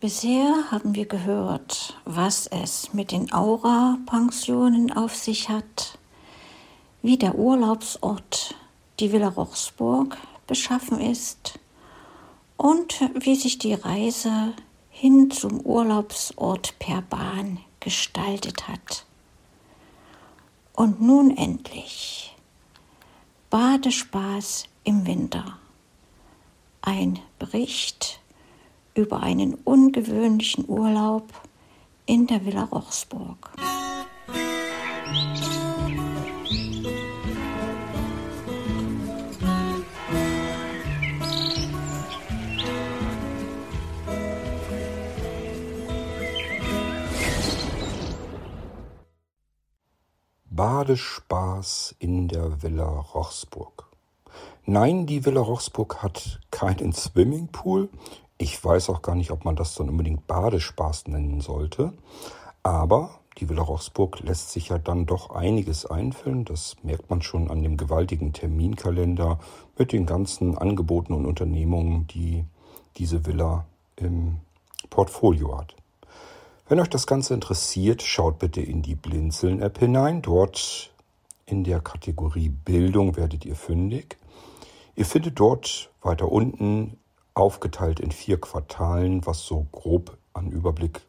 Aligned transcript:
Bisher 0.00 0.70
haben 0.70 0.94
wir 0.94 1.04
gehört, 1.04 1.94
was 2.06 2.46
es 2.46 2.94
mit 2.94 3.12
den 3.12 3.34
Aura-Pensionen 3.34 4.90
auf 4.96 5.14
sich 5.14 5.50
hat, 5.50 5.98
wie 7.02 7.18
der 7.18 7.34
Urlaubsort, 7.34 8.54
die 8.98 9.12
Villa 9.12 9.28
Rochsburg, 9.28 10.16
beschaffen 10.46 11.02
ist 11.02 11.58
und 12.56 12.98
wie 13.14 13.34
sich 13.34 13.58
die 13.58 13.74
Reise 13.74 14.54
hin 14.88 15.30
zum 15.30 15.60
Urlaubsort 15.60 16.78
per 16.78 17.02
Bahn 17.02 17.60
gestaltet 17.80 18.68
hat. 18.68 19.04
Und 20.72 21.02
nun 21.02 21.36
endlich 21.36 22.34
Badespaß 23.50 24.64
im 24.84 25.04
Winter. 25.04 25.58
Ein 26.80 27.18
Bericht 27.38 28.19
über 29.00 29.22
einen 29.22 29.54
ungewöhnlichen 29.54 30.68
Urlaub 30.68 31.26
in 32.04 32.26
der 32.26 32.44
Villa 32.44 32.64
Rochsburg. 32.64 33.50
Badespaß 50.44 51.94
in 52.00 52.28
der 52.28 52.62
Villa 52.62 52.84
Rochsburg. 52.84 53.86
Nein, 54.66 55.06
die 55.06 55.24
Villa 55.24 55.40
Rochsburg 55.40 56.02
hat 56.02 56.40
keinen 56.50 56.92
Swimmingpool. 56.92 57.88
Ich 58.42 58.64
weiß 58.64 58.88
auch 58.88 59.02
gar 59.02 59.16
nicht, 59.16 59.32
ob 59.32 59.44
man 59.44 59.54
das 59.54 59.74
dann 59.74 59.90
unbedingt 59.90 60.26
Badespaß 60.26 61.08
nennen 61.08 61.42
sollte. 61.42 61.92
Aber 62.62 63.20
die 63.36 63.50
Villa 63.50 63.60
Rochsburg 63.60 64.20
lässt 64.20 64.50
sich 64.50 64.70
ja 64.70 64.78
dann 64.78 65.04
doch 65.04 65.28
einiges 65.28 65.84
einfüllen. 65.84 66.46
Das 66.46 66.74
merkt 66.82 67.10
man 67.10 67.20
schon 67.20 67.50
an 67.50 67.62
dem 67.62 67.76
gewaltigen 67.76 68.32
Terminkalender 68.32 69.38
mit 69.76 69.92
den 69.92 70.06
ganzen 70.06 70.56
Angeboten 70.56 71.12
und 71.12 71.26
Unternehmungen, 71.26 72.06
die 72.06 72.46
diese 72.96 73.26
Villa 73.26 73.66
im 73.96 74.38
Portfolio 74.88 75.58
hat. 75.58 75.76
Wenn 76.66 76.80
euch 76.80 76.88
das 76.88 77.06
Ganze 77.06 77.34
interessiert, 77.34 78.00
schaut 78.00 78.38
bitte 78.38 78.62
in 78.62 78.80
die 78.80 78.94
Blinzeln-App 78.94 79.78
hinein. 79.78 80.22
Dort 80.22 80.90
in 81.44 81.62
der 81.62 81.80
Kategorie 81.80 82.48
Bildung 82.48 83.16
werdet 83.16 83.44
ihr 83.44 83.54
fündig. 83.54 84.16
Ihr 84.96 85.04
findet 85.04 85.38
dort 85.38 85.90
weiter 86.00 86.32
unten 86.32 86.96
aufgeteilt 87.40 88.00
in 88.00 88.12
vier 88.12 88.40
Quartalen, 88.40 89.26
was 89.26 89.44
so 89.44 89.66
grob 89.72 90.16
an 90.32 90.50
Überblick, 90.50 91.00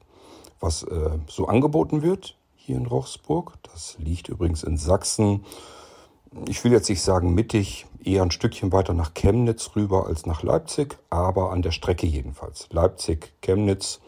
was 0.59 0.83
äh, 0.83 1.19
so 1.27 1.47
angeboten 1.47 2.01
wird 2.01 2.37
hier 2.55 2.77
in 2.77 2.85
Rochsburg. 2.85 3.53
Das 3.63 3.97
liegt 3.99 4.29
übrigens 4.29 4.63
in 4.63 4.77
Sachsen. 4.77 5.45
Ich 6.47 6.63
will 6.63 6.71
jetzt 6.71 6.89
nicht 6.89 7.01
sagen 7.01 7.33
mittig, 7.33 7.85
eher 8.03 8.23
ein 8.23 8.31
Stückchen 8.31 8.71
weiter 8.71 8.93
nach 8.93 9.13
Chemnitz 9.13 9.71
rüber 9.75 10.07
als 10.07 10.25
nach 10.25 10.43
Leipzig, 10.43 10.97
aber 11.09 11.51
an 11.51 11.61
der 11.61 11.71
Strecke 11.71 12.07
jedenfalls. 12.07 12.69
Leipzig, 12.71 13.33
Chemnitz 13.41 13.99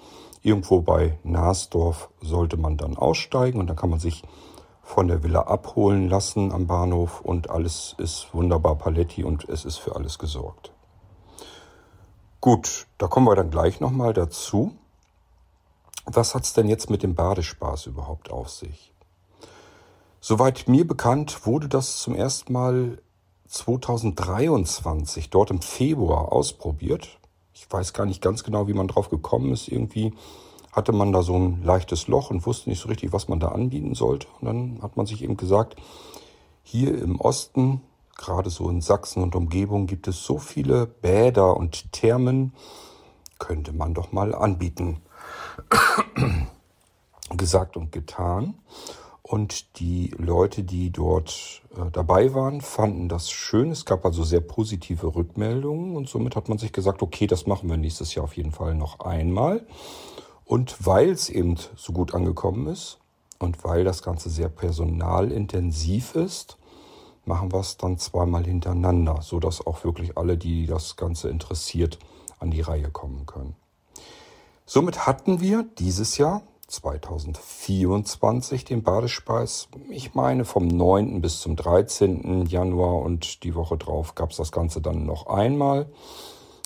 Irgendwo 0.45 0.81
bei 0.81 1.17
Nasdorf 1.23 2.09
sollte 2.19 2.57
man 2.57 2.75
dann 2.75 2.97
aussteigen 2.97 3.61
und 3.61 3.67
dann 3.67 3.77
kann 3.77 3.89
man 3.89 4.01
sich 4.01 4.23
von 4.81 5.07
der 5.07 5.23
Villa 5.23 5.43
abholen 5.43 6.09
lassen 6.09 6.51
am 6.51 6.67
Bahnhof 6.67 7.21
und 7.21 7.49
alles 7.49 7.95
ist 7.97 8.27
wunderbar 8.33 8.75
paletti 8.75 9.23
und 9.23 9.47
es 9.47 9.63
ist 9.63 9.77
für 9.77 9.95
alles 9.95 10.19
gesorgt. 10.19 10.72
Gut, 12.43 12.87
da 12.97 13.07
kommen 13.07 13.25
wir 13.25 13.35
dann 13.37 13.51
gleich 13.51 13.79
nochmal 13.79 14.11
dazu. 14.11 14.73
Was 16.03 16.35
hat 16.35 16.43
es 16.43 16.51
denn 16.51 16.67
jetzt 16.67 16.89
mit 16.89 17.01
dem 17.01 17.15
Badespaß 17.15 17.85
überhaupt 17.85 18.31
auf 18.31 18.49
sich? 18.49 18.91
Soweit 20.19 20.67
mir 20.67 20.85
bekannt, 20.85 21.45
wurde 21.45 21.69
das 21.69 21.99
zum 21.99 22.15
ersten 22.15 22.51
Mal 22.51 23.01
2023 23.47 25.29
dort 25.29 25.51
im 25.51 25.61
Februar 25.61 26.33
ausprobiert. 26.33 27.17
Ich 27.53 27.65
weiß 27.71 27.93
gar 27.93 28.05
nicht 28.05 28.21
ganz 28.21 28.43
genau, 28.43 28.67
wie 28.67 28.73
man 28.73 28.89
drauf 28.89 29.09
gekommen 29.09 29.53
ist. 29.53 29.69
Irgendwie 29.69 30.13
hatte 30.73 30.91
man 30.91 31.13
da 31.13 31.23
so 31.23 31.37
ein 31.37 31.63
leichtes 31.63 32.09
Loch 32.09 32.29
und 32.29 32.45
wusste 32.45 32.69
nicht 32.69 32.81
so 32.81 32.89
richtig, 32.89 33.13
was 33.13 33.29
man 33.29 33.39
da 33.39 33.53
anbieten 33.53 33.95
sollte. 33.95 34.27
Und 34.41 34.47
dann 34.47 34.81
hat 34.81 34.97
man 34.97 35.05
sich 35.05 35.23
eben 35.23 35.37
gesagt, 35.37 35.77
hier 36.61 37.01
im 37.01 37.21
Osten, 37.21 37.79
gerade 38.17 38.49
so 38.49 38.69
in 38.69 38.81
Sachsen 38.81 39.23
und 39.23 39.35
Umgebung, 39.35 39.87
gibt 39.87 40.07
es 40.07 40.23
so 40.23 40.37
viele 40.37 40.85
Bäder 40.85 41.57
und 41.57 41.91
Thermen, 41.91 42.53
könnte 43.39 43.73
man 43.73 43.93
doch 43.93 44.11
mal 44.11 44.33
anbieten. 44.33 45.01
Gesagt 47.29 47.77
und 47.77 47.91
getan. 47.91 48.55
Und 49.23 49.79
die 49.79 50.13
Leute, 50.17 50.63
die 50.63 50.91
dort 50.91 51.61
äh, 51.75 51.89
dabei 51.91 52.33
waren, 52.33 52.61
fanden 52.61 53.07
das 53.07 53.31
schön. 53.31 53.71
Es 53.71 53.85
gab 53.85 54.05
also 54.05 54.23
sehr 54.23 54.41
positive 54.41 55.15
Rückmeldungen 55.15 55.95
und 55.95 56.09
somit 56.09 56.35
hat 56.35 56.49
man 56.49 56.57
sich 56.57 56.73
gesagt, 56.73 57.01
okay, 57.01 57.25
das 57.25 57.47
machen 57.47 57.69
wir 57.69 57.77
nächstes 57.77 58.13
Jahr 58.13 58.25
auf 58.25 58.35
jeden 58.35 58.51
Fall 58.51 58.75
noch 58.75 58.99
einmal. 58.99 59.65
Und 60.45 60.85
weil 60.85 61.09
es 61.09 61.29
eben 61.29 61.55
so 61.75 61.93
gut 61.93 62.13
angekommen 62.13 62.67
ist 62.67 62.99
und 63.39 63.63
weil 63.63 63.85
das 63.85 64.03
Ganze 64.03 64.29
sehr 64.29 64.49
personalintensiv 64.49 66.15
ist, 66.15 66.57
machen 67.25 67.51
wir 67.51 67.59
es 67.59 67.77
dann 67.77 67.97
zweimal 67.97 68.45
hintereinander, 68.45 69.21
sodass 69.21 69.65
auch 69.65 69.83
wirklich 69.83 70.17
alle, 70.17 70.37
die 70.37 70.65
das 70.65 70.95
Ganze 70.95 71.29
interessiert, 71.29 71.99
an 72.39 72.51
die 72.51 72.61
Reihe 72.61 72.89
kommen 72.89 73.25
können. 73.25 73.55
Somit 74.65 75.05
hatten 75.05 75.39
wir 75.41 75.65
dieses 75.77 76.17
Jahr 76.17 76.41
2024 76.67 78.65
den 78.65 78.83
Badespeis. 78.83 79.67
Ich 79.89 80.15
meine 80.15 80.45
vom 80.45 80.67
9. 80.67 81.21
bis 81.21 81.41
zum 81.41 81.55
13. 81.55 82.45
Januar 82.45 83.01
und 83.01 83.43
die 83.43 83.55
Woche 83.55 83.77
drauf 83.77 84.15
gab 84.15 84.31
es 84.31 84.37
das 84.37 84.51
Ganze 84.51 84.81
dann 84.81 85.05
noch 85.05 85.27
einmal. 85.27 85.87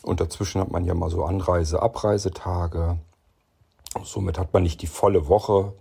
Und 0.03 0.21
dazwischen 0.21 0.61
hat 0.61 0.71
man 0.71 0.85
ja 0.85 0.93
mal 0.93 1.09
so 1.09 1.25
Anreise-, 1.25 1.81
Abreisetage. 1.81 2.97
Somit 4.03 4.37
hat 4.37 4.53
man 4.53 4.63
nicht 4.63 4.81
die 4.81 4.87
volle 4.87 5.27
Woche 5.27 5.73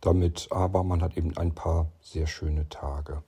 damit, 0.00 0.48
aber 0.50 0.82
man 0.84 1.02
hat 1.02 1.16
eben 1.16 1.36
ein 1.36 1.54
paar 1.54 1.88
sehr 2.00 2.26
schöne 2.26 2.68
Tage. 2.68 3.22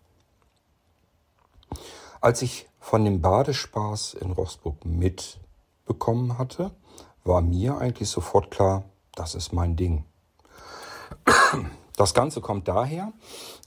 Als 2.21 2.43
ich 2.43 2.69
von 2.81 3.05
dem 3.05 3.21
Badespaß 3.21 4.15
in 4.15 4.33
Rossburg 4.33 4.85
mitbekommen 4.85 6.39
hatte, 6.39 6.71
war 7.25 7.41
mir 7.41 7.79
eigentlich 7.79 8.09
sofort 8.09 8.51
klar, 8.51 8.85
das 9.15 9.35
ist 9.35 9.53
mein 9.53 9.77
Ding. 9.77 10.05
Das 11.97 12.13
Ganze 12.13 12.43
kommt 12.43 12.69
daher, 12.69 13.13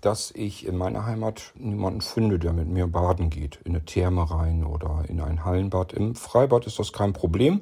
dass 0.01 0.29
ich 0.31 0.67
in 0.67 0.77
meiner 0.77 1.05
Heimat 1.05 1.51
niemanden 1.55 2.01
finde, 2.01 2.37
der 2.37 2.53
mit 2.53 2.67
mir 2.67 2.85
baden 2.85 3.31
geht. 3.31 3.57
In 3.63 3.75
eine 3.75 3.85
Therme 3.85 4.29
rein 4.29 4.63
oder 4.63 5.03
in 5.07 5.19
ein 5.19 5.43
Hallenbad. 5.45 5.93
Im 5.93 6.13
Freibad 6.13 6.67
ist 6.67 6.77
das 6.77 6.93
kein 6.93 7.11
Problem. 7.11 7.61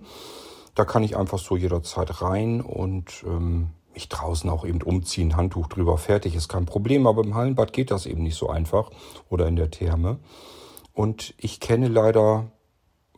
Da 0.76 0.84
kann 0.84 1.04
ich 1.04 1.16
einfach 1.16 1.40
so 1.40 1.56
jederzeit 1.56 2.22
rein 2.22 2.62
und 2.62 3.24
ähm, 3.26 3.70
mich 3.98 4.10
draußen 4.10 4.48
auch 4.50 4.64
eben 4.64 4.84
umziehen, 4.84 5.36
Handtuch 5.36 5.68
drüber, 5.68 5.98
fertig, 5.98 6.36
ist 6.36 6.50
kein 6.50 6.68
Problem. 6.68 7.08
Aber 7.08 7.24
im 7.24 7.34
Hallenbad 7.34 7.74
geht 7.74 7.90
das 7.90 8.06
eben 8.06 8.22
nicht 8.22 8.38
so 8.38 8.48
einfach 8.48 8.92
oder 9.28 9.48
in 9.48 9.56
der 9.56 9.72
Therme. 9.72 10.20
Und 10.94 11.34
ich 11.38 11.60
kenne 11.60 11.88
leider 11.88 12.52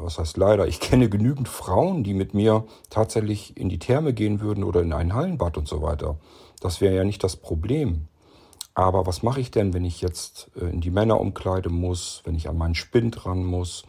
was 0.01 0.17
heißt 0.17 0.37
leider, 0.37 0.65
ich 0.65 0.79
kenne 0.79 1.09
genügend 1.09 1.49
Frauen, 1.49 2.05
die 2.05 2.13
mit 2.13 2.33
mir 2.33 2.65
tatsächlich 2.89 3.57
in 3.57 3.67
die 3.67 3.79
Therme 3.79 4.13
gehen 4.13 4.39
würden 4.39 4.63
oder 4.63 4.81
in 4.81 4.93
ein 4.93 5.13
Hallenbad 5.13 5.57
und 5.57 5.67
so 5.67 5.81
weiter. 5.81 6.17
Das 6.61 6.79
wäre 6.79 6.95
ja 6.95 7.03
nicht 7.03 7.21
das 7.21 7.35
Problem. 7.35 8.07
Aber 8.73 9.05
was 9.05 9.23
mache 9.23 9.41
ich 9.41 9.51
denn, 9.51 9.73
wenn 9.73 9.83
ich 9.83 9.99
jetzt 9.99 10.51
äh, 10.55 10.69
in 10.69 10.79
die 10.79 10.89
Männerumkleide 10.89 11.69
muss, 11.69 12.21
wenn 12.23 12.35
ich 12.35 12.47
an 12.47 12.57
meinen 12.57 12.75
Spind 12.75 13.25
ran 13.25 13.43
muss, 13.43 13.83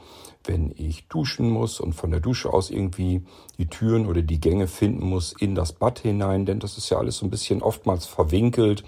wenn 0.45 0.73
ich 0.77 1.07
duschen 1.09 1.51
muss 1.51 1.81
und 1.81 1.93
von 1.93 2.11
der 2.11 2.21
Dusche 2.21 2.53
aus 2.53 2.71
irgendwie 2.71 3.23
die 3.59 3.67
Türen 3.67 4.07
oder 4.07 4.23
die 4.23 4.41
Gänge 4.41 4.67
finden 4.67 5.07
muss 5.07 5.35
in 5.39 5.55
das 5.55 5.73
Bad 5.73 5.99
hinein, 5.99 6.47
denn 6.47 6.61
das 6.61 6.79
ist 6.79 6.91
ja 6.91 6.99
alles 6.99 7.19
so 7.19 7.27
ein 7.27 7.31
bisschen 7.31 7.63
oftmals 7.63 8.07
verwinkelt 8.07 8.85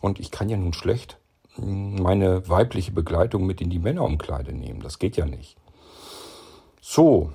und 0.00 0.18
ich 0.18 0.30
kann 0.30 0.48
ja 0.48 0.56
nun 0.56 0.72
schlecht 0.72 1.18
hm, 1.54 1.96
meine 2.02 2.48
weibliche 2.48 2.92
Begleitung 2.92 3.46
mit 3.46 3.60
in 3.60 3.70
die 3.70 3.78
Männerumkleide 3.78 4.52
nehmen. 4.52 4.80
Das 4.80 4.98
geht 4.98 5.16
ja 5.16 5.26
nicht. 5.26 5.56
So, 6.80 7.32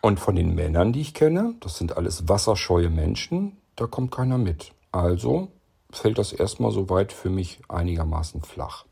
und 0.00 0.18
von 0.18 0.34
den 0.34 0.54
Männern, 0.54 0.92
die 0.92 1.00
ich 1.00 1.14
kenne, 1.14 1.54
das 1.60 1.78
sind 1.78 1.96
alles 1.96 2.28
wasserscheue 2.28 2.90
Menschen, 2.90 3.56
da 3.76 3.86
kommt 3.86 4.10
keiner 4.10 4.38
mit. 4.38 4.72
Also 4.90 5.48
fällt 5.90 6.18
das 6.18 6.32
erstmal 6.32 6.72
soweit 6.72 7.12
für 7.12 7.30
mich 7.30 7.60
einigermaßen 7.68 8.42
flach. 8.42 8.84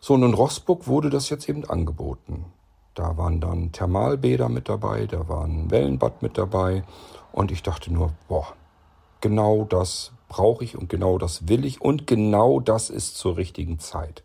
So, 0.00 0.14
und 0.14 0.22
in 0.24 0.34
Rossburg 0.34 0.86
wurde 0.88 1.10
das 1.10 1.30
jetzt 1.30 1.48
eben 1.48 1.64
angeboten. 1.64 2.46
Da 2.94 3.16
waren 3.16 3.40
dann 3.40 3.72
Thermalbäder 3.72 4.48
mit 4.48 4.68
dabei, 4.68 5.06
da 5.06 5.28
war 5.28 5.44
ein 5.44 5.70
Wellenbad 5.70 6.22
mit 6.22 6.36
dabei 6.36 6.84
und 7.32 7.50
ich 7.50 7.62
dachte 7.62 7.92
nur, 7.92 8.12
boah, 8.28 8.54
genau 9.20 9.64
das 9.64 10.12
brauche 10.28 10.64
ich 10.64 10.76
und 10.76 10.88
genau 10.88 11.18
das 11.18 11.48
will 11.48 11.64
ich 11.64 11.80
und 11.80 12.06
genau 12.06 12.60
das 12.60 12.90
ist 12.90 13.16
zur 13.16 13.36
richtigen 13.36 13.78
Zeit. 13.78 14.22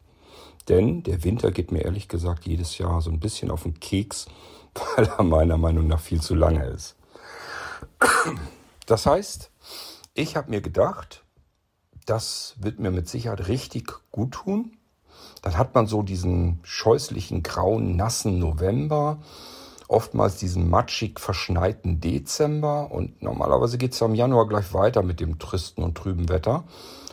Denn 0.68 1.04
der 1.04 1.24
Winter 1.24 1.52
geht 1.52 1.72
mir 1.72 1.86
ehrlich 1.86 2.10
gesagt 2.10 2.46
jedes 2.46 2.78
Jahr 2.78 3.02
so 3.02 3.10
ein 3.10 3.20
bisschen 3.20 3.52
auf 3.52 3.64
den 3.64 3.80
Keks, 3.80 4.28
weil 4.96 5.06
er 5.06 5.24
meiner 5.24 5.58
Meinung 5.58 5.88
nach 5.88 6.02
viel 6.02 6.22
zu 6.22 6.36
lange 6.36 6.66
ist. 6.66 6.96
Das 8.86 9.06
heißt, 9.06 9.52
ich 10.14 10.36
habe 10.36 10.50
mir 10.50 10.62
gedacht, 10.62 11.24
das 12.06 12.56
wird 12.60 12.80
mir 12.80 12.92
mit 12.92 13.08
Sicherheit 13.08 13.48
richtig 13.48 13.92
gut 14.12 14.32
tun. 14.32 14.77
Dann 15.42 15.58
hat 15.58 15.76
man 15.76 15.88
so 15.88 16.02
diesen 16.02 16.60
scheußlichen, 16.64 17.44
grauen, 17.44 17.96
nassen 17.96 18.40
November, 18.40 19.20
oftmals 19.88 20.38
diesen 20.38 20.70
matschig 20.70 21.20
verschneiten 21.20 22.02
Dezember 22.02 22.92
und 22.92 23.22
normalerweise 23.22 23.78
geht 23.78 23.94
es 23.94 24.00
ja 24.00 24.08
im 24.08 24.16
Januar 24.16 24.48
gleich 24.48 24.74
weiter 24.74 25.04
mit 25.04 25.20
dem 25.20 25.40
tristen 25.40 25.84
und 25.84 25.96
trüben 25.96 26.30
Wetter. 26.30 26.66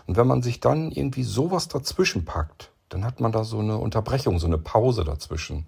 Und 0.06 0.16
wenn 0.16 0.26
man 0.26 0.42
sich 0.42 0.60
dann 0.60 0.90
irgendwie 0.90 1.22
sowas 1.22 1.68
dazwischen 1.68 2.24
packt, 2.24 2.70
dann 2.88 3.04
hat 3.04 3.20
man 3.20 3.32
da 3.32 3.44
so 3.44 3.58
eine 3.58 3.78
Unterbrechung, 3.78 4.38
so 4.38 4.46
eine 4.46 4.58
Pause 4.58 5.04
dazwischen 5.04 5.66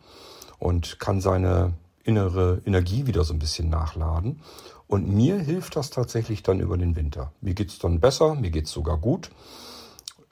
und 0.59 0.99
kann 0.99 1.21
seine 1.21 1.75
innere 2.05 2.63
Energie 2.65 3.07
wieder 3.07 3.25
so 3.25 3.33
ein 3.33 3.39
bisschen 3.39 3.69
nachladen. 3.69 4.41
Und 4.87 5.09
mir 5.09 5.39
hilft 5.39 5.77
das 5.77 5.91
tatsächlich 5.91 6.43
dann 6.43 6.61
über 6.61 6.77
den 6.77 6.95
Winter. 6.95 7.33
Mir 7.41 7.55
geht 7.55 7.71
es 7.71 7.79
dann 7.79 7.99
besser, 7.99 8.35
mir 8.35 8.51
geht 8.51 8.67
es 8.67 8.71
sogar 8.71 8.99
gut. 8.99 9.31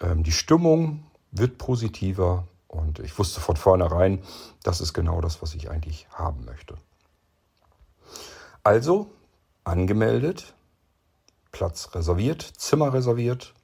Ähm, 0.01 0.23
die 0.23 0.33
Stimmung 0.33 1.03
wird 1.35 1.59
positiver 1.59 2.47
und 2.69 3.01
ich 3.01 3.19
wusste 3.19 3.41
von 3.41 3.57
vornherein, 3.57 4.23
das 4.63 4.81
ist 4.81 4.95
genau 4.95 5.21
das, 5.21 5.43
was 5.43 5.55
ich 5.55 5.71
eigentlich 5.71 6.07
haben 6.11 6.45
möchte. 6.45 6.77
Also 8.63 9.11
angemeldet, 9.65 10.55
Platz 11.53 11.91
reserviert, 11.95 12.43
Zimmer 12.43 12.93
reserviert. 12.93 13.55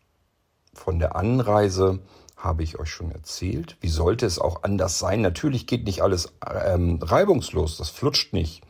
Von 0.74 0.98
der 0.98 1.16
Anreise 1.16 2.00
habe 2.36 2.62
ich 2.62 2.78
euch 2.78 2.90
schon 2.90 3.10
erzählt. 3.10 3.76
Wie 3.80 3.88
sollte 3.88 4.26
es 4.26 4.38
auch 4.38 4.62
anders 4.62 4.98
sein? 4.98 5.20
Natürlich 5.20 5.66
geht 5.66 5.84
nicht 5.84 6.02
alles 6.02 6.32
ähm, 6.46 6.98
reibungslos, 7.02 7.76
das 7.76 7.90
flutscht 7.90 8.32
nicht. 8.32 8.62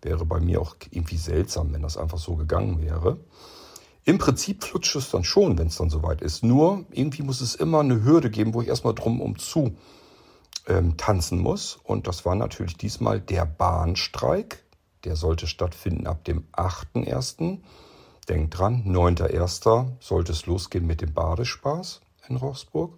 Wäre 0.00 0.24
bei 0.24 0.40
mir 0.40 0.60
auch 0.60 0.76
irgendwie 0.90 1.16
seltsam, 1.16 1.72
wenn 1.72 1.82
das 1.82 1.96
einfach 1.96 2.18
so 2.18 2.36
gegangen 2.36 2.80
wäre. 2.80 3.18
Im 4.08 4.16
Prinzip 4.16 4.64
flutscht 4.64 4.96
es 4.96 5.10
dann 5.10 5.22
schon, 5.22 5.58
wenn 5.58 5.66
es 5.66 5.76
dann 5.76 5.90
soweit 5.90 6.22
ist. 6.22 6.42
Nur 6.42 6.86
irgendwie 6.92 7.20
muss 7.20 7.42
es 7.42 7.54
immer 7.54 7.80
eine 7.80 8.04
Hürde 8.04 8.30
geben, 8.30 8.54
wo 8.54 8.62
ich 8.62 8.68
erstmal 8.68 8.94
drum 8.94 9.20
um 9.20 9.38
zu 9.38 9.76
ähm, 10.66 10.96
tanzen 10.96 11.38
muss. 11.40 11.78
Und 11.84 12.06
das 12.06 12.24
war 12.24 12.34
natürlich 12.34 12.78
diesmal 12.78 13.20
der 13.20 13.44
Bahnstreik. 13.44 14.64
Der 15.04 15.14
sollte 15.14 15.46
stattfinden 15.46 16.06
ab 16.06 16.24
dem 16.24 16.44
8.1. 16.52 17.58
Denkt 18.30 18.58
dran, 18.58 18.82
9.1. 18.86 19.90
sollte 20.00 20.32
es 20.32 20.46
losgehen 20.46 20.86
mit 20.86 21.02
dem 21.02 21.12
Badespaß 21.12 22.00
in 22.30 22.36
Rochsburg. 22.36 22.96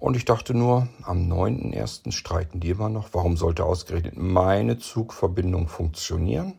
Und 0.00 0.16
ich 0.16 0.24
dachte 0.24 0.52
nur, 0.52 0.88
am 1.02 1.30
9.1. 1.32 2.10
streiken 2.10 2.58
die 2.58 2.70
immer 2.70 2.88
noch. 2.88 3.10
Warum 3.12 3.36
sollte 3.36 3.66
ausgerechnet 3.66 4.16
meine 4.16 4.78
Zugverbindung 4.78 5.68
funktionieren? 5.68 6.54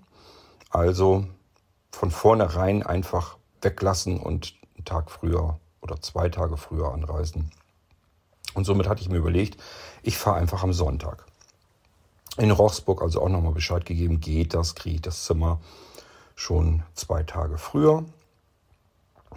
Also 0.69 1.25
von 1.91 2.11
vornherein 2.11 2.83
einfach 2.83 3.37
weglassen 3.61 4.19
und 4.19 4.55
einen 4.75 4.85
Tag 4.85 5.11
früher 5.11 5.59
oder 5.81 6.01
zwei 6.01 6.29
Tage 6.29 6.57
früher 6.57 6.93
anreisen. 6.93 7.51
Und 8.53 8.65
somit 8.65 8.87
hatte 8.87 9.01
ich 9.01 9.09
mir 9.09 9.17
überlegt, 9.17 9.61
ich 10.03 10.17
fahre 10.17 10.37
einfach 10.37 10.63
am 10.63 10.73
Sonntag. 10.73 11.25
In 12.37 12.51
Rochsburg 12.51 13.01
also 13.01 13.21
auch 13.21 13.29
nochmal 13.29 13.53
Bescheid 13.53 13.85
gegeben, 13.85 14.19
geht 14.19 14.53
das, 14.53 14.75
kriege 14.75 14.95
ich 14.95 15.01
das 15.01 15.25
Zimmer 15.25 15.59
schon 16.35 16.83
zwei 16.93 17.23
Tage 17.23 17.57
früher. 17.57 18.05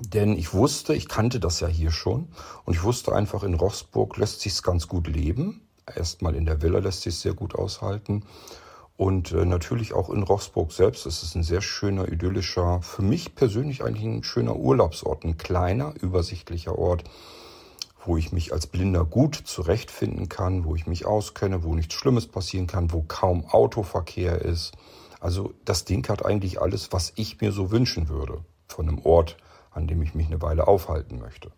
Denn 0.00 0.36
ich 0.36 0.52
wusste, 0.54 0.94
ich 0.94 1.08
kannte 1.08 1.40
das 1.40 1.60
ja 1.60 1.66
hier 1.66 1.90
schon 1.90 2.28
und 2.64 2.74
ich 2.74 2.82
wusste 2.82 3.14
einfach, 3.14 3.42
in 3.42 3.54
Rochsburg 3.54 4.16
lässt 4.16 4.40
sich 4.40 4.62
ganz 4.62 4.88
gut 4.88 5.06
leben. 5.06 5.62
Erstmal 5.94 6.34
in 6.34 6.46
der 6.46 6.62
Villa 6.62 6.78
lässt 6.78 7.02
sich 7.02 7.18
sehr 7.18 7.34
gut 7.34 7.54
aushalten. 7.54 8.24
Und 9.00 9.32
äh, 9.32 9.46
natürlich 9.46 9.94
auch 9.94 10.10
in 10.10 10.22
Rochsburg 10.22 10.72
selbst 10.72 11.06
ist 11.06 11.22
es 11.22 11.34
ein 11.34 11.42
sehr 11.42 11.62
schöner, 11.62 12.06
idyllischer, 12.12 12.82
für 12.82 13.00
mich 13.00 13.34
persönlich 13.34 13.82
eigentlich 13.82 14.04
ein 14.04 14.22
schöner 14.22 14.56
Urlaubsort, 14.56 15.24
ein 15.24 15.38
kleiner, 15.38 15.94
übersichtlicher 16.02 16.78
Ort, 16.78 17.04
wo 18.04 18.18
ich 18.18 18.30
mich 18.30 18.52
als 18.52 18.66
Blinder 18.66 19.06
gut 19.06 19.36
zurechtfinden 19.36 20.28
kann, 20.28 20.66
wo 20.66 20.74
ich 20.74 20.86
mich 20.86 21.06
auskenne, 21.06 21.64
wo 21.64 21.74
nichts 21.74 21.94
Schlimmes 21.94 22.26
passieren 22.26 22.66
kann, 22.66 22.92
wo 22.92 23.00
kaum 23.00 23.46
Autoverkehr 23.46 24.42
ist. 24.42 24.72
Also 25.18 25.54
das 25.64 25.86
Ding 25.86 26.06
hat 26.10 26.26
eigentlich 26.26 26.60
alles, 26.60 26.92
was 26.92 27.14
ich 27.16 27.40
mir 27.40 27.52
so 27.52 27.70
wünschen 27.70 28.10
würde 28.10 28.44
von 28.68 28.86
einem 28.86 28.98
Ort, 28.98 29.38
an 29.70 29.86
dem 29.86 30.02
ich 30.02 30.14
mich 30.14 30.26
eine 30.26 30.42
Weile 30.42 30.68
aufhalten 30.68 31.20
möchte. 31.20 31.50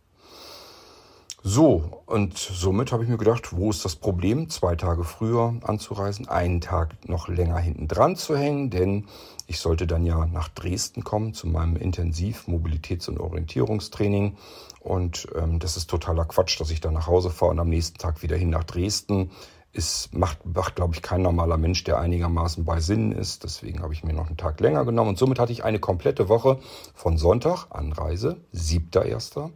So, 1.45 2.03
und 2.07 2.39
somit 2.39 2.93
habe 2.93 3.03
ich 3.03 3.09
mir 3.09 3.19
gedacht, 3.19 3.57
wo 3.57 3.71
ist 3.71 3.85
das 3.85 3.97
Problem, 3.97 4.49
zwei 4.49 4.77
Tage 4.77 5.03
früher 5.03 5.57
anzureisen, 5.65 6.29
einen 6.29 6.61
Tag 6.61 7.09
noch 7.09 7.27
länger 7.27 7.59
hinten 7.59 7.89
dran 7.89 8.15
zu 8.15 8.37
hängen, 8.37 8.71
denn 8.71 9.07
ich 9.49 9.59
sollte 9.59 9.89
dann 9.89 10.07
ja 10.07 10.25
nach 10.27 10.49
Dresden 10.49 11.03
kommen 11.03 11.35
zu 11.35 11.49
meinem 11.49 11.75
Intensiv-Mobilitäts- 11.75 13.09
und 13.09 13.19
Orientierungstraining. 13.19 14.37
Und 14.79 15.27
ähm, 15.35 15.59
das 15.59 15.77
ist 15.77 15.91
totaler 15.91 16.27
Quatsch, 16.27 16.61
dass 16.61 16.71
ich 16.71 16.81
dann 16.81 16.95
nach 16.95 17.09
Hause 17.09 17.31
fahre 17.31 17.51
und 17.51 17.59
am 17.59 17.69
nächsten 17.69 17.99
Tag 17.99 18.23
wieder 18.23 18.37
hin 18.37 18.51
nach 18.51 18.65
Dresden. 18.65 19.33
Ist, 19.73 20.15
macht, 20.15 20.47
macht 20.47 20.77
glaube 20.77 20.95
ich, 20.95 21.03
kein 21.03 21.23
normaler 21.23 21.57
Mensch, 21.57 21.83
der 21.83 21.99
einigermaßen 21.99 22.65
bei 22.65 22.79
Sinnen 22.79 23.11
ist. 23.11 23.43
Deswegen 23.43 23.83
habe 23.83 23.95
ich 23.95 24.05
mir 24.05 24.13
noch 24.13 24.29
einen 24.29 24.37
Tag 24.37 24.61
länger 24.61 24.85
genommen. 24.85 25.11
Und 25.11 25.19
somit 25.19 25.41
hatte 25.41 25.51
ich 25.51 25.65
eine 25.65 25.81
komplette 25.81 26.29
Woche 26.29 26.61
von 26.95 27.19
Sonntag, 27.19 27.67
Anreise, 27.71 28.37
7.1., 28.55 29.51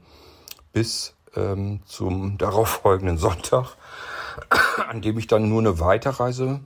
bis 0.72 1.15
ähm, 1.36 1.80
zum 1.86 2.38
darauffolgenden 2.38 3.18
Sonntag, 3.18 3.76
an 4.88 5.02
dem 5.02 5.18
ich 5.18 5.26
dann 5.26 5.48
nur 5.48 5.60
eine 5.60 5.78
Weiterreise 5.78 6.60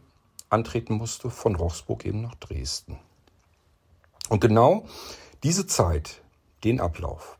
antreten 0.48 0.94
musste 0.94 1.30
von 1.30 1.54
Rochsburg 1.54 2.04
eben 2.04 2.22
nach 2.22 2.34
Dresden. 2.36 2.98
Und 4.28 4.40
genau 4.40 4.84
diese 5.42 5.66
Zeit, 5.66 6.22
den 6.64 6.80
Ablauf, 6.80 7.36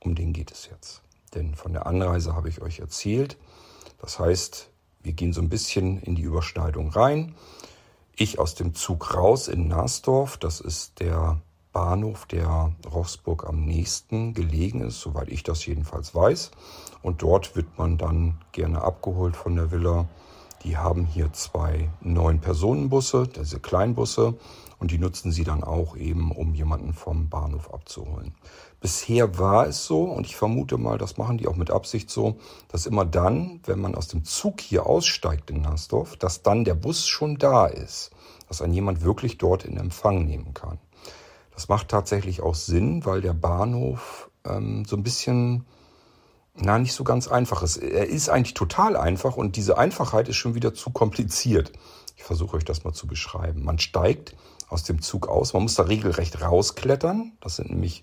um 0.00 0.14
den 0.14 0.32
geht 0.32 0.50
es 0.50 0.68
jetzt. 0.70 1.02
Denn 1.34 1.54
von 1.54 1.72
der 1.72 1.86
Anreise 1.86 2.34
habe 2.34 2.48
ich 2.48 2.62
euch 2.62 2.78
erzählt. 2.78 3.36
Das 4.00 4.18
heißt, 4.18 4.70
wir 5.02 5.12
gehen 5.12 5.32
so 5.32 5.40
ein 5.40 5.48
bisschen 5.48 6.00
in 6.00 6.14
die 6.14 6.22
Überschneidung 6.22 6.90
rein. 6.90 7.34
Ich 8.16 8.38
aus 8.38 8.54
dem 8.54 8.74
Zug 8.74 9.14
raus 9.14 9.48
in 9.48 9.68
Nasdorf, 9.68 10.36
das 10.36 10.60
ist 10.60 11.00
der 11.00 11.40
Bahnhof, 11.74 12.24
der 12.24 12.72
Rochsburg 12.90 13.46
am 13.46 13.66
nächsten 13.66 14.32
gelegen 14.32 14.80
ist, 14.80 15.00
soweit 15.00 15.28
ich 15.28 15.42
das 15.42 15.66
jedenfalls 15.66 16.14
weiß. 16.14 16.52
Und 17.02 17.20
dort 17.20 17.56
wird 17.56 17.76
man 17.76 17.98
dann 17.98 18.38
gerne 18.52 18.80
abgeholt 18.80 19.36
von 19.36 19.56
der 19.56 19.70
Villa. 19.72 20.08
Die 20.62 20.78
haben 20.78 21.04
hier 21.04 21.32
zwei 21.34 21.90
neun 22.00 22.40
Personenbusse, 22.40 23.28
diese 23.28 23.60
Kleinbusse, 23.60 24.38
und 24.78 24.90
die 24.90 24.98
nutzen 24.98 25.32
sie 25.32 25.44
dann 25.44 25.64
auch 25.64 25.96
eben, 25.96 26.30
um 26.30 26.54
jemanden 26.54 26.92
vom 26.94 27.28
Bahnhof 27.28 27.72
abzuholen. 27.72 28.34
Bisher 28.80 29.38
war 29.38 29.66
es 29.66 29.84
so, 29.84 30.04
und 30.04 30.26
ich 30.26 30.36
vermute 30.36 30.78
mal, 30.78 30.96
das 30.96 31.16
machen 31.16 31.38
die 31.38 31.48
auch 31.48 31.56
mit 31.56 31.70
Absicht 31.70 32.10
so, 32.10 32.36
dass 32.68 32.86
immer 32.86 33.04
dann, 33.04 33.60
wenn 33.64 33.80
man 33.80 33.94
aus 33.94 34.08
dem 34.08 34.24
Zug 34.24 34.60
hier 34.60 34.86
aussteigt 34.86 35.50
in 35.50 35.62
Nasdorf, 35.62 36.16
dass 36.16 36.42
dann 36.42 36.64
der 36.64 36.74
Bus 36.74 37.06
schon 37.06 37.36
da 37.36 37.66
ist, 37.66 38.10
dass 38.48 38.62
ein 38.62 38.72
jemand 38.72 39.02
wirklich 39.02 39.38
dort 39.38 39.64
in 39.64 39.76
Empfang 39.76 40.24
nehmen 40.24 40.54
kann. 40.54 40.78
Das 41.54 41.68
macht 41.68 41.88
tatsächlich 41.88 42.42
auch 42.42 42.54
Sinn, 42.54 43.04
weil 43.04 43.20
der 43.20 43.32
Bahnhof 43.32 44.30
ähm, 44.44 44.84
so 44.84 44.96
ein 44.96 45.02
bisschen, 45.02 45.64
na, 46.54 46.78
nicht 46.78 46.92
so 46.92 47.04
ganz 47.04 47.28
einfach 47.28 47.62
ist. 47.62 47.76
Er 47.76 48.06
ist 48.06 48.28
eigentlich 48.28 48.54
total 48.54 48.96
einfach 48.96 49.36
und 49.36 49.56
diese 49.56 49.78
Einfachheit 49.78 50.28
ist 50.28 50.36
schon 50.36 50.54
wieder 50.54 50.74
zu 50.74 50.90
kompliziert. 50.90 51.72
Ich 52.16 52.24
versuche 52.24 52.56
euch 52.56 52.64
das 52.64 52.84
mal 52.84 52.92
zu 52.92 53.06
beschreiben. 53.06 53.64
Man 53.64 53.78
steigt 53.78 54.36
aus 54.68 54.82
dem 54.82 55.00
Zug 55.00 55.28
aus, 55.28 55.52
man 55.52 55.62
muss 55.62 55.74
da 55.74 55.84
regelrecht 55.84 56.40
rausklettern. 56.40 57.32
Das 57.40 57.56
sind 57.56 57.70
nämlich 57.70 58.02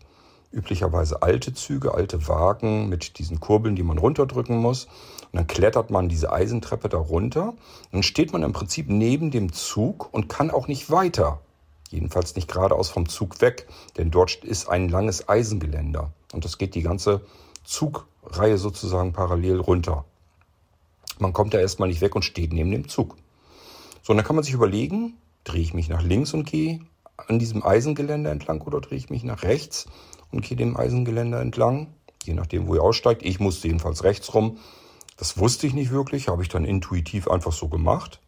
üblicherweise 0.52 1.22
alte 1.22 1.54
Züge, 1.54 1.94
alte 1.94 2.28
Wagen 2.28 2.90
mit 2.90 3.20
diesen 3.20 3.40
Kurbeln, 3.40 3.76
die 3.76 3.84
man 3.84 3.98
runterdrücken 3.98 4.58
muss. 4.58 4.86
Und 4.86 5.38
dann 5.38 5.48
klettert 5.48 5.92
man 5.92 6.10
diese 6.10 6.32
Eisentreppe 6.32 6.90
da 6.90 6.98
runter. 6.98 7.54
Dann 7.92 8.04
steht 8.04 8.34
man 8.34 8.44
im 8.44 8.52
Prinzip 8.54 8.90
neben 8.90 9.32
dem 9.32 9.54
Zug 9.54 10.14
und 10.14 10.28
kann 10.28 10.52
auch 10.52 10.68
nicht 10.68 10.92
weiter. 10.92 11.40
Jedenfalls 11.92 12.36
nicht 12.36 12.48
geradeaus 12.48 12.90
vom 12.90 13.10
Zug 13.10 13.42
weg, 13.42 13.68
denn 13.98 14.12
dort 14.12 14.36
ist 14.46 14.70
ein 14.70 14.88
langes 14.88 15.28
Eisengeländer 15.28 16.14
und 16.32 16.46
das 16.46 16.58
geht 16.58 16.74
die 16.74 16.84
ganze 16.84 17.22
Zugreihe 17.66 18.58
sozusagen 18.58 19.12
parallel 19.12 19.60
runter. 19.60 20.06
Man 21.20 21.34
kommt 21.34 21.54
da 21.54 21.60
erstmal 21.60 21.90
nicht 21.90 22.00
weg 22.00 22.16
und 22.16 22.24
steht 22.24 22.54
neben 22.54 22.72
dem 22.72 22.88
Zug. 22.88 23.18
So, 24.04 24.12
und 24.12 24.18
dann 24.18 24.26
kann 24.26 24.38
man 24.38 24.46
sich 24.46 24.54
überlegen, 24.54 25.18
drehe 25.44 25.62
ich 25.62 25.74
mich 25.74 25.90
nach 25.90 26.02
links 26.02 26.34
und 26.34 26.46
gehe 26.46 26.80
an 27.18 27.40
diesem 27.40 27.62
Eisengeländer 27.62 28.32
entlang 28.32 28.62
oder 28.62 28.80
drehe 28.80 28.98
ich 28.98 29.10
mich 29.10 29.24
nach 29.24 29.44
rechts 29.44 29.86
und 30.32 30.46
gehe 30.46 30.56
dem 30.58 30.78
Eisengeländer 30.78 31.42
entlang, 31.42 31.88
je 32.24 32.34
nachdem, 32.34 32.68
wo 32.68 32.76
ihr 32.76 32.84
aussteigt. 32.84 33.22
Ich 33.24 33.42
musste 33.42 33.68
jedenfalls 33.68 34.06
rechts 34.06 34.34
rum. 34.34 34.60
Das 35.18 35.38
wusste 35.38 35.68
ich 35.68 35.74
nicht 35.74 35.92
wirklich, 35.92 36.30
habe 36.30 36.42
ich 36.42 36.50
dann 36.50 36.64
intuitiv 36.64 37.28
einfach 37.28 37.52
so 37.52 37.68
gemacht. 37.68 38.22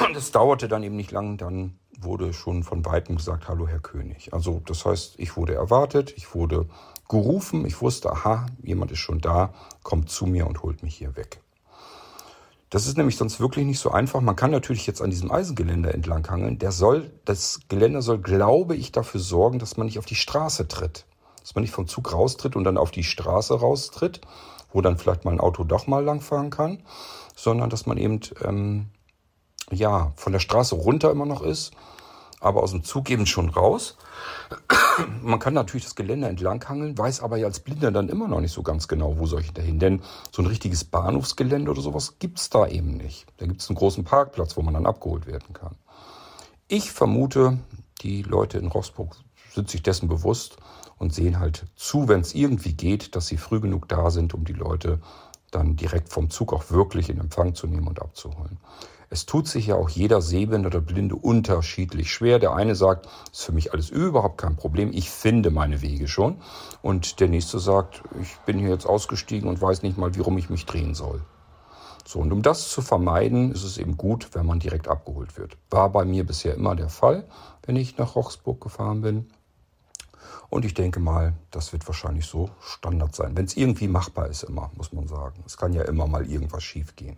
Und 0.00 0.16
es 0.16 0.32
dauerte 0.32 0.68
dann 0.68 0.82
eben 0.82 0.96
nicht 0.96 1.10
lang, 1.10 1.36
dann 1.36 1.78
wurde 1.98 2.32
schon 2.32 2.62
von 2.62 2.84
weitem 2.84 3.16
gesagt, 3.16 3.48
hallo 3.48 3.66
Herr 3.66 3.80
König. 3.80 4.32
Also 4.32 4.60
das 4.66 4.84
heißt, 4.84 5.14
ich 5.18 5.36
wurde 5.36 5.54
erwartet, 5.54 6.12
ich 6.16 6.34
wurde 6.34 6.68
gerufen, 7.08 7.64
ich 7.66 7.80
wusste, 7.80 8.10
aha, 8.10 8.46
jemand 8.62 8.90
ist 8.92 8.98
schon 8.98 9.20
da, 9.20 9.54
kommt 9.82 10.10
zu 10.10 10.26
mir 10.26 10.46
und 10.46 10.62
holt 10.62 10.82
mich 10.82 10.96
hier 10.96 11.16
weg. 11.16 11.40
Das 12.70 12.86
ist 12.86 12.96
nämlich 12.96 13.16
sonst 13.16 13.38
wirklich 13.38 13.64
nicht 13.64 13.78
so 13.78 13.90
einfach. 13.92 14.20
Man 14.20 14.34
kann 14.34 14.50
natürlich 14.50 14.86
jetzt 14.86 15.00
an 15.00 15.10
diesem 15.10 15.30
Eisengeländer 15.30 15.94
entlanghangeln. 15.94 16.58
Der 16.58 16.72
soll, 16.72 17.12
das 17.24 17.60
Geländer 17.68 18.02
soll, 18.02 18.18
glaube 18.18 18.74
ich, 18.74 18.90
dafür 18.90 19.20
sorgen, 19.20 19.60
dass 19.60 19.76
man 19.76 19.86
nicht 19.86 20.00
auf 20.00 20.04
die 20.04 20.16
Straße 20.16 20.66
tritt. 20.66 21.06
Dass 21.40 21.54
man 21.54 21.62
nicht 21.62 21.72
vom 21.72 21.86
Zug 21.86 22.12
raustritt 22.12 22.56
und 22.56 22.64
dann 22.64 22.76
auf 22.76 22.90
die 22.90 23.04
Straße 23.04 23.54
raustritt, 23.54 24.20
wo 24.72 24.80
dann 24.80 24.98
vielleicht 24.98 25.24
mal 25.24 25.30
ein 25.30 25.40
Auto 25.40 25.62
doch 25.62 25.86
mal 25.86 26.02
langfahren 26.02 26.50
kann, 26.50 26.82
sondern 27.36 27.70
dass 27.70 27.86
man 27.86 27.98
eben 27.98 28.20
ähm, 28.44 28.86
ja 29.70 30.12
von 30.16 30.32
der 30.32 30.40
Straße 30.40 30.74
runter 30.74 31.10
immer 31.10 31.26
noch 31.26 31.42
ist, 31.42 31.72
aber 32.40 32.62
aus 32.62 32.70
dem 32.70 32.84
Zug 32.84 33.10
eben 33.10 33.26
schon 33.26 33.48
raus. 33.48 33.96
Man 35.22 35.38
kann 35.38 35.54
natürlich 35.54 35.84
das 35.84 35.94
Gelände 35.94 36.28
entlanghangeln, 36.28 36.96
weiß 36.96 37.20
aber 37.20 37.36
ja 37.36 37.46
als 37.46 37.60
Blinder 37.60 37.90
dann 37.90 38.08
immer 38.08 38.28
noch 38.28 38.40
nicht 38.40 38.52
so 38.52 38.62
ganz 38.62 38.88
genau, 38.88 39.18
wo 39.18 39.26
soll 39.26 39.40
ich 39.40 39.52
dahin. 39.52 39.78
Denn 39.78 40.02
so 40.30 40.42
ein 40.42 40.46
richtiges 40.46 40.84
Bahnhofsgelände 40.84 41.70
oder 41.70 41.80
sowas 41.80 42.18
gibt's 42.18 42.50
da 42.50 42.66
eben 42.66 42.96
nicht. 42.96 43.26
Da 43.38 43.46
gibt's 43.46 43.68
einen 43.68 43.76
großen 43.76 44.04
Parkplatz, 44.04 44.56
wo 44.56 44.62
man 44.62 44.74
dann 44.74 44.86
abgeholt 44.86 45.26
werden 45.26 45.52
kann. 45.52 45.76
Ich 46.68 46.92
vermute, 46.92 47.58
die 48.02 48.22
Leute 48.22 48.58
in 48.58 48.68
Rossburg 48.68 49.16
sind 49.52 49.70
sich 49.70 49.82
dessen 49.82 50.08
bewusst 50.08 50.56
und 50.98 51.14
sehen 51.14 51.38
halt 51.38 51.66
zu, 51.76 52.08
wenn 52.08 52.20
es 52.20 52.34
irgendwie 52.34 52.74
geht, 52.74 53.16
dass 53.16 53.26
sie 53.26 53.36
früh 53.36 53.60
genug 53.60 53.88
da 53.88 54.10
sind, 54.10 54.34
um 54.34 54.44
die 54.44 54.52
Leute 54.52 55.00
dann 55.50 55.76
direkt 55.76 56.08
vom 56.10 56.30
Zug 56.30 56.52
auch 56.52 56.70
wirklich 56.70 57.08
in 57.08 57.20
Empfang 57.20 57.54
zu 57.54 57.66
nehmen 57.66 57.88
und 57.88 58.02
abzuholen. 58.02 58.58
Es 59.16 59.24
tut 59.24 59.48
sich 59.48 59.68
ja 59.68 59.76
auch 59.76 59.88
jeder 59.88 60.20
Sehbehinderte 60.20 60.76
oder 60.76 60.86
Blinde 60.86 61.16
unterschiedlich 61.16 62.12
schwer. 62.12 62.38
Der 62.38 62.52
eine 62.52 62.74
sagt, 62.74 63.08
ist 63.32 63.44
für 63.44 63.52
mich 63.52 63.72
alles 63.72 63.88
überhaupt 63.88 64.36
kein 64.36 64.56
Problem, 64.56 64.90
ich 64.92 65.08
finde 65.08 65.50
meine 65.50 65.80
Wege 65.80 66.06
schon. 66.06 66.36
Und 66.82 67.18
der 67.18 67.28
nächste 67.28 67.58
sagt, 67.58 68.02
ich 68.20 68.36
bin 68.44 68.58
hier 68.58 68.68
jetzt 68.68 68.84
ausgestiegen 68.84 69.48
und 69.48 69.62
weiß 69.62 69.82
nicht 69.82 69.96
mal, 69.96 70.14
warum 70.18 70.36
ich 70.36 70.50
mich 70.50 70.66
drehen 70.66 70.94
soll. 70.94 71.22
So, 72.04 72.18
und 72.18 72.30
um 72.30 72.42
das 72.42 72.68
zu 72.68 72.82
vermeiden, 72.82 73.52
ist 73.52 73.62
es 73.62 73.78
eben 73.78 73.96
gut, 73.96 74.34
wenn 74.34 74.44
man 74.44 74.60
direkt 74.60 74.86
abgeholt 74.86 75.38
wird. 75.38 75.56
War 75.70 75.88
bei 75.88 76.04
mir 76.04 76.26
bisher 76.26 76.52
immer 76.52 76.76
der 76.76 76.90
Fall, 76.90 77.26
wenn 77.64 77.76
ich 77.76 77.96
nach 77.96 78.16
Rochsburg 78.16 78.60
gefahren 78.60 79.00
bin. 79.00 79.30
Und 80.50 80.66
ich 80.66 80.74
denke 80.74 81.00
mal, 81.00 81.32
das 81.50 81.72
wird 81.72 81.86
wahrscheinlich 81.88 82.26
so 82.26 82.50
Standard 82.60 83.14
sein. 83.14 83.34
Wenn 83.34 83.46
es 83.46 83.56
irgendwie 83.56 83.88
machbar 83.88 84.28
ist, 84.28 84.42
immer, 84.42 84.70
muss 84.76 84.92
man 84.92 85.08
sagen. 85.08 85.42
Es 85.46 85.56
kann 85.56 85.72
ja 85.72 85.84
immer 85.84 86.06
mal 86.06 86.30
irgendwas 86.30 86.64
schiefgehen. 86.64 87.16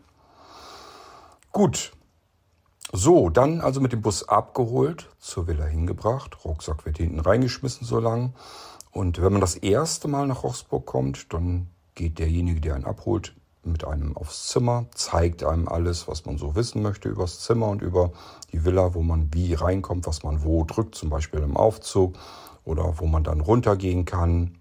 Gut. 1.58 1.90
So, 2.92 3.30
dann 3.30 3.60
also 3.60 3.80
mit 3.80 3.92
dem 3.92 4.00
Bus 4.00 4.28
abgeholt, 4.28 5.10
zur 5.18 5.48
Villa 5.48 5.64
hingebracht. 5.64 6.44
Rucksack 6.44 6.86
wird 6.86 6.98
hinten 6.98 7.18
reingeschmissen 7.18 7.84
so 7.84 7.98
lang. 7.98 8.32
Und 8.92 9.20
wenn 9.20 9.32
man 9.32 9.40
das 9.40 9.56
erste 9.56 10.06
Mal 10.06 10.28
nach 10.28 10.44
Rochsburg 10.44 10.86
kommt, 10.86 11.32
dann 11.32 11.66
geht 11.96 12.20
derjenige, 12.20 12.60
der 12.60 12.76
einen 12.76 12.84
abholt, 12.84 13.34
mit 13.64 13.84
einem 13.84 14.16
aufs 14.16 14.46
Zimmer, 14.46 14.86
zeigt 14.94 15.42
einem 15.42 15.66
alles, 15.66 16.06
was 16.06 16.26
man 16.26 16.38
so 16.38 16.54
wissen 16.54 16.80
möchte 16.80 17.08
über 17.08 17.22
das 17.22 17.40
Zimmer 17.40 17.66
und 17.66 17.82
über 17.82 18.12
die 18.52 18.64
Villa, 18.64 18.94
wo 18.94 19.02
man 19.02 19.34
wie 19.34 19.54
reinkommt, 19.54 20.06
was 20.06 20.22
man 20.22 20.44
wo 20.44 20.62
drückt, 20.62 20.94
zum 20.94 21.10
Beispiel 21.10 21.40
im 21.40 21.56
Aufzug 21.56 22.16
oder 22.62 23.00
wo 23.00 23.06
man 23.06 23.24
dann 23.24 23.40
runtergehen 23.40 24.04
kann, 24.04 24.57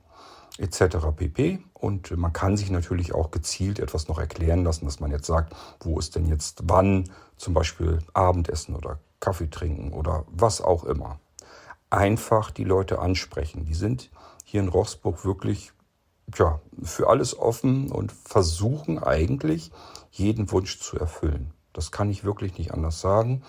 etc. 0.58 0.98
pp. 1.16 1.60
Und 1.74 2.16
man 2.18 2.34
kann 2.34 2.58
sich 2.58 2.72
natürlich 2.72 3.14
auch 3.14 3.32
gezielt 3.32 3.80
etwas 3.80 4.08
noch 4.08 4.20
erklären 4.20 4.64
lassen, 4.64 4.86
dass 4.86 5.00
man 5.00 5.12
jetzt 5.12 5.28
sagt, 5.28 5.56
wo 5.82 6.00
ist 6.00 6.16
denn 6.16 6.26
jetzt 6.26 6.62
wann, 6.64 7.10
zum 7.38 7.54
Beispiel 7.54 8.00
Abendessen 8.14 8.76
oder 8.76 9.00
Kaffee 9.20 9.50
trinken 9.50 9.94
oder 9.94 10.26
was 10.28 10.62
auch 10.62 10.84
immer. 10.84 11.20
Einfach 11.90 12.52
die 12.52 12.64
Leute 12.64 13.00
ansprechen. 13.00 13.66
Die 13.66 13.74
sind 13.74 14.10
hier 14.44 14.62
in 14.62 14.68
Rochsburg 14.68 15.24
wirklich 15.26 15.72
ja, 16.36 16.60
für 16.84 17.08
alles 17.08 17.38
offen 17.38 17.92
und 17.92 18.12
versuchen 18.12 19.02
eigentlich 19.02 19.72
jeden 20.12 20.52
Wunsch 20.52 20.80
zu 20.80 20.98
erfüllen. 20.98 21.54
Das 21.74 21.92
kann 21.92 22.10
ich 22.10 22.24
wirklich 22.24 22.58
nicht 22.58 22.74
anders 22.74 23.00
sagen. 23.00 23.44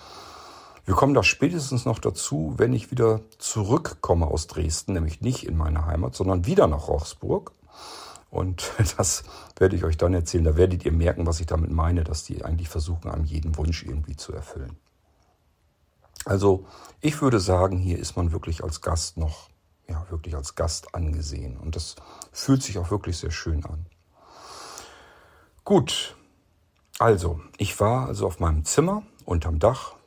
Wir 0.89 0.95
kommen 0.95 1.13
da 1.13 1.21
spätestens 1.21 1.85
noch 1.85 1.99
dazu, 1.99 2.55
wenn 2.57 2.73
ich 2.73 2.89
wieder 2.89 3.21
zurückkomme 3.37 4.25
aus 4.25 4.47
Dresden, 4.47 4.93
nämlich 4.93 5.21
nicht 5.21 5.45
in 5.45 5.55
meine 5.55 5.85
Heimat, 5.85 6.15
sondern 6.15 6.47
wieder 6.47 6.65
nach 6.65 6.87
Rochsburg. 6.87 7.51
Und 8.31 8.71
das 8.97 9.23
werde 9.59 9.75
ich 9.75 9.83
euch 9.83 9.97
dann 9.97 10.15
erzählen. 10.15 10.45
Da 10.45 10.57
werdet 10.57 10.85
ihr 10.85 10.91
merken, 10.91 11.27
was 11.27 11.41
ich 11.41 11.45
damit 11.45 11.69
meine, 11.69 12.03
dass 12.03 12.23
die 12.23 12.43
eigentlich 12.43 12.69
versuchen, 12.69 13.11
einem 13.11 13.23
jeden 13.23 13.55
Wunsch 13.55 13.83
irgendwie 13.83 14.15
zu 14.15 14.33
erfüllen. 14.33 14.77
Also 16.25 16.65
ich 17.01 17.21
würde 17.21 17.39
sagen, 17.39 17.77
hier 17.77 17.99
ist 17.99 18.17
man 18.17 18.31
wirklich 18.31 18.63
als 18.63 18.81
Gast 18.81 19.17
noch, 19.17 19.51
ja, 19.87 20.03
wirklich 20.09 20.35
als 20.35 20.55
Gast 20.55 20.95
angesehen. 20.95 21.57
Und 21.57 21.75
das 21.75 21.97
fühlt 22.31 22.63
sich 22.63 22.79
auch 22.79 22.89
wirklich 22.89 23.19
sehr 23.19 23.29
schön 23.29 23.63
an. 23.63 23.85
Gut, 25.65 26.15
also 26.97 27.41
ich 27.59 27.79
war 27.79 28.07
also 28.07 28.25
auf 28.25 28.39
meinem 28.39 28.65
Zimmer 28.65 29.03
unterm 29.23 29.59
Dach 29.59 29.98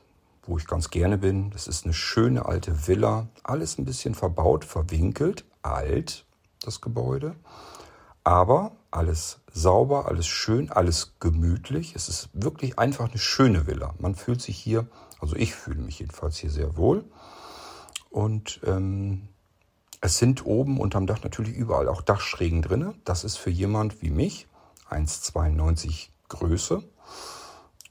wo 0.45 0.57
ich 0.57 0.67
ganz 0.67 0.89
gerne 0.89 1.17
bin. 1.17 1.51
Das 1.51 1.67
ist 1.67 1.85
eine 1.85 1.93
schöne 1.93 2.45
alte 2.45 2.87
Villa, 2.87 3.27
alles 3.43 3.77
ein 3.77 3.85
bisschen 3.85 4.15
verbaut, 4.15 4.65
verwinkelt, 4.65 5.45
alt, 5.61 6.25
das 6.61 6.81
Gebäude. 6.81 7.35
Aber 8.23 8.71
alles 8.91 9.39
sauber, 9.51 10.07
alles 10.07 10.27
schön, 10.27 10.71
alles 10.71 11.15
gemütlich. 11.19 11.95
Es 11.95 12.09
ist 12.09 12.29
wirklich 12.33 12.79
einfach 12.79 13.09
eine 13.09 13.17
schöne 13.17 13.67
Villa. 13.67 13.93
Man 13.99 14.15
fühlt 14.15 14.41
sich 14.41 14.57
hier, 14.57 14.87
also 15.19 15.35
ich 15.35 15.53
fühle 15.53 15.81
mich 15.81 15.99
jedenfalls 15.99 16.37
hier 16.37 16.49
sehr 16.49 16.77
wohl. 16.77 17.03
Und 18.09 18.61
ähm, 18.65 19.29
es 19.99 20.17
sind 20.17 20.45
oben 20.45 20.79
unterm 20.79 21.07
Dach 21.07 21.23
natürlich 21.23 21.55
überall 21.55 21.87
auch 21.87 22.01
Dachschrägen 22.01 22.61
drin. 22.61 22.93
Das 23.05 23.23
ist 23.23 23.37
für 23.37 23.49
jemand 23.49 24.01
wie 24.01 24.09
mich, 24.09 24.47
1,92 24.89 26.09
Größe, 26.29 26.83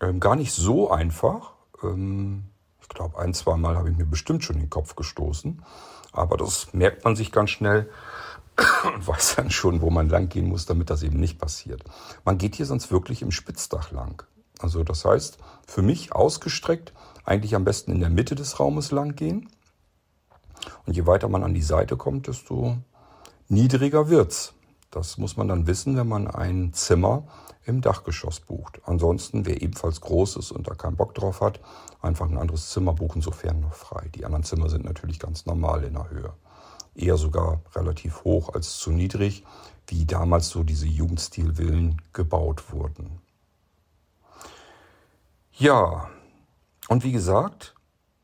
ähm, 0.00 0.20
gar 0.20 0.36
nicht 0.36 0.52
so 0.52 0.90
einfach. 0.90 1.54
Ähm, 1.82 2.44
ich 2.80 2.88
glaube, 2.88 3.18
ein, 3.18 3.34
zwei 3.34 3.56
Mal 3.56 3.76
habe 3.76 3.90
ich 3.90 3.96
mir 3.96 4.06
bestimmt 4.06 4.44
schon 4.44 4.58
den 4.58 4.70
Kopf 4.70 4.96
gestoßen. 4.96 5.62
Aber 6.12 6.36
das 6.36 6.72
merkt 6.74 7.04
man 7.04 7.16
sich 7.16 7.32
ganz 7.32 7.50
schnell 7.50 7.88
und 8.84 9.06
weiß 9.06 9.36
dann 9.36 9.50
schon, 9.50 9.80
wo 9.80 9.90
man 9.90 10.08
lang 10.08 10.28
gehen 10.28 10.48
muss, 10.48 10.66
damit 10.66 10.90
das 10.90 11.02
eben 11.02 11.18
nicht 11.18 11.38
passiert. 11.38 11.82
Man 12.24 12.38
geht 12.38 12.54
hier 12.54 12.66
sonst 12.66 12.90
wirklich 12.90 13.22
im 13.22 13.30
Spitzdach 13.30 13.92
lang. 13.92 14.22
Also 14.58 14.84
das 14.84 15.04
heißt, 15.04 15.38
für 15.66 15.82
mich 15.82 16.14
ausgestreckt, 16.14 16.92
eigentlich 17.24 17.54
am 17.54 17.64
besten 17.64 17.92
in 17.92 18.00
der 18.00 18.10
Mitte 18.10 18.34
des 18.34 18.60
Raumes 18.60 18.90
lang 18.90 19.16
gehen. 19.16 19.48
Und 20.86 20.94
je 20.94 21.06
weiter 21.06 21.28
man 21.28 21.42
an 21.42 21.54
die 21.54 21.62
Seite 21.62 21.96
kommt, 21.96 22.28
desto 22.28 22.76
niedriger 23.48 24.08
wird's. 24.08 24.54
Das 24.90 25.18
muss 25.18 25.36
man 25.36 25.48
dann 25.48 25.66
wissen, 25.66 25.96
wenn 25.96 26.08
man 26.08 26.28
ein 26.28 26.72
Zimmer 26.74 27.24
im 27.64 27.80
Dachgeschoss 27.80 28.40
bucht. 28.40 28.80
Ansonsten, 28.84 29.46
wer 29.46 29.62
ebenfalls 29.62 30.00
groß 30.00 30.36
ist 30.36 30.52
und 30.52 30.68
da 30.68 30.74
keinen 30.74 30.96
Bock 30.96 31.14
drauf 31.14 31.40
hat, 31.40 31.60
einfach 32.00 32.28
ein 32.28 32.38
anderes 32.38 32.70
Zimmer 32.70 32.92
buchen, 32.92 33.22
sofern 33.22 33.60
noch 33.60 33.74
frei. 33.74 34.08
Die 34.14 34.24
anderen 34.24 34.44
Zimmer 34.44 34.68
sind 34.68 34.84
natürlich 34.84 35.18
ganz 35.18 35.46
normal 35.46 35.84
in 35.84 35.94
der 35.94 36.10
Höhe. 36.10 36.32
Eher 36.94 37.16
sogar 37.16 37.60
relativ 37.74 38.24
hoch 38.24 38.52
als 38.52 38.78
zu 38.78 38.90
niedrig, 38.90 39.44
wie 39.86 40.04
damals 40.04 40.48
so 40.48 40.62
diese 40.62 40.86
Jugendstilvillen 40.86 42.02
gebaut 42.12 42.72
wurden. 42.72 43.20
Ja, 45.52 46.08
und 46.88 47.04
wie 47.04 47.12
gesagt, 47.12 47.74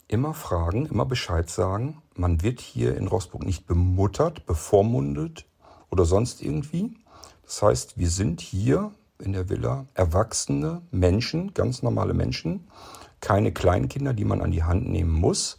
immer 0.09 0.35
fragen, 0.35 0.87
immer 0.87 1.05
Bescheid 1.05 1.49
sagen. 1.49 2.03
Man 2.15 2.43
wird 2.43 2.61
hier 2.61 2.97
in 2.97 3.07
Rossburg 3.07 3.45
nicht 3.45 3.67
bemuttert, 3.67 4.47
bevormundet 4.47 5.47
oder 5.91 6.05
sonst 6.05 6.43
irgendwie. 6.43 6.97
Das 7.45 7.63
heißt, 7.63 7.99
wir 7.99 8.11
sind 8.11 8.41
hier 8.41 8.93
in 9.21 9.33
der 9.33 9.49
Villa 9.49 9.87
erwachsene 9.95 10.83
Menschen, 10.91 11.55
ganz 11.55 11.83
normale 11.83 12.15
Menschen, 12.15 12.69
keine 13.21 13.53
Kleinkinder, 13.53 14.13
die 14.15 14.25
man 14.25 14.41
an 14.41 14.51
die 14.51 14.63
Hand 14.63 14.89
nehmen 14.89 15.13
muss. 15.13 15.59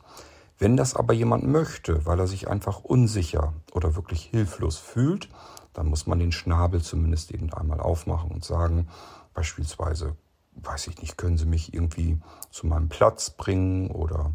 Wenn 0.58 0.78
das 0.78 0.96
aber 0.96 1.14
jemand 1.14 1.46
möchte, 1.46 2.06
weil 2.06 2.20
er 2.20 2.28
sich 2.28 2.48
einfach 2.48 2.80
unsicher 2.80 3.54
oder 3.74 3.96
wirklich 3.96 4.24
hilflos 4.24 4.78
fühlt, 4.78 5.30
dann 5.74 5.88
muss 5.88 6.08
man 6.08 6.20
den 6.20 6.32
Schnabel 6.32 6.82
zumindest 6.82 7.32
eben 7.32 7.54
einmal 7.54 7.80
aufmachen 7.80 8.32
und 8.32 8.44
sagen, 8.44 8.88
beispielsweise, 9.34 10.16
weiß 10.56 10.88
ich 10.88 11.02
nicht, 11.02 11.18
können 11.18 11.38
Sie 11.38 11.46
mich 11.46 11.74
irgendwie 11.74 12.20
zu 12.52 12.68
meinem 12.68 12.90
Platz 12.90 13.30
bringen 13.30 13.90
oder 13.92 14.34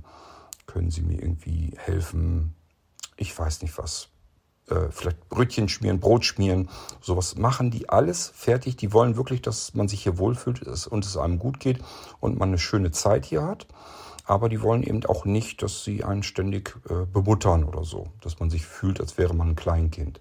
können 0.67 0.91
Sie 0.91 1.03
mir 1.03 1.21
irgendwie 1.21 1.75
helfen, 1.77 2.55
ich 3.17 3.39
weiß 3.39 3.63
nicht 3.63 3.77
was, 3.77 4.09
äh, 4.69 4.91
vielleicht 4.91 5.29
Brötchen 5.29 5.69
schmieren, 5.69 6.01
Brot 6.01 6.25
schmieren, 6.25 6.69
sowas 7.01 7.37
machen 7.37 7.71
die 7.71 7.89
alles 7.89 8.29
fertig. 8.35 8.77
Die 8.77 8.93
wollen 8.93 9.17
wirklich, 9.17 9.43
dass 9.43 9.75
man 9.75 9.89
sich 9.89 10.03
hier 10.03 10.19
wohlfühlt 10.19 10.63
und 10.87 11.05
es 11.05 11.17
einem 11.17 11.39
gut 11.39 11.61
geht 11.61 11.81
und 12.21 12.39
man 12.39 12.49
eine 12.49 12.59
schöne 12.59 12.91
Zeit 12.91 13.25
hier 13.25 13.45
hat. 13.45 13.67
Aber 14.27 14.49
die 14.49 14.63
wollen 14.63 14.83
eben 14.83 15.05
auch 15.05 15.27
nicht, 15.27 15.63
dass 15.63 15.85
sie 15.85 16.03
einen 16.03 16.23
ständig 16.23 16.77
äh, 16.89 17.05
bemuttern 17.05 17.65
oder 17.65 17.85
so, 17.85 18.09
dass 18.23 18.41
man 18.41 18.49
sich 18.49 18.65
fühlt, 18.65 19.01
als 19.01 19.19
wäre 19.19 19.35
man 19.35 19.51
ein 19.51 19.57
Kleinkind. 19.57 20.21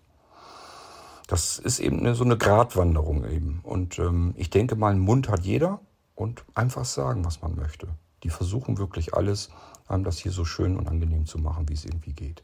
Das 1.28 1.58
ist 1.58 1.80
eben 1.80 2.00
eine, 2.00 2.14
so 2.14 2.26
eine 2.26 2.38
Gratwanderung 2.38 3.24
eben. 3.30 3.62
Und 3.64 3.98
ähm, 4.00 4.34
ich 4.36 4.50
denke 4.50 4.76
mal, 4.76 4.92
einen 4.92 5.00
Mund 5.00 5.30
hat 5.30 5.46
jeder 5.46 5.80
und 6.16 6.44
einfach 6.54 6.84
sagen, 6.84 7.24
was 7.24 7.42
man 7.42 7.56
möchte. 7.56 7.88
Die 8.24 8.30
versuchen 8.30 8.78
wirklich 8.78 9.14
alles, 9.14 9.50
einem 9.88 10.04
das 10.04 10.18
hier 10.18 10.32
so 10.32 10.44
schön 10.44 10.78
und 10.78 10.88
angenehm 10.88 11.26
zu 11.26 11.38
machen, 11.38 11.70
wie 11.70 11.74
es 11.74 11.86
irgendwie 11.86 12.14
geht. 12.14 12.44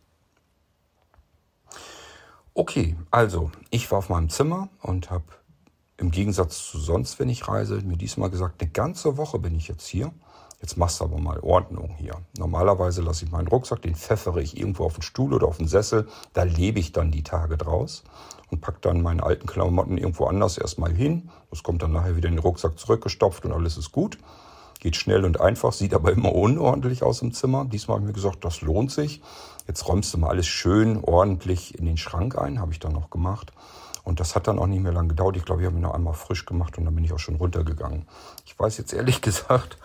Okay, 2.60 2.98
also 3.10 3.52
ich 3.70 3.90
war 3.90 4.00
auf 4.00 4.10
meinem 4.10 4.28
Zimmer 4.28 4.68
und 4.82 5.10
habe 5.12 5.24
im 5.96 6.12
Gegensatz 6.12 6.70
zu 6.70 6.78
sonst, 6.78 7.18
wenn 7.18 7.30
ich 7.30 7.48
reise, 7.48 7.80
mir 7.84 7.96
diesmal 7.96 8.30
gesagt, 8.30 8.62
eine 8.62 8.70
ganze 8.70 9.16
Woche 9.16 9.40
bin 9.40 9.56
ich 9.56 9.70
jetzt 9.70 9.88
hier. 9.88 10.12
Jetzt 10.60 10.76
machst 10.76 11.00
du 11.00 11.06
aber 11.06 11.20
mal 11.20 11.40
Ordnung 11.40 11.96
hier. 11.98 12.16
Normalerweise 12.38 13.02
lasse 13.02 13.24
ich 13.24 13.32
meinen 13.32 13.48
Rucksack, 13.48 13.82
den 13.82 13.96
pfeffere 13.96 14.42
ich 14.42 14.58
irgendwo 14.58 14.84
auf 14.84 14.96
den 14.96 15.04
Stuhl 15.04 15.34
oder 15.34 15.48
auf 15.48 15.56
den 15.56 15.70
Sessel. 15.70 16.10
Da 16.34 16.44
lebe 16.44 16.80
ich 16.80 16.92
dann 16.92 17.12
die 17.12 17.24
Tage 17.24 17.56
draus 17.56 18.04
und 18.52 18.60
packe 18.60 18.80
dann 18.82 19.02
meine 19.02 19.24
alten 19.24 19.48
Klamotten 19.48 19.98
irgendwo 19.98 20.26
anders 20.26 20.58
erstmal 20.58 20.92
hin. 20.92 21.30
Das 21.52 21.64
kommt 21.64 21.82
dann 21.82 21.94
nachher 21.94 22.18
wieder 22.18 22.28
in 22.28 22.36
den 22.36 22.44
Rucksack 22.44 22.78
zurückgestopft 22.78 23.46
und 23.46 23.54
alles 23.54 23.78
ist 23.78 23.94
gut. 23.94 24.18
Geht 24.82 24.98
schnell 24.98 25.24
und 25.24 25.40
einfach, 25.40 25.72
sieht 25.72 25.94
aber 25.94 26.12
immer 26.12 26.36
unordentlich 26.36 27.04
aus 27.04 27.22
im 27.22 27.34
Zimmer. 27.34 27.64
Diesmal 27.64 27.96
habe 27.96 28.04
ich 28.04 28.08
mir 28.08 28.14
gesagt, 28.14 28.44
das 28.44 28.60
lohnt 28.60 28.92
sich. 28.92 29.22
Jetzt 29.70 29.88
räumst 29.88 30.12
du 30.16 30.18
mal 30.18 30.30
alles 30.30 30.48
schön 30.48 31.04
ordentlich 31.04 31.78
in 31.78 31.86
den 31.86 31.96
Schrank 31.96 32.36
ein, 32.36 32.60
habe 32.60 32.72
ich 32.72 32.80
dann 32.80 32.92
noch 32.92 33.12
gemacht. 33.12 33.54
Und 34.04 34.20
das 34.20 34.36
hat 34.36 34.48
dann 34.48 34.58
auch 34.58 34.66
nicht 34.66 34.82
mehr 34.82 34.92
lange 34.92 35.10
gedauert. 35.10 35.38
Ich 35.38 35.46
glaube, 35.46 35.62
ich 35.62 35.68
habe 35.68 35.78
ihn 35.78 35.84
noch 35.84 35.94
einmal 35.94 36.16
frisch 36.16 36.48
gemacht 36.48 36.76
und 36.80 36.86
dann 36.86 36.96
bin 36.96 37.04
ich 37.04 37.14
auch 37.14 37.20
schon 37.20 37.36
runtergegangen. 37.36 38.08
Ich 38.48 38.58
weiß 38.58 38.80
jetzt 38.80 38.94
ehrlich 38.94 39.22
gesagt 39.22 39.78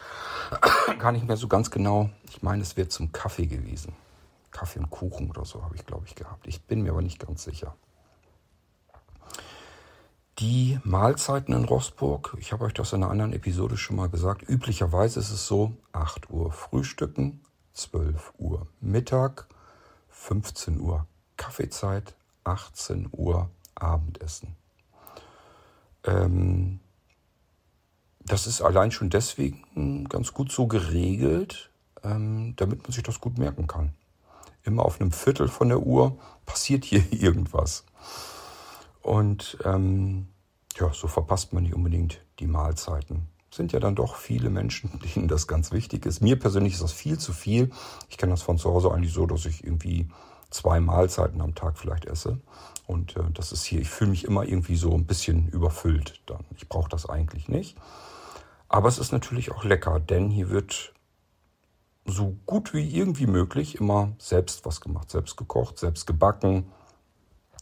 gar 0.98 1.12
nicht 1.12 1.28
mehr 1.28 1.36
so 1.36 1.48
ganz 1.48 1.70
genau. 1.70 2.08
Ich 2.30 2.42
meine, 2.42 2.62
es 2.62 2.78
wäre 2.78 2.88
zum 2.88 3.12
Kaffee 3.12 3.44
gewesen. 3.44 3.92
Kaffee 4.50 4.78
und 4.78 4.88
Kuchen 4.88 5.28
oder 5.28 5.44
so 5.44 5.62
habe 5.62 5.76
ich, 5.76 5.84
glaube 5.84 6.06
ich, 6.06 6.14
gehabt. 6.14 6.46
Ich 6.46 6.62
bin 6.62 6.80
mir 6.80 6.92
aber 6.92 7.02
nicht 7.02 7.18
ganz 7.18 7.44
sicher. 7.44 7.74
Die 10.38 10.80
Mahlzeiten 10.82 11.54
in 11.54 11.66
Rossburg, 11.66 12.38
ich 12.40 12.54
habe 12.54 12.64
euch 12.64 12.72
das 12.72 12.94
in 12.94 13.02
einer 13.02 13.12
anderen 13.12 13.34
Episode 13.34 13.76
schon 13.76 13.96
mal 13.96 14.08
gesagt, 14.08 14.48
üblicherweise 14.48 15.20
ist 15.20 15.30
es 15.30 15.46
so, 15.46 15.72
8 15.92 16.30
Uhr 16.30 16.52
Frühstücken, 16.52 17.42
12 17.74 18.32
Uhr 18.38 18.66
Mittag, 18.80 19.46
15 20.24 20.80
Uhr 20.80 21.06
Kaffeezeit, 21.36 22.14
18 22.44 23.10
Uhr 23.12 23.50
Abendessen. 23.74 24.56
Ähm, 26.04 26.80
das 28.20 28.46
ist 28.46 28.62
allein 28.62 28.90
schon 28.90 29.10
deswegen 29.10 30.08
ganz 30.08 30.32
gut 30.32 30.50
so 30.50 30.66
geregelt, 30.66 31.70
ähm, 32.02 32.54
damit 32.56 32.84
man 32.84 32.92
sich 32.92 33.02
das 33.02 33.20
gut 33.20 33.36
merken 33.36 33.66
kann. 33.66 33.92
Immer 34.62 34.86
auf 34.86 34.98
einem 34.98 35.12
Viertel 35.12 35.46
von 35.46 35.68
der 35.68 35.80
Uhr 35.80 36.18
passiert 36.46 36.86
hier 36.86 37.04
irgendwas. 37.12 37.84
Und 39.02 39.58
ähm, 39.62 40.28
ja, 40.76 40.90
so 40.94 41.06
verpasst 41.06 41.52
man 41.52 41.64
nicht 41.64 41.74
unbedingt 41.74 42.24
die 42.38 42.46
Mahlzeiten. 42.46 43.28
Sind 43.54 43.70
ja 43.70 43.78
dann 43.78 43.94
doch 43.94 44.16
viele 44.16 44.50
Menschen, 44.50 44.90
denen 45.14 45.28
das 45.28 45.46
ganz 45.46 45.70
wichtig 45.70 46.06
ist. 46.06 46.20
Mir 46.20 46.36
persönlich 46.36 46.72
ist 46.72 46.82
das 46.82 46.92
viel 46.92 47.18
zu 47.18 47.32
viel. 47.32 47.70
Ich 48.08 48.18
kenne 48.18 48.32
das 48.32 48.42
von 48.42 48.58
zu 48.58 48.68
Hause 48.68 48.90
eigentlich 48.90 49.12
so, 49.12 49.26
dass 49.26 49.46
ich 49.46 49.62
irgendwie 49.62 50.08
zwei 50.50 50.80
Mahlzeiten 50.80 51.40
am 51.40 51.54
Tag 51.54 51.78
vielleicht 51.78 52.06
esse. 52.06 52.40
Und 52.88 53.16
äh, 53.16 53.30
das 53.32 53.52
ist 53.52 53.62
hier, 53.62 53.80
ich 53.80 53.90
fühle 53.90 54.10
mich 54.10 54.24
immer 54.24 54.42
irgendwie 54.42 54.74
so 54.74 54.92
ein 54.92 55.06
bisschen 55.06 55.48
überfüllt 55.50 56.20
dann. 56.26 56.44
Ich 56.56 56.68
brauche 56.68 56.88
das 56.88 57.08
eigentlich 57.08 57.48
nicht. 57.48 57.76
Aber 58.68 58.88
es 58.88 58.98
ist 58.98 59.12
natürlich 59.12 59.52
auch 59.52 59.62
lecker, 59.62 60.00
denn 60.00 60.30
hier 60.30 60.50
wird 60.50 60.92
so 62.06 62.36
gut 62.46 62.74
wie 62.74 62.88
irgendwie 62.88 63.28
möglich 63.28 63.76
immer 63.76 64.16
selbst 64.18 64.66
was 64.66 64.80
gemacht, 64.80 65.12
selbst 65.12 65.36
gekocht, 65.36 65.78
selbst 65.78 66.08
gebacken. 66.08 66.72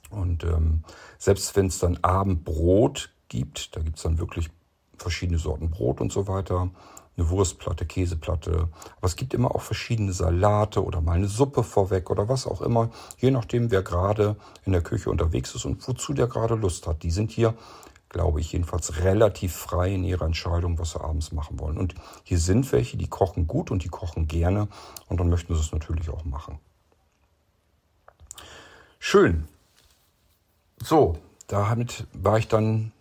Und 0.09 0.43
ähm, 0.45 0.85
selbst 1.19 1.55
wenn 1.55 1.67
es 1.67 1.79
dann 1.79 1.99
Abendbrot 1.99 3.11
gibt, 3.29 3.77
da 3.77 3.83
gibt 3.83 3.99
es 3.99 4.05
dann 4.05 4.19
wirklich 4.19 4.49
verschiedene 5.03 5.39
Sorten 5.39 5.71
Brot 5.71 6.01
und 6.01 6.13
so 6.13 6.29
weiter, 6.29 6.71
eine 7.17 7.29
Wurstplatte, 7.29 7.85
Käseplatte. 7.85 8.69
Aber 8.97 9.07
es 9.07 9.17
gibt 9.17 9.35
immer 9.35 9.55
auch 9.55 9.61
verschiedene 9.61 10.13
Salate 10.13 10.83
oder 10.83 11.01
mal 11.01 11.13
eine 11.13 11.29
Suppe 11.29 11.63
vorweg 11.63 12.11
oder 12.11 12.29
was 12.29 12.47
auch 12.47 12.63
immer, 12.63 12.91
je 13.19 13.31
nachdem, 13.31 13.71
wer 13.71 13.83
gerade 13.83 14.37
in 14.65 14.73
der 14.73 14.83
Küche 14.83 15.11
unterwegs 15.11 15.55
ist 15.55 15.65
und 15.65 15.87
wozu 15.87 16.15
der 16.15 16.27
gerade 16.27 16.55
Lust 16.55 16.87
hat. 16.87 17.03
Die 17.03 17.11
sind 17.11 17.31
hier, 17.31 17.55
glaube 18.09 18.41
ich, 18.41 18.53
jedenfalls 18.53 19.03
relativ 19.03 19.55
frei 19.55 19.93
in 19.93 20.05
ihrer 20.05 20.25
Entscheidung, 20.25 20.79
was 20.79 20.93
sie 20.93 21.01
abends 21.01 21.33
machen 21.33 21.61
wollen. 21.61 21.77
Und 21.77 21.95
hier 22.25 22.39
sind 22.39 22.71
welche, 22.73 22.97
die 22.97 23.09
kochen 23.09 23.47
gut 23.47 23.71
und 23.71 23.85
die 23.85 23.89
kochen 23.89 24.27
gerne 24.27 24.69
und 25.09 25.21
dann 25.21 25.29
möchten 25.29 25.55
sie 25.55 25.61
es 25.61 25.73
natürlich 25.73 26.09
auch 26.09 26.25
machen. 26.25 26.59
Schön. 28.99 29.49
So, 30.83 31.19
damit 31.49 32.07
war 32.13 32.39
ich 32.39 32.49
dann 32.49 32.93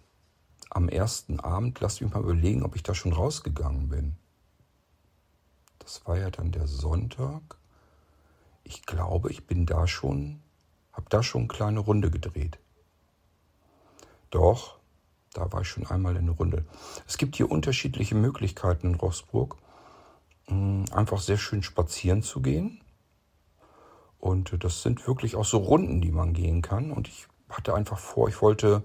am 0.73 0.87
ersten 0.87 1.39
Abend, 1.41 1.79
lasst 1.81 2.01
mich 2.01 2.13
mal 2.13 2.21
überlegen, 2.21 2.63
ob 2.63 2.75
ich 2.75 2.83
da 2.83 2.95
schon 2.95 3.11
rausgegangen 3.11 3.89
bin. 3.89 4.15
Das 5.79 6.05
war 6.07 6.17
ja 6.17 6.29
dann 6.29 6.51
der 6.51 6.67
Sonntag. 6.67 7.57
Ich 8.63 8.85
glaube, 8.85 9.31
ich 9.31 9.45
bin 9.45 9.65
da 9.65 9.85
schon, 9.85 10.41
habe 10.93 11.07
da 11.09 11.23
schon 11.23 11.41
eine 11.41 11.47
kleine 11.49 11.79
Runde 11.81 12.09
gedreht. 12.09 12.57
Doch, 14.29 14.77
da 15.33 15.51
war 15.51 15.61
ich 15.61 15.67
schon 15.67 15.85
einmal 15.87 16.15
in 16.15 16.27
der 16.27 16.35
Runde. 16.35 16.65
Es 17.05 17.17
gibt 17.17 17.35
hier 17.35 17.51
unterschiedliche 17.51 18.15
Möglichkeiten 18.15 18.87
in 18.87 18.95
Rossburg, 18.95 19.57
hm, 20.47 20.85
einfach 20.93 21.19
sehr 21.19 21.37
schön 21.37 21.63
spazieren 21.63 22.23
zu 22.23 22.41
gehen. 22.41 22.81
Und 24.19 24.63
das 24.63 24.83
sind 24.83 25.05
wirklich 25.05 25.35
auch 25.35 25.45
so 25.45 25.57
Runden, 25.57 25.99
die 25.99 26.11
man 26.11 26.33
gehen 26.33 26.61
kann. 26.61 26.91
Und 26.91 27.09
ich 27.09 27.27
hatte 27.49 27.73
einfach 27.73 27.99
vor, 27.99 28.29
ich 28.29 28.41
wollte 28.41 28.83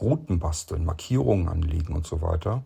Routen 0.00 0.38
basteln, 0.38 0.84
Markierungen 0.84 1.48
anlegen 1.48 1.94
und 1.94 2.06
so 2.06 2.20
weiter, 2.22 2.64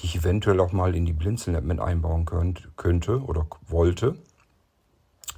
die 0.00 0.06
ich 0.06 0.16
eventuell 0.16 0.60
auch 0.60 0.72
mal 0.72 0.94
in 0.94 1.06
die 1.06 1.12
Blinzeln-App 1.12 1.64
mit 1.64 1.80
einbauen 1.80 2.24
könnt, 2.24 2.68
könnte 2.76 3.22
oder 3.22 3.46
wollte. 3.66 4.16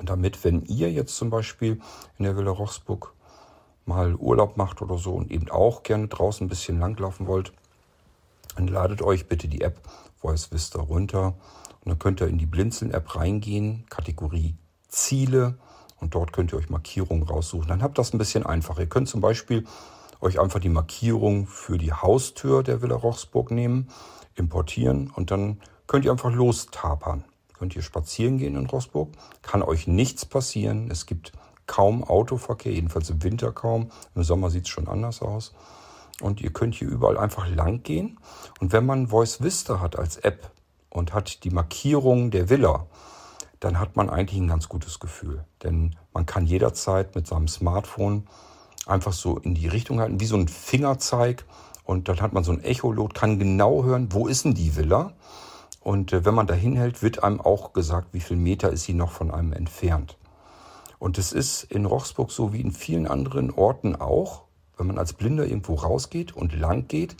Damit, 0.03 0.45
wenn 0.45 0.63
ihr 0.65 0.91
jetzt 0.93 1.17
zum 1.17 1.31
Beispiel 1.31 1.81
in 2.19 2.25
der 2.25 2.37
Villa 2.37 2.51
Rochsburg 2.51 3.15
mal 3.87 4.15
Urlaub 4.15 4.57
macht 4.57 4.83
oder 4.83 4.99
so 4.99 5.15
und 5.15 5.31
eben 5.31 5.49
auch 5.51 5.83
gerne 5.83 6.09
draußen 6.09 6.47
ein 6.47 6.49
bisschen 6.49 6.79
langlaufen 6.79 7.27
wollt, 7.27 7.53
dann 8.57 8.69
ladet 8.69 9.03
euch 9.03 9.29
bitte 9.29 9.49
die 9.49 9.61
App 9.61 9.81
Voice 10.17 10.51
Vista 10.51 10.81
runter 10.81 11.35
und 11.81 11.91
dann 11.91 11.99
könnt 11.99 12.21
ihr 12.21 12.27
in 12.27 12.39
die 12.39 12.47
Blinzeln-App 12.47 13.17
reingehen, 13.17 13.87
Kategorie 13.89 14.57
Ziele 14.89 15.59
und 16.01 16.15
dort 16.15 16.33
könnt 16.33 16.53
ihr 16.53 16.59
euch 16.59 16.71
Markierungen 16.71 17.23
raussuchen. 17.23 17.69
Dann 17.69 17.83
habt 17.83 17.99
das 17.99 18.13
ein 18.13 18.19
bisschen 18.19 18.45
einfacher. 18.45 18.81
Ihr 18.81 18.89
könnt 18.89 19.09
zum 19.09 19.21
Beispiel 19.21 19.65
euch 20.21 20.41
einfach 20.41 20.61
die 20.61 20.69
Markierung 20.69 21.47
für 21.47 21.79
die 21.79 21.93
Haustür 21.93 22.63
der 22.63 22.83
Villa 22.83 22.97
Rochsburg 22.97 23.51
nehmen, 23.51 23.89
importieren 24.35 25.11
und 25.11 25.31
dann 25.31 25.61
könnt 25.87 26.05
ihr 26.05 26.13
einfach 26.13 26.33
lostapern. 26.33 27.25
Könnt 27.59 27.75
ihr 27.75 27.83
spazieren 27.83 28.39
gehen 28.39 28.55
in 28.55 28.67
Rochsburg, 28.67 29.13
kann 29.43 29.63
euch 29.63 29.87
nichts 29.87 30.27
passieren. 30.27 30.91
Es 30.91 31.07
gibt 31.07 31.33
kaum 31.67 32.05
Autoverkehr, 32.05 32.73
jedenfalls 32.73 33.09
im 33.11 33.23
Winter 33.23 33.53
kaum. 33.53 33.91
Im 34.15 34.25
Sommer 34.25 34.51
sieht 34.51 34.65
es 34.65 34.69
schon 34.69 34.89
anders 34.89 35.23
aus. 35.23 35.55
Und 36.21 36.41
ihr 36.41 36.53
könnt 36.53 36.75
hier 36.75 36.89
überall 36.89 37.19
einfach 37.19 37.49
lang 37.49 37.83
gehen. 37.83 38.19
Und 38.61 38.73
wenn 38.73 38.87
man 38.87 39.09
Voice 39.09 39.43
Vista 39.43 39.81
hat 39.81 39.99
als 39.99 40.17
App 40.19 40.51
und 40.91 41.13
hat 41.13 41.45
die 41.45 41.51
Markierung 41.51 42.31
der 42.31 42.49
Villa, 42.49 42.87
dann 43.61 43.79
hat 43.79 43.97
man 43.97 44.11
eigentlich 44.11 44.41
ein 44.41 44.49
ganz 44.49 44.69
gutes 44.69 44.99
Gefühl. 45.01 45.45
Denn 45.63 45.97
man 46.13 46.27
kann 46.27 46.47
jederzeit 46.47 47.15
mit 47.15 47.27
seinem 47.27 47.49
Smartphone 47.49 48.27
einfach 48.87 49.13
so 49.13 49.39
in 49.39 49.55
die 49.55 49.69
Richtung 49.69 50.01
halten, 50.01 50.21
wie 50.21 50.27
so 50.27 50.37
ein 50.37 50.49
Fingerzeig. 50.49 51.45
Und 51.85 52.09
dann 52.09 52.21
hat 52.21 52.33
man 52.33 52.45
so 52.45 52.53
ein 52.53 52.65
Echolot, 52.65 53.15
kann 53.15 53.39
genau 53.39 53.85
hören, 53.85 54.09
wo 54.11 54.27
ist 54.27 54.45
denn 54.45 54.55
die 54.55 54.77
Villa? 54.77 55.13
Und 55.81 56.13
äh, 56.13 56.25
wenn 56.25 56.35
man 56.35 56.47
da 56.47 56.55
hinhält, 56.55 57.03
wird 57.03 57.23
einem 57.23 57.41
auch 57.41 57.73
gesagt, 57.73 58.09
wie 58.13 58.21
viel 58.21 58.37
Meter 58.37 58.71
ist 58.71 58.85
sie 58.85 58.95
noch 58.95 59.13
von 59.13 59.31
einem 59.31 59.53
entfernt. 59.53 60.17
Und 60.99 61.19
es 61.19 61.33
ist 61.33 61.65
in 61.65 61.85
Rochsburg 61.85 62.31
so 62.33 62.53
wie 62.53 62.61
in 62.61 62.73
vielen 62.73 63.07
anderen 63.07 63.51
Orten 63.51 63.95
auch, 63.95 64.43
wenn 64.77 64.89
man 64.89 64.99
als 64.99 65.13
Blinder 65.13 65.47
irgendwo 65.47 65.75
rausgeht 65.75 66.35
und 66.35 66.59
lang 66.59 66.89
geht, 66.89 67.17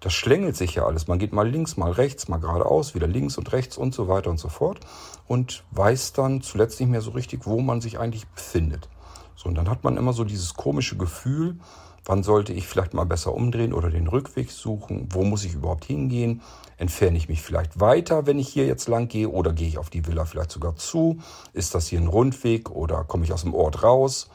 das 0.00 0.12
schlängelt 0.12 0.56
sich 0.56 0.74
ja 0.74 0.84
alles. 0.84 1.06
Man 1.06 1.18
geht 1.18 1.32
mal 1.32 1.48
links, 1.48 1.76
mal 1.76 1.90
rechts, 1.90 2.28
mal 2.28 2.38
geradeaus, 2.38 2.94
wieder 2.94 3.06
links 3.06 3.38
und 3.38 3.52
rechts 3.52 3.78
und 3.78 3.94
so 3.94 4.08
weiter 4.08 4.30
und 4.30 4.38
so 4.38 4.48
fort 4.48 4.80
und 5.26 5.64
weiß 5.70 6.12
dann 6.12 6.42
zuletzt 6.42 6.80
nicht 6.80 6.90
mehr 6.90 7.00
so 7.00 7.12
richtig, 7.12 7.46
wo 7.46 7.60
man 7.60 7.80
sich 7.80 7.98
eigentlich 7.98 8.26
befindet. 8.26 8.88
So, 9.36 9.48
und 9.48 9.54
dann 9.54 9.68
hat 9.68 9.84
man 9.84 9.96
immer 9.96 10.12
so 10.12 10.24
dieses 10.24 10.54
komische 10.54 10.96
Gefühl, 10.96 11.58
wann 12.04 12.22
sollte 12.22 12.52
ich 12.52 12.66
vielleicht 12.66 12.94
mal 12.94 13.04
besser 13.04 13.34
umdrehen 13.34 13.72
oder 13.72 13.90
den 13.90 14.06
Rückweg 14.06 14.50
suchen, 14.50 15.08
wo 15.10 15.24
muss 15.24 15.44
ich 15.44 15.54
überhaupt 15.54 15.84
hingehen, 15.84 16.42
entferne 16.76 17.16
ich 17.16 17.28
mich 17.28 17.42
vielleicht 17.42 17.80
weiter, 17.80 18.26
wenn 18.26 18.38
ich 18.38 18.48
hier 18.48 18.66
jetzt 18.66 18.88
lang 18.88 19.08
gehe 19.08 19.28
oder 19.28 19.52
gehe 19.52 19.68
ich 19.68 19.78
auf 19.78 19.90
die 19.90 20.06
Villa 20.06 20.24
vielleicht 20.24 20.50
sogar 20.50 20.76
zu, 20.76 21.20
ist 21.52 21.74
das 21.74 21.86
hier 21.86 22.00
ein 22.00 22.08
Rundweg 22.08 22.70
oder 22.70 23.04
komme 23.04 23.24
ich 23.24 23.32
aus 23.32 23.42
dem 23.42 23.54
Ort 23.54 23.82
raus, 23.82 24.28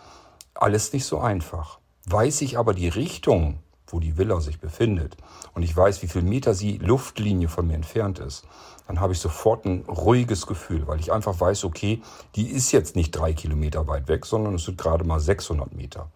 alles 0.56 0.94
nicht 0.94 1.06
so 1.06 1.20
einfach. 1.20 1.80
Weiß 2.06 2.42
ich 2.42 2.58
aber 2.58 2.74
die 2.74 2.90
Richtung, 2.90 3.60
wo 3.92 4.00
die 4.00 4.18
Villa 4.18 4.40
sich 4.40 4.60
befindet 4.60 5.18
und 5.54 5.64
ich 5.64 5.76
weiß, 5.76 6.02
wie 6.02 6.08
viel 6.08 6.22
Meter 6.22 6.54
sie 6.54 6.78
Luftlinie 6.78 7.48
von 7.48 7.68
mir 7.68 7.76
entfernt 7.76 8.20
ist, 8.20 8.46
dann 8.88 9.00
habe 9.00 9.14
ich 9.14 9.20
sofort 9.20 9.66
ein 9.66 9.84
ruhiges 9.88 10.48
Gefühl, 10.48 10.88
weil 10.88 11.00
ich 11.00 11.12
einfach 11.12 11.40
weiß, 11.40 11.64
okay, 11.66 12.02
die 12.36 12.48
ist 12.48 12.72
jetzt 12.72 12.96
nicht 12.96 13.12
drei 13.12 13.34
Kilometer 13.34 13.88
weit 13.88 14.08
weg, 14.08 14.26
sondern 14.26 14.56
es 14.56 14.66
sind 14.66 14.80
gerade 14.80 15.04
mal 15.04 15.20
600 15.20 15.76
Meter. 15.76 16.10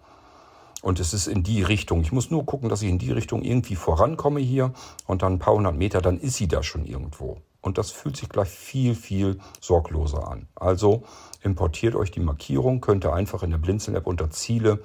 Und 0.81 0.99
es 0.99 1.13
ist 1.13 1.27
in 1.27 1.43
die 1.43 1.61
Richtung. 1.61 2.01
Ich 2.01 2.11
muss 2.11 2.29
nur 2.29 2.45
gucken, 2.45 2.67
dass 2.67 2.81
ich 2.81 2.89
in 2.89 2.97
die 2.97 3.11
Richtung 3.11 3.43
irgendwie 3.43 3.75
vorankomme 3.75 4.41
hier 4.41 4.73
und 5.05 5.21
dann 5.21 5.33
ein 5.33 5.39
paar 5.39 5.53
hundert 5.53 5.77
Meter, 5.77 6.01
dann 6.01 6.19
ist 6.19 6.35
sie 6.35 6.47
da 6.47 6.61
schon 6.61 6.85
irgendwo. 6.85 7.37
Und 7.61 7.77
das 7.77 7.91
fühlt 7.91 8.17
sich 8.17 8.27
gleich 8.27 8.49
viel, 8.49 8.93
viel 8.93 9.39
sorgloser 9.61 10.27
an. 10.27 10.47
Also 10.55 11.03
importiert 11.41 11.95
euch 11.95 12.11
die 12.11 12.19
Markierung, 12.19 12.81
könnt 12.81 13.05
ihr 13.05 13.13
einfach 13.13 13.43
in 13.43 13.51
der 13.51 13.59
Blinzeln-App 13.59 14.07
unter 14.07 14.29
Ziele 14.31 14.81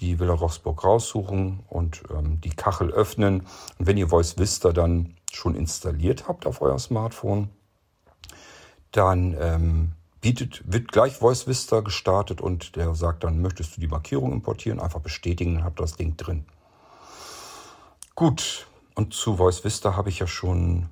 die 0.00 0.18
Villa 0.18 0.34
Roxburg 0.34 0.84
raussuchen 0.84 1.60
und 1.68 2.02
ähm, 2.10 2.40
die 2.40 2.50
Kachel 2.50 2.90
öffnen. 2.90 3.46
Und 3.78 3.86
wenn 3.86 3.96
ihr 3.96 4.08
Voice 4.08 4.38
Vista 4.38 4.72
dann 4.72 5.16
schon 5.32 5.54
installiert 5.54 6.28
habt 6.28 6.46
auf 6.46 6.60
euer 6.62 6.78
Smartphone, 6.78 7.50
dann 8.92 9.36
ähm, 9.38 9.92
bietet, 10.20 10.62
wird 10.70 10.92
gleich 10.92 11.16
Voice 11.16 11.46
Vista 11.46 11.80
gestartet 11.80 12.40
und 12.40 12.76
der 12.76 12.94
sagt 12.94 13.24
dann, 13.24 13.40
möchtest 13.40 13.76
du 13.76 13.80
die 13.80 13.88
Markierung 13.88 14.32
importieren? 14.32 14.80
Einfach 14.80 15.00
bestätigen, 15.00 15.54
dann 15.54 15.64
habt 15.64 15.80
ihr 15.80 15.84
das 15.84 15.96
Ding 15.96 16.16
drin. 16.16 16.46
Gut, 18.14 18.66
und 18.94 19.12
zu 19.12 19.36
Voice 19.36 19.62
Vista 19.62 19.94
habe 19.94 20.08
ich 20.08 20.18
ja 20.18 20.26
schon, 20.26 20.88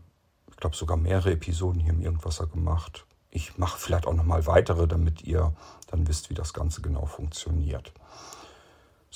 ich 0.50 0.56
glaube 0.56 0.76
sogar 0.76 0.96
mehrere 0.96 1.32
Episoden 1.32 1.80
hier 1.80 1.94
im 1.94 2.02
Irgendwasser 2.02 2.46
gemacht. 2.46 3.06
Ich 3.30 3.58
mache 3.58 3.78
vielleicht 3.78 4.06
auch 4.06 4.12
nochmal 4.12 4.46
weitere, 4.46 4.86
damit 4.86 5.22
ihr 5.22 5.52
dann 5.90 6.06
wisst, 6.06 6.30
wie 6.30 6.34
das 6.34 6.52
Ganze 6.52 6.82
genau 6.82 7.06
funktioniert. 7.06 7.92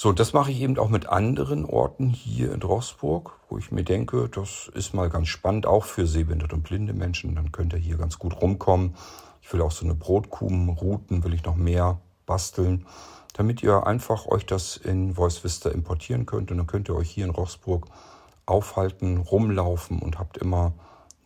So, 0.00 0.12
das 0.12 0.32
mache 0.32 0.52
ich 0.52 0.60
eben 0.60 0.78
auch 0.78 0.90
mit 0.90 1.08
anderen 1.08 1.64
Orten 1.64 2.08
hier 2.08 2.52
in 2.52 2.62
Rossburg, 2.62 3.32
wo 3.48 3.58
ich 3.58 3.72
mir 3.72 3.82
denke, 3.82 4.28
das 4.28 4.70
ist 4.72 4.94
mal 4.94 5.10
ganz 5.10 5.26
spannend, 5.26 5.66
auch 5.66 5.82
für 5.82 6.06
sehbehinderte 6.06 6.54
und 6.54 6.62
blinde 6.62 6.92
Menschen. 6.92 7.34
Dann 7.34 7.50
könnt 7.50 7.72
ihr 7.72 7.80
hier 7.80 7.96
ganz 7.96 8.16
gut 8.16 8.40
rumkommen. 8.40 8.94
Ich 9.42 9.52
will 9.52 9.60
auch 9.60 9.72
so 9.72 9.84
eine 9.84 9.96
Brotkubenrouten, 9.96 11.24
will 11.24 11.34
ich 11.34 11.42
noch 11.42 11.56
mehr 11.56 12.00
basteln, 12.26 12.86
damit 13.34 13.60
ihr 13.64 13.88
einfach 13.88 14.26
euch 14.26 14.46
das 14.46 14.76
in 14.76 15.16
Voice 15.16 15.42
Vista 15.42 15.68
importieren 15.68 16.26
könnt. 16.26 16.52
Und 16.52 16.58
dann 16.58 16.68
könnt 16.68 16.88
ihr 16.88 16.94
euch 16.94 17.10
hier 17.10 17.24
in 17.24 17.32
Rossburg 17.32 17.86
aufhalten, 18.46 19.16
rumlaufen 19.16 19.98
und 19.98 20.20
habt 20.20 20.36
immer 20.36 20.74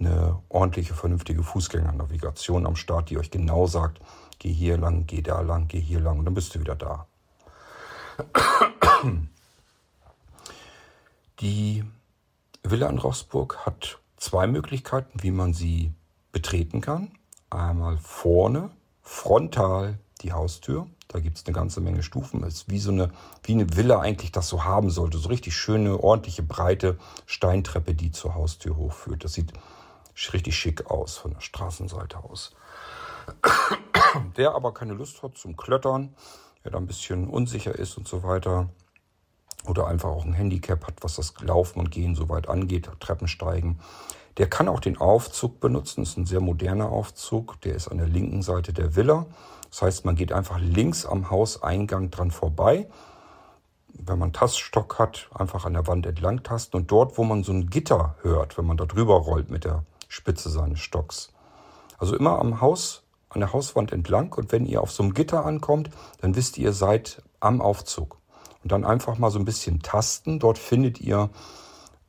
eine 0.01 0.39
ordentliche, 0.49 0.95
vernünftige 0.95 1.43
Fußgängernavigation 1.43 2.65
am 2.65 2.77
Start, 2.77 3.11
die 3.11 3.19
euch 3.19 3.31
genau 3.31 3.67
sagt, 3.67 4.01
geh 4.39 4.51
hier 4.51 4.79
lang, 4.79 5.05
geh 5.07 5.21
da 5.21 5.43
lang, 5.43 5.69
geh 5.69 5.79
hier 5.79 6.01
lang 6.01 6.21
und 6.21 6.25
dann 6.25 6.33
bist 6.33 6.55
du 6.55 6.61
wieder 6.61 6.75
da. 6.75 7.07
Die 11.41 11.85
Villa 12.63 12.89
in 12.89 12.99
Rossburg 12.99 13.67
hat 13.67 13.99
zwei 14.17 14.47
Möglichkeiten, 14.47 15.23
wie 15.23 15.33
man 15.33 15.53
sie 15.53 15.93
betreten 16.31 16.81
kann. 16.81 17.11
Einmal 17.51 17.99
vorne, 17.99 18.71
frontal 19.03 19.99
die 20.23 20.33
Haustür. 20.33 20.87
Da 21.09 21.21
gibt 21.21 21.37
es 21.37 21.47
eine 21.47 21.55
ganze 21.55 21.81
Menge 21.81 22.03
Stufen. 22.03 22.43
Es 22.45 22.55
ist 22.55 22.71
wie 22.71 22.79
so 22.79 22.93
eine, 22.93 23.11
wie 23.43 23.53
eine 23.53 23.77
Villa 23.77 24.01
eigentlich 24.01 24.33
das 24.33 24.49
so 24.49 24.65
haben 24.65 24.91
sollte. 24.91 25.19
So 25.19 25.29
richtig 25.29 25.57
schöne, 25.57 25.99
ordentliche, 25.99 26.43
breite 26.43 26.99
Steintreppe, 27.27 27.95
die 27.95 28.13
zur 28.13 28.35
Haustür 28.35 28.77
hochführt. 28.77 29.25
Das 29.25 29.35
sieht 29.35 29.53
richtig 30.33 30.57
schick 30.57 30.91
aus 30.91 31.19
von 31.19 31.33
der 31.33 31.41
Straßenseite 31.41 32.19
aus. 32.19 32.55
Wer 34.35 34.55
aber 34.55 34.73
keine 34.73 34.95
Lust 34.95 35.23
hat 35.23 35.37
zum 35.37 35.57
Klettern, 35.57 36.15
wer 36.63 36.73
da 36.73 36.79
ein 36.79 36.87
bisschen 36.87 37.29
unsicher 37.29 37.75
ist 37.75 37.97
und 37.97 38.09
so 38.09 38.23
weiter, 38.23 38.69
oder 39.67 39.87
einfach 39.87 40.09
auch 40.09 40.25
ein 40.25 40.33
Handicap 40.33 40.87
hat, 40.87 40.95
was 41.03 41.17
das 41.17 41.35
Laufen 41.41 41.79
und 41.79 41.91
Gehen 41.91 42.15
so 42.15 42.29
weit 42.29 42.49
angeht, 42.49 42.91
Treppensteigen, 43.01 43.79
der 44.39 44.49
kann 44.49 44.69
auch 44.69 44.81
den 44.81 44.97
Aufzug 44.97 45.61
benutzen. 45.61 46.03
Das 46.03 46.11
ist 46.11 46.17
ein 46.17 46.27
sehr 46.27 46.41
moderner 46.41 46.89
Aufzug. 46.89 47.61
Der 47.63 47.75
ist 47.75 47.89
an 47.89 47.99
der 47.99 48.07
linken 48.07 48.43
Seite 48.43 48.73
der 48.73 48.97
Villa. 48.97 49.27
Das 49.71 49.83
heißt, 49.83 50.05
man 50.05 50.17
geht 50.17 50.33
einfach 50.33 50.59
links 50.59 51.05
am 51.05 51.31
Hauseingang 51.31 52.11
dran 52.11 52.31
vorbei. 52.31 52.89
Wenn 53.89 54.19
man 54.19 54.33
Taststock 54.33 54.99
hat, 54.99 55.29
einfach 55.35 55.67
an 55.67 55.75
der 55.75 55.87
Wand 55.87 56.07
entlang 56.07 56.43
tasten. 56.43 56.79
Und 56.79 56.91
dort, 56.91 57.19
wo 57.19 57.25
man 57.25 57.45
so 57.45 57.53
ein 57.53 57.69
Gitter 57.69 58.17
hört, 58.23 58.57
wenn 58.57 58.65
man 58.65 58.79
da 58.79 58.87
drüber 58.87 59.17
rollt 59.17 59.51
mit 59.51 59.65
der 59.65 59.85
Spitze 60.09 60.49
seines 60.49 60.81
Stocks. 60.81 61.31
Also 61.99 62.17
immer 62.17 62.39
am 62.39 62.61
Haus, 62.61 63.02
an 63.35 63.41
der 63.41 63.53
Hauswand 63.53 63.93
entlang. 63.93 64.33
Und 64.33 64.53
wenn 64.53 64.67
ihr 64.67 64.83
auf 64.83 64.93
so 64.93 65.03
einem 65.03 65.15
Gitter 65.15 65.45
ankommt, 65.45 65.91
dann 66.21 66.37
wisst 66.37 66.59
ihr, 66.59 66.67
ihr 66.67 66.73
seid 66.73 67.23
am 67.41 67.61
Aufzug 67.61 68.19
und 68.63 68.73
dann 68.73 68.85
einfach 68.85 69.19
mal 69.19 69.31
so 69.31 69.39
ein 69.39 69.45
bisschen 69.45 69.81
tasten. 69.83 70.39
Dort 70.39 70.59
findet 70.59 71.01
ihr 71.01 71.31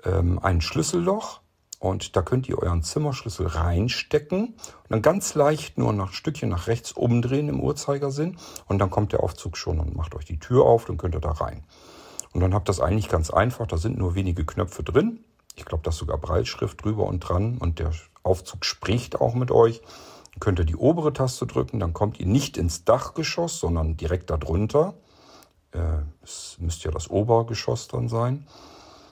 ähm, 0.04 0.40
ein 0.40 0.62
Schlüsselloch 0.62 1.42
und 1.80 2.16
da 2.16 2.22
könnt 2.22 2.48
ihr 2.48 2.60
euren 2.60 2.84
Zimmerschlüssel 2.84 3.48
reinstecken 3.48 4.48
und 4.48 4.90
dann 4.90 5.02
ganz 5.02 5.36
leicht 5.36 5.78
nur 5.78 5.92
nach 5.94 6.14
Stückchen 6.14 6.50
nach 6.50 6.68
rechts 6.68 6.92
umdrehen 6.94 7.50
im 7.50 7.60
Uhrzeigersinn 7.60 8.38
und 8.68 8.80
dann 8.80 8.90
kommt 8.90 9.12
der 9.12 9.22
Aufzug 9.22 9.58
schon 9.58 9.80
und 9.80 9.96
macht 9.96 10.16
euch 10.16 10.26
die 10.26 10.40
Tür 10.40 10.66
auf, 10.66 10.86
dann 10.86 10.98
könnt 10.98 11.16
ihr 11.16 11.22
da 11.22 11.32
rein. 11.32 11.64
Und 12.32 12.40
dann 12.40 12.54
habt 12.54 12.68
ihr 12.70 12.74
das 12.74 12.80
eigentlich 12.80 13.10
ganz 13.10 13.30
einfach, 13.30 13.68
da 13.68 13.78
sind 13.78 13.98
nur 13.98 14.16
wenige 14.16 14.46
Knöpfe 14.46 14.84
drin. 14.84 15.24
Ich 15.56 15.66
glaube, 15.66 15.84
da 15.84 15.90
ist 15.90 15.98
sogar 15.98 16.18
Breitschrift 16.18 16.84
drüber 16.84 17.06
und 17.06 17.20
dran 17.20 17.58
und 17.60 17.80
der 17.80 17.92
Aufzug 18.24 18.66
spricht 18.66 19.20
auch 19.20 19.36
mit 19.36 19.52
euch. 19.52 19.82
Könnt 20.40 20.60
ihr 20.60 20.66
die 20.66 20.76
obere 20.76 21.14
Taste 21.14 21.46
drücken, 21.46 21.80
dann 21.80 21.94
kommt 21.94 22.20
ihr 22.20 22.26
nicht 22.26 22.58
ins 22.58 22.86
Dachgeschoss, 22.86 23.60
sondern 23.60 23.98
direkt 23.98 24.30
darunter 24.30 24.96
äh, 25.74 26.02
es 26.22 26.58
müsste 26.60 26.86
ja 26.86 26.92
das 26.92 27.10
Obergeschoss 27.10 27.88
dann 27.88 28.08
sein. 28.08 28.48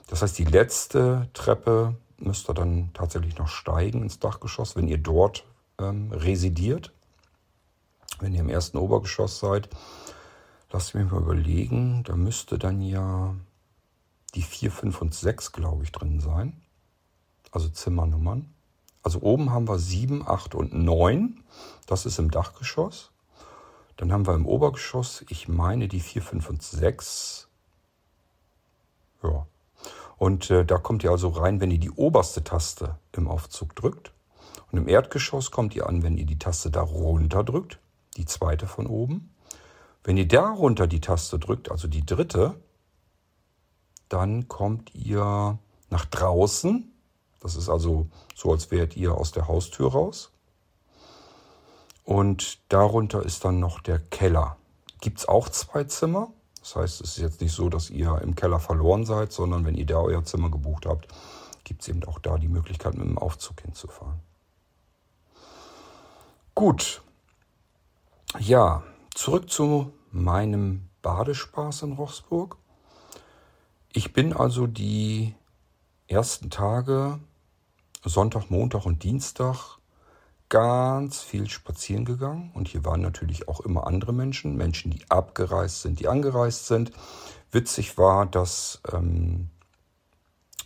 Das 0.08 0.22
heißt, 0.22 0.38
die 0.38 0.44
letzte 0.44 1.28
Treppe 1.32 1.96
müsst 2.18 2.48
ihr 2.48 2.54
dann 2.54 2.90
tatsächlich 2.94 3.36
noch 3.38 3.48
steigen 3.48 4.02
ins 4.02 4.18
Dachgeschoss, 4.18 4.76
wenn 4.76 4.88
ihr 4.88 4.98
dort 4.98 5.44
ähm, 5.78 6.12
residiert. 6.12 6.92
Wenn 8.20 8.34
ihr 8.34 8.40
im 8.40 8.48
ersten 8.48 8.78
Obergeschoss 8.78 9.38
seid, 9.40 9.68
lasst 10.70 10.94
mich 10.94 11.10
mal 11.10 11.20
überlegen, 11.20 12.04
da 12.04 12.14
müsste 12.14 12.58
dann 12.58 12.80
ja 12.80 13.34
die 14.34 14.42
4, 14.42 14.70
5 14.70 15.02
und 15.02 15.14
6, 15.14 15.52
glaube 15.52 15.84
ich, 15.84 15.92
drin 15.92 16.20
sein. 16.20 16.62
Also 17.50 17.68
Zimmernummern. 17.68 18.51
Also 19.02 19.20
oben 19.20 19.50
haben 19.50 19.68
wir 19.68 19.78
7, 19.78 20.26
8 20.26 20.54
und 20.54 20.72
9. 20.72 21.42
Das 21.86 22.06
ist 22.06 22.18
im 22.18 22.30
Dachgeschoss. 22.30 23.10
Dann 23.96 24.12
haben 24.12 24.26
wir 24.26 24.34
im 24.34 24.46
Obergeschoss, 24.46 25.24
ich 25.28 25.48
meine 25.48 25.88
die 25.88 26.00
4, 26.00 26.22
5 26.22 26.50
und 26.50 26.62
6. 26.62 27.48
Ja. 29.22 29.46
Und 30.18 30.50
äh, 30.50 30.64
da 30.64 30.78
kommt 30.78 31.04
ihr 31.04 31.10
also 31.10 31.28
rein, 31.28 31.60
wenn 31.60 31.70
ihr 31.70 31.78
die 31.78 31.90
oberste 31.90 32.44
Taste 32.44 32.98
im 33.12 33.28
Aufzug 33.28 33.74
drückt. 33.74 34.12
Und 34.70 34.78
im 34.78 34.88
Erdgeschoss 34.88 35.50
kommt 35.50 35.74
ihr 35.74 35.88
an, 35.88 36.02
wenn 36.02 36.16
ihr 36.16 36.26
die 36.26 36.38
Taste 36.38 36.70
darunter 36.70 37.44
drückt, 37.44 37.78
die 38.16 38.24
zweite 38.24 38.66
von 38.66 38.86
oben. 38.86 39.34
Wenn 40.04 40.16
ihr 40.16 40.26
darunter 40.26 40.86
die 40.86 41.00
Taste 41.00 41.38
drückt, 41.38 41.70
also 41.70 41.88
die 41.88 42.06
dritte, 42.06 42.54
dann 44.08 44.48
kommt 44.48 44.94
ihr 44.94 45.58
nach 45.90 46.04
draußen. 46.06 46.91
Das 47.42 47.56
ist 47.56 47.68
also 47.68 48.06
so, 48.34 48.52
als 48.52 48.70
wärt 48.70 48.96
ihr 48.96 49.14
aus 49.14 49.32
der 49.32 49.48
Haustür 49.48 49.90
raus. 49.90 50.30
Und 52.04 52.58
darunter 52.68 53.24
ist 53.24 53.44
dann 53.44 53.58
noch 53.58 53.80
der 53.80 53.98
Keller. 53.98 54.56
Gibt 55.00 55.18
es 55.18 55.28
auch 55.28 55.48
zwei 55.48 55.84
Zimmer. 55.84 56.30
Das 56.60 56.76
heißt, 56.76 57.00
es 57.00 57.10
ist 57.12 57.18
jetzt 57.18 57.40
nicht 57.40 57.52
so, 57.52 57.68
dass 57.68 57.90
ihr 57.90 58.20
im 58.22 58.36
Keller 58.36 58.60
verloren 58.60 59.04
seid, 59.04 59.32
sondern 59.32 59.64
wenn 59.64 59.74
ihr 59.74 59.86
da 59.86 59.98
euer 59.98 60.24
Zimmer 60.24 60.50
gebucht 60.50 60.86
habt, 60.86 61.08
gibt 61.64 61.82
es 61.82 61.88
eben 61.88 62.04
auch 62.04 62.20
da 62.20 62.38
die 62.38 62.48
Möglichkeit, 62.48 62.94
mit 62.94 63.06
dem 63.06 63.18
Aufzug 63.18 63.60
hinzufahren. 63.60 64.20
Gut. 66.54 67.02
Ja, 68.38 68.82
zurück 69.14 69.50
zu 69.50 69.92
meinem 70.10 70.88
Badespaß 71.02 71.82
in 71.82 71.92
Rochsburg. 71.92 72.56
Ich 73.92 74.12
bin 74.12 74.32
also 74.32 74.66
die 74.66 75.34
ersten 76.06 76.50
Tage, 76.50 77.18
Sonntag, 78.04 78.50
Montag 78.50 78.84
und 78.84 79.02
Dienstag, 79.02 79.78
ganz 80.48 81.22
viel 81.22 81.48
spazieren 81.48 82.04
gegangen 82.04 82.50
und 82.54 82.68
hier 82.68 82.84
waren 82.84 83.00
natürlich 83.00 83.48
auch 83.48 83.60
immer 83.60 83.86
andere 83.86 84.12
Menschen, 84.12 84.56
Menschen, 84.56 84.90
die 84.90 85.10
abgereist 85.10 85.82
sind, 85.82 86.00
die 86.00 86.08
angereist 86.08 86.66
sind. 86.66 86.92
Witzig 87.50 87.96
war, 87.96 88.26
dass 88.26 88.82
ähm, 88.92 89.48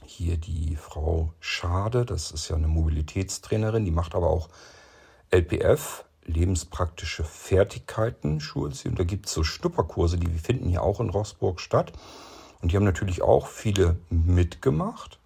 hier 0.05 0.39
die 0.39 0.77
Frau 0.77 1.33
Schade, 1.41 2.05
das 2.05 2.31
ist 2.31 2.49
ja 2.49 2.57
eine 2.57 2.69
Mobilitätstrainerin, 2.69 3.85
die 3.85 3.91
macht 3.91 4.15
aber 4.15 4.31
auch 4.31 4.49
LPF, 5.31 6.05
lebenspraktische 6.25 7.25
Fertigkeiten, 7.25 8.41
schult 8.41 8.75
sie. 8.75 8.89
Und 8.89 8.99
da 8.99 9.05
gibt 9.05 9.27
es 9.27 9.33
so 9.33 9.45
Schnupperkurse, 9.45 10.19
die 10.19 10.27
finden 10.39 10.69
hier 10.69 10.83
auch 10.83 11.01
in 11.01 11.11
Rossburg 11.11 11.61
statt. 11.61 11.93
Und 12.61 12.73
die 12.73 12.77
haben 12.77 12.85
natürlich 12.85 13.23
auch 13.23 13.47
viele 13.47 13.97
mitgemacht. 14.11 15.19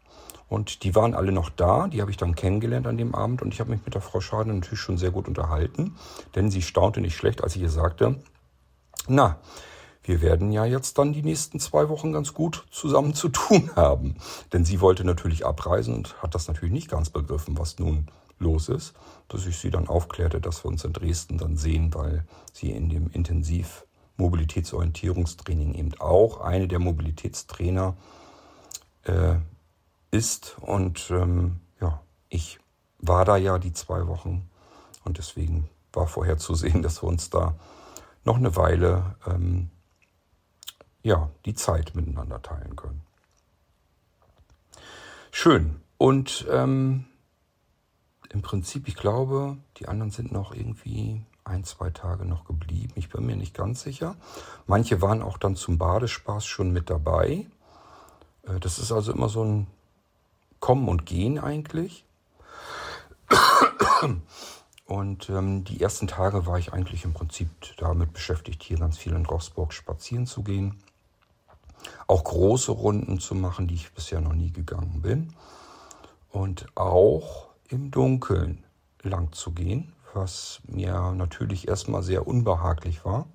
Und 0.51 0.83
die 0.83 0.97
waren 0.97 1.15
alle 1.15 1.31
noch 1.31 1.49
da, 1.49 1.87
die 1.87 2.01
habe 2.01 2.11
ich 2.11 2.17
dann 2.17 2.35
kennengelernt 2.35 2.89
an 2.89 2.99
dem 2.99 3.15
Abend. 3.15 3.41
Und 3.41 3.55
ich 3.55 3.61
habe 3.61 3.71
mich 3.71 3.85
mit 3.85 3.95
der 3.95 4.03
Frau 4.03 4.21
Schade 4.21 4.53
natürlich 4.53 4.81
schon 4.81 4.99
sehr 4.99 5.13
gut 5.13 5.29
unterhalten, 5.29 5.95
denn 6.35 6.51
sie 6.51 6.61
staunte 6.61 7.01
nicht 7.01 7.17
schlecht, 7.17 7.45
als 7.45 7.55
ich 7.55 7.63
ihr 7.63 7.71
sagte, 7.71 8.21
na, 9.07 9.39
wir 10.03 10.21
werden 10.23 10.51
ja 10.51 10.65
jetzt 10.65 10.99
dann 10.99 11.13
die 11.13 11.23
nächsten 11.23 11.61
zwei 11.61 11.89
Wochen 11.89 12.13
ganz 12.13 12.35
gut 12.35 12.67
zusammen 12.73 13.15
zu 13.15 13.29
tun 13.29 13.71
haben. 13.77 14.17
Denn 14.53 14.65
sie 14.65 14.81
wollte 14.81 15.05
natürlich 15.05 15.47
abreisen 15.47 15.95
und 15.95 16.21
hat 16.21 16.35
das 16.35 16.49
natürlich 16.49 16.75
nicht 16.75 16.91
ganz 16.91 17.11
begriffen, 17.11 17.57
was 17.57 17.79
nun 17.79 18.09
los 18.41 18.69
ist, 18.69 18.95
dass 19.29 19.47
ich 19.47 19.57
sie 19.57 19.71
dann 19.71 19.87
aufklärte, 19.87 20.41
dass 20.41 20.65
wir 20.65 20.69
uns 20.69 20.85
in 20.85 20.93
Dresden 20.93 21.39
dann 21.39 21.57
sehen, 21.57 21.95
weil 21.95 22.25
sie 22.53 22.73
in 22.73 22.89
dem 22.89 23.09
Intensiv 23.13 23.87
Mobilitätsorientierungstraining 24.17 25.75
eben 25.75 25.93
auch 26.01 26.41
eine 26.41 26.67
der 26.67 26.81
Mobilitätstrainer 26.81 27.97
äh, 29.05 29.37
ist. 30.11 30.57
Und 30.61 31.11
ähm, 31.11 31.61
ja, 31.81 32.01
ich 32.29 32.59
war 32.99 33.25
da 33.25 33.37
ja 33.37 33.59
die 33.59 33.73
zwei 33.73 34.07
Wochen 34.07 34.49
und 35.05 35.19
deswegen 35.19 35.69
war 35.93 36.07
vorher 36.07 36.39
zu 36.39 36.55
sehen, 36.55 36.83
dass 36.83 37.03
wir 37.03 37.09
uns 37.09 37.31
da 37.31 37.55
noch 38.25 38.37
eine 38.37 38.57
Weile 38.57 39.17
ähm, 39.27 39.71
ja, 41.03 41.31
die 41.47 41.55
Zeit 41.55 41.95
miteinander 41.95 42.43
teilen 42.43 42.77
können. 42.77 43.03
Schön. 45.31 45.81
Und 45.97 46.47
ähm, 46.51 47.07
im 48.31 48.43
Prinzip, 48.43 48.89
ich 48.89 48.97
glaube, 48.97 49.57
die 49.79 49.89
anderen 49.89 50.11
sind 50.11 50.33
noch 50.33 50.53
irgendwie 50.53 51.23
ein, 51.45 51.65
zwei 51.65 51.91
Tage 51.91 52.25
noch 52.25 52.45
geblieben. 52.45 52.93
Ich 52.97 53.09
bin 53.09 53.27
mir 53.27 53.37
nicht 53.37 53.55
ganz 53.55 53.83
sicher. 53.83 54.17
Manche 54.67 55.01
waren 55.01 55.23
auch 55.23 55.39
dann 55.39 55.57
zum 55.57 55.79
Badespaß 55.79 56.45
schon 56.45 56.71
mit 56.71 56.91
dabei. 56.91 57.47
Äh, 58.43 58.61
das 58.61 58.79
ist 58.79 58.93
also 58.93 59.13
immer 59.13 59.29
so 59.29 59.45
ein 59.45 59.67
Kommen 60.61 60.89
und 60.89 61.07
Gehen 61.07 61.39
eigentlich. 61.39 62.05
Und 64.87 65.31
ähm, 65.31 65.65
die 65.65 65.81
ersten 65.81 66.09
Tage 66.09 66.47
war 66.47 66.59
ich 66.59 66.73
eigentlich 66.73 67.05
im 67.05 67.13
Prinzip 67.13 67.49
damit 67.77 68.13
beschäftigt, 68.13 68.63
hier 68.63 68.79
ganz 68.79 68.99
viel 68.99 69.13
in 69.13 69.25
Rossburg 69.25 69.73
spazieren 69.73 70.27
zu 70.27 70.43
gehen. 70.43 70.83
Auch 72.07 72.25
große 72.25 72.73
Runden 72.73 73.21
zu 73.21 73.35
machen, 73.35 73.69
die 73.69 73.75
ich 73.75 73.93
bisher 73.93 74.21
noch 74.21 74.33
nie 74.33 74.51
gegangen 74.51 75.01
bin. 75.01 75.35
Und 76.31 76.67
auch 76.75 77.51
im 77.69 77.91
Dunkeln 77.91 78.65
lang 79.03 79.33
zu 79.33 79.53
gehen, 79.53 79.93
was 80.13 80.61
mir 80.65 81.13
natürlich 81.13 81.69
erstmal 81.69 82.03
sehr 82.03 82.27
unbehaglich 82.27 83.05
war, 83.05 83.27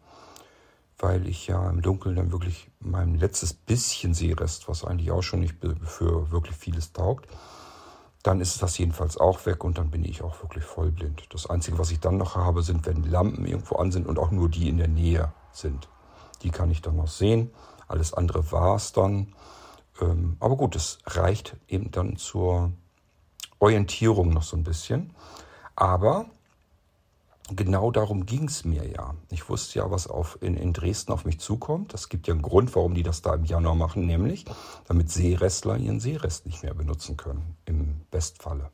weil 1.00 1.28
ich 1.28 1.48
ja 1.48 1.70
im 1.70 1.82
Dunkeln 1.82 2.16
dann 2.16 2.32
wirklich 2.32 2.70
mein 2.80 3.16
letztes 3.16 3.54
bisschen 3.54 4.14
Seerest, 4.14 4.68
was 4.70 4.86
eigentlich 4.86 5.12
auch 5.12 5.24
schon 5.24 5.42
nicht 5.42 5.56
für 5.84 6.32
wirklich 6.32 6.56
vieles 6.56 6.94
taugt, 6.94 7.28
dann 8.24 8.42
ist 8.42 8.62
das 8.62 8.78
jedenfalls 8.78 9.18
auch 9.18 9.46
weg 9.46 9.64
und 9.64 9.78
dann 9.78 9.92
bin 9.92 10.04
ich 10.04 10.24
auch 10.24 10.42
wirklich 10.42 10.64
vollblind. 10.64 11.28
Das 11.30 11.48
Einzige, 11.48 11.78
was 11.78 11.92
ich 11.92 12.00
dann 12.00 12.18
noch 12.18 12.36
habe, 12.36 12.64
sind, 12.64 12.86
wenn 12.86 13.04
Lampen 13.04 13.46
irgendwo 13.46 13.76
an 13.76 13.92
sind 13.92 14.08
und 14.08 14.18
auch 14.18 14.32
nur 14.32 14.50
die 14.50 14.68
in 14.68 14.78
der 14.78 14.88
Nähe 14.88 15.32
sind. 15.52 15.90
Die 16.42 16.50
kann 16.50 16.72
ich 16.72 16.82
dann 16.82 16.96
noch 16.96 17.08
sehen. 17.08 17.52
Alles 17.88 18.14
andere 18.14 18.52
war 18.52 18.76
es 18.78 18.94
dann. 18.94 19.36
Ähm, 20.02 20.38
aber 20.40 20.56
gut, 20.56 20.76
es 20.76 20.98
reicht 21.06 21.56
eben 21.68 21.92
dann 21.92 22.18
zur 22.18 22.72
Orientierung 23.60 24.30
noch 24.30 24.44
so 24.44 24.58
ein 24.58 24.64
bisschen. 24.64 25.14
Aber 25.76 26.26
genau 27.52 27.92
darum 27.92 28.26
ging 28.26 28.48
es 28.48 28.66
mir 28.66 28.88
ja. 28.88 29.16
Ich 29.30 29.50
wusste 29.50 29.80
ja, 29.80 29.92
was 29.92 30.08
auf, 30.08 30.38
in, 30.42 30.58
in 30.58 30.74
Dresden 30.74 31.12
auf 31.12 31.26
mich 31.26 31.40
zukommt. 31.40 31.94
Das 31.94 32.10
gibt 32.10 32.28
ja 32.28 32.34
einen 32.34 32.42
Grund, 32.42 32.76
warum 32.76 32.96
die 32.96 33.04
das 33.04 33.22
da 33.22 33.36
im 33.36 33.46
Januar 33.46 33.76
machen, 33.76 34.06
nämlich 34.06 34.46
damit 34.88 35.12
Seerestler 35.12 35.78
ihren 35.78 36.00
Seerest 36.00 36.46
nicht 36.46 36.64
mehr 36.64 36.74
benutzen 36.74 37.18
können, 37.18 37.56
im 37.66 38.02
Bestfalle. 38.10 38.72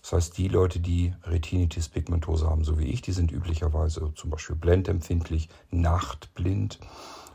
Das 0.00 0.12
heißt, 0.12 0.38
die 0.38 0.48
Leute, 0.48 0.78
die 0.78 1.14
Retinitis 1.24 1.88
pigmentosa 1.88 2.48
haben, 2.48 2.64
so 2.64 2.78
wie 2.78 2.86
ich, 2.86 3.02
die 3.02 3.12
sind 3.12 3.32
üblicherweise 3.32 4.12
zum 4.14 4.30
Beispiel 4.30 4.56
blendempfindlich, 4.56 5.48
nachtblind. 5.70 6.78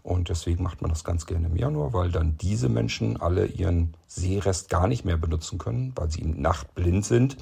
Und 0.03 0.29
deswegen 0.29 0.63
macht 0.63 0.81
man 0.81 0.89
das 0.89 1.03
ganz 1.03 1.27
gerne 1.27 1.47
im 1.47 1.57
Januar, 1.57 1.93
weil 1.93 2.11
dann 2.11 2.37
diese 2.37 2.69
Menschen 2.69 3.21
alle 3.21 3.45
ihren 3.45 3.93
Seerest 4.07 4.69
gar 4.69 4.87
nicht 4.87 5.05
mehr 5.05 5.17
benutzen 5.17 5.59
können, 5.59 5.91
weil 5.95 6.09
sie 6.09 6.21
eben 6.21 6.41
nachtblind 6.41 7.05
sind, 7.05 7.37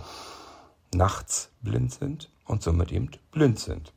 nachts 0.94 1.52
blind 1.62 1.94
sind 1.94 2.30
und 2.50 2.64
somit 2.64 2.92
eben 2.92 3.10
blind 3.32 3.60
sind. 3.60 3.94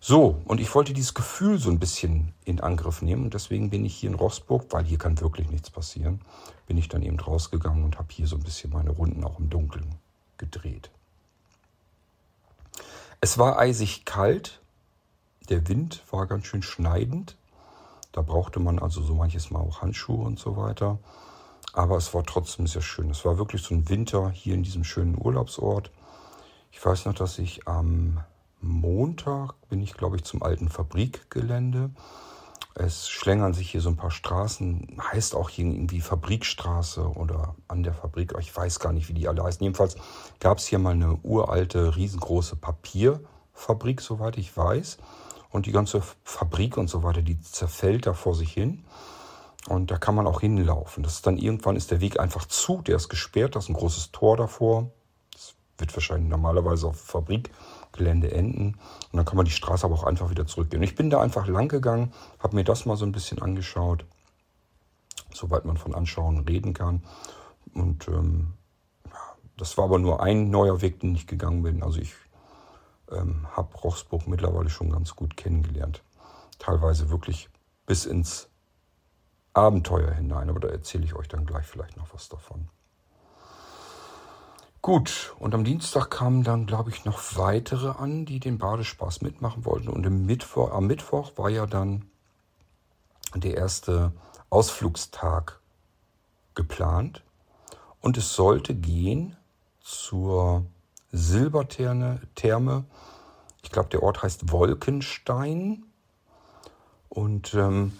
So, 0.00 0.40
und 0.44 0.60
ich 0.60 0.74
wollte 0.74 0.92
dieses 0.92 1.12
Gefühl 1.12 1.58
so 1.58 1.70
ein 1.70 1.80
bisschen 1.80 2.32
in 2.44 2.60
Angriff 2.60 3.02
nehmen 3.02 3.24
und 3.24 3.34
deswegen 3.34 3.68
bin 3.68 3.84
ich 3.84 3.96
hier 3.96 4.10
in 4.10 4.16
Rossburg, 4.16 4.66
weil 4.70 4.84
hier 4.84 4.98
kann 4.98 5.20
wirklich 5.20 5.50
nichts 5.50 5.70
passieren, 5.70 6.20
bin 6.66 6.78
ich 6.78 6.88
dann 6.88 7.02
eben 7.02 7.18
rausgegangen 7.18 7.84
und 7.84 7.98
habe 7.98 8.08
hier 8.10 8.26
so 8.26 8.36
ein 8.36 8.42
bisschen 8.42 8.70
meine 8.70 8.90
Runden 8.90 9.24
auch 9.24 9.38
im 9.38 9.50
Dunkeln 9.50 9.96
gedreht. 10.38 10.90
Es 13.20 13.38
war 13.38 13.58
eisig 13.58 14.04
kalt, 14.04 14.60
der 15.48 15.66
Wind 15.68 16.02
war 16.10 16.26
ganz 16.26 16.46
schön 16.46 16.62
schneidend, 16.62 17.36
da 18.12 18.22
brauchte 18.22 18.60
man 18.60 18.78
also 18.78 19.02
so 19.02 19.14
manches 19.14 19.50
Mal 19.50 19.60
auch 19.60 19.82
Handschuhe 19.82 20.24
und 20.24 20.38
so 20.38 20.56
weiter, 20.56 21.00
aber 21.72 21.96
es 21.96 22.14
war 22.14 22.24
trotzdem 22.24 22.68
sehr 22.68 22.82
schön. 22.82 23.10
Es 23.10 23.24
war 23.24 23.36
wirklich 23.36 23.62
so 23.62 23.74
ein 23.74 23.88
Winter 23.88 24.30
hier 24.30 24.54
in 24.54 24.62
diesem 24.62 24.84
schönen 24.84 25.20
Urlaubsort. 25.20 25.90
Ich 26.78 26.86
weiß 26.86 27.06
noch, 27.06 27.14
dass 27.14 27.40
ich 27.40 27.66
am 27.66 28.20
Montag 28.60 29.54
bin 29.68 29.82
ich, 29.82 29.94
glaube 29.94 30.14
ich, 30.14 30.22
zum 30.22 30.44
alten 30.44 30.68
Fabrikgelände. 30.68 31.90
Es 32.76 33.08
schlängern 33.08 33.52
sich 33.52 33.72
hier 33.72 33.80
so 33.80 33.88
ein 33.88 33.96
paar 33.96 34.12
Straßen, 34.12 34.96
heißt 35.10 35.34
auch 35.34 35.50
hier 35.50 35.64
irgendwie 35.64 36.00
Fabrikstraße 36.00 37.02
oder 37.02 37.56
an 37.66 37.82
der 37.82 37.94
Fabrik. 37.94 38.32
Ich 38.38 38.56
weiß 38.56 38.78
gar 38.78 38.92
nicht, 38.92 39.08
wie 39.08 39.14
die 39.14 39.26
alle 39.26 39.42
heißen. 39.42 39.60
Jedenfalls 39.60 39.96
gab 40.38 40.58
es 40.58 40.68
hier 40.68 40.78
mal 40.78 40.92
eine 40.92 41.18
uralte, 41.24 41.96
riesengroße 41.96 42.54
Papierfabrik, 42.54 44.00
soweit 44.00 44.38
ich 44.38 44.56
weiß. 44.56 44.98
Und 45.50 45.66
die 45.66 45.72
ganze 45.72 46.00
Fabrik 46.22 46.76
und 46.76 46.86
so 46.86 47.02
weiter, 47.02 47.22
die 47.22 47.40
zerfällt 47.40 48.06
da 48.06 48.12
vor 48.12 48.36
sich 48.36 48.52
hin. 48.52 48.84
Und 49.68 49.90
da 49.90 49.98
kann 49.98 50.14
man 50.14 50.28
auch 50.28 50.42
hinlaufen. 50.42 51.02
Das 51.02 51.14
ist 51.14 51.26
dann 51.26 51.38
irgendwann 51.38 51.74
ist 51.74 51.90
der 51.90 52.00
Weg 52.00 52.20
einfach 52.20 52.44
zu, 52.44 52.82
der 52.82 52.94
ist 52.94 53.08
gesperrt, 53.08 53.56
da 53.56 53.58
ist 53.58 53.68
ein 53.68 53.74
großes 53.74 54.12
Tor 54.12 54.36
davor 54.36 54.92
wird 55.78 55.94
wahrscheinlich 55.94 56.28
normalerweise 56.28 56.88
auf 56.88 57.00
Fabrikgelände 57.00 58.32
enden. 58.32 58.74
Und 59.12 59.16
dann 59.16 59.24
kann 59.24 59.36
man 59.36 59.46
die 59.46 59.52
Straße 59.52 59.86
aber 59.86 59.94
auch 59.94 60.04
einfach 60.04 60.30
wieder 60.30 60.46
zurückgehen. 60.46 60.82
ich 60.82 60.94
bin 60.94 61.10
da 61.10 61.20
einfach 61.20 61.46
lang 61.46 61.68
gegangen, 61.68 62.12
habe 62.38 62.56
mir 62.56 62.64
das 62.64 62.84
mal 62.84 62.96
so 62.96 63.06
ein 63.06 63.12
bisschen 63.12 63.40
angeschaut, 63.40 64.04
soweit 65.32 65.64
man 65.64 65.76
von 65.76 65.94
Anschauen 65.94 66.40
reden 66.40 66.74
kann. 66.74 67.02
Und 67.74 68.08
ähm, 68.08 68.54
das 69.56 69.76
war 69.76 69.84
aber 69.84 69.98
nur 69.98 70.22
ein 70.22 70.50
neuer 70.50 70.80
Weg, 70.82 71.00
den 71.00 71.14
ich 71.14 71.26
gegangen 71.26 71.62
bin. 71.62 71.82
Also 71.82 72.00
ich 72.00 72.14
ähm, 73.10 73.46
habe 73.56 73.76
Rochsburg 73.78 74.26
mittlerweile 74.26 74.70
schon 74.70 74.90
ganz 74.90 75.14
gut 75.14 75.36
kennengelernt. 75.36 76.02
Teilweise 76.58 77.10
wirklich 77.10 77.48
bis 77.86 78.04
ins 78.04 78.48
Abenteuer 79.54 80.12
hinein, 80.12 80.50
aber 80.50 80.60
da 80.60 80.68
erzähle 80.68 81.04
ich 81.04 81.14
euch 81.14 81.28
dann 81.28 81.46
gleich 81.46 81.66
vielleicht 81.66 81.96
noch 81.96 82.12
was 82.12 82.28
davon. 82.28 82.68
Gut, 84.80 85.34
und 85.40 85.54
am 85.54 85.64
Dienstag 85.64 86.08
kamen 86.10 86.44
dann, 86.44 86.66
glaube 86.66 86.90
ich, 86.90 87.04
noch 87.04 87.36
weitere 87.36 87.88
an, 87.88 88.26
die 88.26 88.38
den 88.38 88.58
Badespaß 88.58 89.22
mitmachen 89.22 89.64
wollten. 89.64 89.88
Und 89.88 90.08
Mittwoch, 90.26 90.70
am 90.70 90.86
Mittwoch 90.86 91.32
war 91.36 91.50
ja 91.50 91.66
dann 91.66 92.04
der 93.34 93.56
erste 93.56 94.12
Ausflugstag 94.50 95.60
geplant. 96.54 97.22
Und 98.00 98.16
es 98.16 98.34
sollte 98.34 98.74
gehen 98.74 99.36
zur 99.80 100.64
Silbertherme. 101.10 102.20
Therme. 102.36 102.84
Ich 103.62 103.70
glaube, 103.70 103.88
der 103.88 104.02
Ort 104.04 104.22
heißt 104.22 104.52
Wolkenstein. 104.52 105.84
Und 107.08 107.52
ähm, 107.54 107.98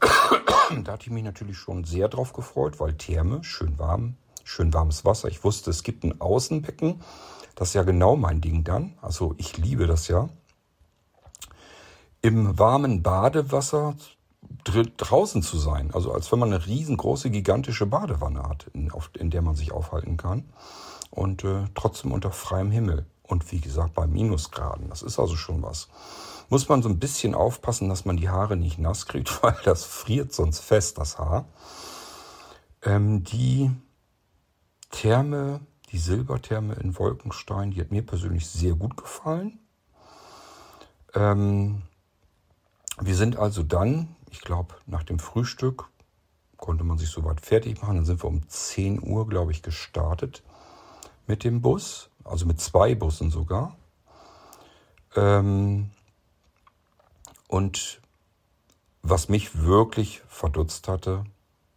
da 0.84 0.92
hatte 0.92 1.06
ich 1.06 1.10
mich 1.10 1.24
natürlich 1.24 1.58
schon 1.58 1.82
sehr 1.84 2.08
drauf 2.08 2.32
gefreut, 2.32 2.78
weil 2.78 2.94
Therme, 2.94 3.42
schön 3.42 3.78
warm, 3.78 4.16
schön 4.44 4.72
warmes 4.72 5.04
Wasser. 5.04 5.28
Ich 5.28 5.44
wusste, 5.44 5.70
es 5.70 5.82
gibt 5.82 6.04
ein 6.04 6.20
Außenbecken. 6.20 7.00
Das 7.54 7.68
ist 7.68 7.74
ja 7.74 7.82
genau 7.82 8.16
mein 8.16 8.40
Ding 8.40 8.64
dann. 8.64 8.94
Also 9.02 9.34
ich 9.38 9.56
liebe 9.58 9.86
das 9.86 10.08
ja. 10.08 10.28
Im 12.22 12.58
warmen 12.58 13.02
Badewasser 13.02 13.94
draußen 14.64 15.42
zu 15.42 15.58
sein. 15.58 15.90
Also 15.92 16.12
als 16.12 16.30
wenn 16.32 16.38
man 16.38 16.52
eine 16.52 16.66
riesengroße, 16.66 17.30
gigantische 17.30 17.86
Badewanne 17.86 18.42
hat, 18.42 18.68
in, 18.72 18.90
auf, 18.90 19.10
in 19.18 19.30
der 19.30 19.42
man 19.42 19.54
sich 19.54 19.72
aufhalten 19.72 20.16
kann. 20.16 20.44
Und 21.10 21.44
äh, 21.44 21.64
trotzdem 21.74 22.12
unter 22.12 22.30
freiem 22.30 22.70
Himmel. 22.70 23.06
Und 23.22 23.50
wie 23.52 23.60
gesagt, 23.60 23.94
bei 23.94 24.06
Minusgraden. 24.06 24.88
Das 24.88 25.02
ist 25.02 25.18
also 25.18 25.36
schon 25.36 25.62
was. 25.62 25.88
Muss 26.48 26.68
man 26.68 26.82
so 26.82 26.88
ein 26.88 26.98
bisschen 26.98 27.34
aufpassen, 27.34 27.88
dass 27.88 28.04
man 28.04 28.16
die 28.16 28.28
Haare 28.28 28.56
nicht 28.56 28.78
nass 28.78 29.06
kriegt, 29.06 29.42
weil 29.42 29.56
das 29.64 29.84
friert 29.84 30.32
sonst 30.32 30.60
fest, 30.60 30.98
das 30.98 31.18
Haar. 31.18 31.46
Ähm, 32.82 33.24
die 33.24 33.70
Therme, 34.92 35.60
die 35.90 35.98
Silbertherme 35.98 36.74
in 36.74 36.96
Wolkenstein, 36.96 37.72
die 37.72 37.80
hat 37.80 37.90
mir 37.90 38.06
persönlich 38.06 38.46
sehr 38.46 38.74
gut 38.74 38.96
gefallen. 38.96 39.58
Ähm, 41.14 41.82
wir 43.00 43.16
sind 43.16 43.36
also 43.36 43.64
dann, 43.64 44.14
ich 44.30 44.40
glaube, 44.40 44.76
nach 44.86 45.02
dem 45.02 45.18
Frühstück 45.18 45.88
konnte 46.56 46.84
man 46.84 46.98
sich 46.98 47.10
soweit 47.10 47.40
fertig 47.40 47.82
machen. 47.82 47.96
Dann 47.96 48.04
sind 48.04 48.22
wir 48.22 48.28
um 48.28 48.48
10 48.48 49.02
Uhr, 49.02 49.28
glaube 49.28 49.50
ich, 49.50 49.62
gestartet 49.62 50.44
mit 51.26 51.42
dem 51.42 51.60
Bus, 51.60 52.08
also 52.22 52.46
mit 52.46 52.60
zwei 52.60 52.94
Bussen 52.94 53.30
sogar. 53.30 53.76
Ähm, 55.16 55.90
und 57.48 58.00
was 59.02 59.28
mich 59.28 59.58
wirklich 59.58 60.22
verdutzt 60.28 60.86
hatte, 60.86 61.24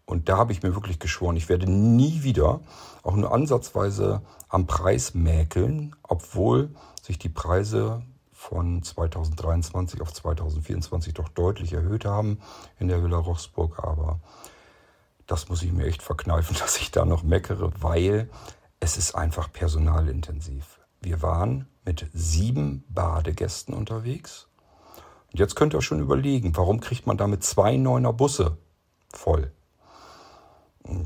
und 0.05 0.29
da 0.29 0.37
habe 0.37 0.51
ich 0.51 0.61
mir 0.61 0.75
wirklich 0.75 0.99
geschworen, 0.99 1.35
ich 1.35 1.49
werde 1.49 1.69
nie 1.69 2.23
wieder 2.23 2.61
auch 3.03 3.15
nur 3.15 3.33
ansatzweise 3.33 4.21
am 4.49 4.67
Preis 4.67 5.13
mäkeln, 5.13 5.95
obwohl 6.03 6.69
sich 7.01 7.17
die 7.17 7.29
Preise 7.29 8.03
von 8.31 8.83
2023 8.83 10.01
auf 10.01 10.13
2024 10.13 11.13
doch 11.13 11.29
deutlich 11.29 11.73
erhöht 11.73 12.05
haben 12.05 12.39
in 12.79 12.87
der 12.87 13.03
Villa 13.03 13.17
Rochsburg. 13.17 13.83
Aber 13.83 14.19
das 15.25 15.49
muss 15.49 15.63
ich 15.63 15.73
mir 15.73 15.85
echt 15.85 16.03
verkneifen, 16.03 16.55
dass 16.59 16.77
ich 16.77 16.91
da 16.91 17.05
noch 17.05 17.23
meckere, 17.23 17.71
weil 17.81 18.29
es 18.79 18.97
ist 18.97 19.15
einfach 19.15 19.51
personalintensiv. 19.51 20.79
Wir 21.01 21.21
waren 21.23 21.67
mit 21.83 22.07
sieben 22.13 22.83
Badegästen 22.89 23.73
unterwegs 23.73 24.47
Und 25.31 25.39
jetzt 25.39 25.55
könnt 25.55 25.73
ihr 25.73 25.79
euch 25.79 25.85
schon 25.85 25.99
überlegen, 25.99 26.55
warum 26.55 26.79
kriegt 26.79 27.07
man 27.07 27.17
damit 27.17 27.43
zwei 27.43 27.77
Neuner 27.77 28.13
Busse 28.13 28.57
voll? 29.13 29.51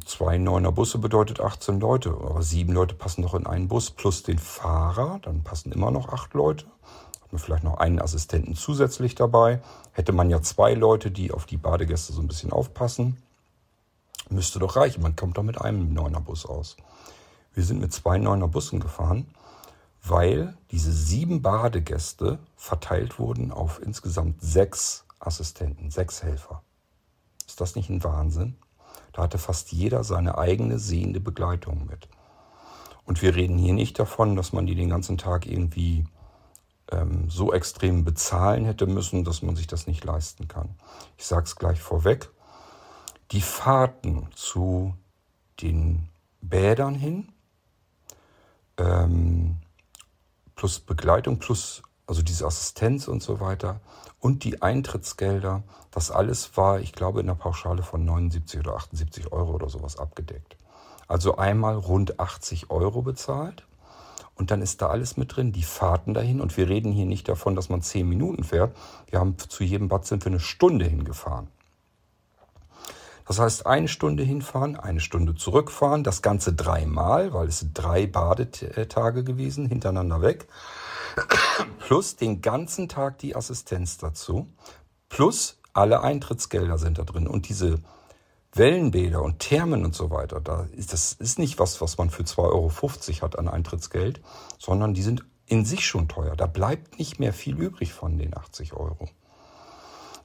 Zwei 0.06 0.38
Neuner 0.38 0.74
Busse 0.74 0.98
bedeutet 0.98 1.40
18 1.40 1.80
Leute, 1.80 2.10
aber 2.10 2.42
sieben 2.44 2.74
Leute 2.74 2.96
passen 2.96 3.22
doch 3.22 3.34
in 3.34 3.48
einen 3.48 3.70
Bus 3.70 3.92
plus 3.92 4.24
den 4.24 4.38
Fahrer, 4.38 5.20
dann 5.22 5.44
passen 5.44 5.72
immer 5.72 5.90
noch 5.90 6.10
acht 6.10 6.34
Leute. 6.34 6.66
Hat 7.22 7.32
man 7.32 7.40
vielleicht 7.40 7.64
noch 7.64 7.78
einen 7.78 8.02
Assistenten 8.02 8.56
zusätzlich 8.56 9.16
dabei. 9.16 9.62
Hätte 9.94 10.12
man 10.12 10.30
ja 10.30 10.42
zwei 10.42 10.74
Leute, 10.74 11.12
die 11.12 11.32
auf 11.32 11.46
die 11.46 11.56
Badegäste 11.56 12.12
so 12.12 12.22
ein 12.22 12.28
bisschen 12.28 12.52
aufpassen. 12.52 13.22
Müsste 14.30 14.60
doch 14.60 14.76
reichen. 14.76 15.02
Man 15.02 15.16
kommt 15.16 15.38
doch 15.38 15.44
mit 15.44 15.62
einem 15.62 15.94
Neuner 15.94 16.20
Bus 16.20 16.46
aus. 16.46 16.76
Wir 17.54 17.64
sind 17.64 17.80
mit 17.80 17.94
zwei 17.94 18.18
Neuner 18.18 18.50
Bussen 18.50 18.82
gefahren, 18.82 19.28
weil 20.04 20.58
diese 20.72 20.92
sieben 20.92 21.42
Badegäste 21.42 22.40
verteilt 22.58 23.18
wurden 23.18 23.52
auf 23.52 23.82
insgesamt 23.82 24.42
sechs 24.42 25.06
Assistenten, 25.20 25.90
sechs 25.90 26.22
Helfer. 26.22 26.64
Ist 27.48 27.62
das 27.62 27.76
nicht 27.76 27.90
ein 27.90 28.04
Wahnsinn? 28.04 28.58
Da 29.20 29.24
hatte 29.24 29.38
fast 29.38 29.74
jeder 29.74 30.06
seine 30.06 30.38
eigene 30.38 30.80
sehende 30.80 31.20
Begleitung 31.20 31.86
mit. 31.88 32.08
Und 33.04 33.22
wir 33.22 33.36
reden 33.36 33.58
hier 33.58 33.74
nicht 33.74 34.00
davon, 34.00 34.38
dass 34.38 34.54
man 34.54 34.66
die 34.66 34.76
den 34.76 34.88
ganzen 34.88 35.18
Tag 35.18 35.46
irgendwie 35.46 36.06
ähm, 36.90 37.30
so 37.30 37.52
extrem 37.52 38.06
bezahlen 38.06 38.64
hätte 38.64 38.88
müssen, 38.88 39.26
dass 39.26 39.42
man 39.42 39.58
sich 39.58 39.68
das 39.68 39.88
nicht 39.88 40.06
leisten 40.06 40.48
kann. 40.48 40.70
Ich 41.18 41.26
sage 41.26 41.44
es 41.44 41.58
gleich 41.58 41.82
vorweg. 41.82 42.30
Die 43.32 43.42
Fahrten 43.42 44.30
zu 44.36 44.96
den 45.62 46.08
Bädern 46.40 46.96
hin, 46.96 47.28
ähm, 48.78 49.58
plus 50.56 50.80
Begleitung, 50.80 51.40
plus 51.40 51.84
also 52.10 52.24
diese 52.24 52.48
Assistenz 52.48 53.08
und 53.08 53.22
so 53.22 53.40
weiter 53.40 53.80
und 54.20 54.44
die 54.44 54.64
Eintrittsgelder, 54.64 55.62
das 55.92 56.10
alles 56.10 56.58
war, 56.58 56.80
ich 56.80 56.92
glaube, 56.92 57.20
in 57.20 57.28
der 57.28 57.36
Pauschale 57.36 57.84
von 57.84 58.04
79 58.04 58.60
oder 58.60 58.76
78 58.76 59.32
Euro 59.32 59.54
oder 59.54 59.70
sowas 59.70 59.98
abgedeckt. 59.98 60.58
Also 61.08 61.38
einmal 61.38 61.76
rund 61.76 62.20
80 62.20 62.72
Euro 62.72 63.04
bezahlt 63.04 63.64
und 64.34 64.50
dann 64.50 64.64
ist 64.64 64.82
da 64.82 64.88
alles 64.88 65.18
mit 65.18 65.36
drin, 65.36 65.52
die 65.52 65.64
Fahrten 65.64 66.16
dahin. 66.16 66.42
Und 66.42 66.58
wir 66.58 66.68
reden 66.68 66.92
hier 66.92 67.06
nicht 67.06 67.28
davon, 67.30 67.56
dass 67.56 67.70
man 67.70 67.84
zehn 67.84 68.10
Minuten 68.10 68.44
fährt. 68.44 68.76
Wir 69.10 69.20
haben 69.20 69.38
zu 69.38 69.64
jedem 69.64 69.88
Bad 69.88 70.06
sind 70.06 70.26
wir 70.26 70.32
eine 70.32 70.40
Stunde 70.40 70.86
hingefahren. 70.86 71.48
Das 73.30 73.38
heißt, 73.38 73.68
eine 73.68 73.88
Stunde 73.88 74.24
hinfahren, 74.24 74.76
eine 74.76 75.00
Stunde 75.00 75.36
zurückfahren, 75.36 76.04
das 76.04 76.24
Ganze 76.24 76.52
dreimal, 76.52 77.32
weil 77.32 77.48
es 77.48 77.60
sind 77.60 77.78
drei 77.78 78.08
Badetage 78.08 79.24
gewesen, 79.24 79.68
hintereinander 79.68 80.24
weg. 80.24 80.48
Plus 81.80 82.16
den 82.16 82.42
ganzen 82.42 82.90
Tag 82.90 83.20
die 83.20 83.36
Assistenz 83.36 84.00
dazu. 84.00 84.48
Plus 85.10 85.60
alle 85.74 86.02
Eintrittsgelder 86.02 86.80
sind 86.80 86.98
da 86.98 87.04
drin. 87.04 87.28
Und 87.28 87.50
diese 87.50 87.78
Wellenbäder 88.54 89.22
und 89.22 89.38
Thermen 89.38 89.86
und 89.86 89.94
so 89.94 90.10
weiter, 90.10 90.42
das 90.42 91.14
ist 91.14 91.38
nicht 91.38 91.60
was, 91.60 91.82
was 91.82 92.00
man 92.00 92.10
für 92.10 92.24
2,50 92.24 92.40
Euro 92.40 93.22
hat 93.22 93.38
an 93.38 93.48
Eintrittsgeld, 93.48 94.22
sondern 94.58 94.96
die 94.96 95.04
sind 95.04 95.24
in 95.46 95.66
sich 95.66 95.86
schon 95.86 96.08
teuer. 96.08 96.36
Da 96.36 96.48
bleibt 96.48 96.98
nicht 96.98 97.20
mehr 97.20 97.34
viel 97.34 97.62
übrig 97.62 97.94
von 97.94 98.18
den 98.18 98.36
80 98.36 98.74
Euro. 98.74 99.08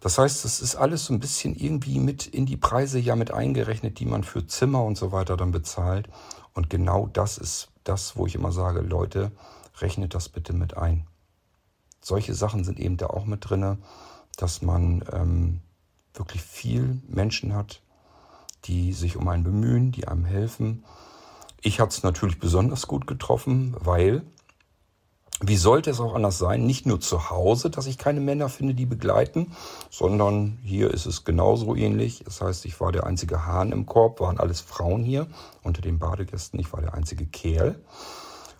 Das 0.05 0.19
heißt, 0.19 0.45
das 0.45 0.61
ist 0.61 0.77
alles 0.77 1.07
so 1.07 1.15
ein 1.15 1.19
bisschen 1.19 1.55
irgendwie 1.55 1.99
mit 1.99 2.27
in 2.27 2.45
die 2.45 2.59
Preise 2.59 2.99
ja 2.99 3.17
mit 3.17 3.31
eingerechnet, 3.31 3.99
die 4.01 4.05
man 4.05 4.23
für 4.23 4.47
Zimmer 4.47 4.85
und 4.85 4.99
so 4.99 5.13
weiter 5.13 5.39
dann 5.39 5.51
bezahlt. 5.51 6.11
Und 6.53 6.69
genau 6.69 7.07
das 7.07 7.39
ist 7.39 7.71
das, 7.85 8.15
wo 8.15 8.27
ich 8.27 8.35
immer 8.35 8.53
sage, 8.53 8.83
Leute, 8.83 9.33
rechnet 9.79 10.15
das 10.15 10.29
bitte 10.29 10.53
mit 10.53 10.77
ein. 10.77 11.07
Solche 12.03 12.35
Sachen 12.35 12.65
sind 12.65 12.81
eben 12.81 12.99
da 12.99 13.07
auch 13.07 13.25
mit 13.25 13.49
drinne, 13.49 13.79
dass 14.37 14.61
man 14.61 15.07
ähm, 15.11 15.63
wirklich 16.13 16.43
viel 16.43 17.01
Menschen 17.09 17.55
hat, 17.55 17.81
die 18.67 18.93
sich 18.93 19.17
um 19.17 19.27
einen 19.27 19.43
bemühen, 19.43 19.91
die 19.91 20.07
einem 20.07 20.27
helfen. 20.27 20.85
Ich 21.63 21.81
hatte 21.81 21.97
es 21.97 22.03
natürlich 22.03 22.39
besonders 22.39 22.89
gut 22.89 23.07
getroffen, 23.07 23.75
weil, 23.81 24.21
wie 25.41 25.57
sollte 25.57 25.91
es 25.91 26.01
auch 26.01 26.15
anders 26.15 26.39
sein, 26.39 26.65
nicht 26.65 26.87
nur 26.87 27.01
zu 27.01 27.29
Hause, 27.31 27.69
dass 27.69 27.87
ich 27.87 27.99
keine 27.99 28.21
Männer 28.21 28.49
finde, 28.49 28.75
die 28.75 28.87
begleiten, 28.87 29.53
sondern 29.91 30.59
hier 30.63 30.93
ist 30.93 31.07
es 31.07 31.25
genauso 31.25 31.75
ähnlich. 31.75 32.23
Das 32.25 32.41
heißt, 32.41 32.65
ich 32.67 32.81
war 32.81 32.93
der 32.93 33.05
einzige 33.05 33.45
Hahn 33.45 33.73
im 33.73 33.85
Korb, 33.85 34.21
waren 34.21 34.39
alles 34.39 34.61
Frauen 34.61 35.03
hier 35.03 35.27
unter 35.63 35.83
den 35.83 35.99
Badegästen, 35.99 36.61
ich 36.61 36.73
war 36.73 36.81
der 36.81 36.95
einzige 36.95 37.27
Kerl. 37.27 37.81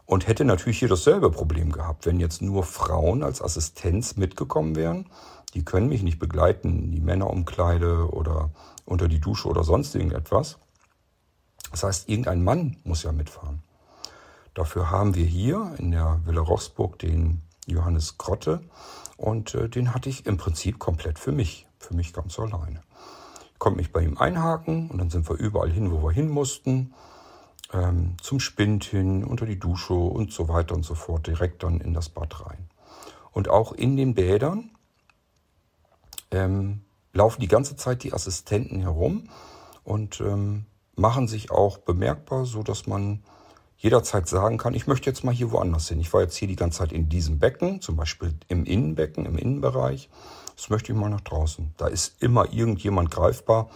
Und 0.07 0.27
hätte 0.27 0.45
natürlich 0.45 0.81
hier 0.81 0.89
dasselbe 0.89 1.31
Problem 1.31 1.73
gehabt, 1.73 2.05
wenn 2.05 2.21
jetzt 2.21 2.43
nur 2.43 2.65
Frauen 2.65 3.23
als 3.23 3.41
Assistenz 3.41 4.17
mitgekommen 4.17 4.77
wären. 4.77 5.07
Die 5.55 5.65
können 5.65 5.89
mich 5.89 6.03
nicht 6.03 6.19
begleiten, 6.19 6.91
die 6.91 7.01
Männerumkleide 7.01 8.11
oder 8.11 8.51
unter 8.85 9.09
die 9.09 9.21
Dusche 9.21 9.49
oder 9.49 9.65
sonst 9.65 9.95
irgendetwas. 9.95 10.59
Das 11.71 11.85
heißt, 11.85 12.09
irgendein 12.09 12.45
Mann 12.45 12.77
muss 12.85 13.03
ja 13.03 13.13
mitfahren. 13.13 13.63
Dafür 14.55 14.91
haben 14.91 15.15
wir 15.15 15.27
hier 15.27 15.75
in 15.79 15.91
der 15.91 16.21
Villa 16.25 16.41
Rochsburg 16.41 16.99
den 17.01 17.43
Johannes 17.67 18.19
Grotte 18.19 18.63
und 19.17 19.55
äh, 19.55 19.69
den 19.69 19.95
hatte 19.95 20.09
ich 20.09 20.27
im 20.27 20.37
Prinzip 20.37 20.79
komplett 20.79 21.19
für 21.19 21.33
mich, 21.33 21.67
für 21.79 21.95
mich 21.95 22.13
ganz 22.13 22.39
alleine. 22.39 22.83
Ich 23.53 23.59
konnte 23.59 23.79
mich 23.79 23.93
bei 23.93 24.03
ihm 24.03 24.17
einhaken 24.19 24.91
und 24.91 24.99
dann 24.99 25.11
sind 25.11 25.29
wir 25.29 25.37
überall 25.37 25.71
hin, 25.71 25.91
wo 25.91 26.03
wir 26.03 26.13
hin 26.13 26.29
mussten, 26.29 26.95
ähm, 27.73 28.17
zum 28.23 28.39
Spind 28.39 28.85
hin, 28.85 29.25
unter 29.25 29.47
die 29.47 29.59
Dusche 29.59 29.95
und 29.95 30.33
so 30.33 30.49
weiter 30.49 30.75
und 30.75 30.85
so 30.85 30.95
fort, 30.95 31.27
direkt 31.27 31.63
dann 31.65 31.81
in 31.81 31.93
das 31.93 32.09
Bad 32.09 32.47
rein. 32.47 32.69
Und 33.33 33.49
auch 33.49 33.73
in 33.73 33.97
den 33.97 34.15
Bädern 34.15 34.71
ähm, 36.31 36.83
laufen 37.13 37.41
die 37.41 37.49
ganze 37.49 37.75
Zeit 37.75 38.05
die 38.05 38.13
Assistenten 38.13 38.81
herum 38.81 39.29
und 39.83 40.21
ähm, 40.21 40.67
machen 40.95 41.27
sich 41.27 41.51
auch 41.51 41.79
bemerkbar, 41.79 42.45
so 42.45 42.63
dass 42.63 42.87
man 42.87 43.25
jederzeit 43.85 44.27
sagen 44.27 44.57
kann, 44.57 44.73
ich 44.73 44.87
möchte 44.87 45.11
jetzt 45.11 45.25
mal 45.25 45.35
hier 45.35 45.53
woanders 45.53 45.89
hin. 45.89 46.01
Ich 46.01 46.11
war 46.15 46.23
jetzt 46.23 46.37
hier 46.37 46.49
die 46.49 46.57
ganze 46.57 46.79
Zeit 46.79 46.91
in 46.91 47.11
diesem 47.11 47.39
Becken, 47.39 47.83
zum 47.83 47.97
Beispiel 47.97 48.33
im 48.49 48.65
Innenbecken, 48.65 49.27
im 49.27 49.37
Innenbereich. 49.37 50.09
Das 50.57 50.71
möchte 50.71 50.91
ich 50.91 50.99
mal 50.99 51.11
nach 51.11 51.21
draußen. 51.21 51.75
Da 51.77 51.89
ist 51.89 52.23
immer 52.23 52.51
irgendjemand 52.51 53.11
greifbar, 53.11 53.69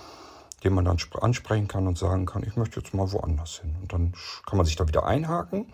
den 0.64 0.72
man 0.72 0.86
dann 0.86 0.96
ansprechen 1.20 1.68
kann 1.68 1.86
und 1.86 1.98
sagen 1.98 2.24
kann, 2.24 2.42
ich 2.42 2.56
möchte 2.56 2.80
jetzt 2.80 2.94
mal 2.94 3.12
woanders 3.12 3.58
hin. 3.60 3.76
Und 3.82 3.92
dann 3.92 4.14
kann 4.46 4.56
man 4.56 4.64
sich 4.64 4.76
da 4.76 4.88
wieder 4.88 5.04
einhaken, 5.04 5.66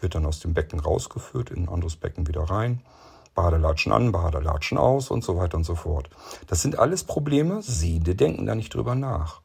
wird 0.00 0.14
dann 0.14 0.24
aus 0.24 0.40
dem 0.40 0.54
Becken 0.54 0.80
rausgeführt, 0.80 1.50
in 1.50 1.64
ein 1.64 1.68
anderes 1.68 1.96
Becken 1.96 2.26
wieder 2.26 2.44
rein. 2.44 2.80
Badelatschen 3.34 3.92
an, 3.92 4.10
Badelatschen 4.10 4.78
aus 4.78 5.10
und 5.10 5.22
so 5.22 5.36
weiter 5.36 5.58
und 5.58 5.64
so 5.64 5.74
fort. 5.74 6.08
Das 6.46 6.62
sind 6.62 6.78
alles 6.78 7.04
Probleme. 7.04 7.60
Sehende 7.60 8.14
denken 8.14 8.46
da 8.46 8.54
nicht 8.54 8.74
drüber 8.74 8.94
nach. 8.94 9.42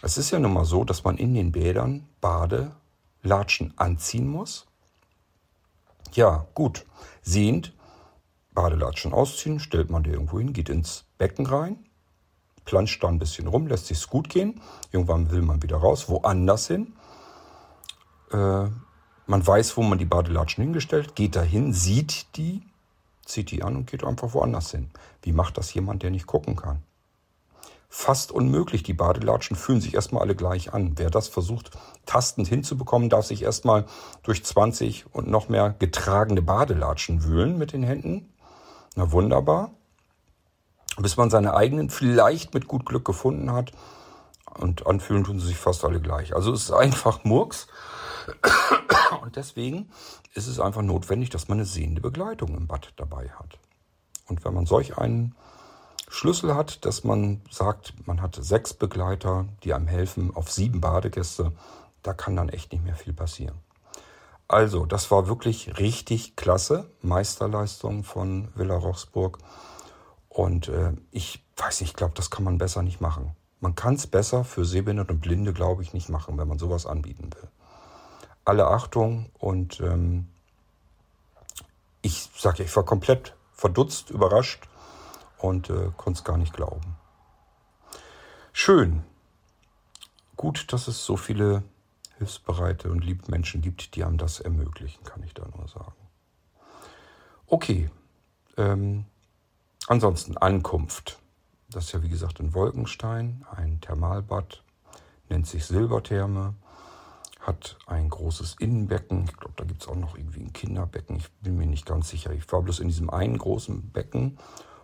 Es 0.00 0.16
ist 0.16 0.30
ja 0.30 0.38
nun 0.38 0.54
mal 0.54 0.64
so, 0.64 0.84
dass 0.84 1.04
man 1.04 1.18
in 1.18 1.34
den 1.34 1.52
Bädern 1.52 2.08
Badelatschen 3.24 3.72
anziehen 3.76 4.28
muss. 4.28 4.66
Ja, 6.12 6.46
gut. 6.52 6.84
Sehend, 7.22 7.72
Badelatschen 8.52 9.14
ausziehen, 9.14 9.60
stellt 9.60 9.90
man 9.90 10.02
die 10.02 10.10
irgendwo 10.10 10.38
hin, 10.38 10.52
geht 10.52 10.68
ins 10.68 11.04
Becken 11.16 11.46
rein, 11.46 11.78
planscht 12.66 13.02
da 13.02 13.08
ein 13.08 13.18
bisschen 13.18 13.46
rum, 13.46 13.66
lässt 13.66 13.86
sich's 13.86 14.08
gut 14.08 14.28
gehen. 14.28 14.60
Irgendwann 14.92 15.30
will 15.30 15.40
man 15.40 15.62
wieder 15.62 15.78
raus, 15.78 16.10
woanders 16.10 16.66
hin. 16.66 16.92
Äh, 18.30 18.66
man 19.26 19.46
weiß, 19.46 19.78
wo 19.78 19.82
man 19.82 19.98
die 19.98 20.04
Badelatschen 20.04 20.62
hingestellt, 20.62 21.16
geht 21.16 21.34
dahin, 21.34 21.72
sieht 21.72 22.36
die, 22.36 22.60
zieht 23.24 23.50
die 23.50 23.62
an 23.62 23.74
und 23.74 23.90
geht 23.90 24.04
einfach 24.04 24.34
woanders 24.34 24.70
hin. 24.70 24.90
Wie 25.22 25.32
macht 25.32 25.56
das 25.56 25.72
jemand, 25.72 26.02
der 26.02 26.10
nicht 26.10 26.26
gucken 26.26 26.56
kann? 26.56 26.82
Fast 27.88 28.32
unmöglich. 28.32 28.82
Die 28.82 28.92
Badelatschen 28.92 29.56
fühlen 29.56 29.80
sich 29.80 29.94
erstmal 29.94 30.22
alle 30.22 30.34
gleich 30.34 30.74
an. 30.74 30.94
Wer 30.96 31.10
das 31.10 31.28
versucht, 31.28 31.70
tastend 32.06 32.48
hinzubekommen, 32.48 33.08
darf 33.08 33.26
sich 33.26 33.42
erstmal 33.42 33.86
durch 34.22 34.44
20 34.44 35.06
und 35.12 35.28
noch 35.28 35.48
mehr 35.48 35.74
getragene 35.78 36.42
Badelatschen 36.42 37.24
wühlen 37.24 37.58
mit 37.58 37.72
den 37.72 37.82
Händen. 37.82 38.32
Na 38.96 39.12
wunderbar. 39.12 39.70
Bis 40.96 41.16
man 41.16 41.30
seine 41.30 41.54
eigenen 41.54 41.90
vielleicht 41.90 42.54
mit 42.54 42.68
gut 42.68 42.86
Glück 42.86 43.04
gefunden 43.04 43.52
hat. 43.52 43.72
Und 44.58 44.86
anfühlen 44.86 45.24
tun 45.24 45.40
sie 45.40 45.48
sich 45.48 45.56
fast 45.56 45.84
alle 45.84 46.00
gleich. 46.00 46.34
Also 46.34 46.52
es 46.52 46.64
ist 46.64 46.72
einfach 46.72 47.24
Murks. 47.24 47.66
Und 49.22 49.36
deswegen 49.36 49.90
ist 50.34 50.46
es 50.46 50.60
einfach 50.60 50.82
notwendig, 50.82 51.30
dass 51.30 51.48
man 51.48 51.58
eine 51.58 51.66
sehende 51.66 52.00
Begleitung 52.00 52.56
im 52.56 52.66
Bad 52.66 52.92
dabei 52.96 53.30
hat. 53.30 53.58
Und 54.26 54.44
wenn 54.44 54.54
man 54.54 54.66
solch 54.66 54.96
einen 54.96 55.34
Schlüssel 56.08 56.54
hat, 56.54 56.84
dass 56.84 57.04
man 57.04 57.40
sagt, 57.50 57.94
man 58.06 58.22
hat 58.22 58.36
sechs 58.40 58.72
Begleiter, 58.74 59.46
die 59.64 59.74
einem 59.74 59.86
helfen 59.86 60.34
auf 60.34 60.50
sieben 60.50 60.80
Badegäste, 60.80 61.52
da 62.04 62.14
kann 62.14 62.36
dann 62.36 62.48
echt 62.48 62.70
nicht 62.70 62.84
mehr 62.84 62.94
viel 62.94 63.12
passieren. 63.12 63.58
Also, 64.46 64.86
das 64.86 65.10
war 65.10 65.26
wirklich 65.26 65.78
richtig 65.78 66.36
klasse. 66.36 66.88
Meisterleistung 67.02 68.04
von 68.04 68.48
Villa 68.54 68.76
Rochsburg. 68.76 69.38
Und 70.28 70.68
äh, 70.68 70.92
ich 71.10 71.44
weiß 71.56 71.80
nicht, 71.80 71.90
ich 71.90 71.96
glaube, 71.96 72.14
das 72.14 72.30
kann 72.30 72.44
man 72.44 72.58
besser 72.58 72.82
nicht 72.82 73.00
machen. 73.00 73.34
Man 73.58 73.74
kann 73.74 73.94
es 73.94 74.06
besser 74.06 74.44
für 74.44 74.64
Sehbehinderte 74.64 75.14
und 75.14 75.20
Blinde, 75.20 75.52
glaube 75.52 75.82
ich, 75.82 75.92
nicht 75.92 76.08
machen, 76.08 76.38
wenn 76.38 76.46
man 76.46 76.58
sowas 76.60 76.86
anbieten 76.86 77.30
will 77.34 77.48
alle 78.44 78.66
Achtung 78.66 79.30
und 79.38 79.80
ähm, 79.80 80.28
ich 82.02 82.28
sage 82.36 82.58
ja, 82.58 82.64
ich 82.64 82.76
war 82.76 82.84
komplett 82.84 83.34
verdutzt, 83.52 84.10
überrascht 84.10 84.68
und 85.38 85.70
äh, 85.70 85.90
konnte 85.96 86.18
es 86.18 86.24
gar 86.24 86.36
nicht 86.36 86.52
glauben. 86.52 86.96
Schön. 88.52 89.04
Gut, 90.36 90.72
dass 90.72 90.88
es 90.88 91.04
so 91.04 91.16
viele 91.16 91.62
hilfsbereite 92.18 92.90
und 92.90 93.04
liebe 93.04 93.30
Menschen 93.30 93.60
gibt, 93.60 93.94
die 93.94 94.04
einem 94.04 94.18
das 94.18 94.40
ermöglichen, 94.40 95.02
kann 95.04 95.22
ich 95.22 95.34
da 95.34 95.46
nur 95.56 95.68
sagen. 95.68 95.94
Okay. 97.46 97.90
Ähm, 98.56 99.04
ansonsten 99.88 100.36
Ankunft. 100.36 101.18
Das 101.68 101.86
ist 101.86 101.92
ja 101.92 102.02
wie 102.02 102.08
gesagt 102.08 102.40
in 102.40 102.54
Wolkenstein, 102.54 103.44
ein 103.50 103.80
Thermalbad, 103.80 104.62
nennt 105.28 105.46
sich 105.46 105.64
Silbertherme, 105.64 106.54
hat 107.40 107.76
ein 107.86 108.08
großes 108.08 108.56
Innenbecken. 108.60 109.24
Ich 109.24 109.36
glaube, 109.36 109.54
da 109.56 109.64
gibt 109.64 109.82
es 109.82 109.88
auch 109.88 109.96
noch 109.96 110.16
irgendwie 110.16 110.40
ein 110.40 110.52
Kinderbecken. 110.52 111.16
Ich 111.16 111.30
bin 111.42 111.56
mir 111.56 111.66
nicht 111.66 111.84
ganz 111.84 112.08
sicher. 112.08 112.32
Ich 112.32 112.50
war 112.52 112.62
bloß 112.62 112.80
in 112.80 112.88
diesem 112.88 113.10
einen 113.10 113.36
großen 113.36 113.90
Becken 113.90 114.38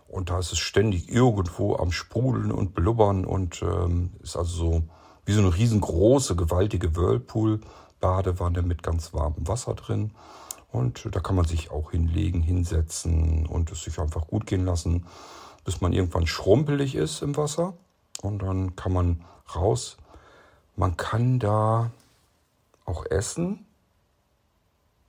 und 0.07 0.29
da 0.29 0.39
ist 0.39 0.51
es 0.51 0.59
ständig 0.59 1.09
irgendwo 1.09 1.77
am 1.77 1.91
Sprudeln 1.91 2.51
und 2.51 2.75
Blubbern 2.75 3.25
und 3.25 3.61
ähm, 3.61 4.11
ist 4.21 4.35
also 4.35 4.55
so 4.55 4.83
wie 5.25 5.33
so 5.33 5.41
eine 5.41 5.55
riesengroße, 5.55 6.35
gewaltige 6.35 6.95
Whirlpool-Badewanne 6.95 8.61
mit 8.61 8.83
ganz 8.83 9.13
warmem 9.13 9.47
Wasser 9.47 9.75
drin. 9.75 10.11
Und 10.71 11.07
da 11.11 11.19
kann 11.19 11.35
man 11.35 11.45
sich 11.45 11.69
auch 11.71 11.91
hinlegen, 11.91 12.41
hinsetzen 12.41 13.45
und 13.45 13.71
es 13.71 13.83
sich 13.83 13.99
einfach 13.99 14.27
gut 14.27 14.45
gehen 14.45 14.65
lassen, 14.65 15.05
bis 15.65 15.81
man 15.81 15.93
irgendwann 15.93 16.27
schrumpelig 16.27 16.95
ist 16.95 17.21
im 17.21 17.35
Wasser. 17.35 17.73
Und 18.21 18.41
dann 18.41 18.75
kann 18.75 18.93
man 18.93 19.25
raus. 19.55 19.97
Man 20.75 20.95
kann 20.97 21.39
da 21.39 21.91
auch 22.85 23.05
essen. 23.05 23.65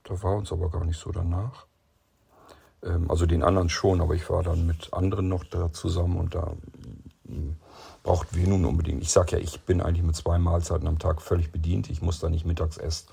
Da 0.04 0.22
war 0.22 0.36
uns 0.36 0.52
aber 0.52 0.68
gar 0.70 0.84
nicht 0.84 0.98
so 0.98 1.12
danach. 1.12 1.66
Ähm, 2.82 3.10
also 3.10 3.26
den 3.26 3.42
anderen 3.42 3.68
schon, 3.68 4.00
aber 4.00 4.14
ich 4.14 4.28
war 4.30 4.42
dann 4.42 4.66
mit 4.66 4.92
anderen 4.92 5.28
noch 5.28 5.44
da 5.44 5.72
zusammen 5.72 6.16
und 6.16 6.34
da 6.34 6.52
hm, 7.26 7.56
braucht 8.03 8.34
wir 8.34 8.46
nun 8.46 8.64
unbedingt. 8.64 9.03
Ich 9.03 9.11
sage 9.11 9.36
ja, 9.36 9.38
ich 9.38 9.61
bin 9.61 9.80
eigentlich 9.80 10.05
mit 10.05 10.16
zwei 10.16 10.38
Mahlzeiten 10.38 10.88
am 10.88 10.98
Tag 10.98 11.22
völlig 11.22 11.53
bedient. 11.53 11.90
Ich 11.90 12.03
muss 12.03 12.18
da 12.18 12.28
nicht 12.28 12.44
mittags 12.44 12.76
erst 12.76 13.09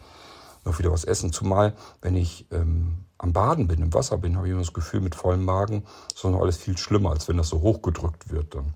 noch 0.65 0.79
wieder 0.79 0.91
was 0.91 1.03
essen. 1.03 1.31
Zumal, 1.31 1.75
wenn 2.01 2.15
ich 2.15 2.47
ähm, 2.51 3.05
am 3.17 3.33
Baden 3.33 3.67
bin, 3.67 3.81
im 3.81 3.93
Wasser 3.93 4.17
bin, 4.17 4.35
habe 4.35 4.47
ich 4.47 4.51
immer 4.51 4.61
das 4.61 4.73
Gefühl, 4.73 5.01
mit 5.01 5.15
vollem 5.15 5.45
Magen 5.45 5.83
ist 6.13 6.23
noch 6.23 6.41
alles 6.41 6.57
viel 6.57 6.77
schlimmer, 6.77 7.11
als 7.11 7.27
wenn 7.27 7.37
das 7.37 7.49
so 7.49 7.61
hochgedrückt 7.61 8.31
wird 8.31 8.55
dann. 8.55 8.73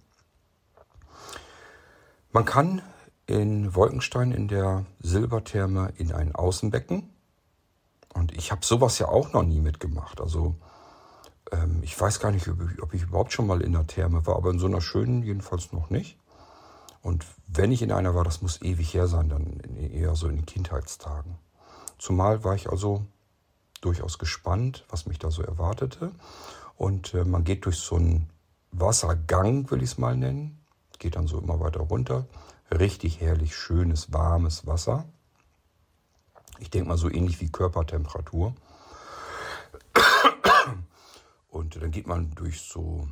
Man 2.32 2.46
kann 2.46 2.82
in 3.26 3.74
Wolkenstein 3.74 4.32
in 4.32 4.48
der 4.48 4.86
Silbertherme 5.00 5.94
in 5.98 6.12
ein 6.12 6.36
Außenbecken. 6.36 7.10
Und 8.14 8.32
ich 8.34 8.52
habe 8.52 8.66
sowas 8.66 9.00
ja 9.00 9.08
auch 9.08 9.34
noch 9.34 9.44
nie 9.44 9.62
mitgemacht. 9.62 10.22
Also 10.22 10.56
ähm, 11.54 11.80
ich 11.84 12.00
weiß 12.00 12.20
gar 12.20 12.32
nicht, 12.32 12.48
ob 12.48 12.60
ich, 12.62 12.82
ob 12.82 12.94
ich 12.94 13.04
überhaupt 13.04 13.34
schon 13.34 13.48
mal 13.48 13.62
in 13.62 13.74
der 13.74 13.88
Therme 13.88 14.26
war, 14.26 14.36
aber 14.36 14.50
in 14.50 14.60
so 14.60 14.66
einer 14.66 14.82
schönen 14.82 15.24
jedenfalls 15.24 15.72
noch 15.72 15.90
nicht. 15.90 16.18
Und 17.02 17.26
wenn 17.48 17.72
ich 17.72 17.82
in 17.82 17.92
einer 17.92 18.16
war, 18.16 18.24
das 18.24 18.42
muss 18.42 18.62
ewig 18.62 18.94
her 18.94 19.08
sein, 19.08 19.30
dann 19.30 19.60
eher 19.76 20.16
so 20.16 20.28
in 20.28 20.46
Kindheitstagen. 20.46 21.38
Zumal 21.98 22.44
war 22.44 22.56
ich 22.56 22.70
also 22.70 23.06
durchaus 23.82 24.18
gespannt, 24.18 24.86
was 24.90 25.06
mich 25.06 25.20
da 25.20 25.30
so 25.30 25.42
erwartete. 25.44 26.12
Und 26.78 27.14
äh, 27.14 27.26
man 27.26 27.44
geht 27.44 27.66
durch 27.66 27.78
so 27.78 27.98
einen 27.98 28.30
Wassergang, 28.72 29.70
will 29.70 29.84
ich 29.84 29.92
es 29.92 29.98
mal 29.98 30.16
nennen, 30.16 30.60
geht 30.98 31.16
dann 31.16 31.28
so 31.28 31.40
immer 31.40 31.60
weiter 31.60 31.82
runter. 31.82 32.26
Richtig 32.72 33.20
herrlich 33.20 33.56
schönes, 33.56 34.12
warmes 34.12 34.66
Wasser. 34.66 35.06
Ich 36.60 36.70
denke 36.70 36.88
mal 36.88 36.98
so 36.98 37.10
ähnlich 37.10 37.42
wie 37.42 37.52
Körpertemperatur. 37.52 38.56
Und 41.54 41.80
dann 41.80 41.92
geht 41.92 42.08
man 42.08 42.32
durch 42.34 42.62
so 42.62 43.08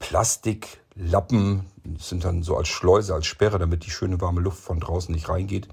Plastiklappen, 0.00 1.66
das 1.84 2.08
sind 2.08 2.24
dann 2.24 2.42
so 2.42 2.56
als 2.56 2.66
Schleuse, 2.66 3.14
als 3.14 3.26
Sperre, 3.26 3.60
damit 3.60 3.86
die 3.86 3.90
schöne 3.90 4.20
warme 4.20 4.40
Luft 4.40 4.58
von 4.58 4.80
draußen 4.80 5.14
nicht 5.14 5.28
reingeht, 5.28 5.68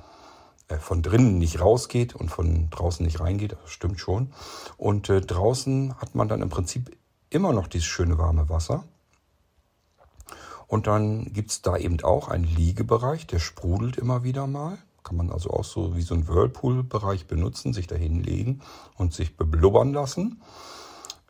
äh, 0.68 0.78
von 0.78 1.02
drinnen 1.02 1.40
nicht 1.40 1.60
rausgeht 1.60 2.16
und 2.16 2.30
von 2.30 2.70
draußen 2.70 3.04
nicht 3.04 3.20
reingeht, 3.20 3.54
das 3.54 3.72
stimmt 3.72 4.00
schon. 4.00 4.32
Und 4.78 5.10
äh, 5.10 5.22
draußen 5.22 6.00
hat 6.00 6.14
man 6.14 6.28
dann 6.28 6.44
im 6.44 6.50
Prinzip 6.50 6.96
immer 7.32 7.52
noch 7.52 7.66
dieses 7.66 7.88
schöne 7.88 8.20
warme 8.20 8.48
Wasser. 8.48 8.84
Und 10.68 10.86
dann 10.86 11.34
gibt 11.34 11.50
es 11.50 11.64
da 11.64 11.78
eben 11.78 12.00
auch 12.04 12.28
einen 12.28 12.44
Liegebereich, 12.44 13.26
der 13.26 13.40
sprudelt 13.40 13.98
immer 13.98 14.24
wieder 14.24 14.46
mal. 14.46 14.78
Kann 15.02 15.18
man 15.18 15.32
also 15.32 15.50
auch 15.50 15.66
so 15.66 15.96
wie 15.96 16.04
so 16.04 16.14
ein 16.14 16.28
Whirlpool-Bereich 16.28 17.26
benutzen, 17.26 17.74
sich 17.74 17.88
da 17.88 17.96
hinlegen 17.96 18.62
und 18.98 19.16
sich 19.16 19.36
beblubbern 19.36 19.94
lassen. 19.94 20.44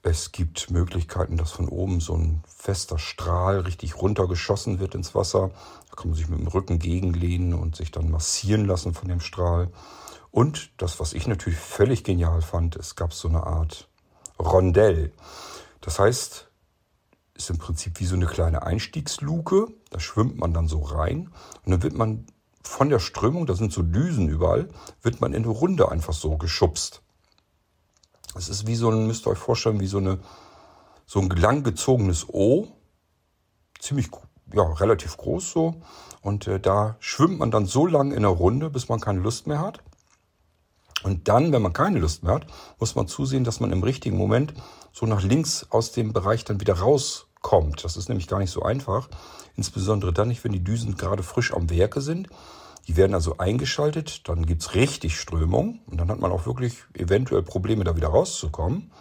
Es 0.04 0.32
gibt 0.32 0.72
Möglichkeiten, 0.72 1.38
dass 1.38 1.52
von 1.52 1.70
oben 1.70 2.00
so 2.00 2.16
ein 2.16 2.44
fester 2.48 2.98
Strahl 2.98 3.60
richtig 3.60 4.02
runtergeschossen 4.02 4.80
wird 4.80 4.96
ins 4.96 5.14
Wasser. 5.14 5.52
Da 5.90 5.96
kann 5.96 6.10
man 6.10 6.18
sich 6.18 6.28
mit 6.28 6.40
dem 6.40 6.48
Rücken 6.48 6.80
gegenlehnen 6.80 7.54
und 7.54 7.76
sich 7.76 7.92
dann 7.92 8.10
massieren 8.10 8.66
lassen 8.66 8.96
von 8.96 9.08
dem 9.08 9.20
Strahl. 9.20 9.70
Und 10.32 10.72
das, 10.78 11.00
was 11.00 11.14
ich 11.14 11.28
natürlich 11.28 11.60
völlig 11.60 12.04
genial 12.04 12.42
fand, 12.42 12.76
es 12.78 12.96
gab 12.96 13.14
so 13.14 13.28
eine 13.28 13.44
Art 13.44 13.90
Rondell. 14.40 15.12
Das 15.82 16.00
heißt, 16.00 16.50
ist 17.36 17.50
im 17.52 17.60
Prinzip 17.60 18.00
wie 18.00 18.06
so 18.06 18.16
eine 18.16 18.26
kleine 18.26 18.64
Einstiegsluke. 18.64 19.68
Da 19.92 20.00
schwimmt 20.00 20.38
man 20.40 20.54
dann 20.54 20.68
so 20.68 20.82
rein 20.82 21.30
und 21.64 21.72
dann 21.72 21.84
wird 21.84 21.94
man 21.94 22.26
von 22.64 22.90
der 22.90 23.00
Strömung, 23.00 23.46
da 23.46 23.56
sind 23.56 23.72
so 23.72 23.82
Düsen 23.82 24.30
überall, 24.30 24.70
wird 25.02 25.22
man 25.22 25.34
in 25.34 25.44
eine 25.44 25.52
Runde 25.52 25.92
einfach 25.92 26.14
so 26.14 26.38
geschubst. 26.38 27.02
Es 28.36 28.50
ist 28.50 28.68
wie 28.68 28.76
so 28.76 28.90
ein, 28.90 29.08
müsst 29.08 29.28
ihr 29.28 29.32
euch 29.32 29.38
vorstellen, 29.38 29.80
wie 29.80 29.88
so 29.88 29.98
eine, 29.98 30.20
so 31.06 31.20
ein 31.20 31.30
langgezogenes 31.30 32.28
O. 32.30 32.68
Ziemlich, 33.80 34.10
ja, 34.54 34.64
relativ 34.64 35.18
groß 35.18 35.52
so. 35.52 35.82
Und 36.22 36.48
äh, 36.48 36.60
da 36.60 36.96
schwimmt 37.00 37.40
man 37.40 37.52
dann 37.52 37.66
so 37.66 37.86
lang 37.88 38.12
in 38.12 38.22
der 38.22 38.32
Runde, 38.32 38.70
bis 38.70 38.90
man 38.90 39.00
keine 39.00 39.20
Lust 39.20 39.48
mehr 39.48 39.60
hat. 39.60 39.80
Und 41.04 41.28
dann, 41.28 41.52
wenn 41.52 41.62
man 41.62 41.74
keine 41.74 42.00
Lust 42.00 42.24
mehr 42.24 42.34
hat, 42.34 42.48
muss 42.80 42.96
man 42.96 43.08
zusehen, 43.08 43.44
dass 43.44 43.60
man 43.60 43.72
im 43.72 43.84
richtigen 43.84 44.18
Moment 44.18 44.54
so 44.94 45.06
nach 45.06 45.24
links 45.24 45.66
aus 45.70 45.92
dem 45.92 46.14
Bereich 46.14 46.44
dann 46.46 46.60
wieder 46.60 46.76
rauskommt. 46.76 47.84
Das 47.84 47.98
ist 47.98 48.08
nämlich 48.08 48.28
gar 48.28 48.40
nicht 48.40 48.52
so 48.52 48.62
einfach. 48.62 49.10
Insbesondere 49.56 50.14
dann 50.14 50.28
nicht, 50.28 50.44
wenn 50.44 50.52
die 50.52 50.64
Düsen 50.64 50.96
gerade 50.96 51.24
frisch 51.24 51.54
am 51.54 51.70
Werke 51.70 52.02
sind. 52.02 52.30
Die 52.88 52.98
werden 52.98 53.14
also 53.14 53.38
eingeschaltet, 53.38 54.28
dann 54.28 54.46
gibt's 54.46 54.74
richtig 54.74 55.20
Strömung 55.20 55.82
und 55.86 55.98
dann 55.98 56.10
hat 56.10 56.20
man 56.20 56.32
auch 56.32 56.46
wirklich 56.46 56.84
eventuell 56.94 57.44
Probleme, 57.44 57.84
da 57.84 57.96
wieder 57.96 58.10
rauszukommen. 58.10 58.92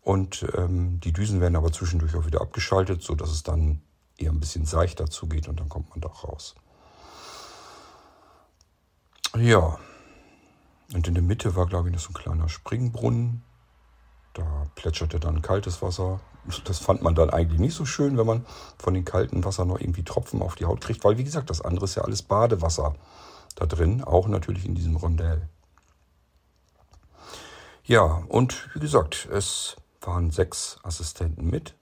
Und 0.00 0.44
ähm, 0.56 0.98
die 1.00 1.12
Düsen 1.12 1.40
werden 1.40 1.54
aber 1.54 1.72
zwischendurch 1.72 2.16
auch 2.16 2.26
wieder 2.26 2.40
abgeschaltet, 2.40 3.02
sodass 3.02 3.30
es 3.30 3.42
dann 3.42 3.82
eher 4.16 4.32
ein 4.32 4.40
bisschen 4.40 4.64
seichter 4.64 5.08
zugeht 5.08 5.48
und 5.48 5.60
dann 5.60 5.68
kommt 5.68 5.90
man 5.90 6.00
doch 6.00 6.24
raus. 6.24 6.54
Ja, 9.38 9.78
und 10.92 11.08
in 11.08 11.14
der 11.14 11.22
Mitte 11.22 11.56
war, 11.56 11.66
glaube 11.66 11.88
ich, 11.88 11.94
noch 11.94 12.00
so 12.00 12.10
ein 12.10 12.14
kleiner 12.14 12.48
Springbrunnen. 12.48 13.42
Da 14.34 14.66
plätscherte 14.74 15.20
dann 15.20 15.42
kaltes 15.42 15.82
Wasser. 15.82 16.20
Das 16.64 16.78
fand 16.78 17.02
man 17.02 17.14
dann 17.14 17.30
eigentlich 17.30 17.60
nicht 17.60 17.74
so 17.74 17.84
schön, 17.84 18.18
wenn 18.18 18.26
man 18.26 18.46
von 18.78 18.94
dem 18.94 19.04
kalten 19.04 19.44
Wasser 19.44 19.64
noch 19.64 19.80
irgendwie 19.80 20.02
Tropfen 20.02 20.42
auf 20.42 20.54
die 20.56 20.64
Haut 20.64 20.80
kriegt, 20.80 21.04
weil 21.04 21.18
wie 21.18 21.24
gesagt, 21.24 21.50
das 21.50 21.60
andere 21.60 21.84
ist 21.84 21.94
ja 21.94 22.02
alles 22.02 22.22
Badewasser 22.22 22.94
da 23.54 23.66
drin, 23.66 24.02
auch 24.02 24.26
natürlich 24.26 24.64
in 24.64 24.74
diesem 24.74 24.96
Rondell. 24.96 25.48
Ja, 27.84 28.22
und 28.28 28.68
wie 28.74 28.80
gesagt, 28.80 29.28
es 29.30 29.76
waren 30.00 30.30
sechs 30.30 30.78
Assistenten 30.82 31.48
mit 31.48 31.74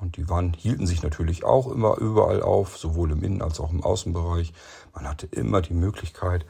und 0.00 0.16
die 0.16 0.28
waren, 0.28 0.54
hielten 0.54 0.86
sich 0.86 1.02
natürlich 1.02 1.44
auch 1.44 1.70
immer 1.70 1.98
überall 1.98 2.42
auf, 2.42 2.78
sowohl 2.78 3.12
im 3.12 3.22
Innen- 3.22 3.42
als 3.42 3.60
auch 3.60 3.70
im 3.70 3.84
Außenbereich. 3.84 4.52
Man 4.94 5.08
hatte 5.08 5.26
immer 5.26 5.60
die 5.60 5.74
Möglichkeit, 5.74 6.46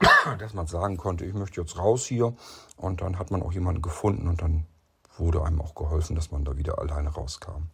dass 0.38 0.54
man 0.54 0.66
sagen 0.66 0.96
konnte, 0.96 1.24
ich 1.24 1.34
möchte 1.34 1.60
jetzt 1.60 1.78
raus 1.78 2.04
hier. 2.06 2.34
Und 2.76 3.00
dann 3.00 3.18
hat 3.18 3.30
man 3.30 3.42
auch 3.42 3.52
jemanden 3.52 3.82
gefunden 3.82 4.28
und 4.28 4.42
dann 4.42 4.66
wurde 5.16 5.42
einem 5.44 5.60
auch 5.60 5.74
geholfen, 5.74 6.16
dass 6.16 6.30
man 6.30 6.44
da 6.44 6.56
wieder 6.56 6.78
alleine 6.78 7.10
rauskam. 7.10 7.68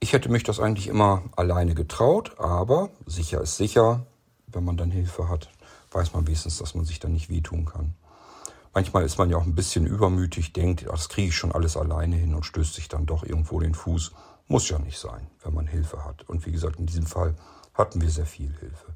Ich 0.00 0.12
hätte 0.12 0.28
mich 0.28 0.42
das 0.42 0.60
eigentlich 0.60 0.88
immer 0.88 1.22
alleine 1.34 1.74
getraut, 1.74 2.38
aber 2.38 2.90
sicher 3.06 3.40
ist 3.40 3.56
sicher. 3.56 4.06
Wenn 4.46 4.64
man 4.64 4.76
dann 4.76 4.90
Hilfe 4.90 5.28
hat, 5.28 5.50
weiß 5.92 6.12
man 6.12 6.26
wenigstens, 6.26 6.58
dass 6.58 6.74
man 6.74 6.84
sich 6.84 7.00
dann 7.00 7.12
nicht 7.12 7.30
wehtun 7.30 7.64
kann. 7.64 7.94
Manchmal 8.74 9.04
ist 9.04 9.18
man 9.18 9.30
ja 9.30 9.36
auch 9.36 9.44
ein 9.44 9.54
bisschen 9.54 9.86
übermütig, 9.86 10.52
denkt, 10.52 10.86
das 10.88 11.08
kriege 11.08 11.28
ich 11.28 11.36
schon 11.36 11.52
alles 11.52 11.76
alleine 11.76 12.16
hin 12.16 12.34
und 12.34 12.44
stößt 12.44 12.74
sich 12.74 12.88
dann 12.88 13.06
doch 13.06 13.22
irgendwo 13.22 13.60
den 13.60 13.74
Fuß. 13.74 14.12
Muss 14.48 14.68
ja 14.68 14.78
nicht 14.78 14.98
sein, 14.98 15.30
wenn 15.42 15.54
man 15.54 15.66
Hilfe 15.66 16.04
hat. 16.04 16.28
Und 16.28 16.44
wie 16.44 16.52
gesagt, 16.52 16.78
in 16.78 16.86
diesem 16.86 17.06
Fall 17.06 17.34
hatten 17.72 18.00
wir 18.00 18.10
sehr 18.10 18.26
viel 18.26 18.52
Hilfe. 18.58 18.93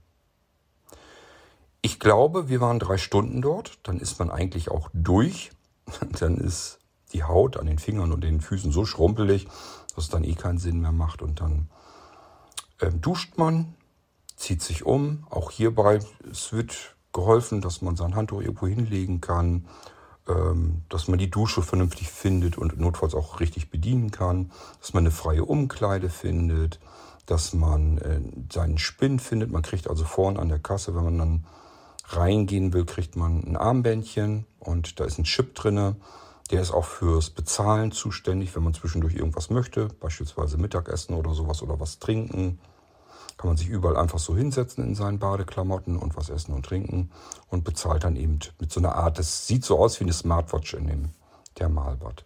Ich 1.80 2.00
glaube, 2.00 2.48
wir 2.48 2.60
waren 2.60 2.78
drei 2.78 2.98
Stunden 2.98 3.40
dort. 3.40 3.78
Dann 3.84 3.98
ist 4.00 4.18
man 4.18 4.30
eigentlich 4.30 4.70
auch 4.70 4.90
durch. 4.92 5.50
Dann 6.18 6.36
ist 6.38 6.78
die 7.12 7.24
Haut 7.24 7.56
an 7.56 7.66
den 7.66 7.78
Fingern 7.78 8.12
und 8.12 8.22
den 8.22 8.40
Füßen 8.40 8.72
so 8.72 8.84
schrumpelig, 8.84 9.46
dass 9.94 10.04
es 10.04 10.10
dann 10.10 10.24
eh 10.24 10.34
keinen 10.34 10.58
Sinn 10.58 10.80
mehr 10.80 10.92
macht. 10.92 11.22
Und 11.22 11.40
dann 11.40 11.70
ähm, 12.82 13.00
duscht 13.00 13.38
man, 13.38 13.74
zieht 14.36 14.60
sich 14.62 14.84
um. 14.84 15.26
Auch 15.30 15.50
hierbei, 15.50 16.00
es 16.30 16.52
wird 16.52 16.96
geholfen, 17.14 17.62
dass 17.62 17.80
man 17.80 17.96
sein 17.96 18.14
Handtuch 18.14 18.42
irgendwo 18.42 18.66
hinlegen 18.66 19.20
kann. 19.20 19.66
ähm, 20.28 20.82
dass 20.90 21.08
man 21.08 21.18
die 21.18 21.30
Dusche 21.30 21.62
vernünftig 21.62 22.10
findet 22.10 22.58
und 22.58 22.78
notfalls 22.78 23.14
auch 23.14 23.40
richtig 23.40 23.70
bedienen 23.70 24.10
kann, 24.10 24.52
dass 24.78 24.92
man 24.92 25.02
eine 25.02 25.10
freie 25.10 25.44
Umkleide 25.44 26.10
findet, 26.10 26.78
dass 27.24 27.54
man 27.54 27.98
äh, 27.98 28.20
seinen 28.52 28.76
Spinn 28.76 29.18
findet. 29.20 29.50
Man 29.50 29.62
kriegt 29.62 29.88
also 29.88 30.04
vorne 30.04 30.38
an 30.38 30.50
der 30.50 30.58
Kasse, 30.58 30.94
wenn 30.94 31.04
man 31.04 31.18
dann 31.18 31.44
reingehen 32.08 32.72
will, 32.72 32.84
kriegt 32.84 33.16
man 33.16 33.42
ein 33.44 33.56
Armbändchen 33.56 34.46
und 34.58 34.98
da 35.00 35.04
ist 35.04 35.18
ein 35.18 35.24
Chip 35.24 35.54
drinne. 35.54 35.96
Der 36.50 36.62
ist 36.62 36.72
auch 36.72 36.86
fürs 36.86 37.30
Bezahlen 37.30 37.92
zuständig, 37.92 38.56
wenn 38.56 38.62
man 38.62 38.72
zwischendurch 38.72 39.14
irgendwas 39.14 39.50
möchte, 39.50 39.88
beispielsweise 40.00 40.56
Mittagessen 40.56 41.14
oder 41.14 41.34
sowas 41.34 41.62
oder 41.62 41.78
was 41.78 41.98
trinken. 41.98 42.58
Kann 43.36 43.48
man 43.48 43.56
sich 43.56 43.68
überall 43.68 43.98
einfach 43.98 44.18
so 44.18 44.34
hinsetzen 44.34 44.82
in 44.82 44.94
seinen 44.94 45.18
Badeklamotten 45.18 45.96
und 45.96 46.16
was 46.16 46.30
essen 46.30 46.54
und 46.54 46.64
trinken 46.64 47.10
und 47.50 47.64
bezahlt 47.64 48.04
dann 48.04 48.16
eben 48.16 48.38
mit 48.58 48.72
so 48.72 48.80
einer 48.80 48.96
Art, 48.96 49.18
das 49.18 49.46
sieht 49.46 49.64
so 49.64 49.78
aus 49.78 50.00
wie 50.00 50.04
eine 50.04 50.14
Smartwatch 50.14 50.74
in 50.74 50.86
dem 50.86 51.10
Thermalbad. 51.54 52.24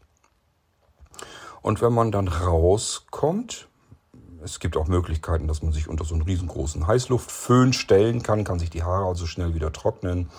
Und 1.60 1.82
wenn 1.82 1.92
man 1.92 2.12
dann 2.12 2.28
rauskommt, 2.28 3.68
es 4.44 4.60
gibt 4.60 4.76
auch 4.76 4.86
Möglichkeiten, 4.86 5.48
dass 5.48 5.62
man 5.62 5.72
sich 5.72 5.88
unter 5.88 6.04
so 6.04 6.14
einen 6.14 6.22
riesengroßen 6.22 6.86
Heißluftföhn 6.86 7.72
stellen 7.72 8.22
kann, 8.22 8.44
kann 8.44 8.58
sich 8.58 8.70
die 8.70 8.82
Haare 8.82 9.06
also 9.06 9.26
schnell 9.26 9.54
wieder 9.54 9.72
trocknen. 9.72 10.30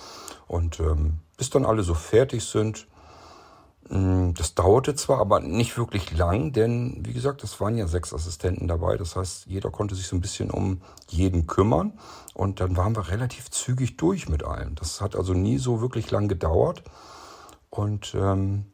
Und 0.47 0.79
ähm, 0.79 1.19
bis 1.37 1.49
dann 1.49 1.65
alle 1.65 1.83
so 1.83 1.93
fertig 1.93 2.43
sind, 2.43 2.87
hm, 3.89 4.33
das 4.33 4.55
dauerte 4.55 4.95
zwar, 4.95 5.19
aber 5.19 5.39
nicht 5.39 5.77
wirklich 5.77 6.15
lang, 6.15 6.51
denn 6.53 7.03
wie 7.05 7.13
gesagt, 7.13 7.43
es 7.43 7.59
waren 7.59 7.77
ja 7.77 7.87
sechs 7.87 8.13
Assistenten 8.13 8.67
dabei. 8.67 8.97
Das 8.97 9.15
heißt, 9.15 9.45
jeder 9.47 9.71
konnte 9.71 9.95
sich 9.95 10.07
so 10.07 10.15
ein 10.15 10.21
bisschen 10.21 10.51
um 10.51 10.81
jeden 11.09 11.47
kümmern. 11.47 11.93
Und 12.33 12.59
dann 12.59 12.77
waren 12.77 12.95
wir 12.95 13.09
relativ 13.09 13.51
zügig 13.51 13.97
durch 13.97 14.29
mit 14.29 14.43
allem. 14.43 14.75
Das 14.75 15.01
hat 15.01 15.15
also 15.15 15.33
nie 15.33 15.57
so 15.57 15.81
wirklich 15.81 16.11
lang 16.11 16.27
gedauert. 16.27 16.83
Und 17.69 18.15
ähm, 18.15 18.65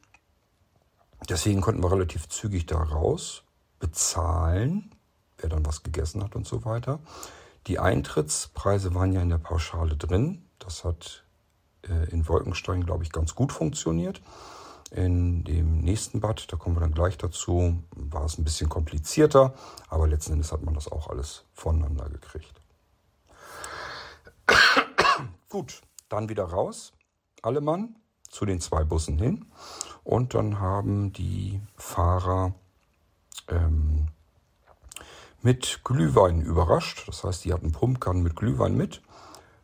deswegen 1.30 1.62
konnten 1.62 1.84
wir 1.84 1.92
relativ 1.92 2.28
zügig 2.28 2.66
da 2.66 2.78
raus 2.78 3.44
bezahlen 3.80 4.92
wer 5.42 5.50
dann 5.50 5.66
was 5.66 5.84
gegessen 5.84 6.24
hat 6.24 6.36
und 6.36 6.48
so 6.48 6.66
weiter. 6.66 7.00
Die 7.68 7.80
Eintrittspreise 7.80 8.96
waren 8.96 9.14
ja 9.14 9.22
in 9.22 9.30
der 9.30 9.38
Pauschale 9.38 9.96
drin. 9.96 10.46
Das 10.60 10.84
hat 10.84 11.26
äh, 11.88 12.10
in 12.10 12.28
Wolkenstein, 12.28 12.86
glaube 12.86 13.04
ich, 13.04 13.12
ganz 13.12 13.36
gut 13.36 13.52
funktioniert. 13.52 14.22
In 14.92 15.44
dem 15.44 15.82
nächsten 15.82 16.20
Bad, 16.20 16.52
da 16.52 16.58
kommen 16.58 16.76
wir 16.76 16.82
dann 16.82 16.94
gleich 16.94 17.18
dazu, 17.18 17.84
war 17.92 18.26
es 18.26 18.40
ein 18.40 18.44
bisschen 18.44 18.70
komplizierter, 18.70 19.54
aber 19.88 20.08
letzten 20.08 20.34
Endes 20.34 20.52
hat 20.52 20.64
man 20.64 20.74
das 20.74 20.92
auch 20.92 21.10
alles 21.10 21.46
voneinander 21.54 22.10
gekriegt. 22.10 22.60
Gut, 25.50 25.82
dann 26.10 26.28
wieder 26.28 26.46
raus, 26.46 26.94
alle 27.44 27.62
Mann, 27.62 27.98
zu 28.30 28.46
den 28.46 28.62
zwei 28.62 28.84
Bussen 28.84 29.20
hin. 29.20 29.46
Und 30.04 30.34
dann 30.34 30.60
haben 30.60 31.14
die 31.14 31.62
Fahrer 31.76 32.56
ähm, 33.48 34.08
mit 35.42 35.82
Glühwein 35.84 36.42
überrascht. 36.42 37.08
Das 37.08 37.24
heißt, 37.24 37.46
die 37.46 37.54
hatten 37.54 37.72
Pumpkannen 37.72 38.24
mit 38.24 38.36
Glühwein 38.36 38.76
mit. 38.76 39.02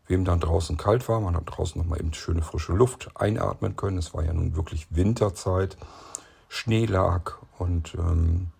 Wem 0.08 0.24
dann 0.24 0.40
draußen 0.40 0.78
kalt 0.78 1.10
war, 1.10 1.20
man 1.20 1.36
hat 1.36 1.44
draußen 1.48 1.82
nochmal 1.82 2.00
eben 2.00 2.14
schöne 2.14 2.44
frische 2.44 2.74
Luft 2.74 3.10
einatmen 3.16 3.76
können. 3.76 3.98
Es 3.98 4.14
war 4.14 4.24
ja 4.24 4.34
nun 4.34 4.56
wirklich 4.56 4.88
Winterzeit, 4.92 5.78
Schnee 6.48 6.86
lag 6.86 7.34
und 7.58 7.96
ähm, 7.96 8.52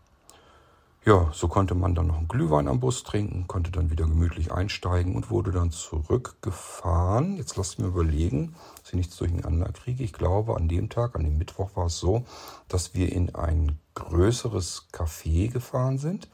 ja, 1.06 1.30
so 1.34 1.48
konnte 1.48 1.76
man 1.76 1.94
dann 1.94 2.08
noch 2.08 2.18
einen 2.18 2.28
Glühwein 2.28 2.68
am 2.68 2.80
Bus 2.80 3.04
trinken, 3.04 3.46
konnte 3.48 3.70
dann 3.70 3.92
wieder 3.92 4.06
gemütlich 4.06 4.52
einsteigen 4.52 5.16
und 5.16 5.30
wurde 5.30 5.52
dann 5.52 5.70
zurückgefahren. 5.70 7.38
Jetzt 7.38 7.58
lasst 7.58 7.78
mir 7.78 7.86
überlegen, 7.86 8.56
dass 8.80 8.90
ich 8.90 8.96
nichts 8.96 9.18
durcheinander 9.18 9.72
kriege. 9.72 10.04
Ich 10.04 10.14
glaube, 10.14 10.56
an 10.56 10.68
dem 10.68 10.90
Tag, 10.90 11.16
an 11.16 11.24
dem 11.24 11.38
Mittwoch 11.38 11.76
war 11.76 11.86
es 11.86 12.00
so, 12.00 12.26
dass 12.70 12.96
wir 12.96 13.12
in 13.12 13.36
ein 13.36 13.78
größeres 13.94 14.88
Café 14.92 15.52
gefahren 15.52 16.00
sind. 16.00 16.28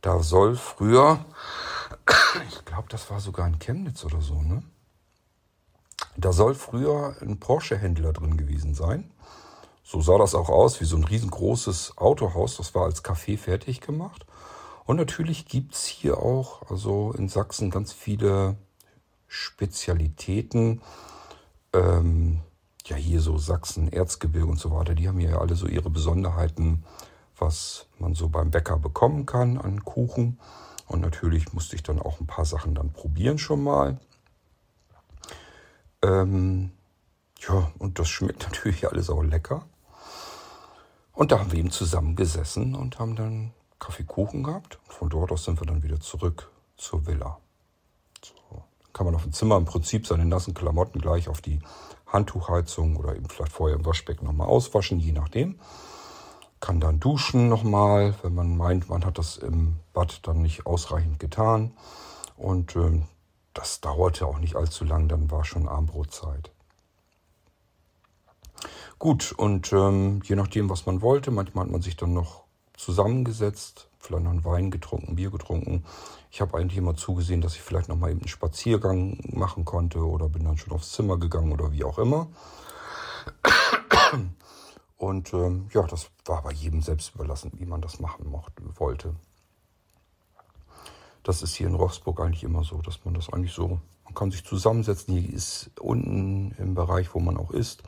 Da 0.00 0.22
soll 0.22 0.56
früher, 0.56 1.24
ich 2.48 2.64
glaube, 2.64 2.88
das 2.88 3.10
war 3.10 3.20
sogar 3.20 3.46
in 3.46 3.58
Chemnitz 3.58 4.04
oder 4.04 4.20
so, 4.20 4.40
ne? 4.42 4.62
Da 6.16 6.32
soll 6.32 6.54
früher 6.54 7.16
ein 7.20 7.38
Porsche-Händler 7.38 8.12
drin 8.12 8.36
gewesen 8.36 8.74
sein. 8.74 9.10
So 9.84 10.00
sah 10.00 10.18
das 10.18 10.34
auch 10.34 10.48
aus, 10.48 10.80
wie 10.80 10.84
so 10.84 10.96
ein 10.96 11.04
riesengroßes 11.04 11.96
Autohaus. 11.96 12.56
Das 12.56 12.74
war 12.74 12.84
als 12.84 13.04
Café 13.04 13.38
fertig 13.38 13.80
gemacht. 13.80 14.26
Und 14.84 14.96
natürlich 14.96 15.46
gibt 15.46 15.74
es 15.74 15.86
hier 15.86 16.18
auch, 16.18 16.68
also 16.70 17.12
in 17.12 17.28
Sachsen, 17.28 17.70
ganz 17.70 17.92
viele 17.92 18.56
Spezialitäten. 19.28 20.82
Ähm, 21.72 22.40
ja, 22.86 22.96
hier 22.96 23.20
so 23.20 23.38
Sachsen, 23.38 23.92
Erzgebirge 23.92 24.50
und 24.50 24.58
so 24.58 24.70
weiter, 24.70 24.94
die 24.94 25.08
haben 25.08 25.20
ja 25.20 25.38
alle 25.38 25.54
so 25.54 25.66
ihre 25.66 25.90
Besonderheiten 25.90 26.84
was 27.38 27.86
man 27.98 28.14
so 28.14 28.28
beim 28.28 28.50
Bäcker 28.50 28.78
bekommen 28.78 29.26
kann 29.26 29.58
an 29.58 29.84
Kuchen. 29.84 30.38
Und 30.86 31.00
natürlich 31.00 31.52
musste 31.52 31.76
ich 31.76 31.82
dann 31.82 32.00
auch 32.00 32.20
ein 32.20 32.26
paar 32.26 32.44
Sachen 32.44 32.74
dann 32.74 32.92
probieren 32.92 33.38
schon 33.38 33.62
mal. 33.62 33.98
Ähm, 36.02 36.72
ja, 37.40 37.70
und 37.78 37.98
das 37.98 38.08
schmeckt 38.08 38.42
natürlich 38.48 38.88
alles 38.88 39.10
auch 39.10 39.22
lecker. 39.22 39.66
Und 41.12 41.32
da 41.32 41.40
haben 41.40 41.52
wir 41.52 41.58
eben 41.58 41.70
zusammen 41.70 42.16
gesessen 42.16 42.74
und 42.74 42.98
haben 42.98 43.16
dann 43.16 43.52
Kaffeekuchen 43.78 44.42
gehabt. 44.44 44.78
Und 44.86 44.92
von 44.92 45.08
dort 45.08 45.32
aus 45.32 45.44
sind 45.44 45.60
wir 45.60 45.66
dann 45.66 45.82
wieder 45.82 46.00
zurück 46.00 46.50
zur 46.76 47.06
Villa. 47.06 47.38
So. 48.22 48.62
Kann 48.92 49.06
man 49.06 49.14
auf 49.14 49.24
dem 49.24 49.32
Zimmer 49.32 49.56
im 49.56 49.64
Prinzip 49.64 50.06
seine 50.06 50.24
nassen 50.24 50.54
Klamotten 50.54 51.00
gleich 51.00 51.28
auf 51.28 51.40
die 51.40 51.60
Handtuchheizung 52.06 52.96
oder 52.96 53.14
eben 53.14 53.28
vielleicht 53.28 53.52
vorher 53.52 53.76
im 53.76 53.84
Waschbecken 53.84 54.24
nochmal 54.24 54.46
auswaschen, 54.46 54.98
je 54.98 55.12
nachdem 55.12 55.58
kann 56.60 56.80
dann 56.80 57.00
duschen 57.00 57.48
nochmal, 57.48 58.14
wenn 58.22 58.34
man 58.34 58.56
meint, 58.56 58.88
man 58.88 59.04
hat 59.04 59.18
das 59.18 59.36
im 59.36 59.76
Bad 59.92 60.26
dann 60.26 60.42
nicht 60.42 60.66
ausreichend 60.66 61.18
getan. 61.18 61.72
Und 62.36 62.76
ähm, 62.76 63.04
das 63.54 63.80
dauerte 63.80 64.26
auch 64.26 64.38
nicht 64.38 64.56
allzu 64.56 64.84
lang, 64.84 65.08
dann 65.08 65.30
war 65.30 65.44
schon 65.44 65.68
Armbrotzeit. 65.68 66.50
Gut, 68.98 69.32
und 69.32 69.72
ähm, 69.72 70.20
je 70.24 70.34
nachdem, 70.34 70.68
was 70.68 70.86
man 70.86 71.02
wollte, 71.02 71.30
manchmal 71.30 71.64
hat 71.64 71.72
man 71.72 71.82
sich 71.82 71.96
dann 71.96 72.12
noch 72.12 72.42
zusammengesetzt, 72.76 73.88
vielleicht 73.98 74.24
noch 74.24 74.30
einen 74.30 74.44
Wein 74.44 74.70
getrunken, 74.70 75.16
Bier 75.16 75.30
getrunken. 75.30 75.84
Ich 76.30 76.40
habe 76.40 76.56
eigentlich 76.56 76.78
immer 76.78 76.96
zugesehen, 76.96 77.40
dass 77.40 77.54
ich 77.54 77.62
vielleicht 77.62 77.88
noch 77.88 77.96
mal 77.96 78.10
eben 78.10 78.20
einen 78.20 78.28
Spaziergang 78.28 79.18
machen 79.32 79.64
konnte 79.64 80.00
oder 80.00 80.28
bin 80.28 80.44
dann 80.44 80.58
schon 80.58 80.72
aufs 80.72 80.92
Zimmer 80.92 81.16
gegangen 81.18 81.52
oder 81.52 81.72
wie 81.72 81.84
auch 81.84 81.98
immer. 81.98 82.28
Und 84.98 85.32
ähm, 85.32 85.68
ja, 85.72 85.82
das 85.82 86.10
war 86.24 86.42
bei 86.42 86.52
jedem 86.52 86.82
selbst 86.82 87.14
überlassen, 87.14 87.52
wie 87.54 87.66
man 87.66 87.80
das 87.80 88.00
machen 88.00 88.28
mochte, 88.28 88.62
wollte. 88.78 89.14
Das 91.22 91.40
ist 91.42 91.54
hier 91.54 91.68
in 91.68 91.76
Rochsburg 91.76 92.20
eigentlich 92.20 92.42
immer 92.42 92.64
so, 92.64 92.82
dass 92.82 93.04
man 93.04 93.14
das 93.14 93.32
eigentlich 93.32 93.52
so, 93.52 93.78
man 94.04 94.14
kann 94.14 94.32
sich 94.32 94.44
zusammensetzen. 94.44 95.14
Hier 95.14 95.32
ist 95.32 95.70
unten 95.78 96.50
im 96.58 96.74
Bereich, 96.74 97.14
wo 97.14 97.20
man 97.20 97.36
auch 97.36 97.52
ist, 97.52 97.84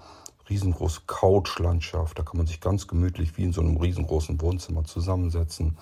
riesengroße 0.48 1.02
Couchlandschaft. 1.08 2.16
Da 2.16 2.22
kann 2.22 2.36
man 2.36 2.46
sich 2.46 2.60
ganz 2.60 2.86
gemütlich 2.86 3.36
wie 3.36 3.44
in 3.44 3.52
so 3.52 3.60
einem 3.60 3.76
riesengroßen 3.76 4.40
Wohnzimmer 4.40 4.84
zusammensetzen. 4.84 5.78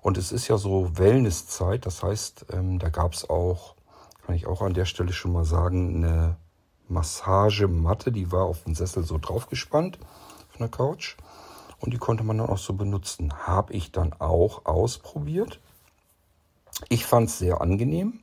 Und 0.00 0.18
es 0.18 0.32
ist 0.32 0.48
ja 0.48 0.58
so 0.58 0.98
Wellnesszeit, 0.98 1.86
das 1.86 2.02
heißt, 2.02 2.46
ähm, 2.50 2.80
da 2.80 2.88
gab 2.88 3.12
es 3.12 3.30
auch, 3.30 3.76
kann 4.26 4.34
ich 4.34 4.48
auch 4.48 4.62
an 4.62 4.74
der 4.74 4.86
Stelle 4.86 5.12
schon 5.12 5.32
mal 5.32 5.44
sagen, 5.44 5.96
eine 5.96 6.36
Massagematte, 6.88 8.10
die 8.10 8.32
war 8.32 8.46
auf 8.46 8.64
den 8.64 8.74
Sessel 8.74 9.04
so 9.04 9.18
draufgespannt 9.18 10.00
auf 10.52 10.60
einer 10.60 10.70
Couch. 10.70 11.16
Und 11.80 11.92
die 11.92 11.98
konnte 11.98 12.22
man 12.22 12.38
dann 12.38 12.48
auch 12.48 12.58
so 12.58 12.74
benutzen. 12.74 13.32
Habe 13.46 13.72
ich 13.72 13.90
dann 13.90 14.12
auch 14.18 14.66
ausprobiert. 14.66 15.60
Ich 16.88 17.06
fand 17.06 17.28
es 17.28 17.38
sehr 17.38 17.60
angenehm. 17.60 18.20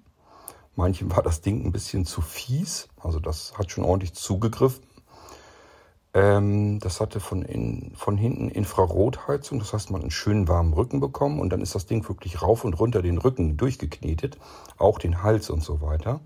Manchen 0.75 1.13
war 1.13 1.21
das 1.21 1.41
Ding 1.41 1.65
ein 1.65 1.71
bisschen 1.71 2.05
zu 2.05 2.21
fies. 2.21 2.87
Also 3.01 3.19
das 3.19 3.57
hat 3.57 3.71
schon 3.71 3.83
ordentlich 3.83 4.13
zugegriffen. 4.13 4.83
Ähm, 6.13 6.79
das 6.79 7.01
hatte 7.01 7.19
von, 7.19 7.41
in, 7.41 7.91
von 7.95 8.17
hinten 8.17 8.49
Infrarotheizung. 8.49 9.59
Das 9.59 9.73
heißt, 9.73 9.91
man 9.91 10.01
einen 10.01 10.11
schönen 10.11 10.47
warmen 10.47 10.73
Rücken 10.73 11.01
bekommen. 11.01 11.41
Und 11.41 11.49
dann 11.49 11.61
ist 11.61 11.75
das 11.75 11.85
Ding 11.85 12.07
wirklich 12.07 12.41
rauf 12.41 12.63
und 12.63 12.79
runter 12.79 13.01
den 13.01 13.17
Rücken 13.17 13.57
durchgeknetet. 13.57 14.37
Auch 14.77 14.99
den 14.99 15.21
Hals 15.21 15.49
und 15.49 15.61
so 15.61 15.81
weiter. 15.81 16.21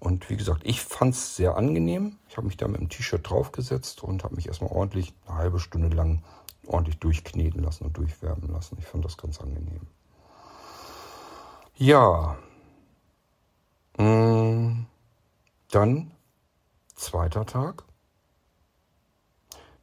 Und 0.00 0.30
wie 0.30 0.36
gesagt, 0.36 0.62
ich 0.64 0.80
fand 0.80 1.14
es 1.14 1.36
sehr 1.36 1.56
angenehm. 1.56 2.16
Ich 2.28 2.38
habe 2.38 2.46
mich 2.46 2.56
da 2.56 2.66
mit 2.66 2.80
dem 2.80 2.88
T-Shirt 2.88 3.28
draufgesetzt 3.28 4.02
und 4.02 4.24
habe 4.24 4.34
mich 4.34 4.48
erstmal 4.48 4.72
ordentlich 4.72 5.12
eine 5.26 5.36
halbe 5.36 5.60
Stunde 5.60 5.94
lang 5.94 6.22
ordentlich 6.66 6.98
durchkneten 6.98 7.62
lassen 7.62 7.84
und 7.84 7.96
durchwärmen 7.96 8.50
lassen. 8.50 8.76
Ich 8.78 8.86
fand 8.86 9.04
das 9.04 9.18
ganz 9.18 9.40
angenehm. 9.40 9.86
Ja. 11.76 12.38
Mm, 13.98 14.86
dann 15.70 16.12
zweiter 16.94 17.44
Tag. 17.44 17.84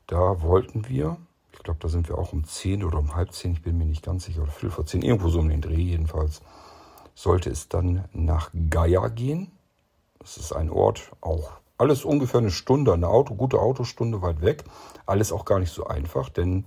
Da 0.07 0.41
wollten 0.41 0.88
wir, 0.88 1.18
ich 1.51 1.59
glaube, 1.59 1.80
da 1.80 1.89
sind 1.89 2.07
wir 2.07 2.18
auch 2.18 2.34
um 2.34 2.45
10 2.45 2.84
oder 2.84 2.97
um 2.97 3.15
halb 3.15 3.34
10, 3.34 3.53
ich 3.53 3.61
bin 3.61 3.78
mir 3.78 3.86
nicht 3.86 4.03
ganz 4.03 4.26
sicher, 4.26 4.43
oder 4.43 4.51
viel 4.51 4.70
vor 4.70 4.86
10, 4.86 5.01
irgendwo 5.01 5.30
so 5.30 5.39
um 5.39 5.49
den 5.49 5.61
Dreh 5.61 5.82
jedenfalls, 5.82 6.41
sollte 7.13 7.49
es 7.49 7.68
dann 7.68 8.05
nach 8.13 8.51
Geier 8.70 9.09
gehen. 9.09 9.51
Das 10.20 10.38
ist 10.38 10.53
ein 10.53 10.70
Ort, 10.70 11.11
auch 11.22 11.51
alles 11.78 12.05
ungefähr 12.05 12.39
eine 12.39 12.51
Stunde, 12.51 12.93
eine 12.93 13.07
Auto, 13.07 13.36
gute 13.36 13.59
Autostunde 13.59 14.22
weit 14.22 14.41
weg. 14.41 14.63
Alles 15.05 15.32
auch 15.32 15.45
gar 15.45 15.59
nicht 15.59 15.72
so 15.72 15.86
einfach, 15.86 16.30
denn 16.30 16.65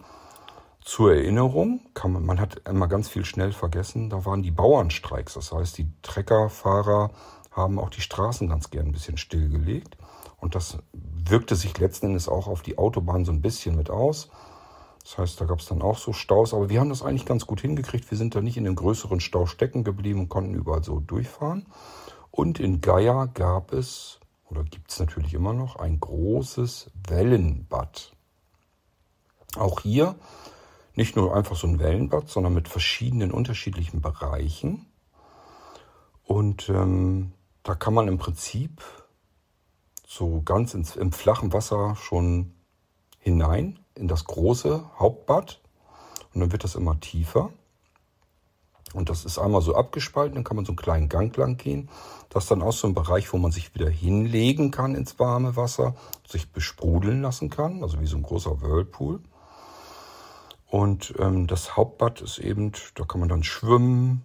zur 0.83 1.15
Erinnerung, 1.15 1.81
kann 1.95 2.13
man, 2.13 2.25
man 2.25 2.41
hat 2.41 2.63
immer 2.67 2.89
ganz 2.89 3.09
viel 3.09 3.25
schnell 3.25 3.53
vergessen, 3.53 4.09
da 4.09 4.25
waren 4.25 4.43
die 4.43 4.51
Bauernstreiks. 4.51 5.35
Das 5.35 5.53
heißt, 5.53 5.77
die 5.79 5.89
Treckerfahrer 6.03 7.11
haben 7.51 7.79
auch 7.79 7.91
die 7.91 8.01
Straßen 8.01 8.49
ganz 8.49 8.71
gern 8.71 8.87
ein 8.87 8.93
bisschen 8.93 9.17
stillgelegt. 9.17 9.97
Und 10.39 10.55
das 10.55 10.79
wirkte 10.93 11.55
sich 11.55 11.77
letzten 11.79 12.07
Endes 12.07 12.29
auch 12.29 12.47
auf 12.47 12.63
die 12.63 12.79
Autobahn 12.79 13.25
so 13.25 13.33
ein 13.33 13.43
bisschen 13.43 13.77
mit 13.77 13.91
aus. 13.91 14.31
Das 15.03 15.19
heißt, 15.19 15.41
da 15.41 15.45
gab 15.45 15.59
es 15.59 15.67
dann 15.67 15.83
auch 15.83 15.99
so 15.99 16.13
Staus. 16.13 16.55
Aber 16.55 16.71
wir 16.71 16.81
haben 16.81 16.89
das 16.89 17.03
eigentlich 17.03 17.27
ganz 17.27 17.47
gut 17.47 17.61
hingekriegt. 17.61 18.11
Wir 18.11 18.17
sind 18.17 18.35
da 18.35 18.41
nicht 18.41 18.57
in 18.57 18.65
den 18.65 18.75
größeren 18.75 19.21
Stau 19.21 19.47
stecken 19.47 19.85
geblieben 19.85 20.21
und 20.21 20.29
konnten 20.29 20.55
überall 20.55 20.83
so 20.83 21.01
durchfahren. 21.01 21.67
Und 22.31 22.61
in 22.61 22.81
Geier 22.81 23.27
gab 23.29 23.73
es, 23.73 24.21
oder 24.49 24.65
gibt 24.65 24.91
es 24.91 25.01
natürlich 25.01 25.35
immer 25.35 25.53
noch, 25.53 25.77
ein 25.77 26.01
großes 26.01 26.91
Wellenbad. 27.09 28.13
Auch 29.57 29.81
hier 29.81 30.15
nicht 30.95 31.17
nur 31.17 31.35
einfach 31.35 31.57
so 31.57 31.67
ein 31.67 31.79
Wellenbad, 31.79 32.29
sondern 32.29 32.55
mit 32.55 32.69
verschiedenen 32.69 33.31
unterschiedlichen 33.31 34.01
Bereichen. 34.01 34.87
Und 36.25 36.69
ähm, 36.69 37.33
da 37.63 37.75
kann 37.75 37.95
man 37.95 38.09
im 38.09 38.19
Prinzip 38.19 38.83
so 40.07 40.43
ganz 40.43 40.75
ins, 40.75 40.97
im 40.97 41.13
flachen 41.13 41.53
Wasser 41.53 41.97
schon 41.97 42.53
hinein 43.19 43.79
in 43.95 44.09
das 44.09 44.25
große 44.25 44.91
Hauptbad. 44.99 45.61
Und 46.33 46.41
dann 46.41 46.53
wird 46.53 46.65
das 46.65 46.75
immer 46.75 46.99
tiefer. 47.01 47.51
Und 48.93 49.09
das 49.09 49.25
ist 49.25 49.39
einmal 49.39 49.63
so 49.63 49.75
abgespalten, 49.75 50.35
dann 50.35 50.45
kann 50.45 50.57
man 50.57 50.65
so 50.65 50.73
einen 50.73 50.77
kleinen 50.77 51.09
Gang 51.09 51.37
lang 51.37 51.57
gehen. 51.57 51.89
Das 52.29 52.45
ist 52.45 52.51
dann 52.51 52.63
auch 52.63 52.73
so 52.73 52.89
ein 52.89 52.95
Bereich, 52.95 53.33
wo 53.33 53.39
man 53.39 53.53
sich 53.53 53.75
wieder 53.75 53.89
hinlegen 53.89 54.71
kann 54.71 54.95
ins 54.95 55.19
warme 55.19 55.57
Wasser, 55.57 55.95
sich 56.29 56.51
besprudeln 56.51 57.23
lassen 57.23 57.51
kann, 57.51 57.83
also 57.83 58.01
wie 58.01 58.07
so 58.07 58.17
ein 58.17 58.23
großer 58.23 58.61
Whirlpool. 58.61 59.21
Und 60.67 61.15
ähm, 61.19 61.47
das 61.47 61.77
Hauptbad 61.77 62.21
ist 62.21 62.39
eben, 62.39 62.73
da 62.95 63.05
kann 63.05 63.21
man 63.21 63.29
dann 63.29 63.43
schwimmen, 63.43 64.25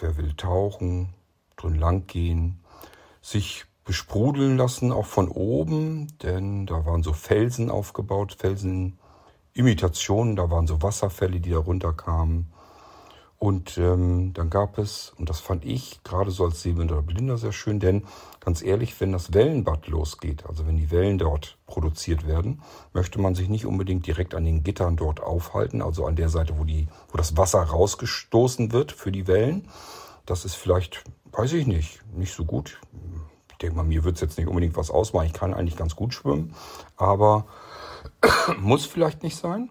wer 0.00 0.16
will 0.16 0.34
tauchen, 0.34 1.14
drin 1.56 1.76
lang 1.76 2.06
gehen, 2.06 2.60
sich 3.20 3.64
besprudeln 3.84 4.56
lassen, 4.56 4.92
auch 4.92 5.06
von 5.06 5.28
oben, 5.28 6.18
denn 6.22 6.66
da 6.66 6.86
waren 6.86 7.02
so 7.02 7.12
Felsen 7.12 7.70
aufgebaut, 7.70 8.36
Felsenimitationen, 8.38 10.36
da 10.36 10.50
waren 10.50 10.66
so 10.66 10.82
Wasserfälle, 10.82 11.40
die 11.40 11.50
da 11.50 11.58
runterkamen. 11.58 12.51
Und 13.42 13.76
ähm, 13.76 14.32
dann 14.34 14.50
gab 14.50 14.78
es, 14.78 15.14
und 15.18 15.28
das 15.28 15.40
fand 15.40 15.64
ich 15.64 16.04
gerade 16.04 16.30
so 16.30 16.44
als 16.44 16.62
sehender 16.62 17.02
Blinder 17.02 17.36
sehr 17.36 17.50
schön, 17.50 17.80
denn 17.80 18.04
ganz 18.38 18.62
ehrlich, 18.62 19.00
wenn 19.00 19.10
das 19.10 19.34
Wellenbad 19.34 19.88
losgeht, 19.88 20.46
also 20.46 20.64
wenn 20.64 20.76
die 20.76 20.92
Wellen 20.92 21.18
dort 21.18 21.58
produziert 21.66 22.24
werden, 22.24 22.62
möchte 22.92 23.20
man 23.20 23.34
sich 23.34 23.48
nicht 23.48 23.66
unbedingt 23.66 24.06
direkt 24.06 24.36
an 24.36 24.44
den 24.44 24.62
Gittern 24.62 24.94
dort 24.94 25.20
aufhalten, 25.20 25.82
also 25.82 26.06
an 26.06 26.14
der 26.14 26.28
Seite, 26.28 26.56
wo, 26.56 26.62
die, 26.62 26.86
wo 27.10 27.16
das 27.16 27.36
Wasser 27.36 27.62
rausgestoßen 27.62 28.70
wird 28.70 28.92
für 28.92 29.10
die 29.10 29.26
Wellen. 29.26 29.66
Das 30.24 30.44
ist 30.44 30.54
vielleicht, 30.54 31.02
weiß 31.32 31.52
ich 31.54 31.66
nicht, 31.66 32.00
nicht 32.14 32.34
so 32.34 32.44
gut. 32.44 32.78
Ich 33.50 33.58
denke 33.58 33.74
mal, 33.74 33.82
mir 33.82 34.04
wird 34.04 34.14
es 34.14 34.20
jetzt 34.20 34.38
nicht 34.38 34.46
unbedingt 34.46 34.76
was 34.76 34.92
ausmachen. 34.92 35.26
Ich 35.26 35.32
kann 35.32 35.52
eigentlich 35.52 35.76
ganz 35.76 35.96
gut 35.96 36.14
schwimmen, 36.14 36.54
aber 36.96 37.46
muss 38.60 38.86
vielleicht 38.86 39.24
nicht 39.24 39.36
sein. 39.36 39.70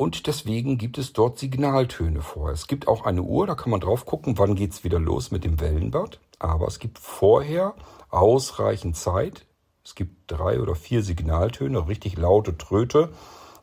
Und 0.00 0.26
deswegen 0.26 0.78
gibt 0.78 0.96
es 0.96 1.12
dort 1.12 1.38
Signaltöne 1.38 2.22
vor. 2.22 2.50
Es 2.52 2.66
gibt 2.66 2.88
auch 2.88 3.04
eine 3.04 3.20
Uhr, 3.20 3.46
da 3.46 3.54
kann 3.54 3.70
man 3.70 3.80
drauf 3.80 4.06
gucken, 4.06 4.38
wann 4.38 4.54
geht 4.54 4.72
es 4.72 4.82
wieder 4.82 4.98
los 4.98 5.30
mit 5.30 5.44
dem 5.44 5.60
Wellenbad. 5.60 6.20
Aber 6.38 6.66
es 6.68 6.78
gibt 6.78 6.98
vorher 6.98 7.74
ausreichend 8.08 8.96
Zeit. 8.96 9.44
Es 9.84 9.94
gibt 9.94 10.22
drei 10.26 10.58
oder 10.58 10.74
vier 10.74 11.02
Signaltöne, 11.02 11.86
richtig 11.86 12.16
laute 12.16 12.56
Tröte. 12.56 13.10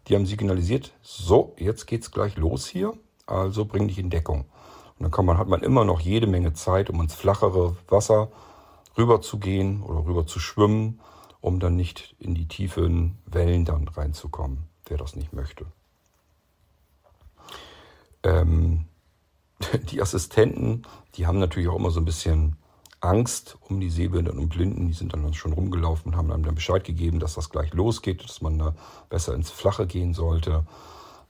Die 0.08 0.14
haben 0.14 0.28
signalisiert, 0.28 0.94
so, 1.02 1.56
jetzt 1.58 1.88
geht 1.88 2.04
es 2.04 2.12
gleich 2.12 2.38
los 2.38 2.68
hier. 2.68 2.94
Also 3.26 3.66
bring 3.66 3.88
dich 3.88 3.98
in 3.98 4.12
Deckung. 4.12 4.42
Und 4.42 5.06
dann 5.06 5.12
kann 5.12 5.26
man, 5.26 5.40
hat 5.40 5.48
man 5.48 5.64
immer 5.64 5.86
noch 5.86 6.02
jede 6.02 6.28
Menge 6.28 6.54
Zeit, 6.54 6.92
um 6.92 7.02
ins 7.02 7.16
flachere 7.16 7.76
Wasser 7.88 8.30
rüber 8.96 9.22
zu 9.22 9.40
gehen 9.40 9.82
oder 9.82 10.06
rüber 10.06 10.28
zu 10.28 10.40
schwimmen, 10.40 11.00
um 11.42 11.60
dann 11.60 11.76
nicht 11.76 12.16
in 12.20 12.36
die 12.36 12.48
tiefen 12.48 13.18
Wellen 13.26 13.66
dann 13.66 13.88
reinzukommen, 13.88 14.66
wer 14.86 14.98
das 14.98 15.16
nicht 15.16 15.34
möchte. 15.34 15.66
Ähm, 18.24 18.86
die 19.92 20.02
Assistenten, 20.02 20.84
die 21.16 21.28
haben 21.28 21.40
natürlich 21.40 21.70
auch 21.70 21.78
immer 21.78 21.92
so 21.92 22.00
ein 22.00 22.06
bisschen 22.06 22.58
Angst 23.00 23.58
um 23.70 23.80
die 23.80 23.90
Sehbehinderten 23.90 24.42
und 24.42 24.50
Blinden. 24.50 24.88
Die 24.88 24.94
sind 24.94 25.14
dann 25.14 25.34
schon 25.34 25.54
rumgelaufen 25.54 26.12
und 26.12 26.18
haben 26.18 26.32
einem 26.32 26.44
dann 26.44 26.56
Bescheid 26.56 26.84
gegeben, 26.84 27.20
dass 27.20 27.36
das 27.36 27.50
gleich 27.50 27.74
losgeht, 27.74 28.24
dass 28.24 28.42
man 28.42 28.58
da 28.58 28.76
besser 29.10 29.34
ins 29.34 29.52
Flache 29.52 29.86
gehen 29.86 30.14
sollte. 30.14 30.66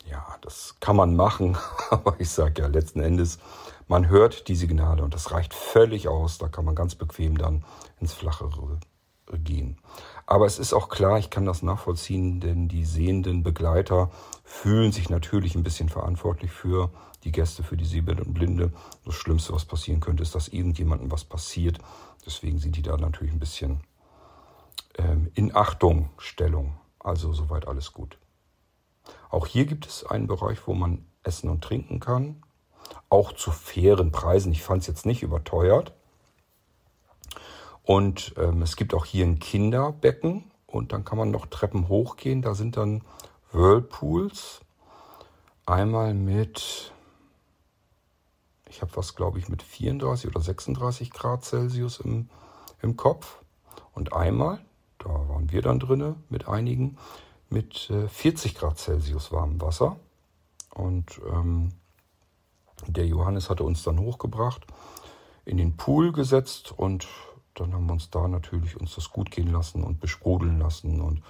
Ja, 0.09 0.25
das 0.41 0.75
kann 0.79 0.95
man 0.95 1.15
machen, 1.15 1.57
aber 1.89 2.19
ich 2.19 2.29
sage 2.29 2.61
ja 2.61 2.67
letzten 2.67 3.01
Endes, 3.01 3.39
man 3.87 4.07
hört 4.07 4.47
die 4.47 4.55
Signale 4.55 5.03
und 5.03 5.13
das 5.13 5.31
reicht 5.31 5.53
völlig 5.53 6.07
aus. 6.07 6.37
Da 6.37 6.47
kann 6.47 6.65
man 6.65 6.75
ganz 6.75 6.95
bequem 6.95 7.37
dann 7.37 7.63
ins 7.99 8.13
Flachere 8.13 8.79
gehen. 9.43 9.77
Aber 10.29 10.45
es 10.45 10.59
ist 10.59 10.73
auch 10.73 10.89
klar, 10.89 11.17
ich 11.17 11.29
kann 11.29 11.45
das 11.45 11.63
nachvollziehen, 11.63 12.41
denn 12.41 12.67
die 12.67 12.83
sehenden 12.83 13.43
Begleiter 13.43 14.11
fühlen 14.43 14.91
sich 14.91 15.09
natürlich 15.09 15.55
ein 15.55 15.63
bisschen 15.63 15.87
verantwortlich 15.87 16.51
für 16.51 16.91
die 17.23 17.31
Gäste, 17.31 17.63
für 17.63 17.77
die 17.77 17.85
Sehbehinderten 17.85 18.33
und 18.33 18.33
Blinde. 18.33 18.73
Das 19.05 19.15
Schlimmste, 19.15 19.53
was 19.53 19.63
passieren 19.63 20.01
könnte, 20.01 20.23
ist, 20.23 20.35
dass 20.35 20.49
irgendjemandem 20.49 21.09
was 21.11 21.23
passiert. 21.23 21.79
Deswegen 22.25 22.59
sind 22.59 22.75
die 22.75 22.81
da 22.81 22.97
natürlich 22.97 23.33
ein 23.33 23.39
bisschen 23.39 23.79
ähm, 24.97 25.31
in 25.33 25.55
Achtung 25.55 26.09
Stellung. 26.17 26.77
Also 26.99 27.31
soweit 27.31 27.65
alles 27.65 27.93
gut. 27.93 28.17
Auch 29.29 29.47
hier 29.47 29.65
gibt 29.65 29.87
es 29.87 30.05
einen 30.05 30.27
Bereich, 30.27 30.59
wo 30.67 30.73
man 30.73 31.05
essen 31.23 31.49
und 31.49 31.63
trinken 31.63 32.01
kann. 32.01 32.43
Auch 33.07 33.31
zu 33.31 33.51
fairen 33.51 34.11
Preisen. 34.11 34.51
Ich 34.51 34.61
fand 34.61 34.81
es 34.81 34.87
jetzt 34.87 35.05
nicht 35.05 35.23
überteuert. 35.23 35.93
Und 37.87 38.33
ähm, 38.35 38.61
es 38.63 38.75
gibt 38.75 38.93
auch 38.93 39.05
hier 39.05 39.25
ein 39.25 39.39
Kinderbecken 39.39 40.51
und 40.65 40.91
dann 40.91 41.05
kann 41.05 41.17
man 41.17 41.31
noch 41.31 41.45
Treppen 41.45 41.87
hochgehen. 41.87 42.41
Da 42.41 42.53
sind 42.53 42.75
dann 42.75 43.01
Whirlpools. 43.53 44.59
Einmal 45.65 46.13
mit, 46.13 46.91
ich 48.69 48.81
habe 48.81 48.91
was, 48.97 49.15
glaube 49.15 49.39
ich, 49.39 49.47
mit 49.47 49.63
34 49.63 50.29
oder 50.29 50.41
36 50.41 51.11
Grad 51.11 51.45
Celsius 51.45 52.01
im, 52.01 52.27
im 52.81 52.97
Kopf. 52.97 53.39
Und 53.93 54.11
einmal, 54.11 54.59
da 54.97 55.07
waren 55.07 55.49
wir 55.49 55.61
dann 55.61 55.79
drinne 55.79 56.17
mit 56.27 56.45
einigen, 56.49 56.97
mit 57.49 57.89
äh, 57.89 58.09
40 58.09 58.55
Grad 58.55 58.79
Celsius 58.79 59.31
warmem 59.31 59.61
Wasser. 59.61 59.95
Und 60.73 61.21
ähm, 61.31 61.71
der 62.85 63.07
Johannes 63.07 63.49
hatte 63.49 63.63
uns 63.63 63.81
dann 63.83 63.97
hochgebracht, 63.97 64.67
in 65.45 65.55
den 65.55 65.77
Pool 65.77 66.11
gesetzt 66.11 66.73
und 66.75 67.07
dann 67.59 67.73
haben 67.73 67.87
wir 67.87 67.93
uns 67.93 68.09
da 68.09 68.27
natürlich 68.27 68.79
uns 68.79 68.95
das 68.95 69.09
gut 69.09 69.31
gehen 69.31 69.51
lassen 69.51 69.83
und 69.83 69.99
besprudeln 69.99 70.59
lassen. 70.59 71.01
Und 71.01 71.21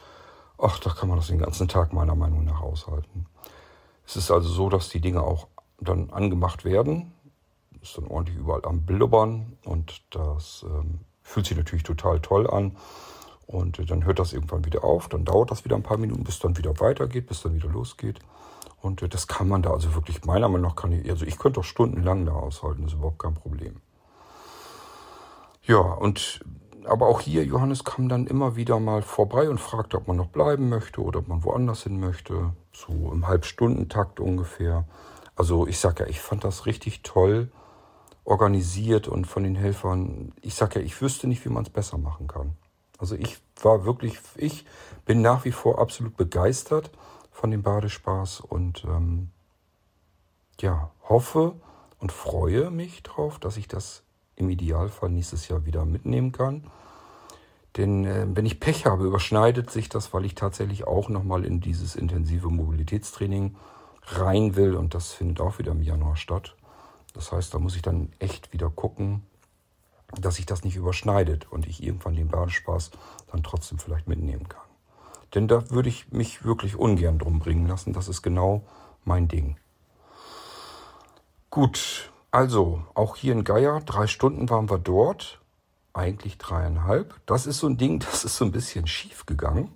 ach, 0.57 0.79
da 0.79 0.91
kann 0.91 1.09
man 1.09 1.17
das 1.17 1.27
den 1.27 1.39
ganzen 1.39 1.67
Tag 1.67 1.93
meiner 1.93 2.15
Meinung 2.15 2.45
nach 2.45 2.61
aushalten. 2.61 3.25
Es 4.05 4.15
ist 4.15 4.31
also 4.31 4.49
so, 4.49 4.69
dass 4.69 4.89
die 4.89 5.01
Dinge 5.01 5.21
auch 5.21 5.47
dann 5.79 6.09
angemacht 6.09 6.65
werden. 6.65 7.13
Ist 7.81 7.97
dann 7.97 8.07
ordentlich 8.07 8.37
überall 8.37 8.65
am 8.65 8.85
Blubbern 8.85 9.57
und 9.63 10.01
das 10.09 10.65
ähm, 10.67 10.99
fühlt 11.21 11.45
sich 11.45 11.57
natürlich 11.57 11.83
total 11.83 12.19
toll 12.19 12.49
an. 12.49 12.75
Und 13.45 13.79
äh, 13.79 13.85
dann 13.85 14.05
hört 14.05 14.19
das 14.19 14.33
irgendwann 14.33 14.65
wieder 14.65 14.83
auf. 14.83 15.07
Dann 15.09 15.25
dauert 15.25 15.51
das 15.51 15.63
wieder 15.63 15.75
ein 15.75 15.83
paar 15.83 15.97
Minuten, 15.97 16.23
bis 16.23 16.39
dann 16.39 16.57
wieder 16.57 16.79
weitergeht, 16.79 17.27
bis 17.27 17.41
dann 17.43 17.53
wieder 17.53 17.69
losgeht. 17.69 18.19
Und 18.81 19.01
äh, 19.01 19.09
das 19.09 19.27
kann 19.27 19.47
man 19.47 19.61
da 19.61 19.71
also 19.71 19.93
wirklich, 19.95 20.25
meiner 20.25 20.49
Meinung 20.49 20.69
nach 20.69 20.75
kann 20.75 20.91
ich, 20.91 21.09
also 21.09 21.25
ich 21.25 21.37
könnte 21.37 21.59
doch 21.59 21.65
stundenlang 21.65 22.25
da 22.25 22.33
aushalten, 22.33 22.83
das 22.83 22.93
ist 22.93 22.97
überhaupt 22.97 23.19
kein 23.19 23.33
Problem. 23.35 23.81
Ja, 25.67 25.79
und 25.79 26.39
aber 26.85 27.07
auch 27.07 27.19
hier, 27.19 27.43
Johannes 27.43 27.83
kam 27.83 28.07
dann 28.07 28.25
immer 28.25 28.55
wieder 28.55 28.79
mal 28.79 29.01
vorbei 29.01 29.49
und 29.49 29.59
fragte, 29.59 29.97
ob 29.97 30.07
man 30.07 30.15
noch 30.15 30.29
bleiben 30.29 30.69
möchte 30.69 31.01
oder 31.01 31.19
ob 31.19 31.27
man 31.27 31.43
woanders 31.43 31.83
hin 31.83 31.99
möchte. 31.99 32.53
So 32.71 33.11
im 33.11 33.27
Halbstundentakt 33.27 34.21
ungefähr. 34.21 34.85
Also 35.35 35.67
ich 35.67 35.79
sag 35.79 35.99
ja, 35.99 36.07
ich 36.07 36.21
fand 36.21 36.45
das 36.45 36.65
richtig 36.65 37.03
toll 37.03 37.51
organisiert 38.23 39.09
und 39.09 39.27
von 39.27 39.43
den 39.43 39.55
Helfern. 39.55 40.31
Ich 40.41 40.55
sag 40.55 40.75
ja, 40.75 40.81
ich 40.81 41.01
wüsste 41.01 41.27
nicht, 41.27 41.43
wie 41.43 41.49
man 41.49 41.63
es 41.63 41.69
besser 41.69 41.97
machen 41.97 42.27
kann. 42.27 42.55
Also 42.97 43.15
ich 43.15 43.37
war 43.61 43.83
wirklich, 43.83 44.19
ich 44.35 44.65
bin 45.05 45.21
nach 45.21 45.43
wie 45.43 45.51
vor 45.51 45.79
absolut 45.79 46.15
begeistert 46.15 46.91
von 47.29 47.51
dem 47.51 47.61
Badespaß 47.61 48.39
und 48.39 48.85
ähm, 48.85 49.31
ja, 50.61 50.91
hoffe 51.09 51.55
und 51.99 52.13
freue 52.13 52.71
mich 52.71 53.03
drauf, 53.03 53.37
dass 53.37 53.57
ich 53.57 53.67
das 53.67 54.03
im 54.37 54.49
Idealfall 54.49 55.09
nächstes 55.09 55.49
Jahr 55.49 55.65
wieder 55.65 55.83
mitnehmen 55.83 56.31
kann. 56.31 56.63
Denn 57.75 58.05
äh, 58.05 58.25
wenn 58.29 58.45
ich 58.45 58.59
Pech 58.59 58.85
habe, 58.85 59.05
überschneidet 59.05 59.69
sich 59.69 59.89
das, 59.89 60.13
weil 60.13 60.25
ich 60.25 60.35
tatsächlich 60.35 60.87
auch 60.87 61.09
nochmal 61.09 61.43
in 61.43 61.59
dieses 61.59 61.95
intensive 61.95 62.49
Mobilitätstraining 62.49 63.55
rein 64.03 64.55
will 64.55 64.75
und 64.75 64.93
das 64.93 65.11
findet 65.11 65.41
auch 65.41 65.59
wieder 65.59 65.73
im 65.73 65.81
Januar 65.81 66.15
statt. 66.15 66.55
Das 67.13 67.31
heißt, 67.31 67.53
da 67.53 67.59
muss 67.59 67.75
ich 67.75 67.81
dann 67.81 68.13
echt 68.19 68.53
wieder 68.53 68.69
gucken, 68.69 69.23
dass 70.19 70.35
sich 70.35 70.45
das 70.45 70.63
nicht 70.63 70.75
überschneidet 70.75 71.51
und 71.51 71.67
ich 71.67 71.83
irgendwann 71.83 72.15
den 72.15 72.29
Badespaß 72.29 72.91
dann 73.31 73.43
trotzdem 73.43 73.79
vielleicht 73.79 74.07
mitnehmen 74.07 74.47
kann. 74.47 74.61
Denn 75.35 75.47
da 75.47 75.69
würde 75.69 75.89
ich 75.89 76.11
mich 76.11 76.45
wirklich 76.45 76.77
ungern 76.77 77.19
drum 77.19 77.39
bringen 77.39 77.67
lassen. 77.67 77.91
Das 77.91 78.07
ist 78.07 78.21
genau 78.21 78.63
mein 79.03 79.27
Ding. 79.27 79.57
Gut, 81.49 82.11
also 82.37 82.83
auch 82.93 83.15
hier 83.15 83.33
in 83.33 83.43
Geier, 83.43 83.81
drei 83.81 84.05
Stunden 84.05 84.47
waren 84.51 84.69
wir 84.69 84.77
dort. 84.77 85.39
Eigentlich 85.93 86.37
dreieinhalb. 86.37 87.15
Das 87.25 87.47
ist 87.47 87.57
so 87.57 87.65
ein 87.65 87.77
Ding, 87.77 87.99
das 88.11 88.25
ist 88.25 88.37
so 88.37 88.45
ein 88.45 88.51
bisschen 88.51 88.85
schief 88.85 89.25
gegangen. 89.25 89.71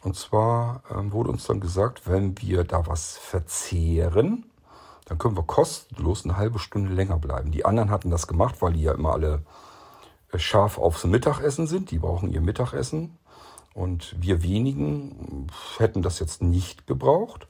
Und 0.00 0.16
zwar 0.16 0.82
ähm, 0.90 1.12
wurde 1.12 1.28
uns 1.28 1.46
dann 1.46 1.60
gesagt, 1.60 2.08
wenn 2.08 2.40
wir 2.40 2.64
da 2.64 2.86
was 2.86 3.18
verzehren, 3.18 4.46
dann 5.04 5.18
können 5.18 5.36
wir 5.36 5.42
kostenlos 5.42 6.24
eine 6.24 6.38
halbe 6.38 6.58
Stunde 6.58 6.90
länger 6.90 7.18
bleiben. 7.18 7.50
Die 7.50 7.66
anderen 7.66 7.90
hatten 7.90 8.10
das 8.10 8.26
gemacht, 8.26 8.62
weil 8.62 8.72
die 8.72 8.82
ja 8.84 8.92
immer 8.92 9.12
alle 9.12 9.42
äh, 10.32 10.38
scharf 10.38 10.78
aufs 10.78 11.04
Mittagessen 11.04 11.66
sind. 11.66 11.90
Die 11.90 11.98
brauchen 11.98 12.32
ihr 12.32 12.40
Mittagessen. 12.40 13.18
Und 13.74 14.16
wir 14.18 14.42
wenigen 14.42 15.48
hätten 15.76 16.00
das 16.00 16.18
jetzt 16.18 16.40
nicht 16.40 16.86
gebraucht. 16.86 17.46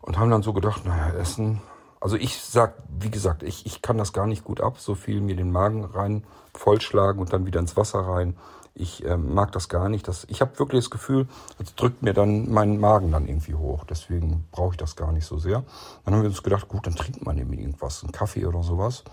Und 0.00 0.18
haben 0.18 0.30
dann 0.30 0.42
so 0.42 0.52
gedacht, 0.52 0.84
naja, 0.84 1.14
Essen. 1.14 1.62
Also 2.02 2.16
ich 2.16 2.40
sag, 2.40 2.74
wie 2.88 3.12
gesagt, 3.12 3.44
ich, 3.44 3.64
ich 3.64 3.80
kann 3.80 3.96
das 3.96 4.12
gar 4.12 4.26
nicht 4.26 4.42
gut 4.42 4.60
ab, 4.60 4.80
so 4.80 4.96
viel 4.96 5.20
mir 5.20 5.36
den 5.36 5.52
Magen 5.52 5.84
rein 5.84 6.24
vollschlagen 6.52 7.20
und 7.20 7.32
dann 7.32 7.46
wieder 7.46 7.60
ins 7.60 7.76
Wasser 7.76 8.00
rein. 8.00 8.36
Ich 8.74 9.04
äh, 9.04 9.16
mag 9.16 9.52
das 9.52 9.68
gar 9.68 9.88
nicht. 9.88 10.08
Das, 10.08 10.26
ich 10.28 10.40
habe 10.40 10.58
wirklich 10.58 10.82
das 10.82 10.90
Gefühl, 10.90 11.28
es 11.62 11.76
drückt 11.76 12.02
mir 12.02 12.12
dann 12.12 12.50
meinen 12.50 12.80
Magen 12.80 13.12
dann 13.12 13.28
irgendwie 13.28 13.54
hoch. 13.54 13.84
Deswegen 13.84 14.48
brauche 14.50 14.72
ich 14.72 14.78
das 14.78 14.96
gar 14.96 15.12
nicht 15.12 15.26
so 15.26 15.38
sehr. 15.38 15.62
Dann 16.04 16.14
haben 16.14 16.22
wir 16.22 16.28
uns 16.28 16.42
gedacht, 16.42 16.66
gut, 16.66 16.88
dann 16.88 16.96
trinkt 16.96 17.24
man 17.24 17.38
eben 17.38 17.52
irgendwas, 17.52 18.02
einen 18.02 18.10
Kaffee 18.10 18.46
oder 18.46 18.64
sowas. 18.64 19.04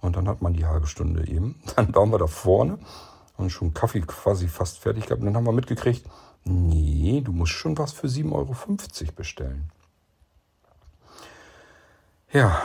Und 0.00 0.14
dann 0.14 0.28
hat 0.28 0.40
man 0.40 0.52
die 0.52 0.66
halbe 0.66 0.86
Stunde 0.86 1.26
eben. 1.26 1.60
Dann 1.74 1.92
waren 1.96 2.10
wir 2.10 2.18
da 2.18 2.28
vorne 2.28 2.78
und 3.38 3.50
schon 3.50 3.74
Kaffee 3.74 4.02
quasi 4.02 4.46
fast 4.46 4.78
fertig 4.78 5.06
gehabt. 5.06 5.20
Und 5.20 5.26
dann 5.26 5.36
haben 5.36 5.46
wir 5.46 5.52
mitgekriegt, 5.52 6.06
nee, 6.44 7.22
du 7.24 7.32
musst 7.32 7.52
schon 7.52 7.76
was 7.76 7.92
für 7.92 8.06
7,50 8.06 8.32
Euro 8.32 8.54
bestellen. 9.16 9.70
Ja, 12.32 12.60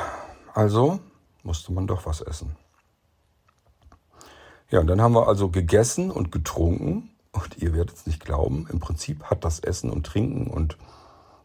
also 0.53 0.99
musste 1.43 1.72
man 1.72 1.88
doch 1.88 2.05
was 2.05 2.22
essen. 2.22 2.55
Ja, 4.70 4.80
und 4.80 4.88
dann 4.88 5.01
haben 5.01 5.14
wir 5.14 5.28
also 5.28 5.49
gegessen 5.49 6.12
und 6.12 6.32
getrunken. 6.32 7.09
Und 7.34 7.57
ihr 7.59 7.74
werdet 7.74 7.95
es 7.95 8.05
nicht 8.07 8.26
glauben, 8.26 8.68
im 8.70 8.80
Prinzip 8.80 9.24
hat 9.24 9.45
das 9.45 9.59
Essen 9.59 9.89
und 9.89 10.05
Trinken 10.05 10.47
und 10.47 10.78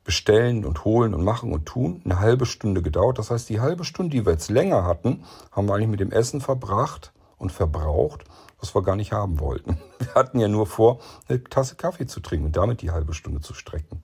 Bestellen 0.02 0.64
und 0.64 0.84
Holen 0.84 1.14
und 1.14 1.24
Machen 1.24 1.52
und 1.52 1.66
Tun 1.66 2.00
eine 2.04 2.20
halbe 2.20 2.46
Stunde 2.46 2.82
gedauert. 2.82 3.18
Das 3.18 3.30
heißt, 3.30 3.48
die 3.48 3.60
halbe 3.60 3.84
Stunde, 3.84 4.16
die 4.16 4.24
wir 4.24 4.32
jetzt 4.32 4.50
länger 4.50 4.84
hatten, 4.84 5.24
haben 5.52 5.68
wir 5.68 5.74
eigentlich 5.74 5.88
mit 5.88 6.00
dem 6.00 6.12
Essen 6.12 6.40
verbracht 6.40 7.12
und 7.38 7.52
verbraucht, 7.52 8.24
was 8.60 8.74
wir 8.74 8.82
gar 8.82 8.96
nicht 8.96 9.12
haben 9.12 9.40
wollten. 9.40 9.78
Wir 9.98 10.14
hatten 10.14 10.38
ja 10.38 10.48
nur 10.48 10.66
vor, 10.66 11.00
eine 11.28 11.42
Tasse 11.44 11.74
Kaffee 11.74 12.06
zu 12.06 12.20
trinken 12.20 12.46
und 12.46 12.56
damit 12.56 12.80
die 12.80 12.90
halbe 12.90 13.12
Stunde 13.12 13.40
zu 13.40 13.52
strecken. 13.52 14.02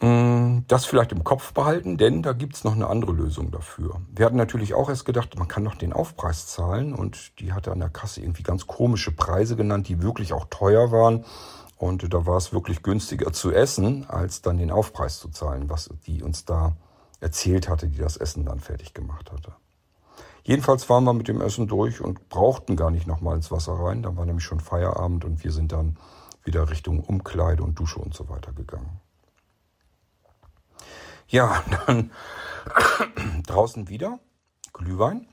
Mm, 0.00 0.60
das 0.68 0.84
vielleicht 0.84 1.12
im 1.12 1.24
Kopf 1.24 1.52
behalten, 1.54 1.96
denn 1.96 2.22
da 2.22 2.32
gibt 2.32 2.54
es 2.54 2.64
noch 2.64 2.74
eine 2.74 2.88
andere 2.88 3.12
Lösung 3.12 3.50
dafür. 3.50 4.00
Wir 4.14 4.26
hatten 4.26 4.36
natürlich 4.36 4.74
auch 4.74 4.90
erst 4.90 5.06
gedacht, 5.06 5.38
man 5.38 5.48
kann 5.48 5.64
doch 5.64 5.74
den 5.74 5.92
Aufpreis 5.92 6.46
zahlen 6.48 6.94
und 6.94 7.38
die 7.40 7.52
hatte 7.52 7.72
an 7.72 7.80
der 7.80 7.88
Kasse 7.88 8.20
irgendwie 8.20 8.42
ganz 8.42 8.66
komische 8.66 9.12
Preise 9.12 9.56
genannt, 9.56 9.88
die 9.88 10.02
wirklich 10.02 10.32
auch 10.32 10.46
teuer 10.50 10.92
waren. 10.92 11.24
Und 11.78 12.12
da 12.12 12.26
war 12.26 12.36
es 12.36 12.52
wirklich 12.52 12.82
günstiger 12.82 13.32
zu 13.32 13.52
essen, 13.52 14.06
als 14.08 14.42
dann 14.42 14.58
den 14.58 14.70
Aufpreis 14.70 15.18
zu 15.18 15.28
zahlen, 15.28 15.68
was 15.68 15.90
die 16.06 16.22
uns 16.22 16.44
da 16.44 16.76
erzählt 17.20 17.68
hatte, 17.68 17.88
die 17.88 17.98
das 17.98 18.16
Essen 18.16 18.44
dann 18.44 18.60
fertig 18.60 18.94
gemacht 18.94 19.32
hatte. 19.32 19.52
Jedenfalls 20.42 20.88
waren 20.88 21.04
wir 21.04 21.12
mit 21.12 21.28
dem 21.28 21.40
Essen 21.40 21.66
durch 21.66 22.00
und 22.00 22.28
brauchten 22.28 22.76
gar 22.76 22.90
nicht 22.90 23.06
nochmal 23.06 23.36
ins 23.36 23.50
Wasser 23.50 23.72
rein. 23.72 24.02
Da 24.02 24.16
war 24.16 24.26
nämlich 24.26 24.44
schon 24.44 24.60
Feierabend 24.60 25.24
und 25.24 25.42
wir 25.42 25.52
sind 25.52 25.72
dann 25.72 25.96
wieder 26.44 26.70
Richtung 26.70 27.00
Umkleide 27.00 27.62
und 27.62 27.78
Dusche 27.78 27.98
und 27.98 28.14
so 28.14 28.28
weiter 28.28 28.52
gegangen. 28.52 29.00
Ja, 31.28 31.62
dann 31.86 32.10
draußen 33.46 33.88
wieder 33.88 34.18
Glühwein. 34.72 35.26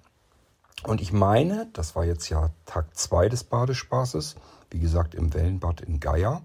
Und 0.84 1.02
ich 1.02 1.14
meine, 1.14 1.70
das 1.74 1.96
war 1.96 2.04
jetzt 2.04 2.30
ja 2.30 2.50
Tag 2.66 2.96
2 2.96 3.30
des 3.30 3.44
Badespaßes, 3.46 4.36
wie 4.70 4.80
gesagt 4.80 5.16
im 5.16 5.34
Wellenbad 5.34 5.82
in 5.82 6.00
Geier. 6.00 6.42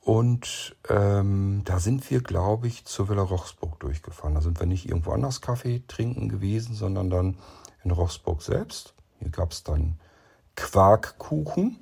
Und 0.00 0.76
ähm, 0.88 1.62
da 1.64 1.80
sind 1.80 2.08
wir, 2.10 2.20
glaube 2.20 2.68
ich, 2.68 2.84
zur 2.84 3.08
Villa 3.08 3.22
Rochsburg 3.22 3.80
durchgefahren. 3.80 4.36
Da 4.36 4.40
sind 4.40 4.60
wir 4.60 4.66
nicht 4.66 4.88
irgendwo 4.88 5.10
anders 5.10 5.40
Kaffee 5.40 5.82
trinken 5.88 6.28
gewesen, 6.28 6.76
sondern 6.76 7.10
dann 7.10 7.38
in 7.82 7.90
Rochsburg 7.90 8.42
selbst. 8.42 8.94
Hier 9.18 9.30
gab 9.30 9.50
es 9.50 9.64
dann 9.64 9.98
Quarkkuchen. 10.54 11.80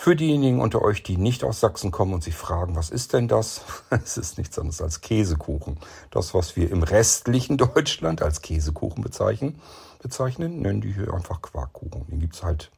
Für 0.00 0.14
diejenigen 0.14 0.60
unter 0.60 0.82
euch, 0.82 1.02
die 1.02 1.16
nicht 1.16 1.42
aus 1.42 1.58
Sachsen 1.58 1.90
kommen 1.90 2.14
und 2.14 2.22
sich 2.22 2.36
fragen, 2.36 2.76
was 2.76 2.88
ist 2.88 3.14
denn 3.14 3.26
das? 3.26 3.62
Es 3.90 4.16
ist 4.16 4.38
nichts 4.38 4.56
anderes 4.56 4.80
als 4.80 5.00
Käsekuchen. 5.00 5.76
Das, 6.12 6.34
was 6.34 6.54
wir 6.54 6.70
im 6.70 6.84
restlichen 6.84 7.56
Deutschland 7.58 8.22
als 8.22 8.40
Käsekuchen 8.40 9.02
bezeichnen, 9.02 9.60
bezeichnen 10.00 10.62
nennen 10.62 10.82
die 10.82 10.92
hier 10.92 11.12
einfach 11.12 11.42
Quarkkuchen. 11.42 12.06
Den 12.06 12.20
gibt 12.20 12.36
es 12.36 12.44
halt 12.44 12.70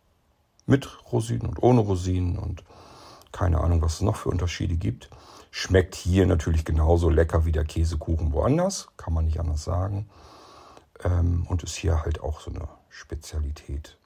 mit 0.64 0.89
Rosinen 1.12 1.47
und 1.47 1.62
ohne 1.62 1.83
Rosinen 1.83 2.39
und 2.39 2.64
keine 3.33 3.61
Ahnung, 3.61 3.83
was 3.83 3.97
es 3.97 4.01
noch 4.01 4.16
für 4.16 4.31
Unterschiede 4.31 4.77
gibt. 4.77 5.11
Schmeckt 5.51 5.97
hier 5.97 6.25
natürlich 6.25 6.64
genauso 6.64 7.11
lecker 7.11 7.45
wie 7.45 7.53
der 7.53 7.66
Käsekuchen 7.66 8.33
woanders, 8.33 8.89
kann 8.97 9.12
man 9.12 9.27
nicht 9.27 9.41
anders 9.41 9.62
sagen. 9.62 10.09
Ähm, 11.05 11.45
und 11.51 11.64
ist 11.64 11.77
hier 11.77 12.03
halt 12.03 12.23
auch 12.23 12.41
so 12.41 12.51
eine 12.51 12.66
Spezialität. 12.89 13.99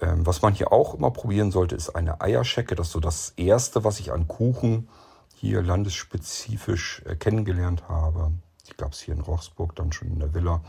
Ähm, 0.00 0.26
was 0.26 0.42
man 0.42 0.54
hier 0.54 0.72
auch 0.72 0.94
immer 0.94 1.10
probieren 1.10 1.50
sollte, 1.50 1.74
ist 1.74 1.90
eine 1.90 2.20
Eierschecke. 2.20 2.74
Das 2.74 2.88
ist 2.88 2.92
so 2.92 3.00
das 3.00 3.30
Erste, 3.36 3.84
was 3.84 4.00
ich 4.00 4.12
an 4.12 4.28
Kuchen 4.28 4.88
hier 5.34 5.62
landesspezifisch 5.62 7.02
äh, 7.06 7.16
kennengelernt 7.16 7.88
habe. 7.88 8.32
Die 8.68 8.76
gab 8.76 8.92
es 8.92 9.00
hier 9.00 9.14
in 9.14 9.20
Rochsburg, 9.20 9.74
dann 9.76 9.92
schon 9.92 10.08
in 10.08 10.18
der 10.18 10.34
Villa, 10.34 10.62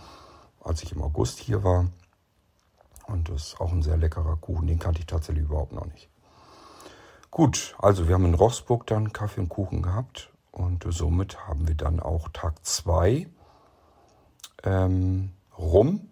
als 0.63 0.83
ich 0.83 0.91
im 0.91 1.01
August 1.01 1.39
hier 1.39 1.63
war. 1.63 1.87
Und 3.07 3.29
das 3.29 3.47
ist 3.47 3.61
auch 3.61 3.71
ein 3.71 3.81
sehr 3.81 3.97
leckerer 3.97 4.37
Kuchen. 4.37 4.67
Den 4.67 4.79
kannte 4.79 4.99
ich 4.99 5.05
tatsächlich 5.05 5.45
überhaupt 5.45 5.73
noch 5.73 5.85
nicht. 5.85 6.09
Gut, 7.29 7.75
also 7.79 8.07
wir 8.07 8.15
haben 8.15 8.25
in 8.25 8.33
Rochsburg 8.33 8.85
dann 8.87 9.13
Kaffee 9.13 9.41
und 9.41 9.49
Kuchen 9.49 9.81
gehabt. 9.81 10.29
Und 10.51 10.85
somit 10.89 11.47
haben 11.47 11.67
wir 11.67 11.75
dann 11.75 12.01
auch 12.01 12.27
Tag 12.29 12.65
2 12.65 13.27
ähm, 14.63 15.31
rum 15.57 16.10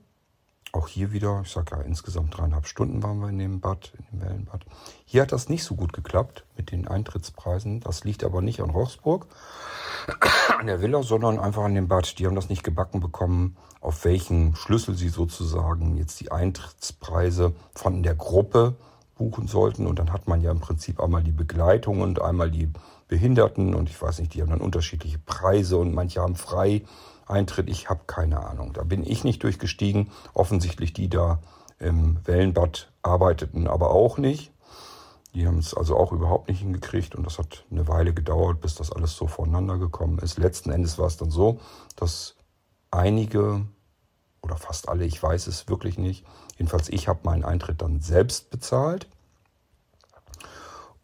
auch 0.73 0.87
hier 0.87 1.11
wieder, 1.11 1.41
ich 1.43 1.51
sage 1.51 1.75
ja, 1.75 1.81
insgesamt 1.81 2.37
dreieinhalb 2.37 2.67
Stunden 2.67 3.01
waren 3.01 3.19
wir 3.19 3.29
in 3.29 3.39
dem 3.39 3.59
Bad, 3.59 3.91
in 3.97 4.05
dem 4.19 4.27
Wellenbad. 4.27 4.65
Hier 5.05 5.23
hat 5.23 5.31
das 5.31 5.49
nicht 5.49 5.63
so 5.63 5.75
gut 5.75 5.93
geklappt 5.93 6.45
mit 6.57 6.71
den 6.71 6.87
Eintrittspreisen. 6.87 7.79
Das 7.79 8.03
liegt 8.03 8.23
aber 8.23 8.41
nicht 8.41 8.61
an 8.61 8.69
Rochsburg, 8.69 9.27
an 10.59 10.67
der 10.67 10.81
Villa, 10.81 11.01
sondern 11.03 11.39
einfach 11.39 11.63
an 11.63 11.75
dem 11.75 11.87
Bad. 11.87 12.19
Die 12.19 12.25
haben 12.25 12.35
das 12.35 12.49
nicht 12.49 12.63
gebacken 12.63 12.99
bekommen, 12.99 13.57
auf 13.81 14.05
welchen 14.05 14.55
Schlüssel 14.55 14.95
sie 14.95 15.09
sozusagen 15.09 15.97
jetzt 15.97 16.19
die 16.19 16.31
Eintrittspreise 16.31 17.53
von 17.73 18.03
der 18.03 18.15
Gruppe 18.15 18.75
buchen 19.15 19.47
sollten. 19.47 19.87
Und 19.87 19.99
dann 19.99 20.13
hat 20.13 20.27
man 20.27 20.41
ja 20.41 20.51
im 20.51 20.59
Prinzip 20.59 20.99
einmal 20.99 21.23
die 21.23 21.31
Begleitung 21.31 22.01
und 22.01 22.21
einmal 22.21 22.51
die 22.51 22.69
Behinderten. 23.07 23.73
Und 23.73 23.89
ich 23.89 24.01
weiß 24.01 24.19
nicht, 24.19 24.33
die 24.33 24.41
haben 24.41 24.49
dann 24.49 24.61
unterschiedliche 24.61 25.19
Preise 25.19 25.77
und 25.77 25.93
manche 25.93 26.21
haben 26.21 26.35
frei 26.35 26.83
Eintritt, 27.29 27.69
ich 27.69 27.89
habe 27.89 28.01
keine 28.07 28.45
Ahnung. 28.45 28.73
Da 28.73 28.83
bin 28.83 29.05
ich 29.05 29.23
nicht 29.23 29.43
durchgestiegen. 29.43 30.11
Offensichtlich 30.33 30.93
die 30.93 31.09
da 31.09 31.39
im 31.79 32.19
Wellenbad 32.25 32.91
arbeiteten 33.01 33.67
aber 33.67 33.91
auch 33.91 34.17
nicht. 34.17 34.51
Die 35.33 35.47
haben 35.47 35.59
es 35.59 35.73
also 35.73 35.95
auch 35.95 36.11
überhaupt 36.11 36.49
nicht 36.49 36.59
hingekriegt 36.59 37.15
und 37.15 37.25
das 37.25 37.37
hat 37.37 37.65
eine 37.69 37.87
Weile 37.87 38.13
gedauert, 38.13 38.61
bis 38.61 38.75
das 38.75 38.91
alles 38.91 39.15
so 39.15 39.27
voneinander 39.27 39.77
gekommen 39.77 40.17
ist. 40.19 40.39
Letzten 40.39 40.71
Endes 40.71 40.97
war 40.97 41.05
es 41.05 41.17
dann 41.17 41.29
so, 41.29 41.59
dass 41.95 42.35
einige 42.89 43.65
oder 44.41 44.57
fast 44.57 44.89
alle, 44.89 45.05
ich 45.05 45.21
weiß 45.21 45.47
es 45.47 45.67
wirklich 45.67 45.97
nicht, 45.97 46.25
jedenfalls 46.57 46.89
ich 46.89 47.07
habe 47.07 47.19
meinen 47.23 47.43
Eintritt 47.43 47.81
dann 47.81 48.01
selbst 48.01 48.49
bezahlt. 48.49 49.07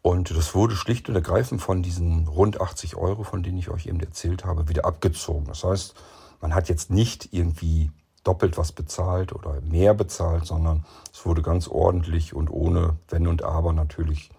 Und 0.02 0.30
das 0.30 0.54
wurde 0.54 0.76
schlicht 0.76 1.08
und 1.08 1.16
ergreifend 1.16 1.60
von 1.60 1.82
diesen 1.82 2.28
rund 2.28 2.60
80 2.60 2.96
Euro, 2.96 3.24
von 3.24 3.42
denen 3.42 3.58
ich 3.58 3.70
euch 3.70 3.86
eben 3.86 4.00
erzählt 4.00 4.44
habe, 4.44 4.68
wieder 4.68 4.84
abgezogen. 4.84 5.46
Das 5.46 5.64
heißt, 5.64 5.94
man 6.40 6.54
hat 6.54 6.68
jetzt 6.68 6.90
nicht 6.90 7.32
irgendwie 7.32 7.90
doppelt 8.24 8.58
was 8.58 8.72
bezahlt 8.72 9.32
oder 9.32 9.60
mehr 9.60 9.94
bezahlt, 9.94 10.46
sondern 10.46 10.84
es 11.12 11.24
wurde 11.24 11.42
ganz 11.42 11.68
ordentlich 11.68 12.34
und 12.34 12.50
ohne 12.50 12.98
Wenn 13.08 13.26
und 13.28 13.42
Aber 13.42 13.72
natürlich 13.72 14.30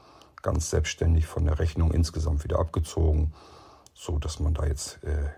ganz 0.41 0.69
selbstständig 0.69 1.25
von 1.25 1.45
der 1.45 1.59
Rechnung 1.59 1.91
insgesamt 1.91 2.43
wieder 2.43 2.59
abgezogen, 2.59 3.33
so 3.93 4.19
dass 4.19 4.39
man 4.39 4.53
da 4.53 4.65
jetzt 4.65 5.03
äh, 5.03 5.29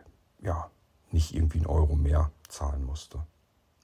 ja 0.41 0.69
nicht 1.11 1.33
irgendwie 1.33 1.59
einen 1.59 1.67
Euro 1.67 1.95
mehr 1.95 2.31
zahlen 2.47 2.83
musste, 2.83 3.19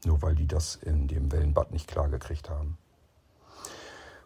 nur 0.04 0.22
weil 0.22 0.36
die 0.36 0.48
das 0.48 0.76
in 0.76 1.08
dem 1.08 1.32
Wellenbad 1.32 1.72
nicht 1.72 1.88
klar 1.88 2.10
gekriegt 2.10 2.50
haben. 2.50 2.78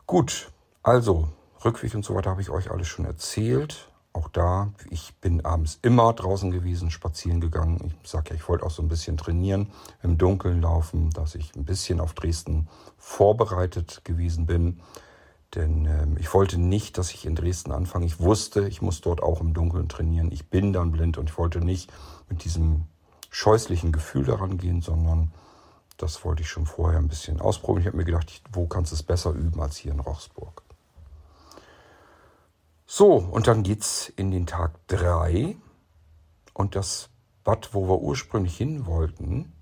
Gut, 0.05 0.51
also 0.81 1.29
Rückweg 1.63 1.93
und 1.93 2.03
so 2.03 2.15
weiter 2.15 2.31
habe 2.31 2.41
ich 2.41 2.49
euch 2.49 2.71
alles 2.71 2.87
schon 2.87 3.05
erzählt. 3.05 3.88
Auch 4.13 4.27
da, 4.29 4.73
ich 4.89 5.15
bin 5.21 5.45
abends 5.45 5.79
immer 5.81 6.13
draußen 6.13 6.51
gewesen, 6.51 6.89
spazieren 6.89 7.41
gegangen. 7.41 7.93
Ich 8.03 8.09
sage 8.09 8.31
ja, 8.31 8.35
ich 8.35 8.47
wollte 8.49 8.65
auch 8.65 8.71
so 8.71 8.81
ein 8.81 8.87
bisschen 8.87 9.17
trainieren, 9.17 9.67
im 10.01 10.17
Dunkeln 10.17 10.61
laufen, 10.61 11.11
dass 11.11 11.35
ich 11.35 11.55
ein 11.55 11.65
bisschen 11.65 11.99
auf 11.99 12.13
Dresden 12.13 12.67
vorbereitet 12.97 14.01
gewesen 14.03 14.45
bin. 14.45 14.79
Denn 15.55 15.85
ähm, 15.85 16.17
ich 16.19 16.33
wollte 16.33 16.59
nicht, 16.59 16.97
dass 16.97 17.11
ich 17.11 17.25
in 17.25 17.35
Dresden 17.35 17.71
anfange. 17.71 18.05
Ich 18.05 18.19
wusste, 18.19 18.67
ich 18.67 18.81
muss 18.81 19.01
dort 19.01 19.23
auch 19.23 19.41
im 19.41 19.53
Dunkeln 19.53 19.89
trainieren. 19.89 20.31
Ich 20.31 20.49
bin 20.49 20.73
dann 20.73 20.91
blind 20.91 21.17
und 21.17 21.29
ich 21.29 21.37
wollte 21.37 21.59
nicht 21.59 21.91
mit 22.29 22.43
diesem 22.43 22.85
scheußlichen 23.31 23.91
Gefühl 23.91 24.25
daran 24.25 24.57
gehen, 24.57 24.81
sondern 24.81 25.31
das 25.97 26.23
wollte 26.23 26.41
ich 26.41 26.49
schon 26.49 26.65
vorher 26.65 26.99
ein 26.99 27.07
bisschen 27.07 27.41
ausprobieren. 27.41 27.81
Ich 27.81 27.87
habe 27.87 27.97
mir 27.97 28.05
gedacht, 28.05 28.41
wo 28.51 28.67
kannst 28.67 28.91
du 28.91 28.95
es 28.95 29.03
besser 29.03 29.31
üben 29.31 29.59
als 29.59 29.77
hier 29.77 29.91
in 29.91 29.99
Rochsburg? 29.99 30.63
So, 32.91 33.17
und 33.17 33.45
dann 33.45 33.61
geht's 33.61 34.11
in 34.15 34.31
den 34.31 34.47
Tag 34.47 34.71
3 34.87 35.55
und 36.55 36.75
das 36.75 37.09
Bad, 37.43 37.75
wo 37.75 37.87
wir 37.87 38.01
ursprünglich 38.01 38.57
hin 38.57 38.87
wollten, 38.87 39.53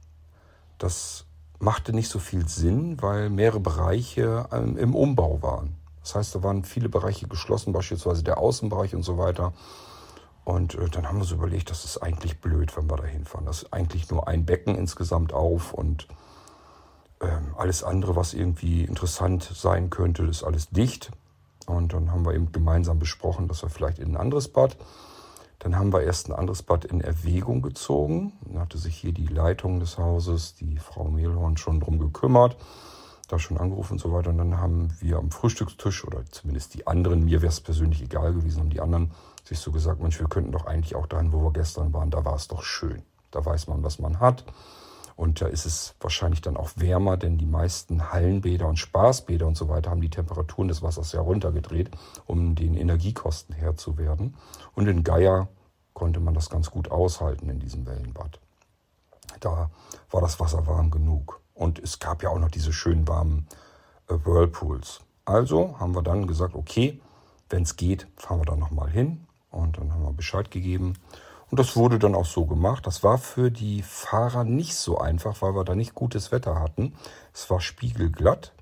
das 0.78 1.26
machte 1.60 1.92
nicht 1.92 2.08
so 2.08 2.20
viel 2.20 2.48
Sinn, 2.48 3.02
weil 3.02 3.30
mehrere 3.30 3.60
Bereiche 3.60 4.48
ähm, 4.54 4.78
im 4.78 4.96
Umbau 4.96 5.42
waren. 5.42 5.76
Das 6.00 6.16
heißt, 6.16 6.36
da 6.36 6.44
waren 6.44 6.64
viele 6.64 6.88
Bereiche 6.88 7.28
geschlossen, 7.28 7.74
beispielsweise 7.74 8.24
der 8.24 8.38
Außenbereich 8.38 8.96
und 8.96 9.04
so 9.04 9.18
weiter. 9.18 9.52
Und 10.46 10.76
äh, 10.76 10.88
dann 10.88 11.06
haben 11.06 11.18
wir 11.18 11.24
uns 11.24 11.32
überlegt, 11.32 11.70
das 11.70 11.84
ist 11.84 11.98
eigentlich 11.98 12.40
blöd, 12.40 12.78
wenn 12.78 12.90
wir 12.90 12.96
da 12.96 13.04
hinfahren. 13.04 13.46
Das 13.46 13.64
ist 13.64 13.74
eigentlich 13.74 14.10
nur 14.10 14.30
ein 14.30 14.46
Becken 14.46 14.76
insgesamt 14.76 15.34
auf 15.34 15.74
und 15.74 16.08
ähm, 17.20 17.54
alles 17.58 17.84
andere, 17.84 18.16
was 18.16 18.34
irgendwie 18.34 18.86
interessant 18.86 19.44
sein 19.44 19.90
könnte, 19.90 20.24
ist 20.24 20.46
alles 20.46 20.70
dicht. 20.70 21.12
Und 21.68 21.94
dann 21.94 22.12
haben 22.12 22.26
wir 22.26 22.34
eben 22.34 22.52
gemeinsam 22.52 22.98
besprochen, 22.98 23.48
dass 23.48 23.62
wir 23.62 23.70
vielleicht 23.70 24.00
in 24.00 24.14
ein 24.14 24.18
anderes 24.18 24.48
Bad. 24.48 24.78
Dann 25.60 25.76
haben 25.76 25.92
wir 25.92 26.02
erst 26.02 26.30
ein 26.30 26.34
anderes 26.34 26.64
Bad 26.64 26.86
in 26.86 27.02
Erwägung 27.02 27.62
gezogen. 27.62 28.34
Dann 28.46 28.60
hatte 28.60 28.78
sich 28.78 28.96
hier 28.96 29.12
die 29.12 29.28
Leitung 29.28 29.80
des 29.80 29.98
Hauses, 29.98 30.56
die 30.56 30.78
Frau 30.78 31.06
Mehlhorn, 31.06 31.58
schon 31.58 31.80
drum 31.80 32.00
gekümmert, 32.00 32.58
da 33.28 33.38
schon 33.38 33.58
angerufen 33.58 33.94
und 33.94 34.00
so 34.00 34.14
weiter. 34.14 34.30
Und 34.30 34.38
dann 34.38 34.58
haben 34.58 34.90
wir 35.00 35.18
am 35.18 35.30
Frühstückstisch, 35.30 36.06
oder 36.06 36.26
zumindest 36.32 36.74
die 36.74 36.88
anderen, 36.88 37.26
mir 37.26 37.42
wäre 37.42 37.52
es 37.52 37.60
persönlich 37.60 38.02
egal 38.02 38.34
gewesen, 38.34 38.62
haben 38.62 38.70
die 38.70 38.82
anderen 38.82 39.12
sich 39.44 39.60
so 39.60 39.72
gesagt, 39.72 40.02
Mensch, 40.02 40.20
wir 40.20 40.28
könnten 40.28 40.52
doch 40.52 40.68
eigentlich 40.68 40.96
auch 40.96 41.08
dahin, 41.08 41.34
wo 41.34 41.42
wir 41.44 41.52
gestern 41.52 41.94
waren, 41.94 42.12
da 42.12 42.24
war 42.24 42.36
es 42.36 42.48
doch 42.48 42.64
schön. 42.64 43.02
Da 43.32 43.46
weiß 43.46 43.68
man, 43.68 43.84
was 43.84 44.00
man 44.00 44.20
hat. 44.20 44.46
Und 45.18 45.42
da 45.42 45.48
ist 45.48 45.66
es 45.66 45.96
wahrscheinlich 46.00 46.42
dann 46.42 46.56
auch 46.56 46.70
wärmer, 46.76 47.18
denn 47.18 47.40
die 47.40 47.48
meisten 47.48 48.14
Hallenbäder 48.14 48.68
und 48.68 48.78
Spaßbäder 48.78 49.48
und 49.48 49.58
so 49.58 49.68
weiter 49.68 49.90
haben 49.90 50.00
die 50.00 50.12
Temperaturen 50.12 50.68
des 50.68 50.84
Wassers 50.84 51.12
ja 51.12 51.22
runtergedreht, 51.22 51.90
um 52.28 52.54
den 52.54 52.76
Energiekosten 52.76 53.56
Herr 53.56 53.76
zu 53.76 53.98
werden. 53.98 54.36
Und 54.76 54.88
in 54.88 55.04
Geier 55.04 55.48
konnte 55.94 56.20
man 56.20 56.36
das 56.36 56.52
ganz 56.52 56.70
gut 56.70 56.92
aushalten 56.92 57.50
in 57.50 57.60
diesem 57.60 57.88
Wellenbad. 57.88 58.40
Da 59.40 59.72
war 60.12 60.22
das 60.22 60.40
Wasser 60.40 60.68
warm 60.68 60.92
genug. 60.92 61.42
Und 61.56 61.80
es 61.80 61.98
gab 61.98 62.22
ja 62.22 62.30
auch 62.30 62.40
noch 62.40 62.52
diese 62.52 62.72
schönen 62.72 63.08
warmen 63.08 63.48
äh, 64.10 64.14
Whirlpools. 64.24 65.00
Also 65.26 65.80
haben 65.80 65.96
wir 65.96 66.04
dann 66.04 66.28
gesagt, 66.28 66.54
okay, 66.54 67.02
wenn 67.50 67.64
es 67.64 67.76
geht, 67.76 68.08
fahren 68.18 68.40
wir 68.40 68.46
da 68.46 68.56
nochmal 68.56 68.92
hin. 68.92 69.26
Und 69.50 69.80
dann 69.80 69.92
haben 69.92 70.04
wir 70.04 70.14
Bescheid 70.14 70.52
gegeben. 70.52 70.94
Und 71.50 71.60
das 71.60 71.76
wurde 71.76 71.98
dann 71.98 72.16
auch 72.16 72.26
so 72.26 72.46
gemacht. 72.46 72.86
Das 72.86 73.04
war 73.04 73.18
für 73.18 73.52
die 73.52 73.82
Fahrer 73.82 74.44
nicht 74.44 74.76
so 74.76 74.98
einfach, 74.98 75.42
weil 75.42 75.56
wir 75.56 75.64
da 75.64 75.76
nicht 75.76 75.96
gutes 75.96 76.32
Wetter 76.32 76.60
hatten. 76.60 76.94
Es 77.34 77.50
war 77.50 77.62
spiegelglatt 77.62 78.54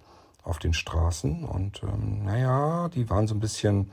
auf 0.44 0.60
den 0.60 0.74
Straßen 0.74 1.44
und 1.44 1.82
ähm, 1.82 2.24
naja, 2.24 2.90
die 2.90 3.10
waren 3.10 3.28
so 3.28 3.34
ein 3.34 3.40
bisschen, 3.40 3.92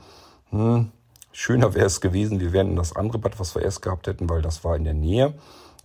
hm, 0.51 0.91
schöner 1.31 1.73
wäre 1.73 1.87
es 1.87 1.99
gewesen, 1.99 2.39
wir 2.39 2.53
wären 2.53 2.69
in 2.69 2.75
das 2.75 2.95
andere 2.95 3.17
Bad, 3.17 3.39
was 3.39 3.55
wir 3.55 3.63
erst 3.63 3.81
gehabt 3.81 4.05
hätten, 4.05 4.29
weil 4.29 4.43
das 4.43 4.63
war 4.63 4.75
in 4.75 4.83
der 4.83 4.93
Nähe. 4.93 5.33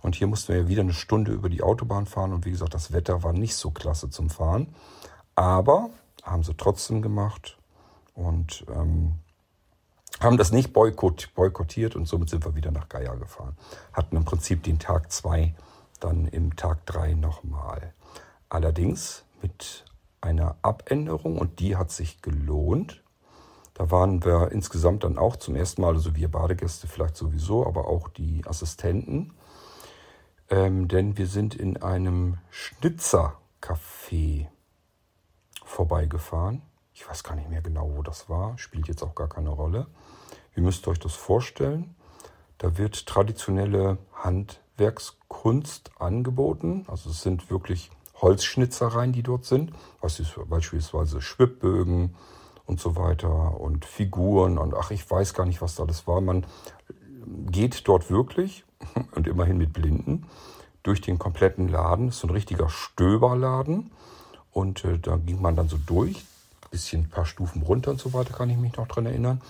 Und 0.01 0.15
hier 0.15 0.27
mussten 0.27 0.53
wir 0.53 0.61
ja 0.61 0.67
wieder 0.67 0.81
eine 0.81 0.93
Stunde 0.93 1.31
über 1.31 1.49
die 1.49 1.63
Autobahn 1.63 2.05
fahren 2.05 2.31
und 2.33 2.45
wie 2.45 2.51
gesagt, 2.51 2.75
das 2.75 2.93
Wetter 2.93 3.23
war 3.23 3.33
nicht 3.33 3.55
so 3.55 3.71
klasse 3.71 4.11
zum 4.11 4.29
Fahren. 4.29 4.67
Aber 5.33 5.89
haben 6.23 6.43
sie 6.43 6.53
trotzdem 6.53 7.01
gemacht 7.01 7.57
und 8.13 8.65
ähm, 8.73 9.15
haben 10.19 10.37
das 10.37 10.51
nicht 10.51 10.73
boykott, 10.73 11.29
boykottiert 11.35 11.95
und 11.95 12.07
somit 12.07 12.29
sind 12.29 12.45
wir 12.45 12.55
wieder 12.55 12.71
nach 12.71 12.89
Geier 12.89 13.15
gefahren. 13.17 13.55
Hatten 13.93 14.15
im 14.15 14.25
Prinzip 14.25 14.63
den 14.63 14.79
Tag 14.79 15.11
2 15.11 15.53
dann 15.99 16.25
im 16.25 16.55
Tag 16.55 16.85
3 16.85 17.13
nochmal. 17.13 17.93
Allerdings 18.49 19.23
mit 19.41 19.85
einer 20.21 20.57
Abänderung 20.61 21.37
und 21.37 21.59
die 21.59 21.75
hat 21.75 21.91
sich 21.91 22.21
gelohnt. 22.21 23.03
Da 23.73 23.91
waren 23.91 24.25
wir 24.25 24.51
insgesamt 24.51 25.03
dann 25.05 25.17
auch 25.17 25.37
zum 25.37 25.55
ersten 25.55 25.81
Mal, 25.81 25.93
also 25.93 26.15
wir 26.15 26.29
Badegäste 26.29 26.87
vielleicht 26.87 27.15
sowieso, 27.15 27.65
aber 27.65 27.87
auch 27.87 28.09
die 28.09 28.43
Assistenten. 28.45 29.33
Ähm, 30.49 30.87
denn 30.87 31.17
wir 31.17 31.27
sind 31.27 31.55
in 31.55 31.77
einem 31.81 32.39
Schnitzercafé 32.51 34.47
vorbeigefahren. 35.63 36.63
Ich 36.99 37.07
weiß 37.07 37.23
gar 37.23 37.35
nicht 37.35 37.49
mehr 37.49 37.61
genau, 37.61 37.89
wo 37.95 38.01
das 38.01 38.27
war, 38.27 38.57
spielt 38.57 38.89
jetzt 38.89 39.03
auch 39.03 39.15
gar 39.15 39.29
keine 39.29 39.51
Rolle. 39.51 39.87
Ihr 40.53 40.61
müsst 40.61 40.85
euch 40.89 40.99
das 40.99 41.13
vorstellen. 41.13 41.95
Da 42.57 42.77
wird 42.77 43.05
traditionelle 43.05 43.97
Handwerkskunst 44.13 45.91
angeboten. 45.97 46.83
Also 46.89 47.11
es 47.11 47.21
sind 47.21 47.49
wirklich 47.49 47.89
Holzschnitzereien, 48.21 49.13
die 49.13 49.23
dort 49.23 49.45
sind. 49.45 49.71
Beispielsweise 50.01 51.21
Schwibbögen 51.21 52.15
und 52.65 52.81
so 52.81 52.97
weiter 52.97 53.57
und 53.61 53.85
Figuren 53.85 54.57
und 54.57 54.75
ach, 54.75 54.91
ich 54.91 55.09
weiß 55.09 55.33
gar 55.33 55.45
nicht, 55.45 55.61
was 55.61 55.75
da 55.75 55.83
alles 55.83 56.05
war. 56.05 56.19
Man 56.19 56.45
geht 57.49 57.87
dort 57.87 58.11
wirklich 58.11 58.65
und 59.15 59.25
immerhin 59.25 59.57
mit 59.57 59.71
Blinden 59.71 60.27
durch 60.83 60.99
den 60.99 61.17
kompletten 61.17 61.69
Laden. 61.69 62.07
Das 62.07 62.15
ist 62.15 62.21
so 62.21 62.27
ein 62.27 62.33
richtiger 62.33 62.67
Stöberladen. 62.67 63.91
Und 64.51 64.83
äh, 64.83 64.99
da 64.99 65.15
ging 65.15 65.41
man 65.41 65.55
dann 65.55 65.69
so 65.69 65.77
durch, 65.77 66.25
bisschen 66.69 67.03
ein 67.03 67.09
paar 67.09 67.25
Stufen 67.25 67.61
runter 67.61 67.91
und 67.91 67.99
so 67.99 68.13
weiter, 68.13 68.33
kann 68.33 68.49
ich 68.49 68.57
mich 68.57 68.75
noch 68.77 68.87
dran 68.87 69.05
erinnern. 69.05 69.41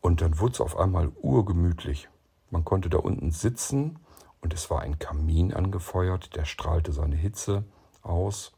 Und 0.00 0.20
dann 0.20 0.38
wurde 0.38 0.54
es 0.54 0.60
auf 0.60 0.78
einmal 0.78 1.10
urgemütlich. 1.20 2.08
Man 2.50 2.64
konnte 2.64 2.88
da 2.88 2.98
unten 2.98 3.30
sitzen 3.30 3.98
und 4.40 4.54
es 4.54 4.70
war 4.70 4.80
ein 4.80 4.98
Kamin 4.98 5.52
angefeuert, 5.52 6.34
der 6.36 6.44
strahlte 6.44 6.92
seine 6.92 7.16
Hitze 7.16 7.64
aus. 8.02 8.52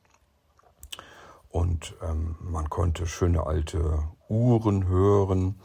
Und 1.49 1.95
ähm, 2.03 2.37
man 2.41 2.71
konnte 2.71 3.07
schöne 3.07 3.47
alte 3.47 4.05
Uhren 4.29 4.87
hören. 4.87 5.61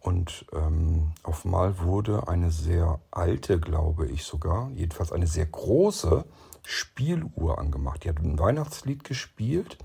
Und 0.00 0.46
ähm, 0.52 1.12
auf 1.24 1.44
einmal 1.44 1.80
wurde 1.80 2.28
eine 2.28 2.50
sehr 2.50 3.00
alte, 3.10 3.58
glaube 3.58 4.06
ich 4.06 4.22
sogar, 4.22 4.70
jedenfalls 4.70 5.10
eine 5.10 5.26
sehr 5.26 5.46
große 5.46 6.24
Spieluhr 6.62 7.58
angemacht. 7.58 8.04
Die 8.04 8.08
hat 8.08 8.18
ein 8.18 8.38
Weihnachtslied 8.38 9.02
gespielt 9.04 9.78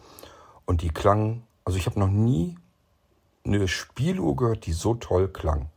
und 0.65 0.83
die 0.83 0.89
klang, 0.89 1.43
also 1.64 1.78
ich 1.78 1.86
habe 1.86 1.99
noch 1.99 2.09
nie 2.09 2.57
eine 3.45 3.68
Spieluhr 3.68 4.36
gehört, 4.36 4.66
die 4.66 4.74
so 4.74 4.95
toll 4.95 5.28
klang. 5.28 5.70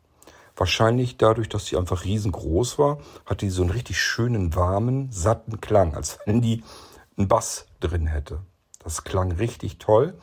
Wahrscheinlich 0.56 1.16
dadurch, 1.16 1.48
dass 1.48 1.66
sie 1.66 1.76
einfach 1.76 2.04
riesengroß 2.04 2.78
war, 2.78 2.98
hatte 3.26 3.46
die 3.46 3.50
so 3.50 3.62
einen 3.62 3.72
richtig 3.72 3.98
schönen, 3.98 4.54
warmen, 4.54 5.10
satten 5.10 5.60
Klang, 5.60 5.94
als 5.94 6.18
wenn 6.26 6.40
die 6.40 6.62
einen 7.16 7.28
Bass 7.28 7.66
drin 7.80 8.06
hätte. 8.06 8.40
Das 8.78 9.02
klang 9.02 9.32
richtig 9.32 9.78
toll. 9.78 10.14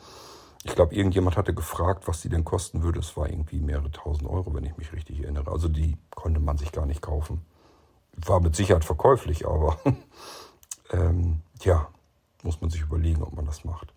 Ich 0.64 0.74
glaube, 0.74 0.94
irgendjemand 0.94 1.36
hatte 1.36 1.52
gefragt, 1.52 2.06
was 2.06 2.20
die 2.20 2.28
denn 2.28 2.44
kosten 2.44 2.82
würde. 2.82 3.00
Es 3.00 3.16
war 3.16 3.28
irgendwie 3.28 3.60
mehrere 3.60 3.90
tausend 3.90 4.30
Euro, 4.30 4.54
wenn 4.54 4.64
ich 4.64 4.76
mich 4.76 4.92
richtig 4.92 5.20
erinnere. 5.20 5.50
Also 5.50 5.68
die 5.68 5.96
konnte 6.14 6.38
man 6.38 6.56
sich 6.56 6.70
gar 6.70 6.86
nicht 6.86 7.02
kaufen. 7.02 7.44
War 8.14 8.40
mit 8.40 8.54
Sicherheit 8.54 8.84
verkäuflich, 8.84 9.46
aber 9.46 9.78
ähm, 10.92 11.40
ja, 11.62 11.88
muss 12.44 12.60
man 12.60 12.70
sich 12.70 12.82
überlegen, 12.82 13.22
ob 13.22 13.34
man 13.34 13.46
das 13.46 13.64
macht. 13.64 13.92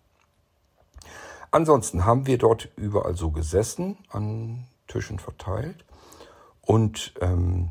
Ansonsten 1.56 2.04
haben 2.04 2.26
wir 2.26 2.36
dort 2.36 2.68
überall 2.76 3.16
so 3.16 3.30
gesessen, 3.30 3.96
an 4.10 4.66
Tischen 4.88 5.18
verteilt. 5.18 5.86
Und 6.60 7.14
ähm, 7.22 7.70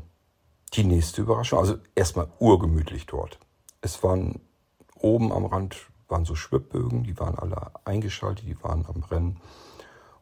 die 0.72 0.82
nächste 0.82 1.22
Überraschung, 1.22 1.60
also 1.60 1.76
erstmal 1.94 2.26
urgemütlich 2.40 3.06
dort. 3.06 3.38
Es 3.82 4.02
waren 4.02 4.40
oben 4.98 5.30
am 5.30 5.44
Rand 5.44 5.76
waren 6.08 6.24
so 6.24 6.34
Schwibbögen, 6.34 7.04
die 7.04 7.16
waren 7.20 7.38
alle 7.38 7.70
eingeschaltet, 7.84 8.44
die 8.48 8.60
waren 8.60 8.84
am 8.92 9.04
Rennen. 9.04 9.40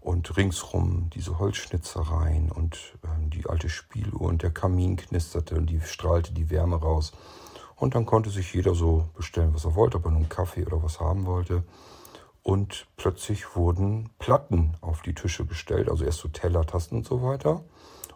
Und 0.03 0.37
ringsrum 0.37 1.09
diese 1.15 1.39
Holzschnitzereien 1.39 2.53
und 2.53 2.99
ähm, 3.03 3.31
die 3.31 3.47
alte 3.47 3.71
Spieluhr 3.71 4.29
und 4.29 4.43
der 4.43 4.51
Kamin 4.51 4.97
knisterte 4.97 5.55
und 5.55 5.71
die 5.71 5.81
strahlte 5.81 6.35
die 6.35 6.51
Wärme 6.51 6.77
raus. 6.77 7.13
Und 7.77 7.95
dann 7.95 8.05
konnte 8.05 8.29
sich 8.29 8.53
jeder 8.53 8.75
so 8.75 9.09
bestellen, 9.17 9.55
was 9.55 9.65
er 9.65 9.75
wollte, 9.75 9.97
ob 9.97 10.05
er 10.05 10.11
nun 10.11 10.29
Kaffee 10.29 10.67
oder 10.67 10.83
was 10.83 11.01
haben 11.01 11.25
wollte. 11.25 11.65
Und 12.45 12.87
plötzlich 12.99 13.57
wurden 13.57 14.11
Platten 14.19 14.77
auf 14.83 15.01
die 15.01 15.15
Tische 15.15 15.47
gestellt, 15.47 15.89
also 15.89 16.05
erst 16.05 16.19
so 16.19 16.29
Teller, 16.29 16.67
Tasten 16.67 16.97
und 16.97 17.07
so 17.07 17.23
weiter. 17.23 17.65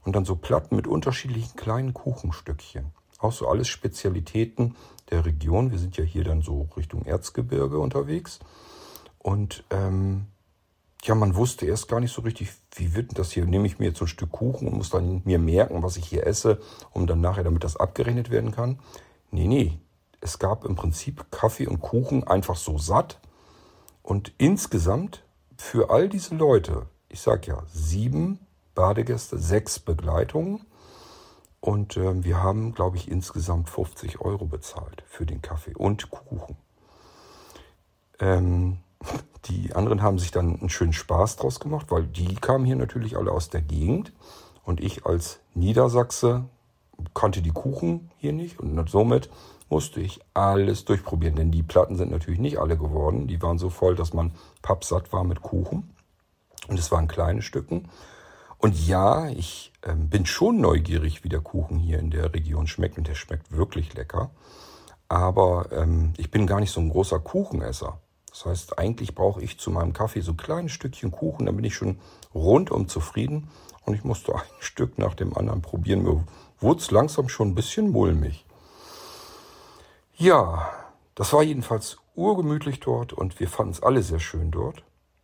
Und 0.05 0.14
dann 0.14 0.26
so 0.26 0.37
Platten 0.37 0.76
mit 0.76 0.87
unterschiedlichen 0.87 1.57
kleinen 1.57 1.95
Kuchenstückchen. 1.95 2.93
Auch 3.18 3.33
so 3.33 3.49
alles 3.49 3.68
Spezialitäten 3.68 4.76
der 5.11 5.24
Region. 5.24 5.70
Wir 5.70 5.79
sind 5.79 5.97
ja 5.97 6.05
hier 6.05 6.24
dann 6.24 6.43
so 6.43 6.68
Richtung 6.76 7.07
Erzgebirge 7.07 7.79
unterwegs. 7.79 8.39
Und 9.18 9.64
ähm, 9.70 10.26
ja, 11.05 11.14
man 11.14 11.35
wusste 11.35 11.64
erst 11.64 11.89
gar 11.89 12.01
nicht 12.01 12.12
so 12.12 12.20
richtig, 12.20 12.51
wie 12.74 12.95
wird 12.95 13.11
denn 13.11 13.16
das 13.16 13.33
hier? 13.33 13.47
Nehme 13.47 13.66
ich 13.66 13.79
mir 13.79 13.87
jetzt 13.87 13.99
so 13.99 14.05
ein 14.05 14.09
Stück 14.09 14.31
Kuchen 14.31 14.68
und 14.68 14.76
muss 14.76 14.91
dann 14.91 15.22
mir 15.24 15.39
merken, 15.39 15.83
was 15.83 15.97
ich 15.97 16.07
hier 16.07 16.26
esse, 16.26 16.61
um 16.93 17.07
dann 17.07 17.22
nachher, 17.22 17.45
damit 17.45 17.64
das 17.64 17.76
abgerechnet 17.76 18.31
werden 18.31 18.53
kann? 18.53 18.79
Nee, 19.31 19.47
nee. 19.47 19.79
Es 20.20 20.39
gab 20.39 20.66
im 20.66 20.74
Prinzip 20.74 21.31
Kaffee 21.31 21.66
und 21.66 21.81
Kuchen 21.81 22.24
einfach 22.24 22.57
so 22.57 22.76
satt. 22.76 23.20
Und 24.09 24.33
insgesamt 24.39 25.23
für 25.59 25.91
all 25.91 26.09
diese 26.09 26.35
Leute, 26.35 26.87
ich 27.11 27.21
sag 27.21 27.47
ja, 27.47 27.63
sieben 27.71 28.39
Badegäste, 28.75 29.37
sechs 29.37 29.79
Begleitungen. 29.79 30.65
Und 31.61 31.99
äh, 31.99 32.25
wir 32.25 32.43
haben, 32.43 32.73
glaube 32.73 32.97
ich, 32.97 33.11
insgesamt 33.11 33.69
50 33.69 34.23
Euro 34.23 34.47
bezahlt 34.47 35.05
für 35.09 35.27
den 35.27 35.43
Kaffee 35.43 35.75
und 35.75 36.11
Kuchen. 36.11 36.57
Ähm, 38.19 38.79
die 39.45 39.75
anderen 39.75 40.01
haben 40.01 40.19
sich 40.19 40.31
dann 40.31 40.59
einen 40.59 40.71
schönen 40.71 40.95
Spaß 40.95 41.37
draus 41.37 41.61
gemacht, 41.61 41.91
weil 41.91 42.05
die 42.05 42.35
kamen 42.35 42.65
hier 42.65 42.77
natürlich 42.77 43.15
alle 43.19 43.33
aus 43.33 43.51
der 43.51 43.61
Gegend. 43.61 44.15
Und 44.65 44.81
ich 44.81 45.05
als 45.05 45.41
Niedersachse 45.53 46.47
kannte 47.13 47.43
die 47.43 47.53
Kuchen 47.53 48.11
hier 48.17 48.33
nicht 48.33 48.59
und 48.59 48.89
somit 48.89 49.29
musste 49.69 50.01
ich 50.01 50.21
alles 50.35 50.85
durchprobieren, 50.85 51.37
denn 51.37 51.51
die 51.51 51.62
Platten 51.62 51.97
sind 51.97 52.11
natürlich 52.11 52.41
nicht 52.41 52.59
alle 52.59 52.77
geworden. 52.77 53.27
Die 53.27 53.41
waren 53.43 53.59
so 53.59 53.71
voll, 53.71 53.95
dass 53.95 54.12
man 54.12 54.33
pappsatt 54.62 55.12
war 55.12 55.25
mit 55.25 55.43
Kuchen. 55.43 55.95
Und 56.69 56.79
es 56.79 56.91
waren 56.91 57.09
kleine 57.09 57.43
Stücken. 57.43 57.89
Und 58.59 58.87
ja, 58.87 59.29
ich 59.29 59.73
äh, 59.83 59.95
bin 59.95 60.27
schon 60.27 60.61
neugierig, 60.61 61.23
wie 61.23 61.29
der 61.29 61.41
Kuchen 61.41 61.79
hier 61.79 61.99
in 61.99 62.11
der 62.11 62.35
Region 62.35 62.66
schmeckt. 62.66 62.99
Und 62.99 63.09
der 63.09 63.14
schmeckt 63.14 63.53
wirklich 63.53 63.95
lecker. 63.95 64.31
Aber 65.09 65.69
ähm, 65.73 66.12
ich 66.16 66.31
bin 66.31 66.47
gar 66.47 66.61
nicht 66.61 66.73
so 66.73 66.81
ein 66.81 66.91
großer 66.91 67.21
Kuchenesser. 67.21 68.01
Das 68.31 68.45
heißt, 68.45 68.79
eigentlich 68.79 69.14
brauche 69.14 69.43
ich 69.43 69.59
zu 69.59 69.71
meinem 69.71 69.93
Kaffee 69.93 70.21
so 70.21 70.33
ein 70.33 70.37
kleines 70.37 70.73
Stückchen 70.73 71.11
Kuchen, 71.11 71.47
dann 71.47 71.57
bin 71.57 71.64
ich 71.64 71.75
schon 71.75 71.99
rundum 72.35 72.89
zufrieden. 72.89 73.49
Und 73.85 73.95
ich 73.95 74.05
musste 74.05 74.35
ein 74.35 74.43
Stück 74.61 74.99
nach 74.99 75.14
dem 75.14 75.37
anderen 75.37 75.62
probieren. 75.62 76.03
Mir 76.03 76.25
wurde 76.61 76.81
es 76.81 76.91
langsam 76.91 77.29
schon 77.29 77.49
ein 77.49 77.55
bisschen 77.55 77.91
mulmig. 77.91 78.45
Ja, 80.21 80.69
das 81.14 81.33
war 81.33 81.45
jedenfalls 81.45 81.99
urgemütlich 82.16 82.81
dort 82.81 83.12
und 83.12 83.39
wir 83.39 83.49
fanden 83.49 83.71
es 83.71 83.85
alle 83.85 84.03
sehr 84.03 84.19
schön 84.19 84.51
dort. 84.51 84.83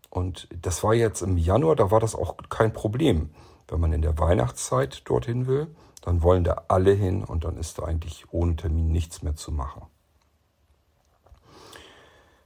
Und 0.09 0.47
das 0.63 0.85
war 0.85 0.95
jetzt 0.95 1.21
im 1.21 1.37
Januar, 1.37 1.75
da 1.75 1.91
war 1.91 1.99
das 1.99 2.15
auch 2.15 2.37
kein 2.49 2.73
Problem. 2.73 3.35
Wenn 3.67 3.81
man 3.81 3.93
in 3.93 4.03
der 4.03 4.17
Weihnachtszeit 4.19 5.03
dorthin 5.09 5.49
will, 5.49 5.67
dann 6.03 6.23
wollen 6.23 6.45
da 6.45 6.67
alle 6.69 6.93
hin 6.93 7.25
und 7.25 7.43
dann 7.43 7.57
ist 7.57 7.79
da 7.79 7.87
eigentlich 7.87 8.27
ohne 8.31 8.55
Termin 8.55 8.93
nichts 8.93 9.23
mehr 9.23 9.35
zu 9.35 9.51
machen. 9.51 9.83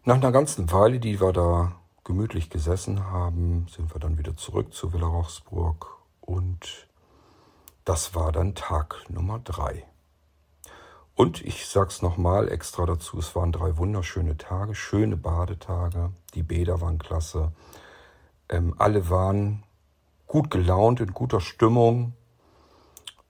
Nach 0.05 0.17
einer 0.17 0.33
ganzen 0.33 0.73
Weile, 0.73 1.01
die 1.01 1.21
wir 1.21 1.35
da 1.35 1.73
gemütlich 2.03 2.49
gesessen 2.49 3.11
haben, 3.11 3.67
sind 3.69 3.95
wir 3.95 4.01
dann 4.01 4.17
wieder 4.17 4.39
zurück 4.39 4.73
zu 4.73 4.95
Villa 4.95 5.07
Rochsburg 5.07 5.99
und 6.23 6.89
das 7.85 8.15
war 8.15 8.33
dann 8.33 8.55
Tag 8.55 9.05
Nummer 9.11 9.39
drei. 9.39 9.85
Und 11.19 11.45
ich 11.45 11.67
sag's 11.67 12.01
nochmal 12.01 12.49
extra 12.49 12.87
dazu, 12.87 13.19
es 13.19 13.35
waren 13.35 13.51
drei 13.51 13.77
wunderschöne 13.77 14.37
Tage, 14.37 14.77
schöne 14.77 15.17
Badetage, 15.17 16.13
die 16.35 16.45
Bäder 16.45 16.81
waren 16.81 17.01
klasse. 17.01 17.51
Ähm, 18.49 18.77
alle 18.79 19.11
waren 19.11 19.65
gut 20.29 20.49
gelaunt, 20.49 21.01
in 21.01 21.13
guter 21.13 21.41
Stimmung. 21.41 22.13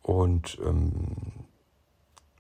Und 0.03 0.59
ähm, 0.62 1.16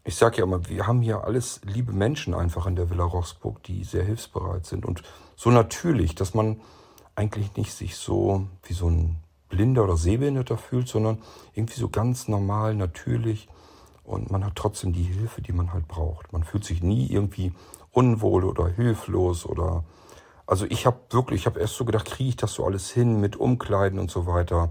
ich 0.04 0.16
sage 0.16 0.36
ja 0.36 0.44
immer, 0.44 0.68
wir 0.68 0.86
haben 0.86 1.00
hier 1.00 1.24
alles 1.24 1.62
liebe 1.64 1.94
Menschen 1.94 2.34
einfach 2.34 2.66
in 2.66 2.76
der 2.76 2.90
Villa 2.90 3.04
Roxburg, 3.04 3.62
die 3.62 3.84
sehr 3.84 4.04
hilfsbereit 4.04 4.66
sind. 4.66 4.84
Und 4.84 5.02
so 5.34 5.48
natürlich, 5.48 6.14
dass 6.14 6.34
man 6.34 6.60
eigentlich 7.14 7.56
nicht 7.56 7.72
sich 7.72 7.96
so 7.96 8.46
wie 8.64 8.74
so 8.74 8.90
ein 8.90 9.16
Blinder 9.48 9.84
oder 9.84 9.96
Sehbehinderter 9.96 10.58
fühlt, 10.58 10.88
sondern 10.88 11.22
irgendwie 11.54 11.80
so 11.80 11.88
ganz 11.88 12.28
normal, 12.28 12.74
natürlich 12.74 13.48
und 14.08 14.30
man 14.30 14.44
hat 14.44 14.56
trotzdem 14.56 14.92
die 14.92 15.02
Hilfe, 15.02 15.42
die 15.42 15.52
man 15.52 15.72
halt 15.72 15.86
braucht. 15.86 16.32
Man 16.32 16.42
fühlt 16.42 16.64
sich 16.64 16.82
nie 16.82 17.06
irgendwie 17.06 17.52
unwohl 17.92 18.44
oder 18.44 18.68
hilflos 18.68 19.44
oder 19.44 19.84
also 20.46 20.64
ich 20.70 20.86
habe 20.86 20.98
wirklich, 21.10 21.42
ich 21.42 21.46
habe 21.46 21.60
erst 21.60 21.76
so 21.76 21.84
gedacht, 21.84 22.06
kriege 22.06 22.30
ich 22.30 22.36
das 22.36 22.54
so 22.54 22.64
alles 22.64 22.90
hin 22.90 23.20
mit 23.20 23.36
Umkleiden 23.36 23.98
und 23.98 24.10
so 24.10 24.26
weiter, 24.26 24.70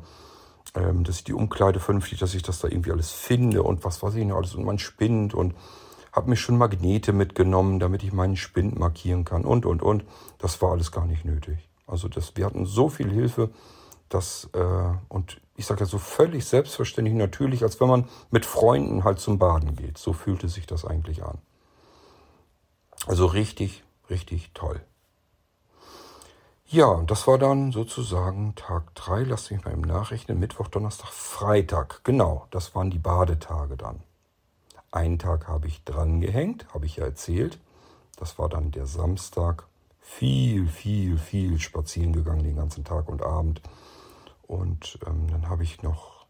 ähm, 0.73 1.03
dass 1.03 1.17
ich 1.17 1.23
die 1.23 1.33
Umkleide 1.33 1.79
vernünftig, 1.79 2.17
dass 2.19 2.33
ich 2.33 2.41
das 2.41 2.59
da 2.59 2.67
irgendwie 2.67 2.91
alles 2.91 3.11
finde 3.11 3.61
und 3.61 3.85
was 3.85 4.01
weiß 4.01 4.15
ich 4.15 4.25
noch 4.25 4.37
alles 4.37 4.55
und 4.55 4.65
man 4.65 4.79
spinnt 4.79 5.35
und 5.35 5.53
habe 6.11 6.31
mir 6.31 6.35
schon 6.35 6.57
Magnete 6.57 7.13
mitgenommen, 7.13 7.79
damit 7.79 8.01
ich 8.03 8.11
meinen 8.11 8.37
Spind 8.37 8.79
markieren 8.79 9.23
kann 9.23 9.45
und 9.45 9.67
und 9.67 9.83
und. 9.83 10.03
Das 10.39 10.59
war 10.63 10.71
alles 10.71 10.91
gar 10.91 11.05
nicht 11.05 11.25
nötig. 11.25 11.69
Also 11.85 12.07
das, 12.07 12.35
wir 12.35 12.45
hatten 12.45 12.65
so 12.65 12.89
viel 12.89 13.11
Hilfe, 13.11 13.51
dass 14.09 14.49
äh, 14.53 14.97
und 15.09 15.39
ich 15.57 15.65
sage 15.65 15.81
ja 15.81 15.85
so 15.87 15.97
völlig 15.97 16.45
selbstverständlich 16.45 17.15
natürlich, 17.15 17.63
als 17.63 17.81
wenn 17.81 17.89
man 17.89 18.07
mit 18.29 18.45
Freunden 18.45 19.03
halt 19.03 19.19
zum 19.19 19.39
Baden 19.39 19.75
geht. 19.75 19.97
So 19.97 20.13
fühlte 20.13 20.47
sich 20.49 20.67
das 20.67 20.85
eigentlich 20.85 21.23
an. 21.23 21.39
Also 23.07 23.25
richtig, 23.25 23.83
richtig 24.09 24.51
toll. 24.53 24.79
Ja, 26.67 27.01
das 27.07 27.25
war 27.25 27.39
dann 27.39 27.71
sozusagen 27.71 28.53
Tag 28.55 28.93
3, 28.95 29.23
lasst 29.23 29.51
mich 29.51 29.65
mal 29.65 29.71
im 29.71 29.81
Nachrechnen, 29.81 30.37
Mittwoch, 30.39 30.67
Donnerstag, 30.67 31.09
Freitag. 31.09 32.03
Genau, 32.03 32.45
das 32.51 32.75
waren 32.75 32.91
die 32.91 32.99
Badetage 32.99 33.77
dann. 33.77 34.01
Einen 34.91 35.17
Tag 35.17 35.47
habe 35.47 35.67
ich 35.67 35.83
dran 35.85 36.21
gehängt, 36.21 36.67
habe 36.73 36.85
ich 36.85 36.97
ja 36.97 37.05
erzählt. 37.05 37.57
Das 38.17 38.37
war 38.37 38.47
dann 38.47 38.71
der 38.71 38.85
Samstag. 38.85 39.65
Viel, 40.01 40.67
viel, 40.67 41.17
viel 41.17 41.59
spazieren 41.59 42.13
gegangen 42.13 42.43
den 42.43 42.57
ganzen 42.57 42.83
Tag 42.83 43.09
und 43.09 43.23
Abend. 43.23 43.61
Und 44.47 44.99
ähm, 45.05 45.27
dann 45.29 45.49
habe 45.49 45.63
ich 45.63 45.83
noch, 45.83 46.25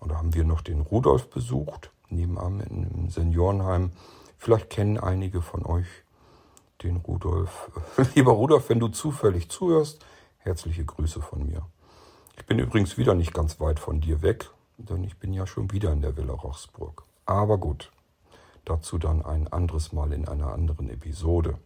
oder 0.00 0.18
haben 0.18 0.34
wir 0.34 0.44
noch 0.44 0.60
den 0.60 0.80
Rudolf 0.80 1.30
besucht, 1.30 1.90
nebenan 2.08 2.60
im 2.60 3.08
Seniorenheim. 3.08 3.92
Vielleicht 4.36 4.70
kennen 4.70 4.98
einige 4.98 5.40
von 5.40 5.64
euch 5.64 5.86
den 6.82 6.96
Rudolf. 6.96 7.70
Lieber 8.14 8.32
Rudolf, 8.32 8.68
wenn 8.68 8.80
du 8.80 8.88
zufällig 8.88 9.48
zuhörst, 9.48 10.04
herzliche 10.38 10.84
Grüße 10.84 11.22
von 11.22 11.46
mir. 11.46 11.64
Ich 12.36 12.46
bin 12.46 12.58
übrigens 12.58 12.98
wieder 12.98 13.14
nicht 13.14 13.32
ganz 13.32 13.60
weit 13.60 13.78
von 13.78 14.00
dir 14.00 14.22
weg, 14.22 14.50
denn 14.78 15.04
ich 15.04 15.16
bin 15.18 15.32
ja 15.32 15.46
schon 15.46 15.70
wieder 15.70 15.92
in 15.92 16.02
der 16.02 16.16
Villa 16.16 16.32
Rochsburg. 16.32 17.04
Aber 17.24 17.58
gut, 17.58 17.92
dazu 18.64 18.98
dann 18.98 19.24
ein 19.24 19.46
anderes 19.46 19.92
Mal 19.92 20.12
in 20.12 20.26
einer 20.26 20.52
anderen 20.52 20.90
Episode. 20.90 21.58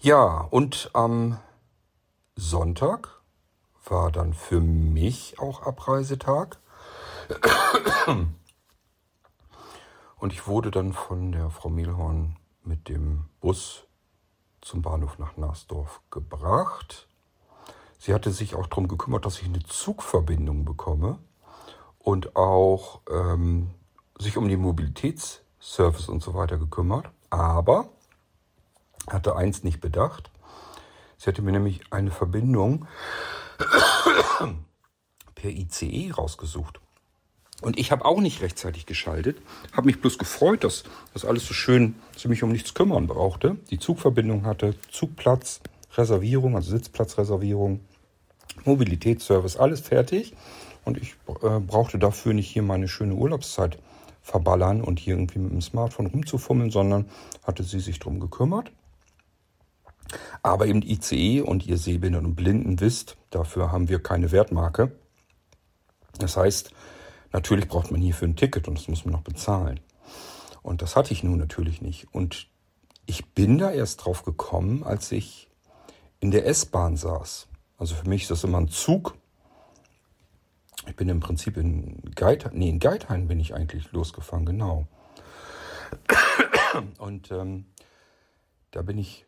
Ja, 0.00 0.48
und 0.50 0.90
am 0.94 1.38
Sonntag 2.34 3.19
war 3.84 4.10
dann 4.10 4.34
für 4.34 4.60
mich 4.60 5.38
auch 5.38 5.62
Abreisetag. 5.62 6.58
Und 10.16 10.32
ich 10.32 10.46
wurde 10.46 10.70
dann 10.70 10.92
von 10.92 11.32
der 11.32 11.50
Frau 11.50 11.70
Mehlhorn 11.70 12.36
mit 12.62 12.88
dem 12.88 13.24
Bus 13.40 13.84
zum 14.60 14.82
Bahnhof 14.82 15.18
nach 15.18 15.36
Nasdorf 15.36 16.00
gebracht. 16.10 17.08
Sie 17.98 18.12
hatte 18.14 18.30
sich 18.30 18.54
auch 18.54 18.66
darum 18.66 18.88
gekümmert, 18.88 19.24
dass 19.24 19.40
ich 19.40 19.46
eine 19.46 19.62
Zugverbindung 19.62 20.64
bekomme 20.64 21.18
und 21.98 22.36
auch 22.36 23.00
ähm, 23.10 23.70
sich 24.18 24.36
um 24.36 24.48
den 24.48 24.60
Mobilitätsservice 24.60 26.08
und 26.08 26.22
so 26.22 26.34
weiter 26.34 26.58
gekümmert. 26.58 27.10
Aber 27.30 27.88
hatte 29.08 29.36
eins 29.36 29.64
nicht 29.64 29.80
bedacht. 29.80 30.30
Sie 31.16 31.28
hatte 31.28 31.42
mir 31.42 31.52
nämlich 31.52 31.82
eine 31.90 32.10
Verbindung 32.10 32.86
per 35.34 35.50
ICE 35.50 36.12
rausgesucht. 36.12 36.80
Und 37.62 37.78
ich 37.78 37.92
habe 37.92 38.04
auch 38.04 38.20
nicht 38.20 38.40
rechtzeitig 38.40 38.86
geschaltet, 38.86 39.36
habe 39.72 39.86
mich 39.86 40.00
bloß 40.00 40.18
gefreut, 40.18 40.64
dass 40.64 40.84
das 41.12 41.24
alles 41.24 41.46
so 41.46 41.52
schön, 41.52 41.94
dass 42.12 42.24
ich 42.24 42.28
mich 42.28 42.42
um 42.42 42.50
nichts 42.50 42.72
kümmern 42.72 43.06
brauchte. 43.06 43.56
Die 43.70 43.78
Zugverbindung 43.78 44.46
hatte, 44.46 44.74
Zugplatz, 44.90 45.60
Reservierung, 45.94 46.56
also 46.56 46.70
Sitzplatzreservierung, 46.70 47.80
Mobilitätsservice, 48.64 49.56
alles 49.56 49.80
fertig. 49.80 50.34
Und 50.84 50.96
ich 50.96 51.16
äh, 51.42 51.60
brauchte 51.60 51.98
dafür 51.98 52.32
nicht 52.32 52.48
hier 52.48 52.62
meine 52.62 52.88
schöne 52.88 53.14
Urlaubszeit 53.14 53.78
verballern 54.22 54.80
und 54.80 54.98
hier 54.98 55.14
irgendwie 55.14 55.38
mit 55.38 55.52
dem 55.52 55.60
Smartphone 55.60 56.06
rumzufummeln, 56.06 56.70
sondern 56.70 57.10
hatte 57.42 57.62
sie 57.62 57.80
sich 57.80 57.98
darum 57.98 58.20
gekümmert. 58.20 58.72
Aber 60.42 60.66
eben 60.66 60.82
ICE 60.82 61.42
und 61.42 61.66
ihr 61.66 61.78
Sehbehinderten 61.78 62.30
und 62.30 62.36
Blinden 62.36 62.80
wisst, 62.80 63.16
dafür 63.30 63.72
haben 63.72 63.88
wir 63.88 64.02
keine 64.02 64.32
Wertmarke. 64.32 64.92
Das 66.18 66.36
heißt, 66.36 66.72
natürlich 67.32 67.68
braucht 67.68 67.90
man 67.90 68.00
hierfür 68.00 68.28
ein 68.28 68.36
Ticket 68.36 68.68
und 68.68 68.78
das 68.78 68.88
muss 68.88 69.04
man 69.04 69.12
noch 69.12 69.22
bezahlen. 69.22 69.80
Und 70.62 70.82
das 70.82 70.96
hatte 70.96 71.12
ich 71.12 71.22
nun 71.22 71.38
natürlich 71.38 71.80
nicht. 71.80 72.12
Und 72.12 72.48
ich 73.06 73.26
bin 73.34 73.58
da 73.58 73.70
erst 73.70 74.04
drauf 74.04 74.24
gekommen, 74.24 74.84
als 74.84 75.10
ich 75.12 75.50
in 76.20 76.30
der 76.30 76.46
S-Bahn 76.46 76.96
saß. 76.96 77.48
Also 77.78 77.94
für 77.94 78.08
mich 78.08 78.22
ist 78.22 78.30
das 78.30 78.44
immer 78.44 78.58
ein 78.58 78.68
Zug. 78.68 79.16
Ich 80.86 80.96
bin 80.96 81.08
im 81.08 81.20
Prinzip 81.20 81.56
in 81.56 82.00
Geithain, 82.14 82.52
nee, 82.54 82.68
in 82.68 82.78
Geithain 82.78 83.28
bin 83.28 83.40
ich 83.40 83.54
eigentlich 83.54 83.90
losgefahren, 83.92 84.46
genau. 84.46 84.86
Und 86.98 87.30
ähm, 87.30 87.66
da 88.70 88.82
bin 88.82 88.98
ich 88.98 89.26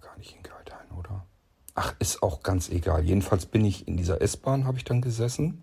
gar 0.00 0.16
nicht 0.18 0.34
in 0.34 0.42
Geithain, 0.42 0.88
Ach, 1.80 1.94
ist 2.00 2.24
auch 2.24 2.42
ganz 2.42 2.70
egal. 2.70 3.04
Jedenfalls 3.04 3.46
bin 3.46 3.64
ich 3.64 3.86
in 3.86 3.96
dieser 3.96 4.20
S-Bahn, 4.20 4.64
habe 4.64 4.78
ich 4.78 4.84
dann 4.84 5.00
gesessen, 5.00 5.62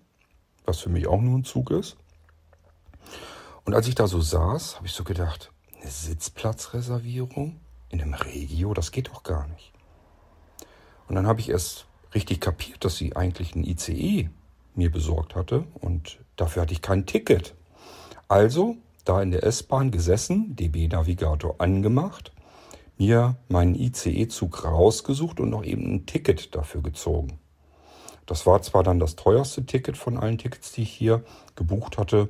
was 0.64 0.80
für 0.80 0.88
mich 0.88 1.08
auch 1.08 1.20
nur 1.20 1.38
ein 1.38 1.44
Zug 1.44 1.72
ist. 1.72 1.98
Und 3.66 3.74
als 3.74 3.90
ich 3.90 3.96
da 3.96 4.08
so 4.08 4.22
saß, 4.22 4.78
habe 4.78 4.88
ich 4.88 4.94
so 4.94 5.04
gedacht, 5.04 5.52
eine 5.82 5.92
Sitzplatzreservierung 5.92 7.60
in 7.90 8.02
einem 8.02 8.14
Regio, 8.14 8.74
das 8.74 8.92
geht 8.92 9.10
doch 9.10 9.24
gar 9.24 9.46
nicht. 9.48 9.74
Und 11.10 11.16
dann 11.16 11.28
habe 11.28 11.42
ich 11.42 11.50
erst 11.50 11.86
richtig 12.14 12.40
kapiert, 12.40 12.86
dass 12.86 12.96
sie 12.96 13.14
eigentlich 13.18 13.54
ein 13.54 13.66
ICE 13.66 14.30
mir 14.74 14.92
besorgt 14.92 15.36
hatte 15.36 15.66
und 15.82 16.20
dafür 16.38 16.62
hatte 16.62 16.74
ich 16.74 16.82
kein 16.82 17.06
Ticket. 17.06 17.56
Also 18.30 18.78
da 19.04 19.22
in 19.22 19.32
der 19.32 19.44
S-Bahn 19.44 19.92
gesessen, 19.92 20.56
DB-Navigator 20.56 21.56
angemacht, 21.60 22.32
mir 22.98 23.36
meinen 23.48 23.76
ICE-Zug 23.76 24.64
rausgesucht 24.64 25.40
und 25.40 25.50
noch 25.50 25.64
eben 25.64 25.96
ein 25.96 26.06
Ticket 26.06 26.56
dafür 26.56 26.82
gezogen. 26.82 27.40
Das 28.26 28.46
war 28.46 28.62
zwar 28.62 28.84
dann 28.84 29.00
das 29.00 29.16
teuerste 29.16 29.66
Ticket 29.66 29.98
von 29.98 30.18
allen 30.18 30.38
Tickets, 30.38 30.72
die 30.72 30.84
ich 30.84 30.92
hier 30.92 31.24
gebucht 31.56 31.98
hatte, 31.98 32.30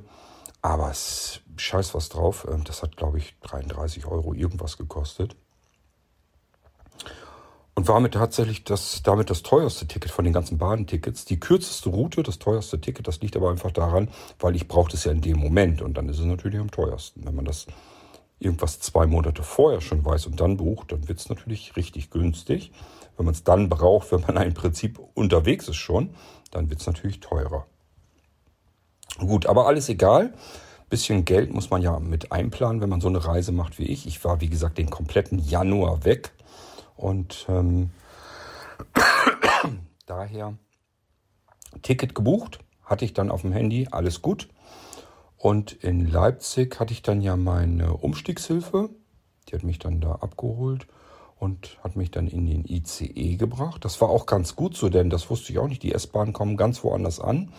aber 0.60 0.90
es 0.90 1.40
scheiß 1.56 1.94
was 1.94 2.08
drauf. 2.08 2.46
Ähm, 2.50 2.64
das 2.64 2.82
hat, 2.82 2.96
glaube 2.96 3.18
ich, 3.18 3.36
33 3.42 4.06
Euro 4.06 4.34
irgendwas 4.34 4.76
gekostet. 4.76 5.36
Und 7.74 7.88
war 7.88 8.00
mit 8.00 8.14
tatsächlich 8.14 8.64
das, 8.64 9.02
damit 9.02 9.28
das 9.28 9.42
teuerste 9.42 9.86
Ticket 9.86 10.10
von 10.10 10.24
den 10.24 10.32
ganzen 10.32 10.56
Bahntickets. 10.56 11.26
Die 11.26 11.38
kürzeste 11.38 11.90
Route, 11.90 12.22
das 12.22 12.38
teuerste 12.38 12.80
Ticket, 12.80 13.06
das 13.06 13.20
liegt 13.20 13.36
aber 13.36 13.50
einfach 13.50 13.70
daran, 13.70 14.08
weil 14.38 14.56
ich 14.56 14.66
brauchte 14.66 14.96
es 14.96 15.04
ja 15.04 15.12
in 15.12 15.20
dem 15.20 15.38
Moment. 15.38 15.82
Und 15.82 15.94
dann 15.98 16.08
ist 16.08 16.18
es 16.18 16.24
natürlich 16.24 16.58
am 16.58 16.70
teuersten. 16.70 17.26
Wenn 17.26 17.34
man 17.34 17.44
das 17.44 17.66
irgendwas 18.38 18.80
zwei 18.80 19.06
Monate 19.06 19.42
vorher 19.42 19.80
schon 19.80 20.04
weiß 20.04 20.26
und 20.26 20.40
dann 20.40 20.56
bucht, 20.56 20.92
dann 20.92 21.08
wird 21.08 21.18
es 21.18 21.28
natürlich 21.28 21.76
richtig 21.76 22.10
günstig. 22.10 22.72
Wenn 23.16 23.24
man 23.24 23.34
es 23.34 23.44
dann 23.44 23.68
braucht, 23.68 24.12
wenn 24.12 24.20
man 24.20 24.36
im 24.46 24.54
Prinzip 24.54 25.00
unterwegs 25.14 25.68
ist 25.68 25.76
schon, 25.76 26.10
dann 26.50 26.68
wird 26.68 26.80
es 26.80 26.86
natürlich 26.86 27.20
teurer. 27.20 27.66
Gut, 29.18 29.46
aber 29.46 29.66
alles 29.66 29.88
egal. 29.88 30.34
Bisschen 30.90 31.24
Geld 31.24 31.52
muss 31.52 31.70
man 31.70 31.82
ja 31.82 31.98
mit 31.98 32.30
einplanen, 32.30 32.80
wenn 32.80 32.90
man 32.90 33.00
so 33.00 33.08
eine 33.08 33.24
Reise 33.24 33.50
macht 33.50 33.78
wie 33.78 33.86
ich. 33.86 34.06
Ich 34.06 34.22
war, 34.24 34.40
wie 34.40 34.48
gesagt, 34.48 34.78
den 34.78 34.90
kompletten 34.90 35.38
Januar 35.38 36.04
weg 36.04 36.32
und 36.94 37.46
ähm, 37.48 37.90
daher 40.06 40.54
Ticket 41.82 42.14
gebucht, 42.14 42.60
hatte 42.84 43.04
ich 43.04 43.14
dann 43.14 43.30
auf 43.30 43.42
dem 43.42 43.52
Handy, 43.52 43.88
alles 43.90 44.22
gut. 44.22 44.48
Und 45.46 45.74
in 45.74 46.10
Leipzig 46.10 46.80
hatte 46.80 46.92
ich 46.92 47.02
dann 47.02 47.20
ja 47.20 47.36
meine 47.36 47.92
Umstiegshilfe. 47.98 48.90
Die 49.46 49.54
hat 49.54 49.62
mich 49.62 49.78
dann 49.78 50.00
da 50.00 50.16
abgeholt 50.16 50.88
und 51.38 51.78
hat 51.84 51.94
mich 51.94 52.10
dann 52.10 52.26
in 52.26 52.46
den 52.46 52.64
ICE 52.64 53.36
gebracht. 53.36 53.84
Das 53.84 54.00
war 54.00 54.08
auch 54.08 54.26
ganz 54.26 54.56
gut 54.56 54.76
so, 54.76 54.88
denn 54.88 55.08
das 55.08 55.30
wusste 55.30 55.52
ich 55.52 55.60
auch 55.60 55.68
nicht. 55.68 55.84
Die 55.84 55.92
S-Bahnen 55.92 56.32
kommen 56.32 56.56
ganz 56.56 56.82
woanders 56.82 57.20
an. 57.20 57.52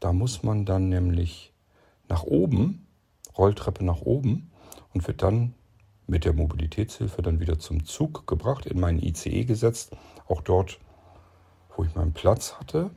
Da 0.00 0.12
muss 0.12 0.42
man 0.42 0.66
dann 0.66 0.88
nämlich 0.88 1.52
nach 2.08 2.24
oben, 2.24 2.88
Rolltreppe 3.36 3.84
nach 3.84 4.00
oben 4.00 4.50
und 4.92 5.06
wird 5.06 5.22
dann 5.22 5.54
mit 6.08 6.24
der 6.24 6.32
Mobilitätshilfe 6.32 7.22
dann 7.22 7.38
wieder 7.38 7.60
zum 7.60 7.84
Zug 7.84 8.26
gebracht, 8.26 8.66
in 8.66 8.80
meinen 8.80 8.98
ICE 9.00 9.44
gesetzt. 9.44 9.92
Auch 10.26 10.42
dort, 10.42 10.80
wo 11.76 11.84
ich 11.84 11.94
meinen 11.94 12.14
Platz 12.14 12.54
hatte. 12.54 12.90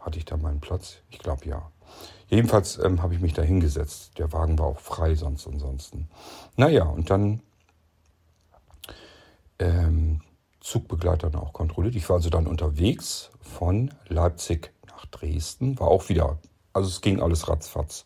Hatte 0.00 0.18
ich 0.18 0.24
da 0.24 0.36
meinen 0.36 0.58
Platz? 0.58 0.96
Ich 1.12 1.20
glaube 1.20 1.46
ja. 1.46 1.70
Jedenfalls 2.28 2.78
ähm, 2.78 3.02
habe 3.02 3.14
ich 3.14 3.20
mich 3.20 3.32
da 3.32 3.42
hingesetzt. 3.42 4.18
Der 4.18 4.32
Wagen 4.32 4.58
war 4.58 4.66
auch 4.66 4.80
frei, 4.80 5.14
sonst 5.14 5.46
ansonsten. 5.46 6.08
Naja, 6.56 6.84
und 6.84 7.10
dann 7.10 7.40
ähm, 9.58 10.20
Zugbegleiter 10.60 11.30
auch 11.40 11.52
kontrolliert. 11.52 11.96
Ich 11.96 12.08
war 12.08 12.16
also 12.16 12.30
dann 12.30 12.46
unterwegs 12.46 13.30
von 13.40 13.94
Leipzig 14.08 14.72
nach 14.86 15.06
Dresden. 15.06 15.78
War 15.78 15.88
auch 15.88 16.08
wieder, 16.10 16.38
also 16.72 16.88
es 16.88 17.00
ging 17.00 17.22
alles 17.22 17.48
ratzfatz. 17.48 18.04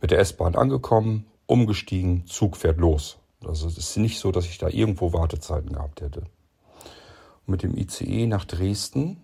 Mit 0.00 0.12
der 0.12 0.20
S-Bahn 0.20 0.54
angekommen, 0.54 1.26
umgestiegen, 1.46 2.26
Zug 2.26 2.56
fährt 2.56 2.78
los. 2.78 3.18
Also 3.44 3.66
es 3.66 3.76
ist 3.76 3.96
nicht 3.96 4.20
so, 4.20 4.30
dass 4.30 4.46
ich 4.46 4.58
da 4.58 4.68
irgendwo 4.68 5.12
Wartezeiten 5.12 5.72
gehabt 5.72 6.00
hätte. 6.00 6.20
Und 6.20 7.48
mit 7.48 7.62
dem 7.64 7.76
ICE 7.76 8.26
nach 8.26 8.44
Dresden 8.44 9.22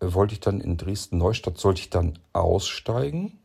wollte 0.00 0.34
ich 0.34 0.40
dann 0.40 0.60
in 0.60 0.76
Dresden-Neustadt, 0.76 1.58
sollte 1.58 1.80
ich 1.80 1.90
dann 1.90 2.18
aussteigen 2.32 3.38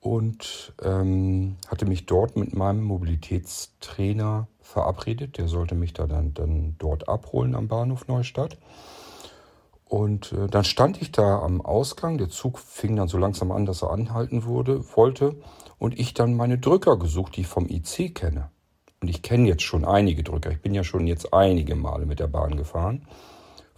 und 0.00 0.72
ähm, 0.82 1.56
hatte 1.68 1.86
mich 1.86 2.06
dort 2.06 2.36
mit 2.36 2.54
meinem 2.54 2.82
Mobilitätstrainer 2.82 4.48
verabredet. 4.60 5.36
Der 5.36 5.48
sollte 5.48 5.74
mich 5.74 5.92
da 5.92 6.06
dann, 6.06 6.32
dann 6.32 6.76
dort 6.78 7.08
abholen 7.08 7.54
am 7.54 7.68
Bahnhof 7.68 8.08
Neustadt. 8.08 8.56
Und 9.84 10.32
äh, 10.32 10.46
dann 10.46 10.64
stand 10.64 11.02
ich 11.02 11.12
da 11.12 11.40
am 11.40 11.60
Ausgang. 11.60 12.16
Der 12.16 12.30
Zug 12.30 12.58
fing 12.58 12.96
dann 12.96 13.08
so 13.08 13.18
langsam 13.18 13.50
an, 13.50 13.66
dass 13.66 13.82
er 13.82 13.90
anhalten 13.90 14.44
wurde, 14.44 14.84
wollte 14.96 15.36
und 15.78 15.98
ich 15.98 16.14
dann 16.14 16.34
meine 16.34 16.58
Drücker 16.58 16.96
gesucht, 16.96 17.36
die 17.36 17.42
ich 17.42 17.46
vom 17.48 17.68
IC 17.68 18.14
kenne. 18.14 18.50
Und 19.02 19.08
ich 19.08 19.22
kenne 19.22 19.48
jetzt 19.48 19.62
schon 19.62 19.84
einige 19.84 20.22
Drücker. 20.22 20.50
Ich 20.50 20.62
bin 20.62 20.74
ja 20.74 20.84
schon 20.84 21.06
jetzt 21.06 21.34
einige 21.34 21.74
Male 21.74 22.06
mit 22.06 22.20
der 22.20 22.28
Bahn 22.28 22.56
gefahren. 22.56 23.06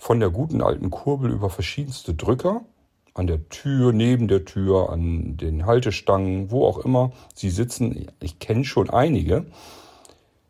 Von 0.03 0.19
der 0.19 0.31
guten 0.31 0.63
alten 0.63 0.91
Kurbel 0.91 1.31
über 1.31 1.49
verschiedenste 1.49 2.13
Drücker. 2.13 2.63
An 3.15 3.29
der 3.29 3.49
Tür, 3.51 3.93
neben 3.93 4.27
der 4.27 4.45
Tür, 4.45 4.91
an 4.91 5.37
den 5.37 5.65
Haltestangen, 5.65 6.51
wo 6.51 6.67
auch 6.67 6.79
immer 6.79 7.13
sie 7.37 7.51
sitzen. 7.51 8.09
Ich 8.19 8.41
kenne 8.41 8.65
schon 8.65 8.91
einige. 8.91 9.47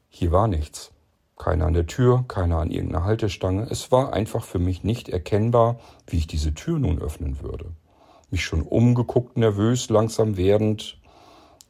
Hier 0.08 0.32
war 0.32 0.48
nichts. 0.48 0.90
Keiner 1.36 1.66
an 1.66 1.74
der 1.74 1.86
Tür, 1.86 2.24
keiner 2.28 2.60
an 2.60 2.70
irgendeiner 2.70 3.04
Haltestange. 3.04 3.66
Es 3.70 3.92
war 3.92 4.14
einfach 4.14 4.42
für 4.42 4.58
mich 4.58 4.84
nicht 4.84 5.10
erkennbar, 5.10 5.78
wie 6.06 6.16
ich 6.16 6.26
diese 6.26 6.54
Tür 6.54 6.78
nun 6.78 6.98
öffnen 6.98 7.42
würde. 7.42 7.66
Mich 8.30 8.46
schon 8.46 8.62
umgeguckt, 8.62 9.36
nervös, 9.36 9.90
langsam 9.90 10.38
werdend, 10.38 10.98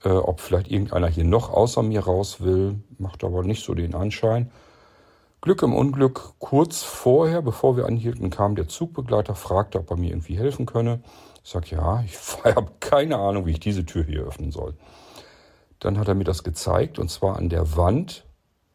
äh, 0.04 0.10
ob 0.10 0.38
vielleicht 0.38 0.70
irgendeiner 0.70 1.08
hier 1.08 1.24
noch 1.24 1.50
außer 1.50 1.82
mir 1.82 2.04
raus 2.04 2.40
will, 2.40 2.76
macht 2.98 3.24
aber 3.24 3.42
nicht 3.42 3.64
so 3.64 3.74
den 3.74 3.96
Anschein. 3.96 4.52
Glück 5.42 5.64
im 5.64 5.74
Unglück, 5.74 6.34
kurz 6.38 6.84
vorher, 6.84 7.42
bevor 7.42 7.76
wir 7.76 7.86
anhielten, 7.86 8.30
kam 8.30 8.54
der 8.54 8.68
Zugbegleiter, 8.68 9.34
fragte, 9.34 9.80
ob 9.80 9.90
er 9.90 9.96
mir 9.96 10.10
irgendwie 10.10 10.38
helfen 10.38 10.66
könne. 10.66 11.02
Ich 11.42 11.50
sage, 11.50 11.74
ja, 11.74 12.04
ich 12.04 12.16
habe 12.44 12.70
keine 12.78 13.16
Ahnung, 13.18 13.44
wie 13.44 13.50
ich 13.50 13.58
diese 13.58 13.84
Tür 13.84 14.04
hier 14.04 14.22
öffnen 14.22 14.52
soll. 14.52 14.76
Dann 15.80 15.98
hat 15.98 16.06
er 16.06 16.14
mir 16.14 16.22
das 16.22 16.44
gezeigt, 16.44 17.00
und 17.00 17.10
zwar 17.10 17.38
an 17.38 17.48
der 17.48 17.76
Wand 17.76 18.24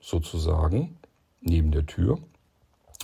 sozusagen, 0.02 0.98
neben 1.40 1.72
der 1.72 1.86
Tür, 1.86 2.20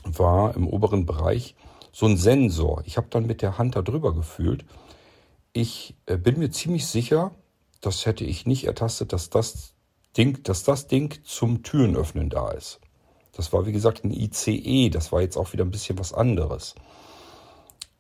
war 0.04 0.54
im 0.58 0.68
oberen 0.68 1.06
Bereich 1.06 1.56
so 1.94 2.06
ein 2.06 2.18
Sensor. 2.18 2.84
Ich 2.84 2.98
habe 2.98 3.08
dann 3.10 3.28
mit 3.28 3.42
der 3.42 3.58
Hand 3.58 3.78
da 3.78 3.82
drüber 3.82 4.14
gefühlt. 4.14 4.66
Ich 5.54 5.96
äh, 6.06 6.18
bin 6.18 6.38
mir 6.38 6.52
ziemlich 6.52 6.86
sicher, 6.86 7.32
das 7.80 8.06
hätte 8.06 8.26
ich 8.26 8.46
nicht 8.46 8.66
ertastet, 8.66 9.14
dass 9.14 9.30
das 9.30 9.74
Ding, 10.18 10.44
dass 10.44 10.66
das 10.66 10.88
Ding 10.88 11.18
zum 11.24 11.64
Türenöffnen 11.64 12.30
da 12.30 12.52
ist. 12.52 12.82
Das 13.36 13.52
war 13.52 13.66
wie 13.66 13.72
gesagt 13.72 14.04
ein 14.04 14.12
ICE, 14.12 14.90
das 14.90 15.12
war 15.12 15.22
jetzt 15.22 15.38
auch 15.38 15.54
wieder 15.54 15.66
ein 15.66 15.72
bisschen 15.72 16.00
was 16.00 16.14
anderes. 16.14 16.76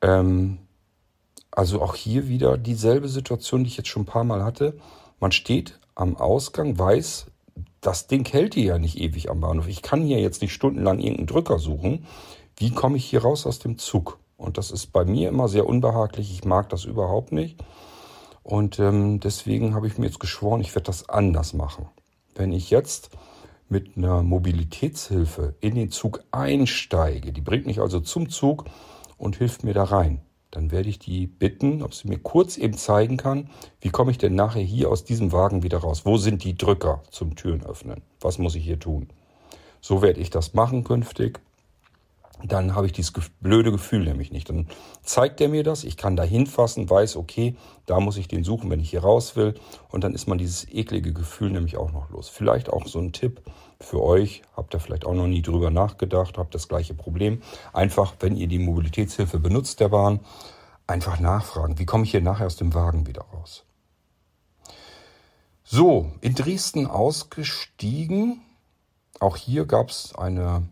Ähm, 0.01 0.59
also 1.51 1.81
auch 1.81 1.95
hier 1.95 2.27
wieder 2.27 2.57
dieselbe 2.57 3.09
Situation, 3.09 3.63
die 3.63 3.69
ich 3.69 3.77
jetzt 3.77 3.89
schon 3.89 4.03
ein 4.03 4.07
paar 4.07 4.23
Mal 4.23 4.43
hatte. 4.43 4.77
Man 5.19 5.31
steht 5.31 5.79
am 5.95 6.17
Ausgang, 6.17 6.77
weiß, 6.77 7.27
das 7.81 8.07
Ding 8.07 8.27
hält 8.27 8.53
hier 8.53 8.63
ja 8.63 8.79
nicht 8.79 8.97
ewig 8.99 9.29
am 9.29 9.41
Bahnhof. 9.41 9.67
Ich 9.67 9.81
kann 9.81 10.03
hier 10.03 10.19
jetzt 10.19 10.41
nicht 10.41 10.53
stundenlang 10.53 10.99
irgendeinen 10.99 11.27
Drücker 11.27 11.59
suchen. 11.59 12.05
Wie 12.57 12.71
komme 12.71 12.97
ich 12.97 13.05
hier 13.05 13.21
raus 13.21 13.45
aus 13.45 13.59
dem 13.59 13.77
Zug? 13.77 14.19
Und 14.37 14.57
das 14.57 14.71
ist 14.71 14.87
bei 14.87 15.05
mir 15.05 15.29
immer 15.29 15.47
sehr 15.47 15.67
unbehaglich. 15.67 16.31
Ich 16.31 16.45
mag 16.45 16.69
das 16.69 16.85
überhaupt 16.85 17.31
nicht. 17.31 17.63
Und 18.41 18.79
ähm, 18.79 19.19
deswegen 19.19 19.75
habe 19.75 19.87
ich 19.87 19.97
mir 19.97 20.07
jetzt 20.07 20.19
geschworen, 20.19 20.61
ich 20.61 20.73
werde 20.75 20.85
das 20.85 21.09
anders 21.09 21.53
machen. 21.53 21.87
Wenn 22.35 22.51
ich 22.51 22.69
jetzt 22.69 23.09
mit 23.73 23.97
einer 23.97 24.21
Mobilitätshilfe 24.21 25.55
in 25.59 25.73
den 25.73 25.89
Zug 25.89 26.23
einsteige, 26.29 27.33
die 27.33 27.41
bringt 27.41 27.65
mich 27.65 27.81
also 27.81 27.99
zum 27.99 28.29
Zug 28.29 28.65
und 29.17 29.37
hilft 29.37 29.63
mir 29.63 29.73
da 29.73 29.85
rein, 29.85 30.21
dann 30.51 30.69
werde 30.69 30.89
ich 30.89 30.99
die 30.99 31.25
bitten, 31.25 31.81
ob 31.81 31.95
sie 31.95 32.07
mir 32.07 32.19
kurz 32.19 32.57
eben 32.59 32.77
zeigen 32.77 33.17
kann, 33.17 33.49
wie 33.81 33.89
komme 33.89 34.11
ich 34.11 34.19
denn 34.19 34.35
nachher 34.35 34.61
hier 34.61 34.91
aus 34.91 35.05
diesem 35.05 35.31
Wagen 35.31 35.63
wieder 35.63 35.79
raus? 35.79 36.05
Wo 36.05 36.17
sind 36.17 36.43
die 36.43 36.55
Drücker 36.55 37.01
zum 37.09 37.35
Türen 37.35 37.65
öffnen? 37.65 38.03
Was 38.21 38.37
muss 38.37 38.53
ich 38.53 38.63
hier 38.63 38.79
tun? 38.79 39.07
So 39.81 40.03
werde 40.03 40.21
ich 40.21 40.29
das 40.29 40.53
machen 40.53 40.83
künftig 40.83 41.39
dann 42.41 42.75
habe 42.75 42.87
ich 42.87 42.91
dieses 42.91 43.13
blöde 43.41 43.71
Gefühl 43.71 44.03
nämlich 44.03 44.31
nicht. 44.31 44.49
Dann 44.49 44.67
zeigt 45.01 45.39
er 45.39 45.49
mir 45.49 45.63
das, 45.63 45.83
ich 45.83 45.95
kann 45.95 46.15
da 46.15 46.23
hinfassen, 46.23 46.89
weiß, 46.89 47.15
okay, 47.15 47.55
da 47.85 47.99
muss 47.99 48.17
ich 48.17 48.27
den 48.27 48.43
suchen, 48.43 48.69
wenn 48.69 48.79
ich 48.79 48.89
hier 48.89 49.03
raus 49.03 49.35
will. 49.35 49.53
Und 49.89 50.03
dann 50.03 50.13
ist 50.13 50.27
man 50.27 50.37
dieses 50.37 50.67
eklige 50.69 51.13
Gefühl 51.13 51.51
nämlich 51.51 51.77
auch 51.77 51.91
noch 51.91 52.09
los. 52.09 52.29
Vielleicht 52.29 52.69
auch 52.71 52.87
so 52.87 52.99
ein 52.99 53.13
Tipp 53.13 53.41
für 53.79 54.01
euch, 54.01 54.41
habt 54.55 54.73
ihr 54.73 54.79
vielleicht 54.79 55.05
auch 55.05 55.13
noch 55.13 55.27
nie 55.27 55.41
drüber 55.41 55.69
nachgedacht, 55.69 56.37
habt 56.37 56.55
das 56.55 56.67
gleiche 56.67 56.93
Problem. 56.93 57.41
Einfach, 57.71 58.15
wenn 58.19 58.35
ihr 58.35 58.47
die 58.47 58.59
Mobilitätshilfe 58.59 59.39
benutzt 59.39 59.79
der 59.79 59.89
Bahn, 59.89 60.19
einfach 60.87 61.19
nachfragen, 61.19 61.79
wie 61.79 61.85
komme 61.85 62.03
ich 62.03 62.11
hier 62.11 62.21
nachher 62.21 62.47
aus 62.47 62.57
dem 62.57 62.73
Wagen 62.73 63.07
wieder 63.07 63.21
raus. 63.21 63.63
So, 65.63 66.11
in 66.21 66.35
Dresden 66.35 66.87
ausgestiegen. 66.87 68.41
Auch 69.19 69.37
hier 69.37 69.65
gab 69.65 69.89
es 69.89 70.13
eine 70.13 70.67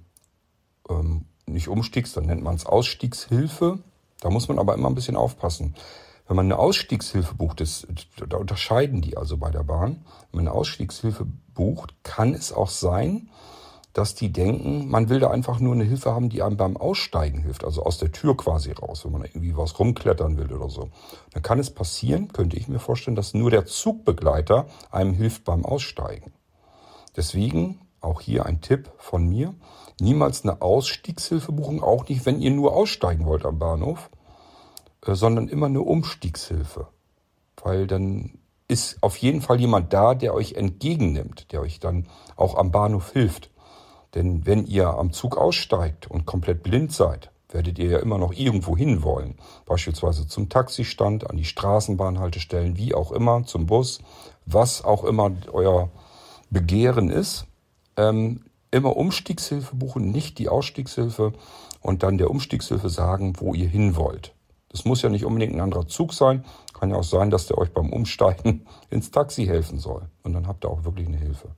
ähm, 0.90 1.26
nicht 1.46 1.68
Umstiegs, 1.68 2.14
dann 2.14 2.26
nennt 2.26 2.44
man 2.44 2.56
es 2.56 2.66
Ausstiegshilfe. 2.66 3.80
Da 4.20 4.30
muss 4.30 4.48
man 4.48 4.60
aber 4.60 4.74
immer 4.74 4.90
ein 4.90 4.96
bisschen 4.96 5.16
aufpassen. 5.16 5.76
Wenn 6.28 6.36
man 6.36 6.46
eine 6.46 6.60
Ausstiegshilfe 6.60 7.36
bucht, 7.36 7.60
das, 7.60 7.86
da 8.30 8.38
unterscheiden 8.38 9.02
die 9.02 9.18
also 9.18 9.38
bei 9.38 9.52
der 9.52 9.64
Bahn. 9.64 10.06
Wenn 10.32 10.44
man 10.44 10.48
eine 10.48 10.56
Ausstiegshilfe 10.58 11.26
bucht, 11.54 11.94
kann 12.04 12.34
es 12.34 12.54
auch 12.54 12.70
sein, 12.70 13.30
dass 13.94 14.16
die 14.16 14.32
denken, 14.32 14.90
man 14.90 15.10
will 15.10 15.20
da 15.20 15.30
einfach 15.30 15.60
nur 15.60 15.74
eine 15.74 15.84
Hilfe 15.84 16.14
haben, 16.14 16.30
die 16.30 16.42
einem 16.42 16.56
beim 16.56 16.78
Aussteigen 16.78 17.42
hilft, 17.42 17.66
also 17.66 17.84
aus 17.84 17.98
der 17.98 18.12
Tür 18.12 18.38
quasi 18.38 18.72
raus, 18.72 19.04
wenn 19.04 19.12
man 19.12 19.24
irgendwie 19.24 19.58
was 19.58 19.78
rumklettern 19.78 20.38
will 20.38 20.54
oder 20.54 20.70
so. 20.70 20.90
Dann 21.34 21.44
kann 21.44 21.60
es 21.60 21.70
passieren, 21.70 22.32
könnte 22.32 22.56
ich 22.56 22.70
mir 22.70 22.80
vorstellen, 22.80 23.16
dass 23.16 23.34
nur 23.34 23.52
der 23.52 23.66
Zugbegleiter 23.66 24.68
einem 24.92 25.14
hilft 25.14 25.44
beim 25.44 25.66
Aussteigen. 25.66 26.32
Deswegen 27.18 27.82
auch 28.00 28.22
hier 28.22 28.46
ein 28.46 28.62
Tipp 28.62 28.90
von 28.98 29.28
mir, 29.28 29.54
niemals 30.00 30.44
eine 30.44 30.62
Ausstiegshilfe 30.62 31.52
buchen, 31.52 31.82
auch 31.82 32.08
nicht, 32.08 32.26
wenn 32.26 32.42
ihr 32.42 32.52
nur 32.52 32.74
aussteigen 32.74 33.26
wollt 33.26 33.46
am 33.46 33.60
Bahnhof, 33.60 34.10
äh, 35.06 35.16
sondern 35.16 35.48
immer 35.48 35.68
eine 35.68 35.82
Umstiegshilfe, 35.82 36.88
weil 37.64 37.88
dann 37.88 38.40
ist 38.68 38.98
auf 39.02 39.18
jeden 39.18 39.42
Fall 39.42 39.60
jemand 39.60 39.92
da, 39.92 40.16
der 40.16 40.34
euch 40.34 40.54
entgegennimmt, 40.54 41.52
der 41.52 41.62
euch 41.62 41.80
dann 41.80 42.08
auch 42.38 42.56
am 42.56 42.72
Bahnhof 42.72 43.12
hilft. 43.12 43.52
Denn 44.16 44.46
wenn 44.46 44.66
ihr 44.66 44.88
am 44.88 45.12
Zug 45.12 45.38
aussteigt 45.38 46.10
und 46.10 46.26
komplett 46.26 46.64
blind 46.64 46.94
seid, 46.94 47.32
werdet 47.50 47.80
ihr 47.80 47.90
ja 47.90 48.00
immer 48.00 48.18
noch 48.18 48.34
irgendwo 48.34 48.78
hin 48.78 49.04
wollen. 49.04 49.36
Beispielsweise 49.66 50.28
zum 50.28 50.50
Taxistand, 50.50 51.30
an 51.30 51.38
die 51.38 51.46
Straßenbahnhaltestellen, 51.46 52.78
wie 52.78 52.94
auch 52.94 53.12
immer, 53.12 53.44
zum 53.46 53.66
Bus, 53.66 54.00
was 54.46 54.84
auch 54.84 55.04
immer 55.04 55.32
euer 55.52 55.90
Begehren 56.50 57.10
ist. 57.10 57.46
Ähm, 57.98 58.46
immer 58.72 58.96
Umstiegshilfe 58.98 59.76
buchen, 59.76 60.12
nicht 60.12 60.40
die 60.40 60.50
Ausstiegshilfe 60.50 61.34
und 61.82 62.04
dann 62.04 62.18
der 62.18 62.30
Umstiegshilfe 62.30 62.90
sagen, 62.90 63.36
wo 63.38 63.54
ihr 63.54 63.68
hin 63.68 63.96
wollt. 63.96 64.34
Das 64.70 64.86
muss 64.86 65.02
ja 65.02 65.10
nicht 65.10 65.26
unbedingt 65.26 65.54
ein 65.54 65.60
anderer 65.60 65.88
Zug 65.88 66.14
sein. 66.14 66.46
Kann 66.74 66.92
ja 66.92 66.96
auch 66.96 67.04
sein, 67.04 67.30
dass 67.30 67.48
der 67.48 67.58
euch 67.58 67.74
beim 67.74 67.92
Umsteigen 67.92 68.66
ins 68.90 69.12
Taxi 69.12 69.46
helfen 69.46 69.80
soll. 69.80 70.04
Und 70.24 70.34
dann 70.34 70.48
habt 70.48 70.64
ihr 70.66 70.70
auch 70.70 70.86
wirklich 70.86 71.08
eine 71.08 71.18
Hilfe. 71.18 71.50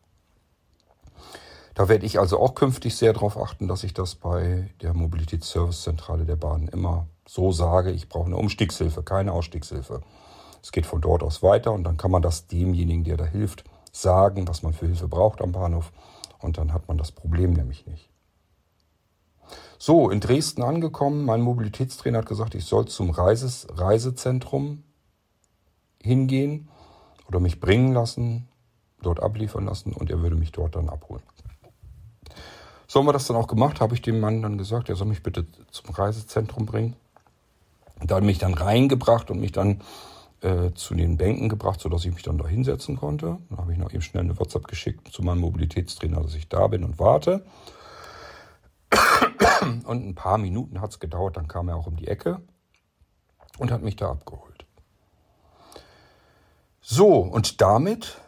Da 1.76 1.90
werde 1.90 2.06
ich 2.06 2.20
also 2.20 2.40
auch 2.40 2.56
künftig 2.56 2.96
sehr 2.96 3.14
darauf 3.14 3.38
achten, 3.38 3.68
dass 3.68 3.84
ich 3.84 3.94
das 3.94 4.16
bei 4.16 4.70
der 4.82 4.94
Mobilitätsservicezentrale 4.94 6.26
der 6.26 6.36
Bahn 6.36 6.68
immer 6.68 7.08
so 7.28 7.52
sage, 7.52 7.92
ich 7.92 8.10
brauche 8.10 8.28
eine 8.28 8.38
Umstiegshilfe, 8.38 9.02
keine 9.02 9.32
Ausstiegshilfe. 9.32 10.02
Es 10.62 10.72
geht 10.72 10.86
von 10.86 11.02
dort 11.02 11.24
aus 11.24 11.42
weiter 11.42 11.72
und 11.72 11.84
dann 11.84 11.98
kann 11.98 12.12
man 12.12 12.22
das 12.22 12.48
demjenigen, 12.48 13.04
der 13.04 13.18
da 13.18 13.26
hilft, 13.26 13.64
sagen, 13.92 14.48
was 14.48 14.64
man 14.64 14.74
für 14.74 14.86
Hilfe 14.86 15.08
braucht 15.08 15.42
am 15.42 15.52
Bahnhof 15.52 15.92
und 16.44 16.58
dann 16.58 16.74
hat 16.74 16.88
man 16.88 16.98
das 16.98 17.12
Problem 17.12 17.54
nämlich 17.54 17.88
nicht. 17.88 18.10
So, 19.78 20.10
in 20.10 20.20
Dresden 20.20 20.64
angekommen, 20.64 21.26
mein 21.26 21.42
Mobilitätstrainer 21.42 22.20
hat 22.20 22.26
gesagt, 22.26 22.56
ich 22.56 22.66
soll 22.66 22.88
zum 22.88 23.10
Reises 23.10 23.68
Reisezentrum 23.72 24.84
hingehen 26.02 26.70
oder 27.28 27.40
mich 27.40 27.60
bringen 27.60 27.94
lassen, 27.94 28.48
dort 29.02 29.22
abliefern 29.22 29.66
lassen 29.66 29.94
und 29.94 30.10
er 30.10 30.22
würde 30.22 30.36
mich 30.36 30.52
dort 30.52 30.76
dann 30.76 30.90
abholen. 30.90 31.24
So 32.88 33.00
haben 33.00 33.08
wir 33.08 33.14
das 33.14 33.28
dann 33.28 33.38
auch 33.38 33.48
gemacht, 33.48 33.82
habe 33.82 33.96
ich 33.96 34.02
dem 34.02 34.20
Mann 34.20 34.42
dann 34.42 34.58
gesagt, 34.58 34.90
er 34.90 34.96
soll 34.96 35.08
mich 35.08 35.24
bitte 35.24 35.48
zum 35.72 35.94
Reisezentrum 35.94 36.66
bringen. 36.66 36.96
Und 38.00 38.12
da 38.12 38.16
hat 38.18 38.24
mich 38.24 38.38
dann 38.38 38.54
reingebracht 38.54 39.32
und 39.32 39.40
mich 39.40 39.52
dann 39.52 39.82
äh, 40.44 40.74
zu 40.74 40.94
den 40.94 41.18
Bänken 41.18 41.50
gebracht, 41.50 41.80
sodass 41.80 42.06
ich 42.06 42.14
mich 42.14 42.24
dann 42.24 42.38
da 42.38 42.48
hinsetzen 42.48 42.98
konnte. 42.98 43.40
Dann 43.50 43.58
habe 43.58 43.72
ich 43.72 43.78
noch 43.78 43.92
eben 43.92 44.02
schnell 44.02 44.24
eine 44.24 44.38
WhatsApp 44.38 44.68
geschickt 44.68 45.08
zu 45.08 45.24
meinem 45.24 45.40
Mobilitätstrainer, 45.40 46.22
dass 46.22 46.36
ich 46.36 46.50
da 46.50 46.68
bin 46.68 46.84
und 46.84 47.00
warte. 47.00 47.46
Und 49.86 50.06
ein 50.06 50.16
paar 50.16 50.38
Minuten 50.38 50.82
hat 50.82 50.92
es 50.92 51.00
gedauert, 51.00 51.38
dann 51.38 51.48
kam 51.48 51.70
er 51.70 51.78
auch 51.78 51.88
um 51.88 51.96
die 51.96 52.08
Ecke 52.08 52.42
und 53.58 53.72
hat 53.72 53.82
mich 53.82 53.96
da 53.96 54.12
abgeholt. 54.12 54.66
So, 56.82 57.20
und 57.20 57.62
damit 57.62 58.20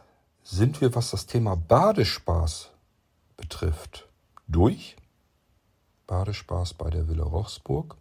sind 0.44 0.80
wir, 0.80 0.96
was 0.96 1.12
das 1.12 1.26
Thema 1.26 1.56
Badespaß 1.58 2.72
betrifft, 3.36 4.08
durch. 4.48 4.96
Badespaß 6.08 6.76
bei 6.76 6.90
der 6.90 7.08
Villa 7.10 7.26
Rochsburg. 7.26 7.98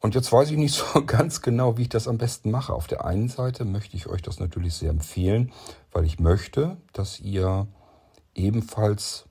Und 0.00 0.14
jetzt 0.14 0.32
weiß 0.32 0.50
ich 0.50 0.56
nicht 0.56 0.74
so 0.94 1.04
ganz 1.04 1.42
genau, 1.42 1.76
wie 1.76 1.82
ich 1.82 1.88
das 1.88 2.08
am 2.08 2.18
besten 2.18 2.50
mache. 2.50 2.72
Auf 2.72 2.86
der 2.86 3.04
einen 3.04 3.28
Seite 3.28 3.64
möchte 3.64 3.96
ich 3.96 4.08
euch 4.08 4.22
das 4.22 4.40
natürlich 4.40 4.74
sehr 4.74 4.90
empfehlen, 4.90 5.52
weil 5.92 6.04
ich 6.04 6.18
möchte, 6.18 6.78
dass 6.92 7.20
ihr 7.20 7.68
ebenfalls 8.34 9.26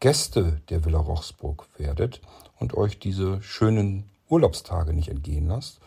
Gäste 0.00 0.60
der 0.68 0.84
Villa 0.84 0.98
Rochsburg 0.98 1.68
werdet 1.78 2.20
und 2.58 2.74
euch 2.74 2.98
diese 2.98 3.40
schönen 3.42 4.10
Urlaubstage 4.28 4.92
nicht 4.92 5.08
entgehen 5.08 5.46
lasst. 5.46 5.80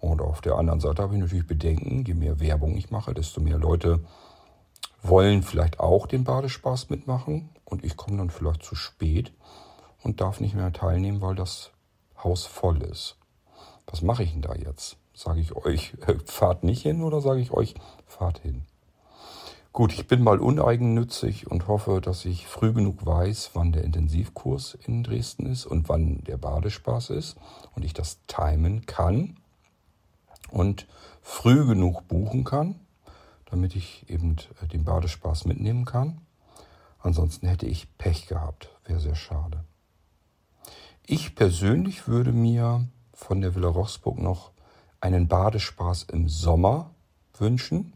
Und 0.00 0.20
auf 0.20 0.42
der 0.42 0.56
anderen 0.56 0.80
Seite 0.80 1.02
habe 1.02 1.14
ich 1.14 1.20
natürlich 1.20 1.46
Bedenken, 1.46 2.04
je 2.04 2.14
mehr 2.14 2.40
Werbung 2.40 2.76
ich 2.76 2.90
mache, 2.90 3.14
desto 3.14 3.40
mehr 3.40 3.58
Leute 3.58 4.04
wollen 5.02 5.42
vielleicht 5.42 5.80
auch 5.80 6.06
den 6.06 6.24
Badespaß 6.24 6.90
mitmachen 6.90 7.50
und 7.64 7.84
ich 7.84 7.96
komme 7.96 8.18
dann 8.18 8.30
vielleicht 8.30 8.62
zu 8.62 8.74
spät 8.74 9.32
und 10.02 10.20
darf 10.20 10.40
nicht 10.40 10.54
mehr 10.54 10.72
teilnehmen, 10.72 11.20
weil 11.20 11.34
das 11.34 11.70
Haus 12.22 12.44
voll 12.44 12.82
ist. 12.82 13.16
Was 13.94 14.02
mache 14.02 14.24
ich 14.24 14.32
denn 14.32 14.42
da 14.42 14.56
jetzt? 14.56 14.96
Sage 15.14 15.38
ich 15.38 15.54
euch, 15.54 15.94
fahrt 16.24 16.64
nicht 16.64 16.82
hin 16.82 17.04
oder 17.04 17.20
sage 17.20 17.40
ich 17.40 17.52
euch, 17.52 17.76
fahrt 18.08 18.40
hin? 18.40 18.62
Gut, 19.72 19.92
ich 19.92 20.08
bin 20.08 20.20
mal 20.20 20.40
uneigennützig 20.40 21.48
und 21.48 21.68
hoffe, 21.68 22.00
dass 22.00 22.24
ich 22.24 22.48
früh 22.48 22.72
genug 22.72 23.06
weiß, 23.06 23.50
wann 23.54 23.70
der 23.70 23.84
Intensivkurs 23.84 24.76
in 24.84 25.04
Dresden 25.04 25.46
ist 25.46 25.64
und 25.64 25.88
wann 25.88 26.24
der 26.24 26.38
Badespaß 26.38 27.10
ist 27.10 27.36
und 27.76 27.84
ich 27.84 27.94
das 27.94 28.18
timen 28.26 28.84
kann 28.84 29.36
und 30.50 30.88
früh 31.22 31.64
genug 31.64 32.08
buchen 32.08 32.42
kann, 32.42 32.80
damit 33.48 33.76
ich 33.76 34.10
eben 34.10 34.38
äh, 34.60 34.66
den 34.66 34.82
Badespaß 34.82 35.44
mitnehmen 35.44 35.84
kann. 35.84 36.20
Ansonsten 36.98 37.46
hätte 37.46 37.66
ich 37.66 37.96
Pech 37.96 38.26
gehabt. 38.26 38.70
Wäre 38.86 38.98
sehr 38.98 39.14
schade. 39.14 39.62
Ich 41.06 41.36
persönlich 41.36 42.08
würde 42.08 42.32
mir 42.32 42.88
von 43.14 43.40
der 43.40 43.54
Villa 43.54 43.68
Rochsburg 43.68 44.18
noch 44.18 44.50
einen 45.00 45.28
Badespaß 45.28 46.04
im 46.12 46.28
Sommer 46.28 46.90
wünschen. 47.38 47.94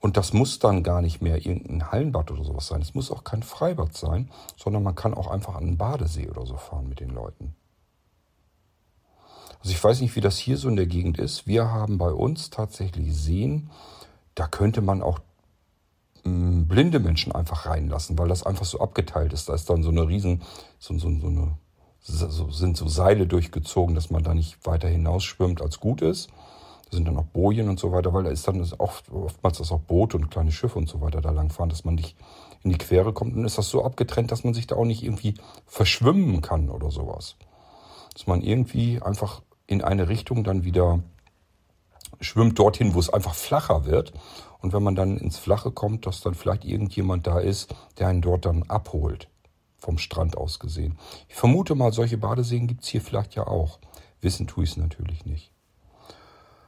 Und 0.00 0.16
das 0.16 0.32
muss 0.32 0.58
dann 0.60 0.82
gar 0.82 1.02
nicht 1.02 1.20
mehr 1.20 1.44
irgendein 1.44 1.90
Hallenbad 1.90 2.30
oder 2.30 2.44
sowas 2.44 2.68
sein. 2.68 2.80
Es 2.80 2.94
muss 2.94 3.10
auch 3.10 3.24
kein 3.24 3.42
Freibad 3.42 3.96
sein, 3.96 4.30
sondern 4.56 4.82
man 4.82 4.94
kann 4.94 5.14
auch 5.14 5.26
einfach 5.26 5.56
an 5.56 5.64
einen 5.64 5.78
Badesee 5.78 6.28
oder 6.28 6.46
so 6.46 6.56
fahren 6.56 6.88
mit 6.88 7.00
den 7.00 7.10
Leuten. 7.10 7.54
Also 9.58 9.72
ich 9.72 9.82
weiß 9.82 10.00
nicht, 10.00 10.14
wie 10.14 10.20
das 10.20 10.38
hier 10.38 10.56
so 10.56 10.68
in 10.68 10.76
der 10.76 10.86
Gegend 10.86 11.18
ist. 11.18 11.48
Wir 11.48 11.70
haben 11.70 11.98
bei 11.98 12.12
uns 12.12 12.50
tatsächlich 12.50 13.16
Seen, 13.16 13.70
da 14.36 14.46
könnte 14.46 14.82
man 14.82 15.02
auch 15.02 15.18
blinde 16.22 17.00
Menschen 17.00 17.32
einfach 17.32 17.66
reinlassen, 17.66 18.18
weil 18.18 18.28
das 18.28 18.44
einfach 18.44 18.66
so 18.66 18.80
abgeteilt 18.80 19.32
ist. 19.32 19.48
Da 19.48 19.54
ist 19.54 19.68
dann 19.70 19.82
so 19.82 19.90
eine 19.90 20.06
riesen, 20.06 20.42
so, 20.78 20.96
so, 20.98 21.10
so 21.18 21.26
eine, 21.26 21.56
sind 22.08 22.76
so 22.76 22.88
Seile 22.88 23.26
durchgezogen, 23.26 23.94
dass 23.94 24.10
man 24.10 24.22
da 24.22 24.34
nicht 24.34 24.64
weiter 24.66 24.88
hinausschwimmt, 24.88 25.60
als 25.60 25.80
gut 25.80 26.02
ist. 26.02 26.28
Da 26.90 26.96
sind 26.96 27.06
dann 27.06 27.18
auch 27.18 27.24
Bojen 27.24 27.68
und 27.68 27.78
so 27.78 27.92
weiter, 27.92 28.14
weil 28.14 28.24
da 28.24 28.30
ist 28.30 28.48
dann 28.48 28.66
oft, 28.78 29.10
oftmals 29.10 29.58
das 29.58 29.72
auch 29.72 29.80
Boote 29.80 30.16
und 30.16 30.30
kleine 30.30 30.52
Schiffe 30.52 30.78
und 30.78 30.88
so 30.88 31.00
weiter 31.00 31.20
da 31.20 31.30
langfahren, 31.30 31.68
dass 31.68 31.84
man 31.84 31.96
nicht 31.96 32.16
in 32.62 32.70
die 32.70 32.78
Quere 32.78 33.12
kommt. 33.12 33.36
Und 33.36 33.44
ist 33.44 33.58
das 33.58 33.68
so 33.68 33.84
abgetrennt, 33.84 34.32
dass 34.32 34.44
man 34.44 34.54
sich 34.54 34.66
da 34.66 34.76
auch 34.76 34.84
nicht 34.84 35.02
irgendwie 35.02 35.34
verschwimmen 35.66 36.40
kann 36.40 36.70
oder 36.70 36.90
sowas. 36.90 37.36
Dass 38.14 38.26
man 38.26 38.40
irgendwie 38.40 39.02
einfach 39.02 39.42
in 39.66 39.82
eine 39.82 40.08
Richtung 40.08 40.44
dann 40.44 40.64
wieder 40.64 41.00
schwimmt 42.20 42.58
dorthin, 42.58 42.94
wo 42.94 43.00
es 43.00 43.12
einfach 43.12 43.34
flacher 43.34 43.84
wird 43.84 44.12
und 44.60 44.72
wenn 44.72 44.82
man 44.82 44.94
dann 44.94 45.18
ins 45.18 45.38
Flache 45.38 45.70
kommt, 45.70 46.06
dass 46.06 46.20
dann 46.20 46.34
vielleicht 46.34 46.64
irgendjemand 46.64 47.26
da 47.26 47.38
ist, 47.38 47.74
der 47.98 48.08
einen 48.08 48.22
dort 48.22 48.44
dann 48.44 48.64
abholt. 48.64 49.28
Vom 49.78 49.98
Strand 49.98 50.36
aus 50.36 50.58
gesehen. 50.58 50.98
Ich 51.28 51.36
vermute 51.36 51.74
mal, 51.74 51.92
solche 51.92 52.18
Badeseen 52.18 52.66
gibt 52.66 52.82
es 52.82 52.88
hier 52.88 53.00
vielleicht 53.00 53.34
ja 53.34 53.46
auch. 53.46 53.78
Wissen 54.20 54.46
tue 54.46 54.64
ich 54.64 54.70
es 54.70 54.76
natürlich 54.76 55.24
nicht. 55.24 55.52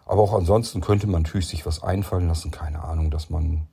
Aber 0.07 0.23
auch 0.23 0.33
ansonsten 0.33 0.81
könnte 0.81 1.07
man 1.07 1.23
natürlich 1.23 1.49
sich 1.49 1.67
was 1.67 1.83
einfallen 1.83 2.29
lassen, 2.29 2.51
keine 2.51 2.83
Ahnung, 2.83 3.11
dass 3.11 3.31
man 3.31 3.69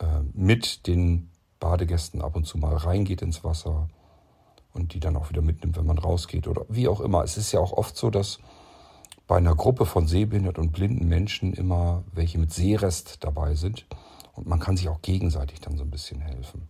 äh, 0.00 0.20
mit 0.32 0.86
den 0.86 1.30
Badegästen 1.60 2.20
ab 2.20 2.36
und 2.36 2.46
zu 2.46 2.58
mal 2.58 2.76
reingeht 2.76 3.22
ins 3.22 3.44
Wasser 3.44 3.88
und 4.72 4.92
die 4.92 5.00
dann 5.00 5.16
auch 5.16 5.30
wieder 5.30 5.42
mitnimmt, 5.42 5.76
wenn 5.76 5.86
man 5.86 5.98
rausgeht 5.98 6.48
oder 6.48 6.66
wie 6.68 6.88
auch 6.88 7.00
immer. 7.00 7.22
Es 7.22 7.36
ist 7.36 7.52
ja 7.52 7.60
auch 7.60 7.72
oft 7.72 7.96
so, 7.96 8.10
dass 8.10 8.38
bei 9.26 9.36
einer 9.36 9.54
Gruppe 9.54 9.86
von 9.86 10.06
sehbehinderten 10.06 10.62
und 10.62 10.72
blinden 10.72 11.08
Menschen 11.08 11.54
immer 11.54 12.04
welche 12.12 12.38
mit 12.38 12.52
Sehrest 12.52 13.24
dabei 13.24 13.54
sind. 13.54 13.86
Und 14.32 14.46
man 14.46 14.58
kann 14.58 14.76
sich 14.76 14.88
auch 14.88 15.00
gegenseitig 15.00 15.60
dann 15.60 15.78
so 15.78 15.84
ein 15.84 15.90
bisschen 15.90 16.20
helfen. 16.20 16.68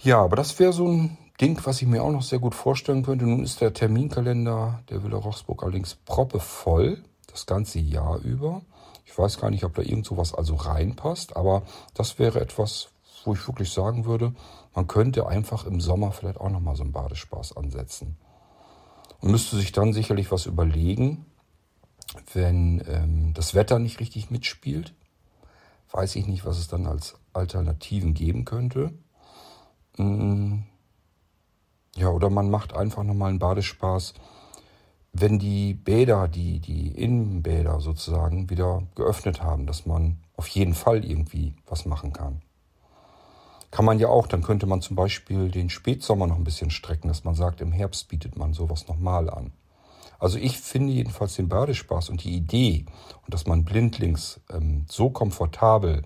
Ja, 0.00 0.22
aber 0.22 0.36
das 0.36 0.58
wäre 0.60 0.72
so 0.72 0.86
ein 0.86 1.18
Ding, 1.40 1.60
was 1.64 1.82
ich 1.82 1.88
mir 1.88 2.04
auch 2.04 2.12
noch 2.12 2.22
sehr 2.22 2.38
gut 2.38 2.54
vorstellen 2.54 3.02
könnte. 3.02 3.26
Nun 3.26 3.42
ist 3.42 3.60
der 3.60 3.72
Terminkalender 3.72 4.82
der 4.88 5.02
Villa 5.02 5.18
Rochsburg 5.18 5.62
allerdings 5.62 5.96
proppevoll, 5.96 7.02
das 7.26 7.46
ganze 7.46 7.80
Jahr 7.80 8.18
über. 8.20 8.62
Ich 9.06 9.18
weiß 9.18 9.40
gar 9.40 9.50
nicht, 9.50 9.64
ob 9.64 9.74
da 9.74 9.82
irgend 9.82 10.06
sowas 10.06 10.34
also 10.34 10.54
reinpasst, 10.54 11.36
aber 11.36 11.62
das 11.94 12.18
wäre 12.18 12.40
etwas, 12.40 12.90
wo 13.24 13.34
ich 13.34 13.46
wirklich 13.48 13.72
sagen 13.72 14.04
würde, 14.04 14.34
Man 14.74 14.86
könnte 14.86 15.26
einfach 15.26 15.66
im 15.66 15.80
Sommer 15.80 16.12
vielleicht 16.12 16.40
auch 16.40 16.50
nochmal 16.50 16.76
so 16.76 16.84
einen 16.84 16.92
Badespaß 16.92 17.56
ansetzen. 17.56 18.16
Und 19.20 19.32
müsste 19.32 19.56
sich 19.56 19.72
dann 19.72 19.92
sicherlich 19.92 20.30
was 20.30 20.46
überlegen, 20.46 21.26
wenn 22.32 22.84
ähm, 22.86 23.34
das 23.34 23.54
Wetter 23.54 23.80
nicht 23.80 23.98
richtig 23.98 24.30
mitspielt. 24.30 24.94
Weiß 25.90 26.14
ich 26.14 26.28
nicht, 26.28 26.46
was 26.46 26.58
es 26.58 26.68
dann 26.68 26.86
als 26.86 27.16
Alternativen 27.32 28.14
geben 28.14 28.44
könnte. 28.44 28.92
Mm. 29.98 30.60
Ja, 31.96 32.08
oder 32.10 32.30
man 32.30 32.48
macht 32.48 32.74
einfach 32.74 33.02
nochmal 33.02 33.30
einen 33.30 33.40
Badespaß, 33.40 34.14
wenn 35.12 35.38
die 35.38 35.74
Bäder, 35.74 36.28
die, 36.28 36.60
die 36.60 36.88
Innenbäder 36.88 37.80
sozusagen 37.80 38.50
wieder 38.50 38.82
geöffnet 38.94 39.42
haben, 39.42 39.66
dass 39.66 39.84
man 39.84 40.18
auf 40.36 40.46
jeden 40.48 40.74
Fall 40.74 41.04
irgendwie 41.04 41.54
was 41.66 41.86
machen 41.86 42.12
kann. 42.12 42.42
Kann 43.70 43.84
man 43.84 43.98
ja 43.98 44.08
auch, 44.08 44.26
dann 44.26 44.42
könnte 44.42 44.66
man 44.66 44.80
zum 44.80 44.96
Beispiel 44.96 45.50
den 45.50 45.70
Spätsommer 45.70 46.26
noch 46.26 46.36
ein 46.36 46.44
bisschen 46.44 46.70
strecken, 46.70 47.08
dass 47.08 47.24
man 47.24 47.34
sagt, 47.34 47.60
im 47.60 47.72
Herbst 47.72 48.08
bietet 48.08 48.36
man 48.36 48.52
sowas 48.54 48.86
nochmal 48.88 49.28
an. 49.28 49.52
Also 50.18 50.38
ich 50.38 50.58
finde 50.58 50.92
jedenfalls 50.92 51.34
den 51.34 51.48
Badespaß 51.48 52.10
und 52.10 52.24
die 52.24 52.34
Idee 52.34 52.86
und 53.24 53.34
dass 53.34 53.46
man 53.46 53.64
blindlings 53.64 54.40
ähm, 54.50 54.84
so 54.88 55.10
komfortabel 55.10 56.02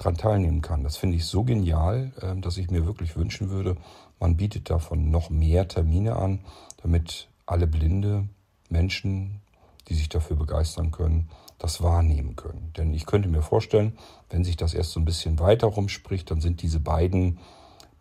dran 0.00 0.16
teilnehmen 0.16 0.62
kann, 0.62 0.82
das 0.82 0.96
finde 0.96 1.16
ich 1.16 1.26
so 1.26 1.44
genial, 1.44 2.12
ähm, 2.22 2.40
dass 2.40 2.56
ich 2.56 2.70
mir 2.70 2.86
wirklich 2.86 3.16
wünschen 3.16 3.50
würde, 3.50 3.76
man 4.18 4.36
bietet 4.36 4.70
davon 4.70 5.10
noch 5.10 5.28
mehr 5.30 5.68
Termine 5.68 6.16
an, 6.16 6.40
damit 6.82 7.28
alle 7.46 7.66
Blinde 7.66 8.28
Menschen, 8.68 9.40
die 9.88 9.94
sich 9.94 10.08
dafür 10.08 10.36
begeistern 10.36 10.90
können, 10.90 11.28
das 11.58 11.82
wahrnehmen 11.82 12.36
können. 12.36 12.72
Denn 12.76 12.94
ich 12.94 13.06
könnte 13.06 13.28
mir 13.28 13.42
vorstellen, 13.42 13.98
wenn 14.30 14.44
sich 14.44 14.56
das 14.56 14.72
erst 14.72 14.92
so 14.92 15.00
ein 15.00 15.04
bisschen 15.04 15.38
weiter 15.38 15.66
rumspricht, 15.66 16.30
dann 16.30 16.40
sind 16.40 16.62
diese 16.62 16.80
beiden 16.80 17.38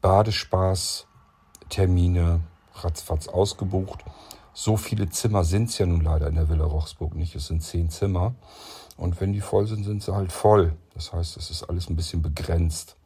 Badespaß-Termine 0.01 2.39
ratzfatz 2.75 3.27
ausgebucht. 3.27 4.05
So 4.53 4.77
viele 4.77 5.09
Zimmer 5.09 5.43
sind 5.43 5.69
es 5.69 5.77
ja 5.77 5.85
nun 5.85 6.01
leider 6.01 6.27
in 6.27 6.35
der 6.35 6.47
Villa 6.49 6.65
Rochsburg 6.65 7.15
nicht. 7.15 7.35
Es 7.35 7.47
sind 7.47 7.63
zehn 7.63 7.89
Zimmer. 7.89 8.35
Und 8.99 9.21
wenn 9.21 9.31
die 9.31 9.39
voll 9.39 9.65
sind, 9.65 9.85
sind 9.85 10.03
sie 10.03 10.13
halt 10.13 10.33
voll. 10.33 10.75
Das 10.93 11.13
heißt, 11.13 11.37
es 11.37 11.49
ist 11.49 11.63
alles 11.63 11.89
ein 11.89 11.95
bisschen 11.95 12.21
begrenzt. 12.21 12.97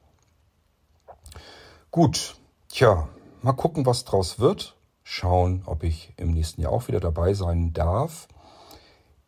Gut, 1.91 2.35
tja, 2.69 3.07
mal 3.43 3.53
gucken, 3.53 3.85
was 3.85 4.03
draus 4.03 4.39
wird. 4.39 4.75
Schauen, 5.03 5.61
ob 5.67 5.83
ich 5.83 6.11
im 6.17 6.31
nächsten 6.31 6.61
Jahr 6.61 6.71
auch 6.71 6.87
wieder 6.87 6.99
dabei 6.99 7.35
sein 7.35 7.73
darf. 7.73 8.27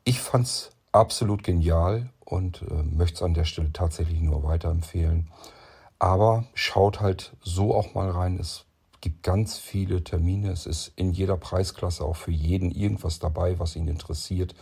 Ich 0.05 0.19
fand 0.19 0.47
es 0.47 0.71
absolut 0.91 1.43
genial 1.43 2.09
und 2.21 2.63
äh, 2.63 2.81
möchte 2.81 3.17
es 3.17 3.21
an 3.21 3.35
der 3.35 3.45
Stelle 3.45 3.71
tatsächlich 3.71 4.19
nur 4.21 4.41
weiterempfehlen. 4.41 5.29
Aber 5.99 6.45
schaut 6.55 6.99
halt 6.99 7.35
so 7.41 7.75
auch 7.75 7.93
mal 7.93 8.09
rein. 8.09 8.39
Es 8.39 8.65
gibt 9.01 9.21
ganz 9.21 9.59
viele 9.59 10.03
Termine. 10.03 10.49
Es 10.51 10.65
ist 10.65 10.93
in 10.95 11.11
jeder 11.11 11.37
Preisklasse 11.37 12.03
auch 12.03 12.15
für 12.15 12.31
jeden 12.31 12.71
irgendwas 12.71 13.19
dabei, 13.19 13.59
was 13.59 13.75
ihn 13.75 13.87
interessiert. 13.87 14.55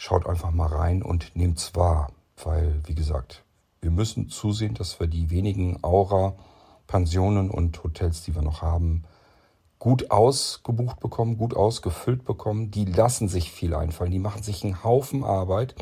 Schaut 0.00 0.28
einfach 0.28 0.52
mal 0.52 0.68
rein 0.68 1.02
und 1.02 1.34
nehmt 1.34 1.58
es 1.58 1.74
wahr. 1.74 2.12
Weil, 2.44 2.80
wie 2.86 2.94
gesagt, 2.94 3.42
wir 3.80 3.90
müssen 3.90 4.28
zusehen, 4.28 4.74
dass 4.74 5.00
wir 5.00 5.08
die 5.08 5.28
wenigen 5.30 5.82
Aura-Pensionen 5.82 7.50
und 7.50 7.82
Hotels, 7.82 8.22
die 8.22 8.32
wir 8.36 8.42
noch 8.42 8.62
haben, 8.62 9.02
gut 9.80 10.12
ausgebucht 10.12 11.00
bekommen, 11.00 11.36
gut 11.36 11.56
ausgefüllt 11.56 12.24
bekommen, 12.24 12.70
die 12.70 12.84
lassen 12.84 13.26
sich 13.26 13.50
viel 13.50 13.74
einfallen, 13.74 14.12
die 14.12 14.20
machen 14.20 14.44
sich 14.44 14.62
einen 14.62 14.84
Haufen 14.84 15.24
Arbeit. 15.24 15.74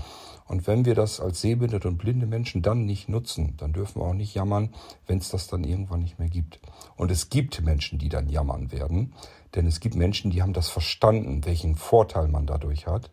Und 0.47 0.66
wenn 0.66 0.86
wir 0.86 0.94
das 0.94 1.20
als 1.20 1.43
sehbehinderte 1.43 1.88
und 1.88 1.98
blinde 1.98 2.24
Menschen 2.24 2.62
dann 2.62 2.86
nicht 2.86 3.10
nutzen, 3.10 3.59
dann 3.59 3.74
dürfen 3.74 4.01
wir 4.01 4.06
auch 4.06 4.14
nicht 4.14 4.34
jammern, 4.34 4.72
wenn 5.06 5.18
es 5.18 5.28
das 5.28 5.47
dann 5.47 5.62
irgendwann 5.62 6.01
nicht 6.01 6.18
mehr 6.18 6.30
gibt. 6.30 6.59
Und 6.97 7.10
es 7.10 7.28
gibt 7.28 7.60
Menschen, 7.60 7.98
die 7.98 8.09
dann 8.09 8.30
jammern 8.30 8.72
werden, 8.72 9.12
denn 9.55 9.66
es 9.66 9.78
gibt 9.78 9.94
Menschen, 9.94 10.30
die 10.30 10.40
haben 10.40 10.55
das 10.55 10.70
verstanden, 10.70 11.44
welchen 11.44 11.74
Vorteil 11.74 12.28
man 12.28 12.47
dadurch 12.47 12.86
hat 12.86 13.10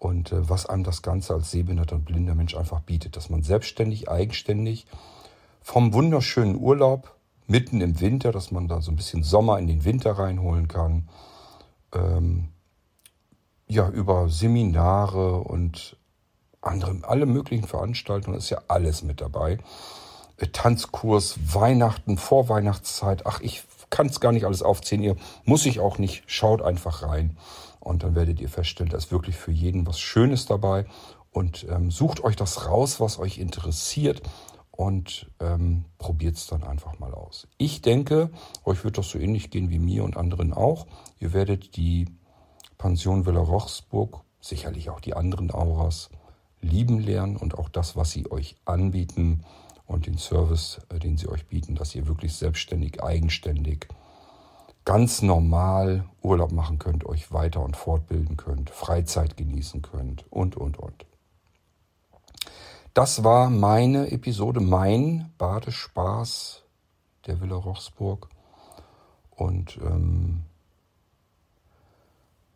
und 0.00 0.32
äh, 0.32 0.48
was 0.48 0.66
einem 0.66 0.82
das 0.82 1.02
Ganze 1.02 1.34
als 1.34 1.52
sehbehinderter 1.52 1.94
und 1.96 2.06
blinder 2.06 2.34
Mensch 2.34 2.56
einfach 2.56 2.80
bietet, 2.80 3.16
dass 3.16 3.30
man 3.30 3.42
selbstständig, 3.42 4.08
eigenständig 4.08 4.86
vom 5.62 5.92
wunderschönen 5.92 6.56
Urlaub 6.56 7.14
mitten 7.46 7.80
im 7.82 8.00
Winter, 8.00 8.32
dass 8.32 8.50
man 8.50 8.66
da 8.66 8.80
so 8.80 8.90
ein 8.90 8.96
bisschen 8.96 9.22
Sommer 9.22 9.58
in 9.58 9.66
den 9.66 9.84
Winter 9.84 10.12
reinholen 10.12 10.68
kann. 10.68 11.08
Ähm, 11.92 12.48
ja, 13.68 13.88
über 13.90 14.30
Seminare 14.30 15.40
und 15.42 15.96
andere, 16.62 16.96
alle 17.02 17.26
möglichen 17.26 17.66
Veranstaltungen 17.66 18.38
ist 18.38 18.48
ja 18.48 18.62
alles 18.68 19.02
mit 19.02 19.20
dabei. 19.20 19.58
Äh, 20.38 20.46
Tanzkurs, 20.46 21.38
Weihnachten, 21.44 22.16
Vorweihnachtszeit. 22.16 23.26
Ach, 23.26 23.42
ich 23.42 23.64
kann 23.90 24.06
es 24.06 24.20
gar 24.20 24.32
nicht 24.32 24.46
alles 24.46 24.62
aufzählen. 24.62 25.02
Ihr 25.02 25.16
muss 25.44 25.66
ich 25.66 25.78
auch 25.78 25.98
nicht. 25.98 26.22
Schaut 26.26 26.62
einfach 26.62 27.02
rein 27.02 27.36
und 27.80 28.02
dann 28.02 28.14
werdet 28.14 28.40
ihr 28.40 28.48
feststellen, 28.48 28.90
da 28.90 28.98
ist 28.98 29.10
wirklich 29.10 29.36
für 29.36 29.52
jeden 29.52 29.86
was 29.86 29.98
Schönes 29.98 30.46
dabei. 30.46 30.86
Und 31.32 31.66
ähm, 31.68 31.90
sucht 31.90 32.24
euch 32.24 32.36
das 32.36 32.66
raus, 32.66 33.00
was 33.00 33.18
euch 33.18 33.38
interessiert 33.38 34.22
und 34.72 35.30
ähm, 35.40 35.84
probiert 35.98 36.36
es 36.36 36.46
dann 36.46 36.64
einfach 36.64 36.98
mal 36.98 37.14
aus. 37.14 37.46
Ich 37.56 37.82
denke, 37.82 38.30
euch 38.64 38.82
wird 38.82 38.98
das 38.98 39.10
so 39.10 39.18
ähnlich 39.18 39.50
gehen 39.50 39.70
wie 39.70 39.78
mir 39.78 40.04
und 40.04 40.16
anderen 40.16 40.52
auch. 40.52 40.86
Ihr 41.18 41.32
werdet 41.32 41.76
die 41.76 42.08
Pension 42.78 43.26
Villa 43.26 43.40
Rochsburg, 43.40 44.22
sicherlich 44.40 44.90
auch 44.90 45.00
die 45.00 45.14
anderen 45.14 45.50
Auras, 45.50 46.10
lieben 46.62 46.98
lernen 46.98 47.36
und 47.36 47.58
auch 47.58 47.68
das, 47.68 47.94
was 47.96 48.10
sie 48.10 48.30
euch 48.30 48.56
anbieten 48.64 49.44
und 49.86 50.06
den 50.06 50.18
Service, 50.18 50.80
äh, 50.88 50.98
den 50.98 51.16
sie 51.16 51.28
euch 51.28 51.46
bieten, 51.46 51.74
dass 51.74 51.94
ihr 51.94 52.06
wirklich 52.06 52.34
selbstständig, 52.34 53.02
eigenständig, 53.02 53.88
ganz 54.84 55.22
normal 55.22 56.04
Urlaub 56.22 56.52
machen 56.52 56.78
könnt, 56.78 57.04
euch 57.06 57.32
weiter 57.32 57.62
und 57.62 57.76
fortbilden 57.76 58.36
könnt, 58.36 58.70
Freizeit 58.70 59.36
genießen 59.36 59.82
könnt 59.82 60.24
und, 60.30 60.56
und, 60.56 60.78
und. 60.78 61.06
Das 62.94 63.22
war 63.22 63.50
meine 63.50 64.10
Episode, 64.10 64.60
mein 64.60 65.32
Badespaß 65.38 66.62
der 67.26 67.40
Villa 67.40 67.56
Rochsburg. 67.56 68.28
Und 69.30 69.78
ähm, 69.82 70.42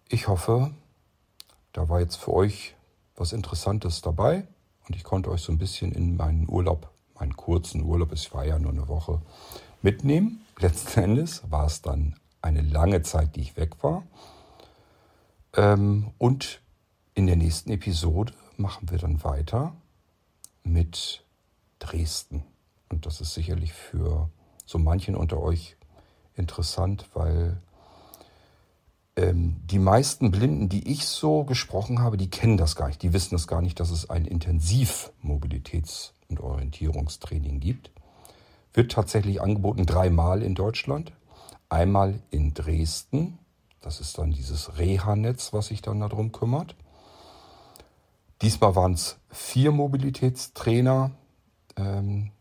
ich 0.09 0.29
hoffe, 0.29 0.73
da 1.73 1.89
war 1.89 2.01
jetzt 2.01 2.17
für 2.17 2.33
euch 2.33 2.75
was 3.17 3.33
Interessantes 3.33 4.03
dabei 4.03 4.47
und 4.87 4.97
ich 4.97 5.05
konnte 5.05 5.31
euch 5.31 5.41
so 5.41 5.53
ein 5.53 5.59
bisschen 5.59 5.93
in 5.93 6.17
meinen 6.17 6.49
Urlaub, 6.49 6.91
meinen 7.19 7.37
kurzen 7.37 7.83
Urlaub, 7.83 8.13
es 8.13 8.35
war 8.35 8.45
ja 8.45 8.59
nur 8.59 8.73
eine 8.73 8.89
Woche, 8.89 9.23
mitnehmen. 9.83 10.44
Letzten 10.59 11.01
Endes 11.01 11.43
war 11.51 11.67
es 11.67 11.83
dann 11.83 12.17
eine 12.41 12.63
lange 12.63 13.03
Zeit, 13.03 13.37
die 13.37 13.41
ich 13.41 13.57
weg 13.57 13.83
war. 13.83 14.05
Ähm, 15.55 16.13
und 16.19 16.61
in 17.15 17.27
der 17.27 17.37
nächsten 17.37 17.71
Episode 17.71 18.33
machen 18.57 18.91
wir 18.91 18.99
dann 18.99 19.25
weiter 19.25 19.75
mit 20.63 21.25
Dresden. 21.79 22.45
Und 22.89 23.07
das 23.07 23.21
ist 23.21 23.35
sicherlich 23.35 23.73
für 23.73 24.31
so 24.65 24.79
manchen 24.79 25.17
unter 25.17 25.41
euch 25.41 25.77
interessant, 26.37 27.09
weil 27.15 27.61
ähm, 29.17 29.57
die 29.65 29.79
meisten 29.79 30.31
Blinden, 30.31 30.69
die 30.69 30.91
ich 30.91 31.07
so 31.07 31.45
gesprochen 31.45 32.01
habe, 32.01 32.17
die 32.17 32.31
kennen 32.31 32.57
das 32.57 32.75
gar 32.77 32.89
nicht. 32.89 33.03
Die 33.03 33.13
wissen 33.13 33.35
das 33.35 33.47
gar 33.47 33.63
nicht, 33.63 33.79
dass 33.81 33.91
es 33.91 34.11
ein 34.11 34.27
Intensivmobilitäts- 34.27 36.13
und 36.29 36.41
Orientierungstraining 36.41 37.61
gibt. 37.61 37.91
Wird 38.75 38.93
tatsächlich 38.93 39.41
angeboten 39.41 39.87
dreimal 39.87 40.43
in 40.43 40.55
Deutschland. 40.55 41.13
Einmal 41.69 42.21
in 42.31 42.53
Dresden. 42.53 43.39
Das 43.81 44.01
ist 44.01 44.19
dann 44.19 44.33
dieses 44.33 44.79
Reha-Netz, 44.79 45.53
was 45.53 45.69
sich 45.69 45.81
dann 45.81 46.01
darum 46.01 46.33
kümmert. 46.33 46.75
Diesmal 48.43 48.75
waren 48.77 48.95
es 48.95 49.19
vier 49.31 49.73
Mobilitätstrainer, 49.73 51.13
ähm, 51.77 52.33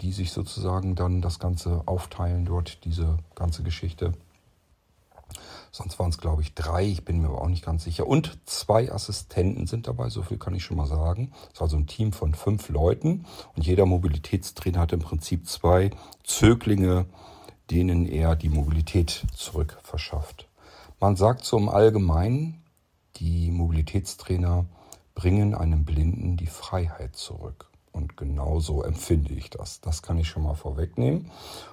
die 0.00 0.12
sich 0.12 0.32
sozusagen 0.32 0.94
dann 0.94 1.20
das 1.20 1.38
Ganze 1.38 1.82
aufteilen 1.86 2.44
dort, 2.44 2.84
diese 2.84 3.18
ganze 3.34 3.62
Geschichte. 3.62 4.12
Sonst 5.76 5.98
waren 5.98 6.08
es, 6.08 6.16
glaube 6.16 6.40
ich, 6.40 6.54
drei, 6.54 6.84
ich 6.86 7.04
bin 7.04 7.20
mir 7.20 7.28
aber 7.28 7.42
auch 7.42 7.48
nicht 7.48 7.62
ganz 7.62 7.84
sicher. 7.84 8.06
Und 8.06 8.38
zwei 8.46 8.90
Assistenten 8.90 9.66
sind 9.66 9.88
dabei, 9.88 10.08
so 10.08 10.22
viel 10.22 10.38
kann 10.38 10.54
ich 10.54 10.64
schon 10.64 10.78
mal 10.78 10.86
sagen. 10.86 11.32
Es 11.52 11.60
war 11.60 11.68
so 11.68 11.76
ein 11.76 11.86
Team 11.86 12.14
von 12.14 12.32
fünf 12.32 12.70
Leuten 12.70 13.26
und 13.54 13.66
jeder 13.66 13.84
Mobilitätstrainer 13.84 14.80
hat 14.80 14.94
im 14.94 15.00
Prinzip 15.00 15.46
zwei 15.46 15.90
Zöglinge, 16.24 17.04
denen 17.70 18.06
er 18.06 18.36
die 18.36 18.48
Mobilität 18.48 19.26
zurück 19.34 19.78
verschafft. 19.82 20.48
Man 20.98 21.14
sagt 21.14 21.44
so 21.44 21.58
im 21.58 21.68
Allgemeinen, 21.68 22.62
die 23.16 23.50
Mobilitätstrainer 23.50 24.64
bringen 25.14 25.54
einem 25.54 25.84
Blinden 25.84 26.38
die 26.38 26.46
Freiheit 26.46 27.16
zurück. 27.16 27.68
Und 27.92 28.16
genauso 28.16 28.82
empfinde 28.82 29.34
ich 29.34 29.50
das. 29.50 29.82
Das 29.82 30.00
kann 30.00 30.16
ich 30.16 30.28
schon 30.28 30.42
mal 30.42 30.54
vorwegnehmen. 30.54 31.30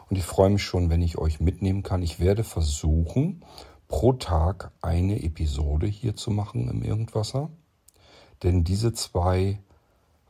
Und 0.10 0.18
ich 0.18 0.26
freue 0.26 0.50
mich 0.50 0.64
schon, 0.64 0.90
wenn 0.90 1.02
ich 1.02 1.18
euch 1.18 1.40
mitnehmen 1.40 1.84
kann. 1.84 2.02
Ich 2.02 2.20
werde 2.20 2.44
versuchen, 2.44 3.44
pro 3.94 4.14
Tag 4.14 4.72
eine 4.82 5.22
Episode 5.22 5.86
hier 5.86 6.16
zu 6.16 6.32
machen 6.32 6.68
im 6.68 6.82
Irgendwasser. 6.82 7.52
Denn 8.42 8.64
diese 8.64 8.92
zwei 8.92 9.60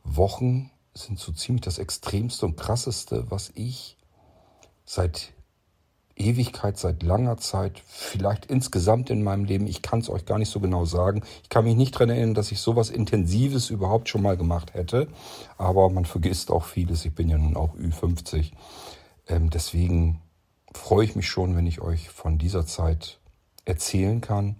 Wochen 0.04 0.70
sind 0.92 1.18
so 1.18 1.32
ziemlich 1.32 1.62
das 1.62 1.78
Extremste 1.78 2.44
und 2.44 2.58
Krasseste, 2.58 3.30
was 3.30 3.50
ich 3.54 3.96
seit 4.84 5.32
Ewigkeit, 6.14 6.76
seit 6.76 7.02
langer 7.02 7.38
Zeit, 7.38 7.82
vielleicht 7.86 8.44
insgesamt 8.44 9.08
in 9.08 9.22
meinem 9.22 9.46
Leben. 9.46 9.66
Ich 9.66 9.80
kann 9.80 10.00
es 10.00 10.10
euch 10.10 10.26
gar 10.26 10.38
nicht 10.38 10.50
so 10.50 10.60
genau 10.60 10.84
sagen. 10.84 11.22
Ich 11.42 11.48
kann 11.48 11.64
mich 11.64 11.74
nicht 11.74 11.94
daran 11.94 12.10
erinnern, 12.10 12.34
dass 12.34 12.52
ich 12.52 12.60
sowas 12.60 12.90
Intensives 12.90 13.70
überhaupt 13.70 14.10
schon 14.10 14.20
mal 14.20 14.36
gemacht 14.36 14.74
hätte. 14.74 15.08
Aber 15.56 15.88
man 15.88 16.04
vergisst 16.04 16.50
auch 16.50 16.64
vieles. 16.64 17.06
Ich 17.06 17.14
bin 17.14 17.30
ja 17.30 17.38
nun 17.38 17.56
auch 17.56 17.74
Ü50. 17.76 18.52
Ähm, 19.26 19.48
deswegen 19.48 20.20
freue 20.74 21.06
ich 21.06 21.16
mich 21.16 21.30
schon, 21.30 21.56
wenn 21.56 21.66
ich 21.66 21.80
euch 21.80 22.10
von 22.10 22.36
dieser 22.36 22.66
Zeit 22.66 23.20
erzählen 23.64 24.20
kann. 24.20 24.56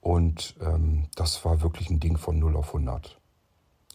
Und 0.00 0.54
ähm, 0.60 1.08
das 1.14 1.44
war 1.44 1.62
wirklich 1.62 1.90
ein 1.90 2.00
Ding 2.00 2.16
von 2.16 2.38
0 2.38 2.56
auf 2.56 2.68
100. 2.68 3.18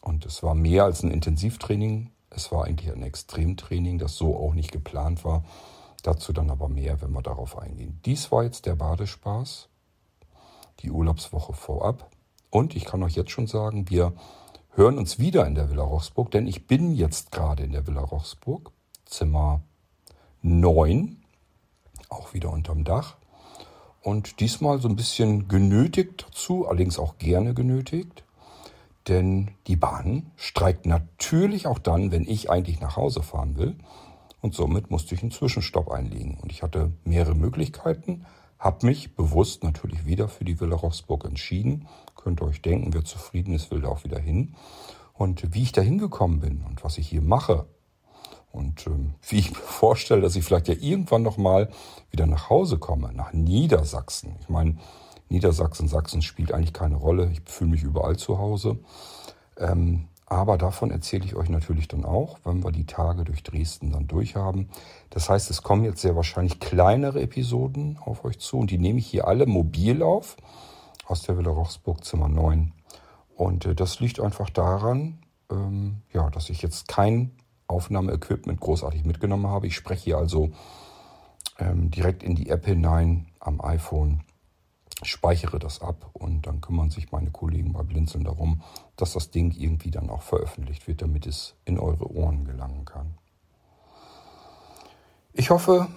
Und 0.01 0.25
es 0.25 0.43
war 0.43 0.55
mehr 0.55 0.83
als 0.83 1.03
ein 1.03 1.11
Intensivtraining. 1.11 2.11
Es 2.29 2.51
war 2.51 2.65
eigentlich 2.65 2.91
ein 2.91 3.03
Extremtraining, 3.03 3.97
das 3.97 4.15
so 4.15 4.35
auch 4.35 4.53
nicht 4.53 4.71
geplant 4.71 5.23
war. 5.23 5.43
Dazu 6.03 6.33
dann 6.33 6.49
aber 6.49 6.67
mehr, 6.67 7.01
wenn 7.01 7.11
wir 7.11 7.21
darauf 7.21 7.57
eingehen. 7.57 7.99
Dies 8.05 8.31
war 8.31 8.43
jetzt 8.43 8.65
der 8.65 8.75
Badespaß, 8.75 9.69
die 10.79 10.91
Urlaubswoche 10.91 11.53
vorab. 11.53 12.09
Und 12.49 12.75
ich 12.75 12.85
kann 12.85 13.03
euch 13.03 13.15
jetzt 13.15 13.31
schon 13.31 13.47
sagen, 13.47 13.89
wir 13.89 14.13
hören 14.71 14.97
uns 14.97 15.19
wieder 15.19 15.45
in 15.45 15.55
der 15.55 15.69
Villa 15.69 15.83
Rochsburg, 15.83 16.31
denn 16.31 16.47
ich 16.47 16.67
bin 16.67 16.93
jetzt 16.93 17.31
gerade 17.31 17.63
in 17.63 17.71
der 17.71 17.85
Villa 17.85 18.01
Rochsburg, 18.01 18.71
Zimmer 19.05 19.61
9, 20.41 21.23
auch 22.09 22.33
wieder 22.33 22.51
unterm 22.51 22.83
Dach. 22.83 23.17
Und 24.01 24.39
diesmal 24.39 24.81
so 24.81 24.87
ein 24.87 24.95
bisschen 24.95 25.47
genötigt 25.47 26.25
dazu, 26.27 26.67
allerdings 26.67 26.97
auch 26.97 27.17
gerne 27.17 27.53
genötigt. 27.53 28.23
Denn 29.07 29.51
die 29.67 29.75
Bahn 29.75 30.31
streikt 30.35 30.85
natürlich 30.85 31.67
auch 31.67 31.79
dann, 31.79 32.11
wenn 32.11 32.27
ich 32.27 32.49
eigentlich 32.49 32.81
nach 32.81 32.97
Hause 32.97 33.21
fahren 33.23 33.57
will 33.57 33.75
und 34.41 34.55
somit 34.55 34.91
musste 34.91 35.15
ich 35.15 35.21
einen 35.21 35.31
Zwischenstopp 35.31 35.89
einlegen. 35.89 36.37
Und 36.41 36.51
ich 36.51 36.63
hatte 36.63 36.91
mehrere 37.03 37.35
Möglichkeiten, 37.35 38.25
habe 38.59 38.85
mich 38.85 39.15
bewusst 39.15 39.63
natürlich 39.63 40.05
wieder 40.05 40.27
für 40.27 40.45
die 40.45 40.59
Villa 40.59 40.75
Rochsburg 40.75 41.25
entschieden. 41.25 41.87
Könnt 42.15 42.41
ihr 42.41 42.45
euch 42.45 42.61
denken, 42.61 42.93
wer 42.93 43.03
zufrieden 43.03 43.53
ist, 43.53 43.71
will 43.71 43.81
da 43.81 43.89
auch 43.89 44.03
wieder 44.03 44.19
hin. 44.19 44.55
Und 45.13 45.53
wie 45.53 45.63
ich 45.63 45.71
da 45.71 45.81
hingekommen 45.81 46.39
bin 46.39 46.63
und 46.67 46.83
was 46.83 46.97
ich 46.97 47.07
hier 47.07 47.21
mache 47.21 47.65
und 48.51 48.85
ähm, 48.87 49.13
wie 49.27 49.39
ich 49.39 49.51
mir 49.51 49.57
vorstelle, 49.57 50.21
dass 50.21 50.35
ich 50.35 50.43
vielleicht 50.43 50.67
ja 50.67 50.75
irgendwann 50.79 51.23
nochmal 51.23 51.69
wieder 52.09 52.25
nach 52.27 52.49
Hause 52.49 52.77
komme, 52.77 53.11
nach 53.13 53.33
Niedersachsen. 53.33 54.35
Ich 54.41 54.49
meine, 54.49 54.77
Niedersachsen, 55.29 55.87
Sachsen 55.87 56.21
spielt 56.21 56.53
eigentlich 56.53 56.73
keine 56.73 56.95
Rolle. 56.95 57.31
Ich 57.31 57.41
fühle 57.45 57.71
mich 57.71 57.83
überall 57.83 58.17
zu 58.17 58.37
Hause. 58.37 58.79
Ähm, 59.57 60.07
aber 60.25 60.57
davon 60.57 60.91
erzähle 60.91 61.25
ich 61.25 61.35
euch 61.35 61.49
natürlich 61.49 61.87
dann 61.89 62.05
auch, 62.05 62.39
wenn 62.45 62.63
wir 62.63 62.71
die 62.71 62.85
Tage 62.85 63.25
durch 63.25 63.43
Dresden 63.43 63.91
dann 63.91 64.07
durchhaben. 64.07 64.69
Das 65.09 65.29
heißt, 65.29 65.49
es 65.49 65.61
kommen 65.61 65.83
jetzt 65.83 66.01
sehr 66.01 66.15
wahrscheinlich 66.15 66.59
kleinere 66.59 67.21
Episoden 67.21 67.97
auf 67.99 68.23
euch 68.23 68.39
zu 68.39 68.59
und 68.59 68.71
die 68.71 68.77
nehme 68.77 68.99
ich 68.99 69.07
hier 69.07 69.27
alle 69.27 69.45
mobil 69.45 70.01
auf 70.01 70.37
aus 71.05 71.23
der 71.23 71.37
Villa 71.37 71.51
Rochsburg 71.51 72.03
Zimmer 72.05 72.29
9. 72.29 72.71
Und 73.35 73.65
äh, 73.65 73.75
das 73.75 73.99
liegt 73.99 74.19
einfach 74.19 74.49
daran, 74.49 75.19
ähm, 75.51 75.97
ja, 76.13 76.29
dass 76.29 76.49
ich 76.49 76.61
jetzt 76.61 76.87
kein 76.87 77.31
Aufnahmeequipment 77.71 78.59
großartig 78.59 79.05
mitgenommen 79.05 79.47
habe. 79.47 79.67
Ich 79.67 79.75
spreche 79.75 80.03
hier 80.03 80.17
also 80.17 80.51
ähm, 81.57 81.89
direkt 81.89 82.21
in 82.21 82.35
die 82.35 82.49
App 82.49 82.65
hinein 82.65 83.27
am 83.39 83.61
iPhone 83.61 84.23
speichere 85.03 85.57
das 85.57 85.81
ab 85.81 86.09
und 86.13 86.45
dann 86.45 86.61
kümmern 86.61 86.91
sich 86.91 87.11
meine 87.11 87.31
Kollegen 87.31 87.73
bei 87.73 87.83
Blinzeln 87.83 88.23
darum, 88.23 88.61
dass 88.97 89.13
das 89.13 89.31
Ding 89.31 89.51
irgendwie 89.51 89.91
dann 89.91 90.09
auch 90.09 90.21
veröffentlicht 90.21 90.87
wird, 90.87 91.01
damit 91.01 91.25
es 91.25 91.55
in 91.65 91.79
eure 91.79 92.11
Ohren 92.11 92.45
gelangen 92.45 92.85
kann. 92.85 93.15
Ich 95.33 95.49
hoffe, 95.49 95.87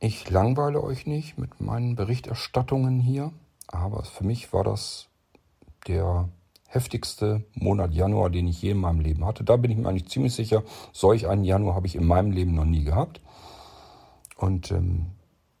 ich 0.00 0.28
langweile 0.30 0.82
euch 0.82 1.06
nicht 1.06 1.38
mit 1.38 1.60
meinen 1.60 1.94
Berichterstattungen 1.94 3.00
hier, 3.00 3.32
aber 3.66 4.04
für 4.04 4.24
mich 4.24 4.52
war 4.52 4.64
das 4.64 5.08
der 5.86 6.28
heftigste 6.68 7.44
Monat 7.54 7.92
Januar, 7.94 8.30
den 8.30 8.46
ich 8.46 8.62
je 8.62 8.72
in 8.72 8.78
meinem 8.78 9.00
Leben 9.00 9.24
hatte. 9.24 9.42
Da 9.42 9.56
bin 9.56 9.70
ich 9.70 9.78
mir 9.78 9.88
eigentlich 9.88 10.08
ziemlich 10.08 10.34
sicher, 10.34 10.62
solch 10.92 11.26
einen 11.26 11.44
Januar 11.44 11.74
habe 11.74 11.86
ich 11.86 11.96
in 11.96 12.06
meinem 12.06 12.30
Leben 12.30 12.54
noch 12.54 12.66
nie 12.66 12.84
gehabt. 12.84 13.20
Und 14.36 14.70
ähm, 14.70 15.06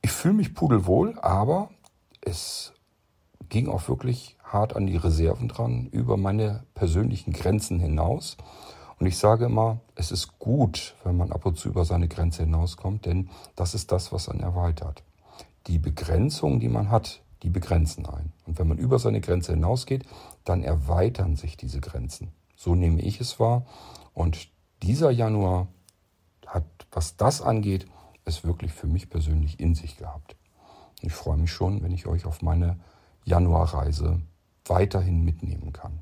ich 0.02 0.12
fühle 0.12 0.34
mich 0.34 0.54
pudelwohl, 0.54 1.18
aber 1.20 1.70
es 2.20 2.74
ging 3.48 3.68
auch 3.68 3.88
wirklich 3.88 4.36
hart 4.44 4.76
an 4.76 4.86
die 4.86 4.96
Reserven 4.96 5.48
dran, 5.48 5.88
über 5.90 6.16
meine 6.16 6.64
persönlichen 6.74 7.32
Grenzen 7.32 7.80
hinaus. 7.80 8.36
Und 8.98 9.06
ich 9.06 9.16
sage 9.16 9.46
immer, 9.46 9.80
es 9.94 10.10
ist 10.10 10.38
gut, 10.38 10.94
wenn 11.04 11.16
man 11.16 11.32
ab 11.32 11.46
und 11.46 11.58
zu 11.58 11.68
über 11.68 11.84
seine 11.84 12.08
Grenze 12.08 12.42
hinauskommt, 12.42 13.06
denn 13.06 13.30
das 13.56 13.74
ist 13.74 13.92
das, 13.92 14.12
was 14.12 14.28
einen 14.28 14.40
erweitert. 14.40 15.02
Die 15.68 15.78
Begrenzungen, 15.78 16.60
die 16.60 16.68
man 16.68 16.90
hat, 16.90 17.22
die 17.42 17.50
begrenzen 17.50 18.06
einen. 18.06 18.32
Und 18.46 18.58
wenn 18.58 18.68
man 18.68 18.78
über 18.78 18.98
seine 18.98 19.20
Grenze 19.20 19.52
hinausgeht, 19.52 20.04
dann 20.44 20.62
erweitern 20.62 21.36
sich 21.36 21.56
diese 21.56 21.80
Grenzen. 21.80 22.32
So 22.56 22.74
nehme 22.74 23.00
ich 23.00 23.20
es 23.20 23.38
wahr. 23.38 23.66
Und 24.14 24.48
dieser 24.82 25.10
Januar 25.10 25.68
hat, 26.46 26.64
was 26.90 27.16
das 27.16 27.42
angeht, 27.42 27.86
es 28.24 28.44
wirklich 28.44 28.72
für 28.72 28.86
mich 28.86 29.08
persönlich 29.08 29.60
in 29.60 29.74
sich 29.74 29.96
gehabt. 29.96 30.36
Ich 31.00 31.12
freue 31.12 31.36
mich 31.36 31.52
schon, 31.52 31.82
wenn 31.82 31.92
ich 31.92 32.06
euch 32.06 32.26
auf 32.26 32.42
meine 32.42 32.78
Januarreise 33.24 34.20
weiterhin 34.64 35.24
mitnehmen 35.24 35.72
kann. 35.72 36.00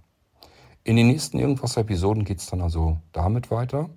In 0.85 0.97
den 0.97 1.09
nächsten 1.09 1.39
Irgendwas-Episoden 1.39 2.25
geht 2.25 2.39
es 2.39 2.47
dann 2.47 2.61
also 2.61 2.99
damit 3.13 3.51
weiter. 3.51 3.91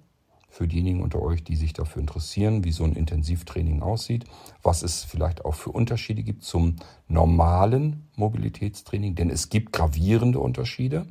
Für 0.49 0.67
diejenigen 0.67 1.01
unter 1.01 1.21
euch, 1.21 1.43
die 1.43 1.55
sich 1.55 1.73
dafür 1.73 2.01
interessieren, 2.01 2.63
wie 2.63 2.71
so 2.71 2.83
ein 2.83 2.93
Intensivtraining 2.93 3.81
aussieht, 3.81 4.25
was 4.63 4.81
es 4.81 5.03
vielleicht 5.03 5.45
auch 5.45 5.53
für 5.53 5.71
Unterschiede 5.71 6.23
gibt 6.23 6.43
zum 6.43 6.77
normalen 7.07 8.07
Mobilitätstraining, 8.15 9.15
denn 9.15 9.29
es 9.29 9.49
gibt 9.49 9.73
gravierende 9.73 10.39
Unterschiede. 10.39 11.05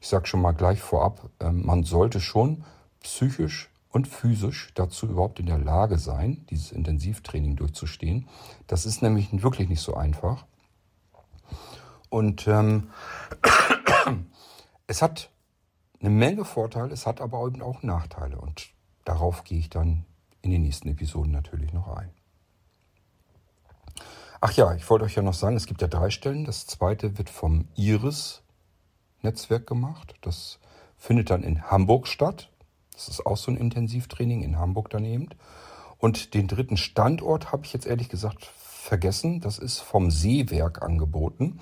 Ich 0.00 0.08
sage 0.08 0.26
schon 0.26 0.42
mal 0.42 0.52
gleich 0.52 0.80
vorab, 0.80 1.30
ähm, 1.40 1.64
man 1.64 1.84
sollte 1.84 2.20
schon 2.20 2.64
psychisch 3.00 3.70
und 3.92 4.08
physisch 4.08 4.72
dazu 4.74 5.06
überhaupt 5.06 5.38
in 5.38 5.46
der 5.46 5.58
Lage 5.58 5.98
sein, 5.98 6.44
dieses 6.50 6.72
Intensivtraining 6.72 7.56
durchzustehen. 7.56 8.26
Das 8.66 8.86
ist 8.86 9.02
nämlich 9.02 9.28
wirklich 9.42 9.68
nicht 9.68 9.82
so 9.82 9.94
einfach. 9.94 10.44
Und 12.08 12.46
ähm, 12.48 12.90
es 14.86 15.02
hat 15.02 15.30
eine 16.02 16.10
Menge 16.10 16.44
Vorteile, 16.44 16.92
es 16.92 17.06
hat 17.06 17.20
aber 17.20 17.46
eben 17.46 17.62
auch 17.62 17.82
Nachteile. 17.82 18.38
Und 18.38 18.70
darauf 19.04 19.44
gehe 19.44 19.58
ich 19.58 19.70
dann 19.70 20.04
in 20.42 20.50
den 20.50 20.62
nächsten 20.62 20.88
Episoden 20.88 21.32
natürlich 21.32 21.72
noch 21.72 21.88
ein. 21.88 22.10
Ach 24.40 24.52
ja, 24.54 24.74
ich 24.74 24.90
wollte 24.90 25.04
euch 25.04 25.14
ja 25.14 25.22
noch 25.22 25.34
sagen, 25.34 25.54
es 25.54 25.66
gibt 25.66 25.82
ja 25.82 25.86
drei 25.86 26.10
Stellen. 26.10 26.44
Das 26.44 26.66
zweite 26.66 27.16
wird 27.16 27.30
vom 27.30 27.68
Iris-Netzwerk 27.76 29.68
gemacht. 29.68 30.16
Das 30.20 30.58
findet 30.96 31.30
dann 31.30 31.44
in 31.44 31.70
Hamburg 31.70 32.08
statt. 32.08 32.50
Das 32.92 33.08
ist 33.08 33.24
auch 33.24 33.36
so 33.36 33.52
ein 33.52 33.56
Intensivtraining 33.56 34.42
in 34.42 34.58
Hamburg 34.58 34.90
daneben. 34.90 35.28
Und 35.98 36.34
den 36.34 36.48
dritten 36.48 36.76
Standort 36.76 37.52
habe 37.52 37.64
ich 37.64 37.72
jetzt 37.72 37.86
ehrlich 37.86 38.08
gesagt 38.08 38.44
vergessen. 38.44 39.40
Das 39.40 39.60
ist 39.60 39.78
vom 39.78 40.10
Seewerk 40.10 40.82
angeboten. 40.82 41.60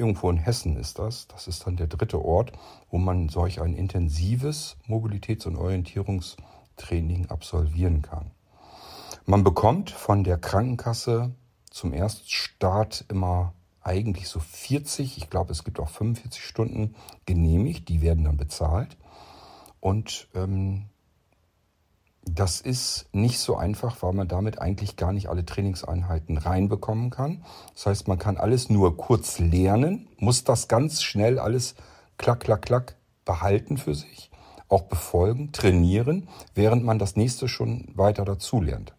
Irgendwo 0.00 0.30
in 0.30 0.38
Hessen 0.38 0.76
ist 0.76 0.98
das. 0.98 1.28
Das 1.28 1.46
ist 1.46 1.66
dann 1.66 1.76
der 1.76 1.86
dritte 1.86 2.24
Ort, 2.24 2.52
wo 2.90 2.96
man 2.96 3.28
solch 3.28 3.60
ein 3.60 3.74
intensives 3.74 4.78
Mobilitäts- 4.88 5.46
und 5.46 5.56
Orientierungstraining 5.56 7.26
absolvieren 7.26 8.00
kann. 8.00 8.30
Man 9.26 9.44
bekommt 9.44 9.90
von 9.90 10.24
der 10.24 10.38
Krankenkasse 10.38 11.34
zum 11.70 11.92
Erststart 11.92 13.04
immer 13.08 13.52
eigentlich 13.82 14.28
so 14.28 14.40
40, 14.40 15.18
ich 15.18 15.28
glaube 15.28 15.52
es 15.52 15.64
gibt 15.64 15.78
auch 15.78 15.90
45 15.90 16.42
Stunden 16.42 16.94
genehmigt, 17.26 17.90
die 17.90 18.00
werden 18.00 18.24
dann 18.24 18.38
bezahlt. 18.38 18.96
Und 19.80 20.28
ähm, 20.34 20.86
das 22.24 22.60
ist 22.60 23.08
nicht 23.12 23.38
so 23.38 23.56
einfach, 23.56 23.96
weil 24.02 24.12
man 24.12 24.28
damit 24.28 24.60
eigentlich 24.60 24.96
gar 24.96 25.12
nicht 25.12 25.28
alle 25.28 25.44
Trainingseinheiten 25.44 26.36
reinbekommen 26.36 27.10
kann. 27.10 27.44
Das 27.74 27.86
heißt, 27.86 28.08
man 28.08 28.18
kann 28.18 28.36
alles 28.36 28.68
nur 28.68 28.96
kurz 28.96 29.38
lernen, 29.38 30.08
muss 30.18 30.44
das 30.44 30.68
ganz 30.68 31.02
schnell 31.02 31.38
alles 31.38 31.74
klack, 32.18 32.40
klack, 32.40 32.62
klack 32.62 32.96
behalten 33.24 33.78
für 33.78 33.94
sich, 33.94 34.30
auch 34.68 34.82
befolgen, 34.82 35.52
trainieren, 35.52 36.28
während 36.54 36.84
man 36.84 36.98
das 36.98 37.16
nächste 37.16 37.48
schon 37.48 37.88
weiter 37.94 38.24
dazulernt. 38.24 38.94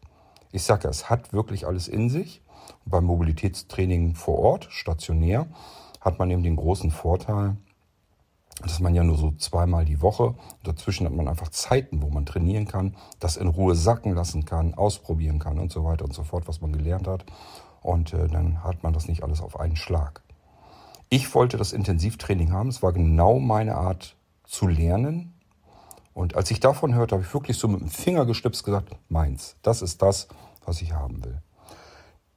Ich 0.52 0.64
sage 0.64 0.88
es 0.88 1.10
hat 1.10 1.32
wirklich 1.34 1.68
alles 1.68 1.88
in 1.88 2.10
sich. 2.10 2.42
beim 2.86 3.06
Mobilitätstraining 3.06 4.16
vor 4.16 4.40
Ort, 4.40 4.68
stationär, 4.70 5.48
hat 6.00 6.20
man 6.20 6.30
eben 6.32 6.44
den 6.44 6.56
großen 6.56 6.90
Vorteil, 6.92 7.58
das 8.62 8.80
man 8.80 8.96
ja 8.96 9.04
nur 9.04 9.18
so 9.18 9.32
zweimal 9.32 9.86
die 9.86 10.02
Woche. 10.02 10.36
dazwischen 10.64 11.06
hat 11.06 11.14
man 11.14 11.28
einfach 11.28 11.50
Zeiten, 11.50 12.02
wo 12.02 12.10
man 12.10 12.26
trainieren 12.26 12.68
kann, 12.68 12.96
das 13.20 13.38
in 13.38 13.48
Ruhe 13.48 13.76
sacken 13.76 14.14
lassen 14.14 14.46
kann, 14.46 14.74
ausprobieren 14.74 15.40
kann 15.40 15.60
und 15.60 15.72
so 15.72 15.84
weiter 15.84 16.06
und 16.06 16.14
so 16.14 16.24
fort, 16.24 16.48
was 16.48 16.62
man 16.62 16.72
gelernt 16.72 17.08
hat. 17.08 17.26
Und 17.82 18.14
äh, 18.14 18.28
dann 18.28 18.64
hat 18.64 18.84
man 18.84 18.94
das 18.94 19.08
nicht 19.08 19.24
alles 19.24 19.42
auf 19.42 19.60
einen 19.60 19.76
Schlag. 19.76 20.22
Ich 21.10 21.34
wollte 21.34 21.58
das 21.58 21.74
Intensivtraining 21.74 22.52
haben. 22.52 22.70
Es 22.70 22.82
war 22.82 22.94
genau 22.94 23.40
meine 23.40 23.76
Art 23.76 24.16
zu 24.44 24.68
lernen. 24.68 25.34
Und 26.14 26.36
als 26.36 26.52
ich 26.52 26.60
davon 26.60 26.94
hörte, 26.94 27.16
habe 27.16 27.24
ich 27.24 27.34
wirklich 27.34 27.58
so 27.58 27.68
mit 27.68 27.82
dem 27.82 27.90
Finger 27.90 28.26
gestipst 28.26 28.64
gesagt, 28.64 28.96
meins, 29.10 29.56
das 29.62 29.82
ist 29.82 30.02
das, 30.02 30.28
was 30.66 30.82
ich 30.82 30.94
haben 30.94 31.24
will. 31.24 31.42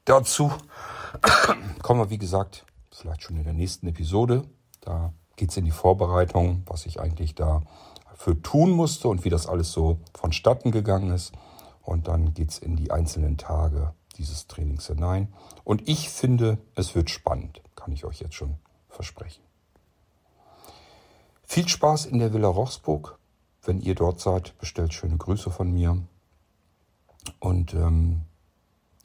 Dazu 0.05 0.53
kommen 1.83 2.01
wir, 2.01 2.11
wie 2.11 2.19
gesagt, 2.19 2.65
vielleicht 2.91 3.23
schon 3.23 3.37
in 3.37 3.45
der 3.45 3.53
nächsten 3.53 3.87
Episode. 3.87 4.45
Da 4.81 5.13
geht 5.37 5.51
es 5.51 5.57
in 5.57 5.65
die 5.65 5.71
Vorbereitung, 5.71 6.63
was 6.67 6.87
ich 6.87 7.01
eigentlich 7.01 7.35
da 7.35 7.63
für 8.15 8.41
tun 8.41 8.71
musste 8.71 9.09
und 9.09 9.25
wie 9.25 9.31
das 9.31 9.47
alles 9.47 9.73
so 9.73 9.99
vonstatten 10.15 10.71
gegangen 10.71 11.13
ist. 11.13 11.33
Und 11.83 12.09
dann 12.09 12.33
geht 12.33 12.51
es 12.51 12.59
in 12.59 12.77
die 12.77 12.91
einzelnen 12.91 13.37
Tage 13.37 13.93
dieses 14.17 14.47
Trainings 14.47 14.87
hinein. 14.87 15.33
Und 15.65 15.89
ich 15.89 16.09
finde, 16.09 16.59
es 16.75 16.95
wird 16.95 17.11
spannend, 17.11 17.61
kann 17.75 17.93
ich 17.93 18.05
euch 18.05 18.21
jetzt 18.21 18.35
schon 18.35 18.57
versprechen. 18.89 19.43
Viel 21.43 21.69
Spaß 21.69 22.07
in 22.07 22.19
der 22.19 22.33
Villa 22.33 22.49
Rochsburg. 22.49 23.19
Wenn 23.63 23.81
ihr 23.81 23.95
dort 23.95 24.21
seid, 24.21 24.57
bestellt 24.59 24.95
schöne 24.95 25.17
Grüße 25.17 25.51
von 25.51 25.73
mir. 25.73 26.03
Und 27.39 27.75
ähm, 27.75 28.23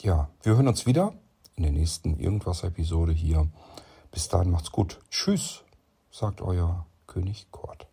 ja, 0.00 0.28
wir 0.42 0.54
hören 0.54 0.68
uns 0.68 0.86
wieder 0.86 1.12
in 1.56 1.62
der 1.62 1.72
nächsten 1.72 2.18
Irgendwas-Episode 2.18 3.12
hier. 3.12 3.48
Bis 4.10 4.28
dahin 4.28 4.50
macht's 4.50 4.72
gut. 4.72 5.00
Tschüss, 5.10 5.62
sagt 6.20 6.40
euer 6.42 6.86
König 7.06 7.50
Kurt. 7.50 7.86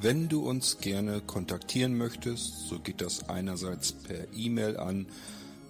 Wenn 0.00 0.28
du 0.28 0.48
uns 0.48 0.78
gerne 0.78 1.20
kontaktieren 1.20 1.96
möchtest, 1.96 2.68
so 2.68 2.78
geht 2.78 3.00
das 3.00 3.28
einerseits 3.28 3.92
per 3.92 4.32
E-Mail 4.34 4.76
an 4.76 5.06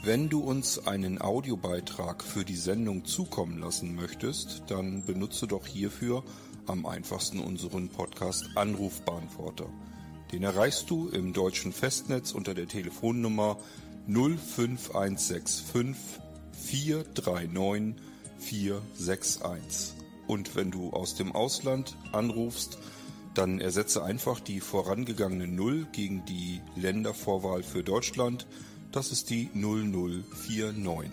Wenn 0.04 0.30
du 0.30 0.40
uns 0.40 0.88
einen 0.88 1.22
Audiobeitrag 1.22 2.24
für 2.24 2.44
die 2.44 2.56
Sendung 2.56 3.06
zukommen 3.06 3.60
lassen 3.60 3.94
möchtest, 3.94 4.64
dann 4.66 5.06
benutze 5.06 5.46
doch 5.46 5.68
hierfür 5.68 6.24
am 6.66 6.88
einfachsten 6.88 7.40
unseren 7.40 7.88
Podcast 7.88 8.50
Anrufbeantworter. 8.56 9.68
Den 10.32 10.42
erreichst 10.42 10.90
du 10.90 11.08
im 11.10 11.34
deutschen 11.34 11.72
Festnetz 11.72 12.32
unter 12.32 12.56
der 12.56 12.68
Telefonnummer 12.68 13.60
05165 14.08 15.66
439 16.52 17.96
461. 18.40 19.94
Und 20.26 20.56
wenn 20.56 20.72
du 20.72 20.90
aus 20.94 21.14
dem 21.14 21.32
Ausland 21.32 21.96
anrufst, 22.12 22.80
dann 23.36 23.60
ersetze 23.60 24.04
einfach 24.04 24.40
die 24.40 24.62
vorangegangene 24.62 25.48
0 25.48 25.86
gegen 25.92 26.26
die 26.26 26.60
Ländervorwahl 26.76 27.62
für 27.62 27.84
Deutschland. 27.84 28.48
Das 28.92 29.12
ist 29.12 29.30
die 29.30 29.50
0049. 29.54 31.12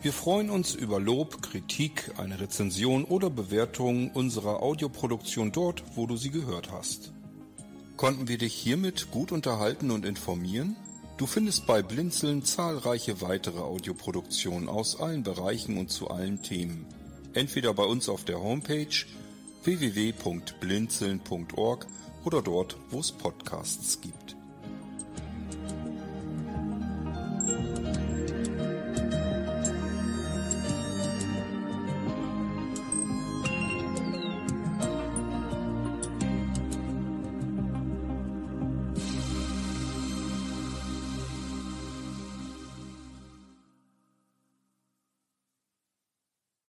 Wir 0.00 0.12
freuen 0.12 0.50
uns 0.50 0.74
über 0.74 1.00
Lob, 1.00 1.42
Kritik, 1.42 2.12
eine 2.18 2.38
Rezension 2.40 3.04
oder 3.04 3.30
Bewertung 3.30 4.10
unserer 4.12 4.62
Audioproduktion 4.62 5.52
dort, 5.52 5.82
wo 5.96 6.06
du 6.06 6.16
sie 6.16 6.30
gehört 6.30 6.72
hast. 6.72 7.12
Konnten 7.96 8.28
wir 8.28 8.38
dich 8.38 8.54
hiermit 8.54 9.10
gut 9.10 9.32
unterhalten 9.32 9.90
und 9.90 10.04
informieren? 10.04 10.76
Du 11.16 11.26
findest 11.26 11.66
bei 11.66 11.82
Blinzeln 11.82 12.44
zahlreiche 12.44 13.20
weitere 13.20 13.58
Audioproduktionen 13.58 14.68
aus 14.68 15.00
allen 15.00 15.24
Bereichen 15.24 15.78
und 15.78 15.90
zu 15.90 16.08
allen 16.08 16.42
Themen. 16.42 16.86
Entweder 17.32 17.74
bei 17.74 17.84
uns 17.84 18.08
auf 18.08 18.24
der 18.24 18.40
Homepage 18.40 19.04
www.blinzeln.org 19.64 21.88
oder 22.24 22.42
dort, 22.42 22.76
wo 22.90 23.00
es 23.00 23.10
Podcasts 23.10 24.00
gibt. 24.00 24.17